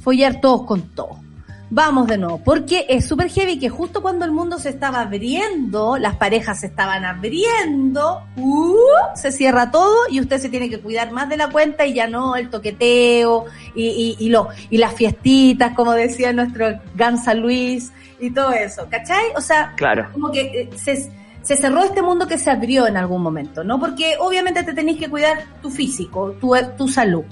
follar 0.00 0.40
todos 0.40 0.66
con 0.66 0.82
todo. 0.82 1.16
Vamos 1.70 2.06
de 2.06 2.16
nuevo, 2.16 2.38
porque 2.42 2.86
es 2.88 3.06
súper 3.06 3.28
heavy 3.28 3.58
que 3.58 3.68
justo 3.68 4.00
cuando 4.00 4.24
el 4.24 4.30
mundo 4.32 4.58
se 4.58 4.70
estaba 4.70 5.02
abriendo, 5.02 5.98
las 5.98 6.16
parejas 6.16 6.60
se 6.60 6.66
estaban 6.66 7.04
abriendo, 7.04 8.22
¡uh! 8.36 8.74
se 9.14 9.30
cierra 9.32 9.70
todo 9.70 9.94
y 10.10 10.18
usted 10.20 10.38
se 10.38 10.48
tiene 10.48 10.70
que 10.70 10.80
cuidar 10.80 11.10
más 11.12 11.28
de 11.28 11.36
la 11.36 11.50
cuenta 11.50 11.84
y 11.84 11.92
ya 11.92 12.06
no 12.06 12.36
el 12.36 12.48
toqueteo 12.48 13.44
y, 13.74 13.84
y, 13.84 14.16
y, 14.18 14.28
lo, 14.30 14.48
y 14.70 14.78
las 14.78 14.94
fiestitas, 14.94 15.74
como 15.74 15.92
decía 15.92 16.32
nuestro 16.32 16.80
Gansa 16.94 17.34
Luis 17.34 17.92
y 18.18 18.30
todo 18.30 18.50
eso, 18.52 18.86
¿cachai? 18.90 19.24
O 19.36 19.40
sea, 19.42 19.74
Claro. 19.76 20.08
como 20.12 20.32
que 20.32 20.40
eh, 20.40 20.70
se, 20.74 21.12
se 21.42 21.56
cerró 21.56 21.82
este 21.84 22.00
mundo 22.00 22.26
que 22.26 22.38
se 22.38 22.50
abrió 22.50 22.86
en 22.86 22.96
algún 22.96 23.20
momento, 23.22 23.62
¿no? 23.62 23.78
Porque 23.78 24.14
obviamente 24.18 24.62
te 24.62 24.72
tenés 24.72 24.96
que 24.98 25.10
cuidar 25.10 25.44
tu 25.60 25.70
físico, 25.70 26.32
tu, 26.40 26.54
tu 26.78 26.88
salud. 26.88 27.24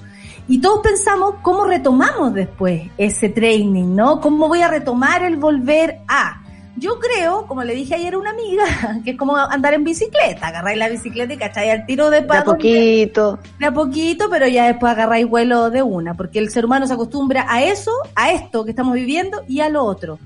Y 0.47 0.61
todos 0.61 0.79
pensamos 0.81 1.35
cómo 1.41 1.65
retomamos 1.65 2.33
después 2.33 2.83
ese 2.97 3.29
training, 3.29 3.95
¿no? 3.95 4.21
¿Cómo 4.21 4.47
voy 4.47 4.61
a 4.61 4.69
retomar 4.69 5.23
el 5.23 5.35
volver 5.35 5.99
a? 6.07 6.41
Yo 6.77 6.99
creo, 6.99 7.47
como 7.47 7.63
le 7.63 7.73
dije 7.73 7.95
ayer 7.95 8.13
a 8.13 8.17
una 8.19 8.29
amiga, 8.29 8.63
que 9.03 9.11
es 9.11 9.17
como 9.17 9.35
andar 9.35 9.73
en 9.73 9.83
bicicleta, 9.83 10.47
agarráis 10.47 10.77
la 10.77 10.87
bicicleta 10.89 11.33
y 11.33 11.37
cacháis 11.37 11.71
al 11.71 11.85
tiro 11.85 12.09
de 12.09 12.21
De 12.21 12.37
a 12.37 12.43
poquito. 12.43 13.39
de 13.59 13.65
a 13.65 13.71
poquito, 13.71 14.29
pero 14.29 14.47
ya 14.47 14.67
después 14.67 14.91
agarráis 14.91 15.27
vuelo 15.27 15.69
de 15.69 15.81
una, 15.81 16.13
porque 16.13 16.39
el 16.39 16.49
ser 16.49 16.65
humano 16.65 16.85
se 16.87 16.93
acostumbra 16.93 17.45
a 17.49 17.63
eso, 17.63 17.91
a 18.15 18.31
esto 18.31 18.63
que 18.63 18.69
estamos 18.69 18.93
viviendo 18.93 19.43
y 19.47 19.59
a 19.61 19.69
lo 19.69 19.83
otro. 19.83 20.19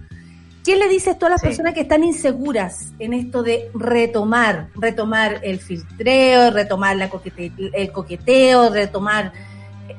¿Qué 0.64 0.76
le 0.76 0.88
dices 0.90 1.18
tú 1.18 1.26
a 1.26 1.30
las 1.30 1.42
Sí. 1.42 1.48
personas 1.48 1.74
que 1.74 1.82
están 1.82 2.04
inseguras 2.04 2.92
en 3.00 3.14
esto 3.14 3.42
de 3.42 3.72
retomar, 3.74 4.68
retomar 4.76 5.40
el 5.44 5.60
filtreo, 5.60 6.52
retomar 6.52 6.98
la 6.98 7.10
coquete- 7.10 7.72
el 7.74 7.92
coqueteo, 7.92 8.70
retomar, 8.70 9.32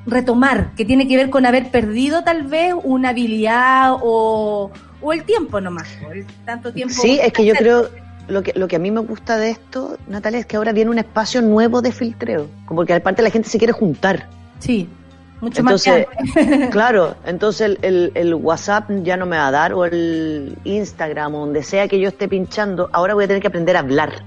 retomar, 0.07 0.73
que 0.77 0.85
tiene 0.85 1.07
que 1.09 1.17
ver 1.17 1.31
con 1.31 1.47
haber 1.47 1.71
perdido 1.71 2.23
tal 2.25 2.45
vez 2.45 2.75
una 2.83 3.11
habilidad 3.11 3.95
o, 4.01 4.71
o 5.01 5.13
el 5.13 5.25
tiempo 5.25 5.61
nomás, 5.61 5.89
el 6.13 6.27
tanto 6.45 6.73
tiempo. 6.73 6.95
Sí, 6.95 7.19
es 7.23 7.33
que 7.33 7.45
yo 7.45 7.55
creo, 7.55 7.89
lo 8.29 8.43
que, 8.43 8.53
lo 8.55 8.69
que 8.69 8.77
a 8.77 8.79
mí 8.79 8.91
me 8.91 9.01
gusta 9.01 9.37
de 9.37 9.51
esto, 9.51 9.97
Natalia, 10.09 10.41
es 10.41 10.47
que 10.47 10.57
ahora 10.57 10.73
viene 10.73 10.91
un 10.91 10.99
espacio 10.99 11.43
nuevo 11.43 11.83
de 11.83 11.93
filtreo. 11.93 12.47
Como 12.67 12.85
que 12.85 12.95
aparte 12.95 13.23
la 13.23 13.31
gente 13.31 13.49
se 13.49 13.59
quiere 13.59 13.73
juntar. 13.73 14.29
Sí, 14.59 14.89
mucho 15.41 15.61
Entonces, 15.61 16.07
más. 16.07 16.37
antes. 16.37 16.69
claro, 16.71 17.17
entonces 17.27 17.63
el, 17.63 17.79
el- 17.83 18.13
el 18.15 18.35
WhatsApp 18.35 18.89
ya 19.03 19.17
no 19.17 19.27
me 19.27 19.37
va 19.37 19.49
a 19.49 19.51
dar, 19.51 19.73
o 19.75 19.85
el 19.85 20.57
Instagram, 20.65 21.35
o 21.35 21.41
donde 21.41 21.63
sea 21.65 21.89
que 21.89 21.99
yo 21.99 22.09
esté 22.09 22.29
pinchando, 22.29 22.89
ahora 22.93 23.15
voy 23.15 23.25
a 23.25 23.27
tener 23.27 23.43
que 23.43 23.49
aprender 23.49 23.77
a 23.77 23.81
hablar. 23.81 24.23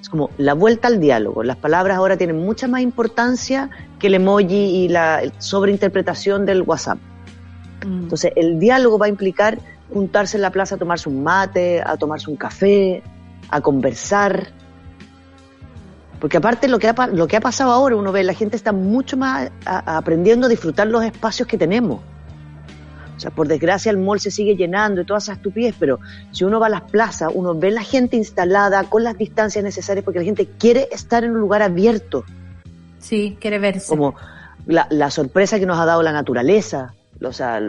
Es 0.00 0.08
como 0.08 0.30
la 0.38 0.54
vuelta 0.54 0.86
al 0.88 1.00
diálogo. 1.00 1.42
Las 1.42 1.56
palabras 1.56 1.96
ahora 1.96 2.16
tienen 2.16 2.38
mucha 2.38 2.68
más 2.68 2.80
importancia 2.80 3.70
que 3.98 4.08
el 4.08 4.14
emoji 4.14 4.54
y 4.84 4.88
la 4.88 5.22
sobreinterpretación 5.38 6.44
del 6.46 6.62
WhatsApp. 6.62 6.98
Mm. 7.86 8.02
Entonces, 8.04 8.32
el 8.36 8.58
diálogo 8.58 8.98
va 8.98 9.06
a 9.06 9.08
implicar 9.08 9.58
juntarse 9.92 10.36
en 10.36 10.42
la 10.42 10.50
plaza 10.50 10.74
a 10.74 10.78
tomarse 10.78 11.08
un 11.08 11.22
mate, 11.22 11.80
a 11.80 11.96
tomarse 11.96 12.30
un 12.30 12.36
café, 12.36 13.02
a 13.50 13.60
conversar. 13.60 14.48
Porque 16.20 16.38
aparte 16.38 16.66
lo 16.68 16.78
que 16.78 16.88
ha, 16.88 17.06
lo 17.08 17.26
que 17.26 17.36
ha 17.36 17.40
pasado 17.40 17.70
ahora, 17.70 17.94
uno 17.96 18.10
ve, 18.10 18.24
la 18.24 18.32
gente 18.34 18.56
está 18.56 18.72
mucho 18.72 19.16
más 19.16 19.50
a- 19.64 19.92
a- 19.92 19.96
aprendiendo 19.98 20.46
a 20.46 20.48
disfrutar 20.50 20.86
los 20.86 21.04
espacios 21.04 21.46
que 21.46 21.58
tenemos. 21.58 22.00
O 23.16 23.20
sea, 23.20 23.30
por 23.30 23.48
desgracia 23.48 23.90
el 23.90 23.96
mall 23.96 24.20
se 24.20 24.30
sigue 24.30 24.56
llenando 24.56 25.00
y 25.00 25.06
todas 25.06 25.24
esas 25.24 25.36
estupidez, 25.38 25.74
pero 25.78 26.00
si 26.32 26.44
uno 26.44 26.60
va 26.60 26.66
a 26.66 26.70
las 26.70 26.82
plazas, 26.82 27.30
uno 27.34 27.54
ve 27.54 27.70
la 27.70 27.82
gente 27.82 28.16
instalada 28.16 28.84
con 28.84 29.04
las 29.04 29.16
distancias 29.16 29.64
necesarias 29.64 30.04
porque 30.04 30.18
la 30.18 30.24
gente 30.24 30.46
quiere 30.58 30.88
estar 30.92 31.24
en 31.24 31.30
un 31.32 31.38
lugar 31.40 31.62
abierto 31.62 32.24
Sí, 33.06 33.36
quiere 33.40 33.60
verse. 33.60 33.88
como 33.88 34.16
la, 34.66 34.88
la 34.90 35.10
sorpresa 35.10 35.60
que 35.60 35.66
nos 35.66 35.78
ha 35.78 35.84
dado 35.84 36.02
la 36.02 36.10
naturaleza, 36.12 36.92
o 37.22 37.32
sea, 37.32 37.60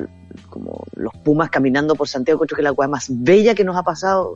como 0.50 0.84
los 0.96 1.14
pumas 1.24 1.52
caminando 1.52 1.96
por 1.96 2.08
Santiago, 2.08 2.40
creo 2.40 2.56
que 2.56 2.62
es 2.62 2.64
la 2.64 2.74
cosa 2.74 2.88
más 2.88 3.06
bella 3.10 3.54
que 3.54 3.64
nos 3.64 3.78
ha 3.78 3.84
pasado. 3.84 4.36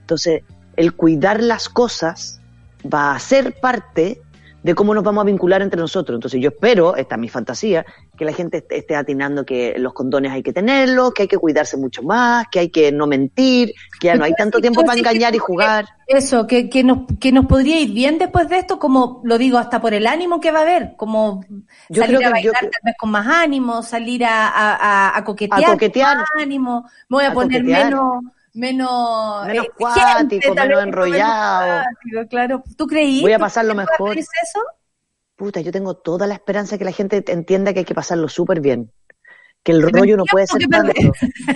Entonces, 0.00 0.42
el 0.76 0.94
cuidar 0.94 1.42
las 1.42 1.68
cosas 1.68 2.40
va 2.82 3.14
a 3.14 3.18
ser 3.18 3.60
parte 3.60 4.22
de 4.68 4.74
cómo 4.74 4.92
nos 4.94 5.02
vamos 5.02 5.22
a 5.22 5.24
vincular 5.24 5.62
entre 5.62 5.80
nosotros. 5.80 6.14
Entonces, 6.18 6.42
yo 6.42 6.50
espero, 6.50 6.94
esta 6.94 7.14
es 7.14 7.20
mi 7.22 7.30
fantasía, 7.30 7.86
que 8.18 8.26
la 8.26 8.34
gente 8.34 8.62
esté- 8.68 8.96
atinando 8.96 9.46
que 9.46 9.74
los 9.78 9.94
condones 9.94 10.30
hay 10.30 10.42
que 10.42 10.52
tenerlos, 10.52 11.14
que 11.14 11.22
hay 11.22 11.28
que 11.28 11.38
cuidarse 11.38 11.78
mucho 11.78 12.02
más, 12.02 12.46
que 12.52 12.58
hay 12.58 12.68
que 12.68 12.92
no 12.92 13.06
mentir, 13.06 13.72
que 13.98 14.08
ya 14.08 14.14
no 14.16 14.24
hay 14.24 14.34
tanto 14.34 14.60
tiempo 14.60 14.84
para 14.84 14.98
engañar 14.98 15.34
y 15.34 15.38
jugar. 15.38 15.86
Eso, 16.06 16.46
que, 16.46 16.68
que, 16.68 16.84
nos, 16.84 16.98
que 17.18 17.32
nos 17.32 17.46
podría 17.46 17.80
ir 17.80 17.92
bien 17.94 18.18
después 18.18 18.46
de 18.50 18.58
esto, 18.58 18.78
como 18.78 19.22
lo 19.24 19.38
digo, 19.38 19.56
hasta 19.56 19.80
por 19.80 19.94
el 19.94 20.06
ánimo 20.06 20.38
que 20.38 20.50
va 20.52 20.58
a 20.58 20.62
haber, 20.62 20.92
como 20.96 21.42
Yo 21.88 22.02
salir 22.02 22.18
creo 22.18 22.28
a 22.28 22.32
que- 22.34 22.42
yo 22.42 22.52
bailar 22.52 22.70
tal 22.70 22.80
vez 22.84 22.94
con 22.98 23.10
más 23.10 23.26
ánimo, 23.26 23.82
salir 23.82 24.22
a, 24.26 24.48
a, 24.48 24.74
a- 24.74 25.16
a 25.16 25.24
coquetear, 25.24 25.64
con 25.64 26.18
más 26.18 26.28
ánimo, 26.42 26.82
me 27.08 27.16
voy 27.16 27.24
a, 27.24 27.28
A 27.28 27.32
poner 27.32 27.62
coquetear. 27.62 27.84
menos 27.86 28.22
menos 28.58 29.46
Menos 29.46 29.66
eh, 29.66 29.70
cuático, 29.76 30.18
gente, 30.18 30.50
menos 30.50 30.66
menos 30.66 30.82
enrollado. 30.84 31.82
cuático, 31.84 32.28
claro. 32.28 32.64
¿Tú 32.76 32.86
creí? 32.86 33.22
Voy 33.22 33.32
a 33.32 33.36
¿Tú 33.36 33.40
pasarlo 33.40 33.74
crees 33.74 33.88
que 33.88 34.02
mejor. 34.04 34.18
eso? 34.18 34.60
Puta, 35.36 35.60
yo 35.60 35.70
tengo 35.72 35.94
toda 35.94 36.26
la 36.26 36.34
esperanza 36.34 36.76
que 36.78 36.84
la 36.84 36.92
gente 36.92 37.22
entienda 37.28 37.72
que 37.72 37.80
hay 37.80 37.84
que 37.84 37.94
pasarlo 37.94 38.28
súper 38.28 38.60
bien. 38.60 38.92
Que 39.62 39.72
el 39.72 39.82
rollo 39.82 40.16
no 40.16 40.24
puede 40.24 40.46
ser 40.46 40.62
tanto. 40.68 40.92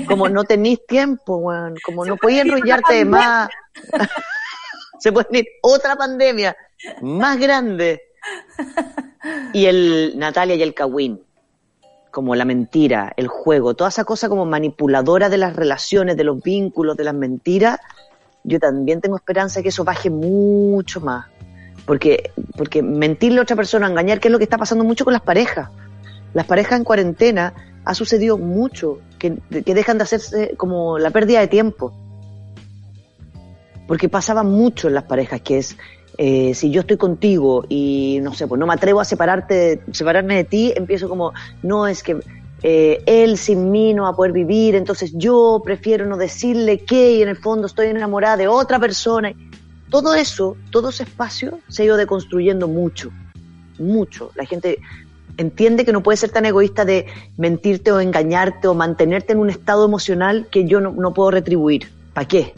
Como 0.06 0.28
no 0.28 0.44
tenéis 0.44 0.86
tiempo, 0.86 1.36
weón. 1.36 1.74
Como 1.84 2.04
no 2.06 2.16
podéis 2.16 2.42
enrollarte 2.42 3.04
más. 3.04 3.48
Se 4.98 5.12
puede 5.12 5.26
venir 5.30 5.46
otra 5.62 5.96
pandemia 5.96 6.56
más 7.00 7.38
grande. 7.38 8.00
Y 9.52 9.66
el 9.66 10.12
Natalia 10.16 10.54
y 10.54 10.62
el 10.62 10.74
Kawin. 10.74 11.20
Como 12.12 12.36
la 12.36 12.44
mentira, 12.44 13.12
el 13.16 13.26
juego, 13.26 13.74
toda 13.74 13.88
esa 13.88 14.04
cosa 14.04 14.28
como 14.28 14.44
manipuladora 14.44 15.30
de 15.30 15.38
las 15.38 15.56
relaciones, 15.56 16.16
de 16.16 16.24
los 16.24 16.42
vínculos, 16.42 16.96
de 16.96 17.04
las 17.04 17.14
mentiras, 17.14 17.80
yo 18.44 18.60
también 18.60 19.00
tengo 19.00 19.16
esperanza 19.16 19.58
de 19.58 19.62
que 19.64 19.70
eso 19.70 19.82
baje 19.82 20.10
mucho 20.10 21.00
más. 21.00 21.26
Porque, 21.86 22.30
porque 22.56 22.82
mentirle 22.82 23.40
a 23.40 23.42
otra 23.42 23.56
persona, 23.56 23.88
engañar, 23.88 24.20
que 24.20 24.28
es 24.28 24.32
lo 24.32 24.38
que 24.38 24.44
está 24.44 24.58
pasando 24.58 24.84
mucho 24.84 25.04
con 25.04 25.14
las 25.14 25.22
parejas. 25.22 25.70
Las 26.34 26.46
parejas 26.46 26.78
en 26.78 26.84
cuarentena 26.84 27.54
ha 27.84 27.94
sucedido 27.94 28.36
mucho, 28.36 29.00
que, 29.18 29.38
que 29.64 29.74
dejan 29.74 29.96
de 29.96 30.04
hacerse 30.04 30.54
como 30.58 30.98
la 30.98 31.10
pérdida 31.10 31.40
de 31.40 31.48
tiempo. 31.48 31.94
Porque 33.88 34.10
pasaba 34.10 34.42
mucho 34.42 34.88
en 34.88 34.94
las 34.94 35.04
parejas, 35.04 35.40
que 35.40 35.58
es, 35.58 35.78
eh, 36.18 36.54
si 36.54 36.70
yo 36.70 36.80
estoy 36.80 36.96
contigo 36.96 37.64
y 37.68 38.18
no 38.22 38.34
sé, 38.34 38.46
pues 38.46 38.58
no 38.58 38.66
me 38.66 38.74
atrevo 38.74 39.00
a 39.00 39.04
separarte, 39.04 39.82
separarme 39.92 40.36
de 40.36 40.44
ti, 40.44 40.72
empiezo 40.76 41.08
como, 41.08 41.32
no 41.62 41.86
es 41.86 42.02
que 42.02 42.18
eh, 42.62 43.02
él 43.06 43.38
sin 43.38 43.70
mí 43.70 43.94
no 43.94 44.04
va 44.04 44.10
a 44.10 44.16
poder 44.16 44.32
vivir, 44.32 44.74
entonces 44.74 45.12
yo 45.14 45.62
prefiero 45.64 46.06
no 46.06 46.16
decirle 46.16 46.78
que 46.84 47.12
y 47.14 47.22
en 47.22 47.28
el 47.28 47.36
fondo 47.36 47.66
estoy 47.66 47.88
enamorada 47.88 48.36
de 48.36 48.48
otra 48.48 48.78
persona. 48.78 49.32
Todo 49.90 50.14
eso, 50.14 50.56
todo 50.70 50.90
ese 50.90 51.02
espacio 51.02 51.58
se 51.68 51.82
ha 51.82 51.86
ido 51.86 51.96
deconstruyendo 51.96 52.68
mucho, 52.68 53.10
mucho. 53.78 54.30
La 54.36 54.46
gente 54.46 54.78
entiende 55.38 55.84
que 55.84 55.92
no 55.92 56.02
puede 56.02 56.16
ser 56.16 56.30
tan 56.30 56.46
egoísta 56.46 56.84
de 56.84 57.06
mentirte 57.36 57.90
o 57.90 58.00
engañarte 58.00 58.68
o 58.68 58.74
mantenerte 58.74 59.32
en 59.32 59.38
un 59.38 59.50
estado 59.50 59.84
emocional 59.84 60.46
que 60.50 60.66
yo 60.66 60.80
no, 60.80 60.92
no 60.92 61.12
puedo 61.12 61.30
retribuir. 61.30 61.90
¿Para 62.14 62.28
qué? 62.28 62.54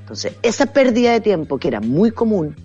Entonces, 0.00 0.34
esa 0.42 0.66
pérdida 0.66 1.12
de 1.12 1.20
tiempo 1.20 1.58
que 1.58 1.68
era 1.68 1.80
muy 1.80 2.10
común 2.10 2.56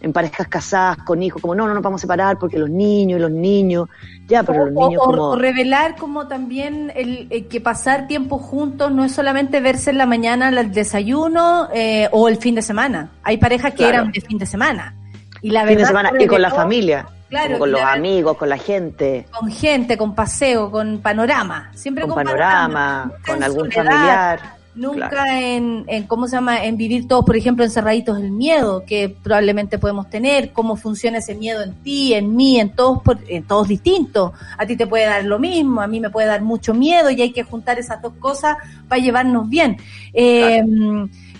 en 0.00 0.12
parejas 0.12 0.48
casadas 0.48 0.98
con 0.98 1.22
hijos, 1.22 1.40
como 1.42 1.54
no, 1.54 1.66
no 1.66 1.74
nos 1.74 1.82
vamos 1.82 2.00
a 2.00 2.02
separar 2.02 2.38
porque 2.38 2.58
los 2.58 2.70
niños 2.70 3.18
y 3.18 3.22
los 3.22 3.30
niños, 3.30 3.88
ya, 4.26 4.42
pero 4.42 4.66
los 4.66 4.74
niños 4.74 5.02
o, 5.02 5.06
como... 5.10 5.22
o 5.30 5.36
revelar 5.36 5.96
como 5.96 6.26
también 6.26 6.92
el, 6.94 7.26
el 7.30 7.48
que 7.48 7.60
pasar 7.60 8.06
tiempo 8.06 8.38
juntos 8.38 8.90
no 8.92 9.04
es 9.04 9.12
solamente 9.12 9.60
verse 9.60 9.90
en 9.90 9.98
la 9.98 10.06
mañana 10.06 10.48
el 10.48 10.72
desayuno 10.72 11.68
eh, 11.74 12.08
o 12.12 12.28
el 12.28 12.36
fin 12.38 12.54
de 12.54 12.62
semana. 12.62 13.10
Hay 13.22 13.36
parejas 13.38 13.72
que 13.72 13.78
Claro. 13.78 13.94
eran 13.94 14.12
de 14.12 14.20
fin 14.20 14.38
de 14.38 14.46
semana. 14.46 14.94
Y 15.42 15.50
la 15.50 15.60
fin 15.60 15.70
de 15.70 15.76
verdad, 15.76 15.88
semana 15.88 16.10
y 16.18 16.26
con 16.26 16.42
la 16.42 16.50
familia, 16.50 17.06
Claro, 17.30 17.58
con 17.58 17.70
los 17.70 17.80
amigos, 17.80 18.36
con 18.36 18.48
la 18.48 18.58
gente, 18.58 19.26
Con 19.30 19.50
gente, 19.50 19.96
con 19.96 20.14
paseo, 20.14 20.70
con 20.70 20.98
panorama. 21.00 21.70
Siempre 21.74 22.02
con 22.02 22.14
con, 22.14 22.24
panorama, 22.24 23.12
con 23.26 23.42
algún 23.42 23.70
soledad, 23.70 23.84
familiar. 23.94 24.40
Nunca 24.74 25.08
Claro. 25.08 25.30
en, 25.32 25.84
en, 25.88 26.04
¿cómo 26.06 26.28
se 26.28 26.36
llama? 26.36 26.64
En 26.64 26.76
vivir 26.76 27.08
todos, 27.08 27.24
por 27.24 27.36
ejemplo, 27.36 27.64
encerraditos 27.64 28.18
el 28.18 28.30
miedo 28.30 28.84
que 28.86 29.08
probablemente 29.08 29.78
podemos 29.78 30.08
tener, 30.08 30.52
cómo 30.52 30.76
funciona 30.76 31.18
ese 31.18 31.34
miedo 31.34 31.62
en 31.62 31.74
ti, 31.82 32.14
en 32.14 32.36
mí, 32.36 32.60
en 32.60 32.70
todos, 32.70 33.02
por- 33.02 33.18
en 33.28 33.42
todos 33.44 33.66
distintos. 33.68 34.32
A 34.56 34.66
ti 34.66 34.76
te 34.76 34.86
puede 34.86 35.06
dar 35.06 35.24
lo 35.24 35.38
mismo, 35.40 35.80
a 35.80 35.86
mí 35.88 35.98
me 36.00 36.08
puede 36.10 36.28
dar 36.28 36.42
mucho 36.42 36.72
miedo 36.72 37.10
y 37.10 37.20
hay 37.20 37.32
que 37.32 37.42
juntar 37.42 37.78
esas 37.80 38.00
dos 38.00 38.12
cosas 38.20 38.56
para 38.88 39.00
llevarnos 39.02 39.48
bien. 39.48 39.76
Eh, 40.12 40.62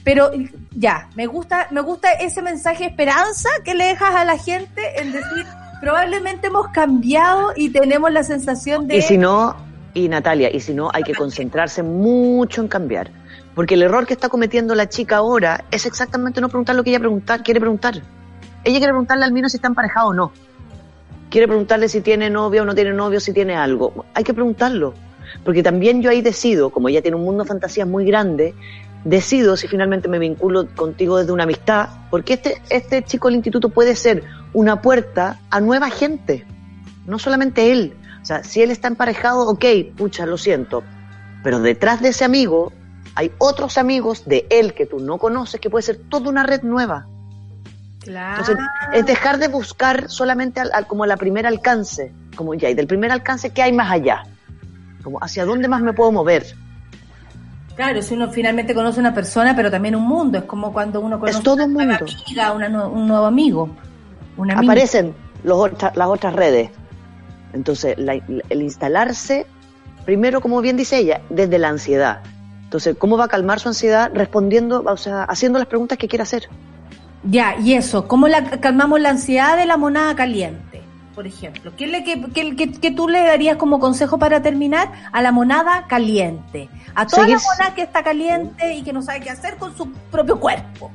Pero 0.02 0.30
ya, 0.74 1.08
me 1.14 1.26
gusta, 1.26 1.68
me 1.70 1.82
gusta 1.82 2.10
ese 2.12 2.40
mensaje 2.40 2.84
de 2.84 2.90
esperanza 2.90 3.50
que 3.64 3.74
le 3.74 3.84
dejas 3.84 4.14
a 4.14 4.24
la 4.24 4.38
gente 4.38 4.80
en 4.96 5.12
decir, 5.12 5.44
probablemente 5.82 6.46
hemos 6.46 6.68
cambiado 6.68 7.52
y 7.54 7.68
tenemos 7.68 8.10
la 8.10 8.24
sensación 8.24 8.88
de... 8.88 8.96
Y 8.96 9.02
si 9.02 9.18
no, 9.18 9.54
y 9.94 10.08
Natalia, 10.08 10.54
y 10.54 10.60
si 10.60 10.74
no, 10.74 10.90
hay 10.92 11.02
que 11.02 11.14
concentrarse 11.14 11.82
mucho 11.82 12.60
en 12.60 12.68
cambiar. 12.68 13.10
Porque 13.54 13.74
el 13.74 13.82
error 13.82 14.06
que 14.06 14.14
está 14.14 14.28
cometiendo 14.28 14.74
la 14.74 14.88
chica 14.88 15.16
ahora 15.16 15.64
es 15.70 15.86
exactamente 15.86 16.40
no 16.40 16.48
preguntar 16.48 16.76
lo 16.76 16.84
que 16.84 16.90
ella 16.90 17.00
quiere 17.42 17.60
preguntar. 17.60 17.94
Ella 18.64 18.78
quiere 18.78 18.92
preguntarle 18.92 19.24
al 19.24 19.32
menos 19.32 19.52
si 19.52 19.58
está 19.58 19.68
emparejado 19.68 20.08
o 20.08 20.14
no. 20.14 20.32
Quiere 21.30 21.46
preguntarle 21.46 21.88
si 21.88 22.00
tiene 22.00 22.30
novia 22.30 22.62
o 22.62 22.64
no 22.64 22.74
tiene 22.74 22.92
novio, 22.92 23.20
si 23.20 23.32
tiene 23.32 23.56
algo. 23.56 24.04
Hay 24.14 24.24
que 24.24 24.34
preguntarlo. 24.34 24.94
Porque 25.44 25.62
también 25.62 26.02
yo 26.02 26.10
ahí 26.10 26.22
decido, 26.22 26.70
como 26.70 26.88
ella 26.88 27.02
tiene 27.02 27.16
un 27.16 27.24
mundo 27.24 27.44
de 27.44 27.48
fantasías 27.48 27.86
muy 27.86 28.04
grande, 28.04 28.54
decido 29.04 29.56
si 29.56 29.68
finalmente 29.68 30.08
me 30.08 30.18
vinculo 30.18 30.66
contigo 30.74 31.18
desde 31.18 31.32
una 31.32 31.44
amistad, 31.44 31.88
porque 32.10 32.34
este, 32.34 32.60
este 32.68 33.02
chico 33.02 33.28
del 33.28 33.36
instituto 33.36 33.68
puede 33.70 33.94
ser 33.96 34.24
una 34.52 34.82
puerta 34.82 35.38
a 35.50 35.60
nueva 35.60 35.90
gente, 35.90 36.44
no 37.06 37.18
solamente 37.18 37.72
él. 37.72 37.94
Sea, 38.30 38.44
si 38.44 38.62
él 38.62 38.70
está 38.70 38.86
emparejado, 38.86 39.48
ok, 39.48 39.64
pucha, 39.96 40.24
lo 40.24 40.38
siento. 40.38 40.84
Pero 41.42 41.58
detrás 41.58 42.00
de 42.00 42.10
ese 42.10 42.24
amigo 42.24 42.72
hay 43.16 43.32
otros 43.38 43.76
amigos 43.76 44.24
de 44.26 44.46
él 44.50 44.72
que 44.72 44.86
tú 44.86 45.00
no 45.00 45.18
conoces, 45.18 45.60
que 45.60 45.68
puede 45.68 45.82
ser 45.82 45.98
toda 46.08 46.28
una 46.30 46.44
red 46.44 46.62
nueva. 46.62 47.08
Claro. 48.00 48.38
Entonces, 48.40 48.56
es 48.92 49.04
dejar 49.04 49.38
de 49.38 49.48
buscar 49.48 50.08
solamente 50.08 50.60
al, 50.60 50.70
al- 50.72 50.86
como 50.86 51.06
la 51.06 51.16
primer 51.16 51.44
alcance, 51.44 52.12
como 52.36 52.54
ya, 52.54 52.70
y 52.70 52.74
del 52.74 52.86
primer 52.86 53.10
alcance, 53.10 53.50
¿qué 53.50 53.62
hay 53.62 53.72
más 53.72 53.90
allá? 53.90 54.22
Como 55.02 55.18
hacia 55.20 55.44
dónde 55.44 55.66
más 55.66 55.82
me 55.82 55.92
puedo 55.92 56.12
mover. 56.12 56.46
Claro, 57.74 58.00
si 58.00 58.14
uno 58.14 58.30
finalmente 58.30 58.74
conoce 58.74 59.00
una 59.00 59.12
persona, 59.12 59.56
pero 59.56 59.70
también 59.72 59.96
un 59.96 60.04
mundo, 60.06 60.38
es 60.38 60.44
como 60.44 60.72
cuando 60.72 61.00
uno 61.00 61.18
conoce 61.18 61.38
Es 61.38 61.44
todo 61.44 61.64
un 61.64 61.72
mundo. 61.72 61.94
amiga, 62.26 62.52
una 62.52 62.86
un 62.86 63.08
nuevo 63.08 63.26
amigo. 63.26 63.70
Una. 64.36 64.54
Aparecen 64.60 65.14
los 65.42 65.58
otra- 65.58 65.92
las 65.96 66.06
otras 66.08 66.34
redes. 66.34 66.70
Entonces, 67.52 67.96
la- 67.98 68.14
el 68.48 68.62
instalarse, 68.62 69.46
primero, 70.04 70.40
como 70.40 70.60
bien 70.60 70.76
dice 70.76 70.98
ella, 70.98 71.20
desde 71.30 71.58
la 71.58 71.68
ansiedad. 71.68 72.20
Entonces, 72.64 72.96
¿cómo 72.98 73.16
va 73.16 73.24
a 73.24 73.28
calmar 73.28 73.58
su 73.60 73.68
ansiedad? 73.68 74.10
Respondiendo, 74.14 74.82
o 74.86 74.96
sea, 74.96 75.24
haciendo 75.24 75.58
las 75.58 75.66
preguntas 75.68 75.98
que 75.98 76.06
quiere 76.08 76.22
hacer. 76.22 76.48
Ya, 77.24 77.56
y 77.58 77.74
eso, 77.74 78.06
¿cómo 78.08 78.28
la, 78.28 78.44
calmamos 78.60 79.00
la 79.00 79.10
ansiedad 79.10 79.56
de 79.56 79.66
la 79.66 79.76
monada 79.76 80.14
caliente? 80.14 80.80
Por 81.14 81.26
ejemplo, 81.26 81.72
¿qué, 81.76 81.86
le, 81.88 82.02
qué, 82.04 82.22
qué- 82.32 82.72
qué- 82.72 82.90
tú 82.92 83.08
le 83.08 83.22
darías 83.24 83.56
como 83.56 83.78
consejo 83.80 84.18
para 84.18 84.40
terminar 84.40 84.90
a 85.12 85.20
la 85.20 85.32
monada 85.32 85.86
caliente? 85.88 86.68
A 86.94 87.04
toda 87.06 87.26
la 87.28 87.38
monada 87.38 87.74
que 87.74 87.82
está 87.82 88.02
caliente 88.02 88.74
y 88.74 88.82
que 88.82 88.92
no 88.92 89.02
sabe 89.02 89.20
qué 89.20 89.28
hacer 89.30 89.56
con 89.56 89.76
su 89.76 89.90
propio 90.10 90.38
cuerpo. 90.40 90.90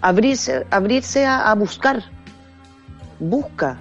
abrirse, 0.00 0.66
abrirse 0.70 1.26
a, 1.26 1.48
a 1.50 1.54
buscar. 1.54 2.02
Busca, 3.20 3.76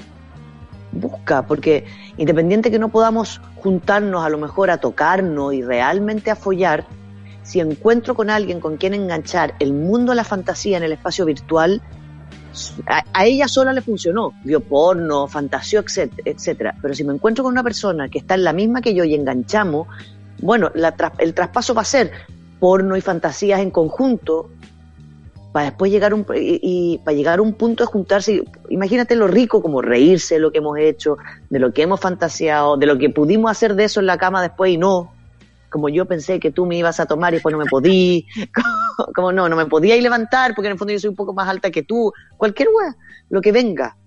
busca, 0.92 1.42
porque 1.48 1.86
independiente 2.18 2.72
que 2.72 2.80
no 2.80 2.90
podamos 2.90 3.42
juntarnos 3.56 4.24
a 4.24 4.30
lo 4.30 4.38
mejor 4.38 4.70
a 4.70 4.78
tocarnos 4.78 5.54
y 5.54 5.62
realmente 5.62 6.32
a 6.32 6.36
follar, 6.36 6.86
si 7.44 7.60
encuentro 7.60 8.16
con 8.16 8.30
alguien 8.30 8.60
con 8.60 8.78
quien 8.78 8.94
enganchar 8.94 9.56
el 9.60 9.74
mundo 9.74 10.12
de 10.12 10.18
la 10.18 10.24
fantasía 10.24 10.78
en 10.78 10.84
el 10.84 10.92
espacio 10.92 11.26
virtual, 11.26 11.82
a, 12.86 13.26
ella 13.26 13.48
sola 13.48 13.74
le 13.74 13.82
funcionó, 13.82 14.34
vio 14.44 14.60
porno, 14.60 15.28
fantaseó, 15.28 15.82
etcétera, 15.82 16.24
etcétera. 16.26 16.76
Pero 16.82 16.94
si 16.94 17.04
me 17.04 17.14
encuentro 17.14 17.44
con 17.44 17.54
una 17.54 17.64
persona 17.64 18.10
que 18.10 18.20
está 18.20 18.36
en 18.36 18.44
la 18.44 18.54
misma 18.54 18.82
que 18.82 18.94
yo 18.94 19.04
y 19.04 19.16
enganchamos, 19.16 19.88
bueno, 20.42 20.72
el 21.18 21.34
traspaso 21.34 21.74
va 21.74 21.82
a 21.82 21.86
ser 21.86 22.12
porno 22.60 22.96
y 22.96 23.02
fantasías 23.02 23.62
en 23.62 23.72
conjunto, 23.72 24.50
para 25.52 25.66
después 25.66 25.92
llegar 25.92 26.14
un, 26.14 26.26
y, 26.36 27.00
para 27.04 27.16
llegar 27.16 27.40
a 27.40 27.42
un 27.42 27.54
punto 27.54 27.84
de 27.84 27.88
juntarse, 27.88 28.44
imagínate 28.70 29.16
lo 29.16 29.28
rico 29.28 29.62
como 29.62 29.82
reírse 29.82 30.36
de 30.36 30.40
lo 30.40 30.52
que 30.52 30.60
hemos 30.60 30.78
hecho, 30.78 31.18
de 31.50 31.60
lo 31.60 31.74
que 31.74 31.82
hemos 31.82 32.00
fantaseado, 32.00 32.78
de 32.78 32.86
lo 32.86 32.98
que 32.98 33.10
pudimos 33.10 33.52
hacer 33.52 33.76
de 33.76 33.86
eso 33.86 34.00
en 34.00 34.06
la 34.06 34.18
cama 34.18 34.42
después 34.42 34.72
y 34.72 34.78
no, 34.78 35.14
como 35.70 35.90
yo 35.90 36.06
pensé 36.06 36.40
que 36.40 36.52
tú 36.52 36.66
me 36.66 36.78
ibas 36.78 37.00
a 37.00 37.06
tomar 37.06 37.34
y 37.34 37.38
después 37.38 37.52
no 37.54 37.60
me 37.60 37.66
podí, 37.66 38.26
como, 39.16 39.32
no, 39.32 39.50
no 39.50 39.56
me 39.56 39.66
podía 39.66 39.96
ir 39.96 40.04
levantar 40.04 40.54
porque 40.56 40.68
en 40.68 40.74
el 40.74 40.78
fondo 40.78 40.94
yo 40.94 41.00
soy 41.00 41.10
un 41.10 41.16
poco 41.16 41.34
más 41.34 41.50
alta 41.50 41.70
que 41.70 41.84
tú, 41.84 42.14
cualquier 42.38 42.70
weá, 42.70 42.96
lo 43.30 43.42
que 43.42 43.52
venga, 43.52 43.98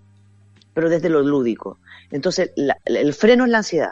pero 0.72 0.88
desde 0.88 1.08
lo 1.08 1.20
lúdico. 1.22 1.78
Entonces, 2.10 2.52
la- 2.56 2.78
el 2.84 3.12
freno 3.12 3.44
es 3.44 3.50
la 3.50 3.58
ansiedad. 3.58 3.90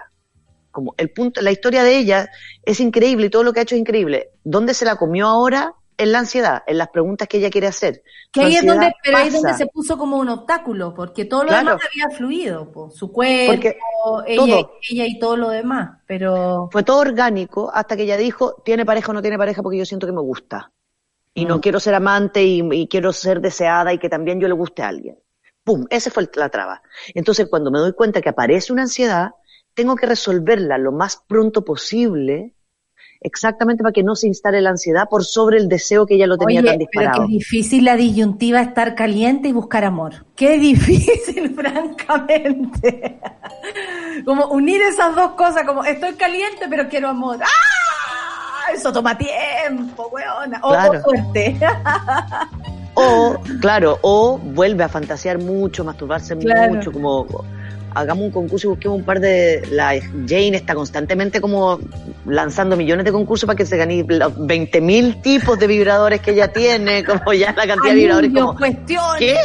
Como 0.71 0.95
el 0.97 1.11
punto, 1.11 1.43
la 1.43 1.51
historia 1.51 1.83
de 1.83 1.99
ella 1.99 2.31
es 2.65 2.81
increíble 2.81 3.27
y 3.27 3.31
todo 3.31 3.43
lo 3.43 3.53
que 3.53 3.61
ha 3.61 3.63
hecho 3.63 3.75
es 3.75 3.81
increíble. 3.81 4.31
¿Dónde 4.43 4.73
se 4.73 4.87
la 4.87 4.97
comió 4.97 5.27
ahora? 5.27 5.75
En 6.03 6.13
la 6.13 6.19
ansiedad, 6.21 6.63
en 6.67 6.79
las 6.79 6.89
preguntas 6.89 7.29
que 7.29 7.39
ella 7.39 7.51
quiere 7.51 7.67
hacer. 7.69 8.03
Que 8.33 8.41
ahí 8.43 8.55
es 8.57 8.67
donde, 8.67 8.93
pero 9.05 9.19
ahí 9.19 9.27
es 9.29 9.33
donde 9.33 9.53
pasa. 9.53 9.59
se 9.65 9.67
puso 9.67 9.99
como 9.99 10.17
un 10.19 10.29
obstáculo, 10.29 10.95
porque 10.95 11.25
todo 11.27 11.45
lo 11.45 11.49
Claro. 11.51 11.77
demás 11.77 11.89
había 11.93 12.17
fluido, 12.17 12.73
po, 12.73 12.91
su 12.91 13.13
cuerpo, 13.13 13.69
ella, 14.27 14.67
ella 14.89 15.07
y 15.07 15.19
todo 15.19 15.37
lo 15.37 15.49
demás, 15.51 16.01
pero 16.07 16.69
Fue 16.71 16.83
todo 16.83 17.01
orgánico 17.01 17.71
hasta 17.73 17.97
que 17.97 18.05
ella 18.05 18.17
dijo, 18.17 18.63
¿tiene 18.65 18.85
pareja 18.87 19.11
o 19.11 19.15
no 19.15 19.23
tiene 19.23 19.39
pareja? 19.39 19.63
Porque 19.63 19.79
yo 19.79 19.85
siento 19.85 20.07
que 20.07 20.13
me 20.13 20.21
gusta. 20.21 20.73
Y 21.35 21.45
no 21.47 21.57
Mm. 21.57 21.61
quiero 21.61 21.81
ser 21.81 21.95
amante 21.95 22.43
y, 22.43 22.63
y 22.73 22.89
quiero 22.89 23.13
ser 23.13 23.41
deseada 23.41 23.93
y 23.93 23.99
que 23.99 24.09
también 24.09 24.41
yo 24.41 24.49
le 24.49 24.55
guste 24.55 24.83
a 24.83 24.89
alguien. 24.89 25.19
¡Pum! 25.65 25.87
Esa 25.91 26.11
fue 26.11 26.29
la 26.35 26.49
traba. 26.49 26.83
Entonces, 27.15 27.49
cuando 27.49 27.71
me 27.71 27.79
doy 27.79 27.93
cuenta 27.95 28.21
que 28.21 28.31
aparece 28.31 28.73
una 28.73 28.83
ansiedad, 28.83 29.31
tengo 29.75 29.97
que 29.97 30.07
resolverla 30.07 30.79
lo 30.79 30.93
más 30.93 31.23
pronto 31.27 31.65
posible, 31.65 32.55
exactamente 33.25 33.83
para 33.83 33.93
que 33.93 34.03
no 34.03 34.15
se 34.17 34.27
instale 34.27 34.61
la 34.61 34.71
ansiedad 34.71 35.09
por 35.09 35.25
sobre 35.25 35.59
el 35.59 35.69
deseo 35.69 36.07
que 36.07 36.15
ella 36.15 36.27
lo 36.27 36.37
tenía 36.39 36.61
Oye, 36.61 36.69
tan 36.71 36.79
pero 36.79 36.89
disparado. 36.91 37.27
qué 37.27 37.33
difícil 37.33 37.85
la 37.85 37.97
disyuntiva 37.97 38.61
estar 38.61 38.95
caliente 38.95 39.49
y 39.49 39.53
buscar 39.53 39.85
amor. 39.85 40.27
Qué 40.37 40.59
difícil, 40.59 41.55
francamente. 41.55 43.19
Como 44.25 44.47
unir 44.49 44.81
esas 44.83 45.15
dos 45.15 45.33
cosas, 45.33 45.65
como 45.67 45.85
estoy 45.85 46.15
caliente 46.15 46.67
pero 46.69 46.89
quiero 46.89 47.09
amor. 47.09 47.39
¡Ah! 47.43 48.73
Eso 48.75 48.93
toma 48.93 49.17
tiempo, 49.19 50.09
weona. 50.13 50.61
O, 50.63 50.69
Claro. 50.71 50.99
o 51.01 51.03
suerte. 51.03 51.57
O, 52.95 53.37
claro, 53.61 53.99
o 54.03 54.39
vuelve 54.39 54.85
a 54.85 54.89
fantasear 54.89 55.39
mucho, 55.39 55.83
masturbarse 55.85 56.37
Claro. 56.37 56.75
mucho, 56.75 56.93
como 56.93 57.27
hagamos 57.95 58.25
un 58.25 58.31
concurso 58.31 58.67
y 58.67 58.71
busquemos 58.71 58.99
un 58.99 59.05
par 59.05 59.21
de... 59.21 59.67
La 59.71 59.91
Jane 60.27 60.57
está 60.57 60.75
constantemente 60.75 61.41
como 61.41 61.79
lanzando 62.27 62.77
millones 62.77 63.05
de 63.05 63.13
concursos 63.13 63.47
para 63.47 63.57
que 63.57 63.67
se 63.67 63.77
gane 63.77 64.05
los 64.07 64.35
20.000 64.37 65.23
tipos 65.23 65.59
de 65.59 65.67
vibradores 65.67 66.21
que 66.21 66.33
ella 66.33 66.53
tiene, 66.53 67.05
como 67.07 67.33
ya 67.33 67.53
la 67.53 67.67
cantidad 67.67 67.91
de 67.91 67.95
vibradores. 67.95 68.29
Anillos, 68.31 68.47
Como, 68.47 68.59
cuestiones. 68.59 69.19
¿Qué? 69.19 69.37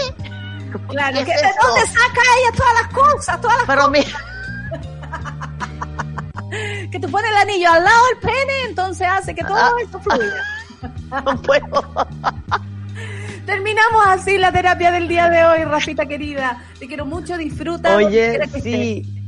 Claro, 0.90 1.18
¿Qué 1.20 1.26
que 1.26 1.32
es 1.32 1.42
¿de 1.42 1.48
dónde 1.62 1.82
saca 1.88 2.22
ella 2.40 2.56
todas 2.56 2.74
las 2.82 2.94
cosas? 2.94 3.42
Todas 3.42 3.58
las 3.58 3.66
Pero 3.68 3.90
mira, 3.90 4.08
que 6.92 7.00
te 7.00 7.08
pone 7.08 7.28
el 7.30 7.38
anillo 7.38 7.72
al 7.72 7.84
lado 7.84 8.06
del 8.08 8.18
pene, 8.20 8.64
entonces 8.70 9.08
hace 9.10 9.34
que 9.34 9.44
todo 9.44 9.56
Ah. 9.58 9.72
esto 9.82 10.00
fluya. 10.00 10.44
no 11.26 11.42
puedo. 11.42 12.08
Terminamos 13.48 14.06
así 14.08 14.38
la 14.38 14.52
terapia 14.52 14.92
del 14.92 15.08
día 15.08 15.30
de 15.30 15.46
hoy, 15.46 15.64
Rafita 15.64 16.06
querida. 16.06 16.62
Te 16.78 16.86
quiero 16.86 17.06
mucho, 17.06 17.38
disfruta. 17.38 17.96
Oye, 17.96 18.42
que 18.54 18.60
sí. 18.60 19.24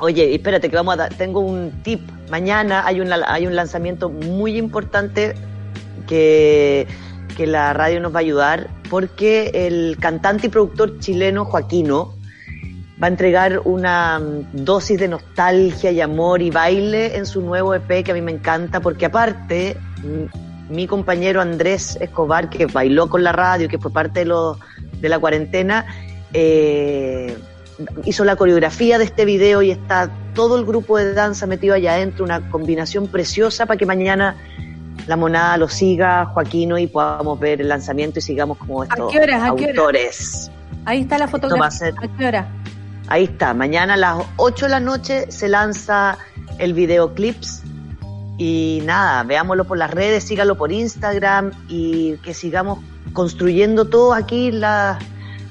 Oye, 0.00 0.34
espérate 0.34 0.68
que 0.68 0.76
vamos 0.76 0.92
a 0.92 0.96
dar, 0.98 1.14
tengo 1.14 1.40
un 1.40 1.72
tip. 1.82 2.02
Mañana 2.30 2.84
hay 2.84 3.00
un, 3.00 3.10
hay 3.10 3.46
un 3.46 3.56
lanzamiento 3.56 4.10
muy 4.10 4.58
importante 4.58 5.34
que, 6.06 6.86
que 7.38 7.46
la 7.46 7.72
radio 7.72 8.00
nos 8.00 8.14
va 8.14 8.18
a 8.18 8.20
ayudar 8.20 8.68
porque 8.90 9.50
el 9.54 9.96
cantante 9.98 10.48
y 10.48 10.50
productor 10.50 10.98
chileno 10.98 11.46
Joaquino 11.46 12.14
va 13.02 13.06
a 13.06 13.10
entregar 13.10 13.62
una 13.64 14.20
dosis 14.52 15.00
de 15.00 15.08
nostalgia 15.08 15.90
y 15.90 16.02
amor 16.02 16.42
y 16.42 16.50
baile 16.50 17.16
en 17.16 17.24
su 17.24 17.40
nuevo 17.40 17.72
EP 17.72 18.04
que 18.04 18.10
a 18.10 18.14
mí 18.14 18.20
me 18.20 18.32
encanta 18.32 18.80
porque 18.80 19.06
aparte 19.06 19.78
mi 20.68 20.86
compañero 20.86 21.40
Andrés 21.40 21.96
Escobar 22.00 22.48
que 22.50 22.66
bailó 22.66 23.08
con 23.08 23.22
la 23.22 23.32
radio, 23.32 23.68
que 23.68 23.78
fue 23.78 23.92
parte 23.92 24.20
de, 24.20 24.26
lo, 24.26 24.58
de 25.00 25.08
la 25.08 25.18
cuarentena, 25.18 25.86
eh, 26.32 27.36
hizo 28.04 28.24
la 28.24 28.36
coreografía 28.36 28.98
de 28.98 29.04
este 29.04 29.24
video 29.24 29.62
y 29.62 29.70
está 29.70 30.10
todo 30.34 30.56
el 30.58 30.64
grupo 30.64 30.96
de 30.98 31.12
danza 31.14 31.46
metido 31.46 31.74
allá 31.74 31.94
adentro, 31.94 32.24
una 32.24 32.48
combinación 32.50 33.08
preciosa 33.08 33.66
para 33.66 33.76
que 33.78 33.86
mañana 33.86 34.36
la 35.06 35.16
monada 35.16 35.56
lo 35.58 35.68
siga, 35.68 36.24
Joaquino, 36.26 36.78
y 36.78 36.86
podamos 36.86 37.38
ver 37.38 37.60
el 37.60 37.68
lanzamiento 37.68 38.20
y 38.20 38.22
sigamos 38.22 38.56
como 38.58 38.84
estos 38.84 39.12
qué 39.12 39.18
horas? 39.18 39.42
¿A 39.42 39.54
qué 39.54 39.64
horas? 39.64 39.78
autores. 39.78 40.50
Ahí 40.86 41.00
está 41.02 41.18
la 41.18 41.28
fotografía. 41.28 41.70
ser- 41.70 41.94
¿A 41.98 42.08
qué 42.16 42.26
hora? 42.26 42.48
Ahí 43.08 43.24
está, 43.24 43.52
mañana 43.52 43.94
a 43.94 43.96
las 43.98 44.16
8 44.36 44.64
de 44.64 44.70
la 44.70 44.80
noche 44.80 45.30
se 45.30 45.48
lanza 45.48 46.16
el 46.58 46.72
videoclips 46.72 47.63
y 48.36 48.82
nada, 48.84 49.22
veámoslo 49.22 49.64
por 49.64 49.78
las 49.78 49.90
redes, 49.90 50.24
sígalo 50.24 50.56
por 50.56 50.72
Instagram 50.72 51.52
y 51.68 52.16
que 52.18 52.34
sigamos 52.34 52.80
construyendo 53.12 53.86
todo 53.86 54.12
aquí 54.12 54.50
la, 54.50 54.98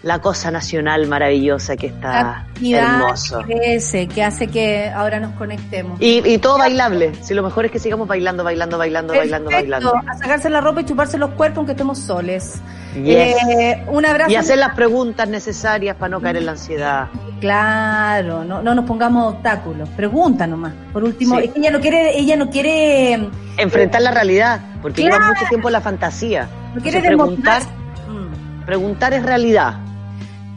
la 0.03 0.19
cosa 0.19 0.51
nacional 0.51 1.07
maravillosa 1.07 1.75
que 1.77 1.87
está 1.87 2.45
hermoso. 2.61 3.41
que 3.47 4.23
hace 4.23 4.47
que 4.47 4.89
ahora 4.89 5.19
nos 5.19 5.31
conectemos. 5.35 5.99
Y, 6.01 6.21
y 6.29 6.37
todo 6.39 6.57
bailable, 6.57 7.13
si 7.21 7.33
lo 7.33 7.41
mejor 7.41 7.65
es 7.65 7.71
que 7.71 7.79
sigamos 7.79 8.07
bailando, 8.07 8.43
bailando, 8.43 8.77
bailando, 8.77 9.13
bailando, 9.13 9.49
Perfecto, 9.49 9.79
bailando. 9.79 10.11
a 10.11 10.17
sacarse 10.17 10.49
la 10.49 10.59
ropa 10.61 10.81
y 10.81 10.85
chuparse 10.85 11.17
los 11.17 11.31
cuerpos 11.31 11.59
aunque 11.59 11.71
estemos 11.71 11.97
soles. 11.99 12.61
Yes. 12.95 13.35
Eh, 13.49 13.83
un 13.87 14.05
abrazo. 14.05 14.29
Y 14.29 14.35
hacer 14.35 14.57
las 14.59 14.75
preguntas 14.75 15.27
necesarias 15.29 15.95
para 15.95 16.09
no 16.09 16.21
caer 16.21 16.35
en 16.37 16.45
la 16.47 16.51
ansiedad. 16.51 17.07
Claro, 17.39 18.43
no, 18.43 18.61
no 18.61 18.75
nos 18.75 18.85
pongamos 18.85 19.33
obstáculos. 19.35 19.87
Pregunta 19.95 20.45
nomás. 20.47 20.73
Por 20.91 21.03
último, 21.03 21.37
Sí. 21.39 21.45
es 21.45 21.51
que 21.53 21.59
ella 21.59 21.71
no 21.71 21.79
quiere, 21.79 22.17
ella 22.17 22.35
no 22.35 22.49
quiere, 22.49 23.29
Enfrentar 23.57 24.01
la 24.01 24.11
realidad, 24.11 24.59
porque 24.81 25.01
Claro. 25.01 25.17
lleva 25.17 25.27
mucho 25.33 25.45
tiempo 25.49 25.69
la 25.69 25.79
fantasía. 25.81 26.47
no 26.75 26.81
quiere 26.81 26.97
Entonces, 26.99 27.17
preguntar. 27.17 27.61
Mm. 28.09 28.65
preguntar 28.65 29.13
es 29.13 29.23
realidad. 29.23 29.75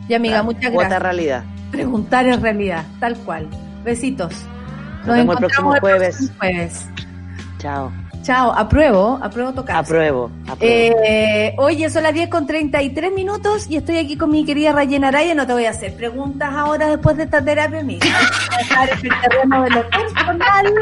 Y 0.09 0.15
amiga, 0.15 0.43
muchas 0.43 0.73
gracias. 0.73 1.03
realidad. 1.03 1.45
Preguntar 1.71 2.27
es 2.27 2.41
realidad, 2.41 2.85
tal 3.01 3.17
cual. 3.19 3.49
Besitos. 3.85 4.35
Nos 5.05 5.17
vemos 5.17 5.35
el 5.35 5.39
próximo 5.39 5.75
encontramos 5.75 6.21
próximo 6.21 6.31
jueves. 6.39 6.89
Chao. 7.59 7.93
Chao, 8.27 8.51
apruebo, 8.51 9.21
apruebo 9.23 9.53
tocar. 9.53 9.77
Apruebo. 9.77 10.33
apruebo. 10.49 10.97
Eh, 11.07 11.55
oye, 11.59 11.89
son 11.91 12.03
las 12.03 12.13
10 12.13 12.29
con 12.29 12.45
33 12.45 13.13
minutos 13.13 13.67
y 13.71 13.77
estoy 13.77 13.99
aquí 13.99 14.17
con 14.17 14.33
mi 14.33 14.45
querida 14.45 14.73
Rayena 14.73 15.09
Araya. 15.09 15.33
No 15.37 15.47
te 15.47 15.53
voy 15.53 15.67
a 15.67 15.71
hacer 15.71 15.95
preguntas 15.95 16.53
ahora 16.53 16.89
después 16.89 17.17
de 17.19 17.23
esta 17.23 17.41
terapia, 17.45 17.79
amiga. 17.79 18.05
Voy 18.05 18.57
a 18.57 18.59
dejar 18.59 18.91
en 18.91 18.99
el 18.99 19.21
terreno 19.21 19.63
de 19.63 19.71
lo 19.71 19.89
personal. 19.91 20.75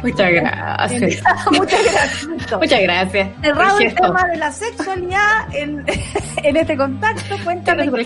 Muchas 0.02 0.30
gracias. 0.32 1.20
Muchas 1.52 1.84
gracias. 1.84 2.28
Muchas 2.58 2.80
gracias. 2.80 3.28
Cerrado 3.42 3.78
el 3.78 3.94
tema 3.94 4.24
de 4.26 4.36
la 4.38 4.52
sexualidad 4.52 5.54
en, 5.54 5.84
en 6.42 6.56
este 6.56 6.76
contacto, 6.78 7.36
cuéntame. 7.44 7.90
Por. 7.90 8.00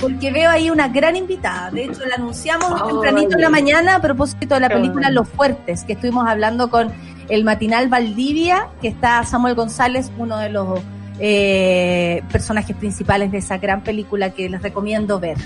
Porque 0.00 0.32
veo 0.32 0.50
ahí 0.50 0.70
una 0.70 0.88
gran 0.88 1.16
invitada. 1.16 1.70
De 1.70 1.84
hecho, 1.84 2.06
la 2.06 2.14
anunciamos 2.14 2.80
Ay. 2.80 2.88
tempranito 2.88 3.36
en 3.36 3.42
la 3.42 3.50
mañana 3.50 3.96
a 3.96 4.00
propósito 4.00 4.54
de 4.54 4.60
la 4.60 4.68
Qué 4.68 4.76
película 4.76 5.08
bueno. 5.08 5.20
Los 5.20 5.28
Fuertes, 5.28 5.84
que 5.84 5.92
estuvimos 5.92 6.13
hablando 6.22 6.70
con 6.70 6.92
el 7.28 7.44
matinal 7.44 7.88
Valdivia, 7.88 8.68
que 8.80 8.88
está 8.88 9.24
Samuel 9.24 9.54
González, 9.54 10.12
uno 10.18 10.38
de 10.38 10.50
los 10.50 10.80
eh, 11.18 12.22
personajes 12.30 12.76
principales 12.76 13.32
de 13.32 13.38
esa 13.38 13.58
gran 13.58 13.82
película 13.82 14.30
que 14.30 14.48
les 14.48 14.62
recomiendo 14.62 15.20
ver. 15.20 15.38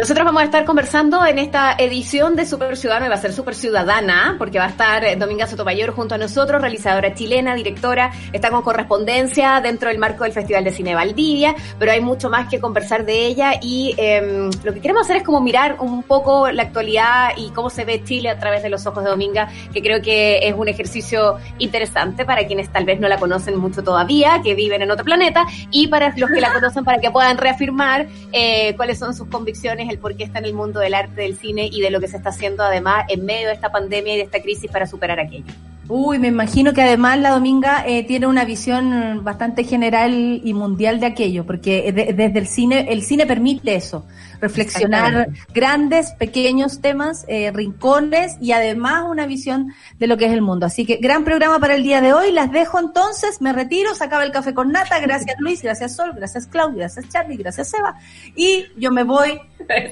Nosotros 0.00 0.24
vamos 0.24 0.40
a 0.40 0.44
estar 0.46 0.64
conversando 0.64 1.26
en 1.26 1.38
esta 1.38 1.74
edición 1.76 2.34
de 2.34 2.46
Super 2.46 2.74
Ciudadano 2.78 3.04
y 3.04 3.08
va 3.10 3.16
a 3.16 3.18
ser 3.18 3.34
Super 3.34 3.54
Ciudadana, 3.54 4.36
porque 4.38 4.58
va 4.58 4.64
a 4.64 4.68
estar 4.70 5.04
eh, 5.04 5.14
Dominga 5.14 5.46
Sotomayor 5.46 5.90
junto 5.90 6.14
a 6.14 6.18
nosotros, 6.18 6.58
realizadora 6.62 7.12
chilena, 7.12 7.54
directora, 7.54 8.10
está 8.32 8.48
con 8.48 8.62
correspondencia 8.62 9.60
dentro 9.60 9.90
del 9.90 9.98
marco 9.98 10.24
del 10.24 10.32
Festival 10.32 10.64
de 10.64 10.72
Cine 10.72 10.94
Valdivia, 10.94 11.54
pero 11.78 11.92
hay 11.92 12.00
mucho 12.00 12.30
más 12.30 12.48
que 12.48 12.58
conversar 12.58 13.04
de 13.04 13.26
ella 13.26 13.52
y 13.60 13.94
eh, 13.98 14.48
lo 14.64 14.72
que 14.72 14.80
queremos 14.80 15.02
hacer 15.02 15.18
es 15.18 15.22
como 15.22 15.42
mirar 15.42 15.76
un 15.80 16.02
poco 16.02 16.50
la 16.50 16.62
actualidad 16.62 17.32
y 17.36 17.50
cómo 17.50 17.68
se 17.68 17.84
ve 17.84 18.02
Chile 18.02 18.30
a 18.30 18.38
través 18.38 18.62
de 18.62 18.70
los 18.70 18.86
ojos 18.86 19.04
de 19.04 19.10
Dominga, 19.10 19.50
que 19.70 19.82
creo 19.82 20.00
que 20.00 20.48
es 20.48 20.54
un 20.54 20.68
ejercicio 20.68 21.36
interesante 21.58 22.24
para 22.24 22.46
quienes 22.46 22.72
tal 22.72 22.86
vez 22.86 23.00
no 23.00 23.08
la 23.08 23.18
conocen 23.18 23.58
mucho 23.58 23.82
todavía, 23.82 24.40
que 24.42 24.54
viven 24.54 24.80
en 24.80 24.90
otro 24.90 25.04
planeta, 25.04 25.44
y 25.70 25.88
para 25.88 26.14
los 26.16 26.30
que 26.30 26.40
la 26.40 26.54
conocen 26.54 26.84
para 26.86 27.02
que 27.02 27.10
puedan 27.10 27.36
reafirmar 27.36 28.08
eh, 28.32 28.74
cuáles 28.76 28.98
son 28.98 29.14
sus 29.14 29.28
convicciones, 29.28 29.89
el 29.90 29.98
por 29.98 30.16
qué 30.16 30.24
está 30.24 30.38
en 30.38 30.46
el 30.46 30.54
mundo 30.54 30.80
del 30.80 30.94
arte, 30.94 31.22
del 31.22 31.36
cine 31.36 31.68
y 31.70 31.80
de 31.80 31.90
lo 31.90 32.00
que 32.00 32.08
se 32.08 32.16
está 32.16 32.30
haciendo 32.30 32.62
además 32.62 33.04
en 33.08 33.24
medio 33.24 33.48
de 33.48 33.54
esta 33.54 33.70
pandemia 33.70 34.14
y 34.14 34.16
de 34.16 34.22
esta 34.24 34.40
crisis 34.40 34.70
para 34.70 34.86
superar 34.86 35.20
aquello. 35.20 35.52
Uy, 35.92 36.20
me 36.20 36.28
imagino 36.28 36.72
que 36.72 36.82
además 36.82 37.18
la 37.18 37.30
Dominga 37.30 37.82
eh, 37.84 38.04
tiene 38.04 38.28
una 38.28 38.44
visión 38.44 39.24
bastante 39.24 39.64
general 39.64 40.40
y 40.44 40.54
mundial 40.54 41.00
de 41.00 41.06
aquello, 41.06 41.44
porque 41.44 41.90
de- 41.92 42.12
desde 42.12 42.38
el 42.38 42.46
cine, 42.46 42.86
el 42.92 43.02
cine 43.02 43.26
permite 43.26 43.74
eso, 43.74 44.06
reflexionar 44.40 45.28
grandes, 45.52 46.12
pequeños 46.12 46.80
temas, 46.80 47.24
eh, 47.28 47.50
rincones 47.52 48.36
y 48.40 48.52
además 48.52 49.04
una 49.08 49.26
visión 49.26 49.72
de 49.98 50.06
lo 50.06 50.16
que 50.16 50.26
es 50.26 50.32
el 50.32 50.42
mundo. 50.42 50.64
Así 50.66 50.86
que 50.86 50.96
gran 50.96 51.24
programa 51.24 51.58
para 51.58 51.74
el 51.74 51.82
día 51.82 52.00
de 52.00 52.12
hoy. 52.12 52.30
Las 52.30 52.52
dejo 52.52 52.78
entonces, 52.78 53.40
me 53.40 53.52
retiro, 53.52 53.92
se 53.94 54.04
acaba 54.04 54.22
el 54.24 54.30
café 54.30 54.54
con 54.54 54.70
nata. 54.70 55.00
Gracias 55.00 55.36
Luis, 55.40 55.60
gracias 55.60 55.96
Sol, 55.96 56.12
gracias 56.14 56.46
Claudia, 56.46 56.78
gracias 56.84 57.08
Charlie, 57.08 57.36
gracias 57.36 57.68
Seba. 57.70 57.96
Y 58.36 58.66
yo 58.76 58.92
me 58.92 59.02
voy. 59.02 59.40
Eh, 59.68 59.90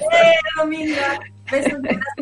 Dominga. 0.57 1.19
Besos 1.51 1.79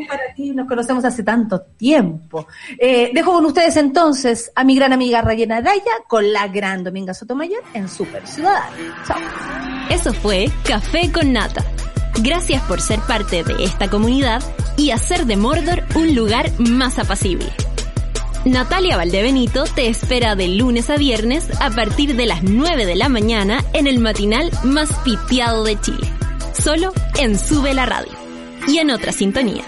para 0.08 0.34
ti. 0.36 0.52
Nos 0.52 0.68
conocemos 0.68 1.04
hace 1.06 1.24
tanto 1.24 1.62
tiempo. 1.62 2.48
Eh, 2.78 3.12
dejo 3.14 3.34
con 3.34 3.46
ustedes 3.46 3.78
entonces 3.78 4.52
a 4.56 4.64
mi 4.64 4.76
gran 4.76 4.94
amiga 4.94 5.22
Rayena 5.22 5.58
Araya 5.58 6.04
con 6.08 6.32
la 6.32 6.48
gran 6.48 6.84
Dominga 6.84 7.14
Sotomayor 7.14 7.64
en 7.74 7.88
Super 7.88 8.26
Ciudadano. 8.28 8.76
Chao. 9.06 9.18
Eso 9.90 10.14
fue 10.14 10.50
Café 10.64 11.12
con 11.12 11.34
Nata. 11.34 11.64
Gracias 12.22 12.62
por 12.64 12.82
ser 12.82 13.00
parte 13.02 13.44
de 13.44 13.64
esta 13.64 13.90
comunidad 13.90 14.42
y 14.76 14.92
hacer 14.92 15.26
de 15.26 15.38
Mordor 15.38 15.84
un 15.96 16.16
lugar 16.16 16.50
más 16.60 16.98
apacible. 16.98 17.48
Natalia 18.46 18.96
Valdebenito 18.96 19.66
te 19.66 19.88
espera 19.88 20.36
de 20.36 20.48
lunes 20.48 20.90
a 20.90 20.98
viernes 20.98 21.50
a 21.60 21.70
partir 21.70 22.16
de 22.16 22.26
las 22.26 22.44
9 22.44 22.86
de 22.86 22.96
la 22.96 23.10
mañana 23.10 23.64
en 23.74 23.88
el 23.88 24.00
matinal 24.00 24.50
más 24.64 24.92
pitiado 25.04 25.64
de 25.64 25.80
Chile. 25.80 26.08
Solo 26.54 26.94
en 27.20 27.38
Sube 27.38 27.74
la 27.74 27.86
Radio. 27.86 28.17
Y 28.68 28.80
en 28.80 28.92
otra 28.92 29.12
sintonía. 29.12 29.64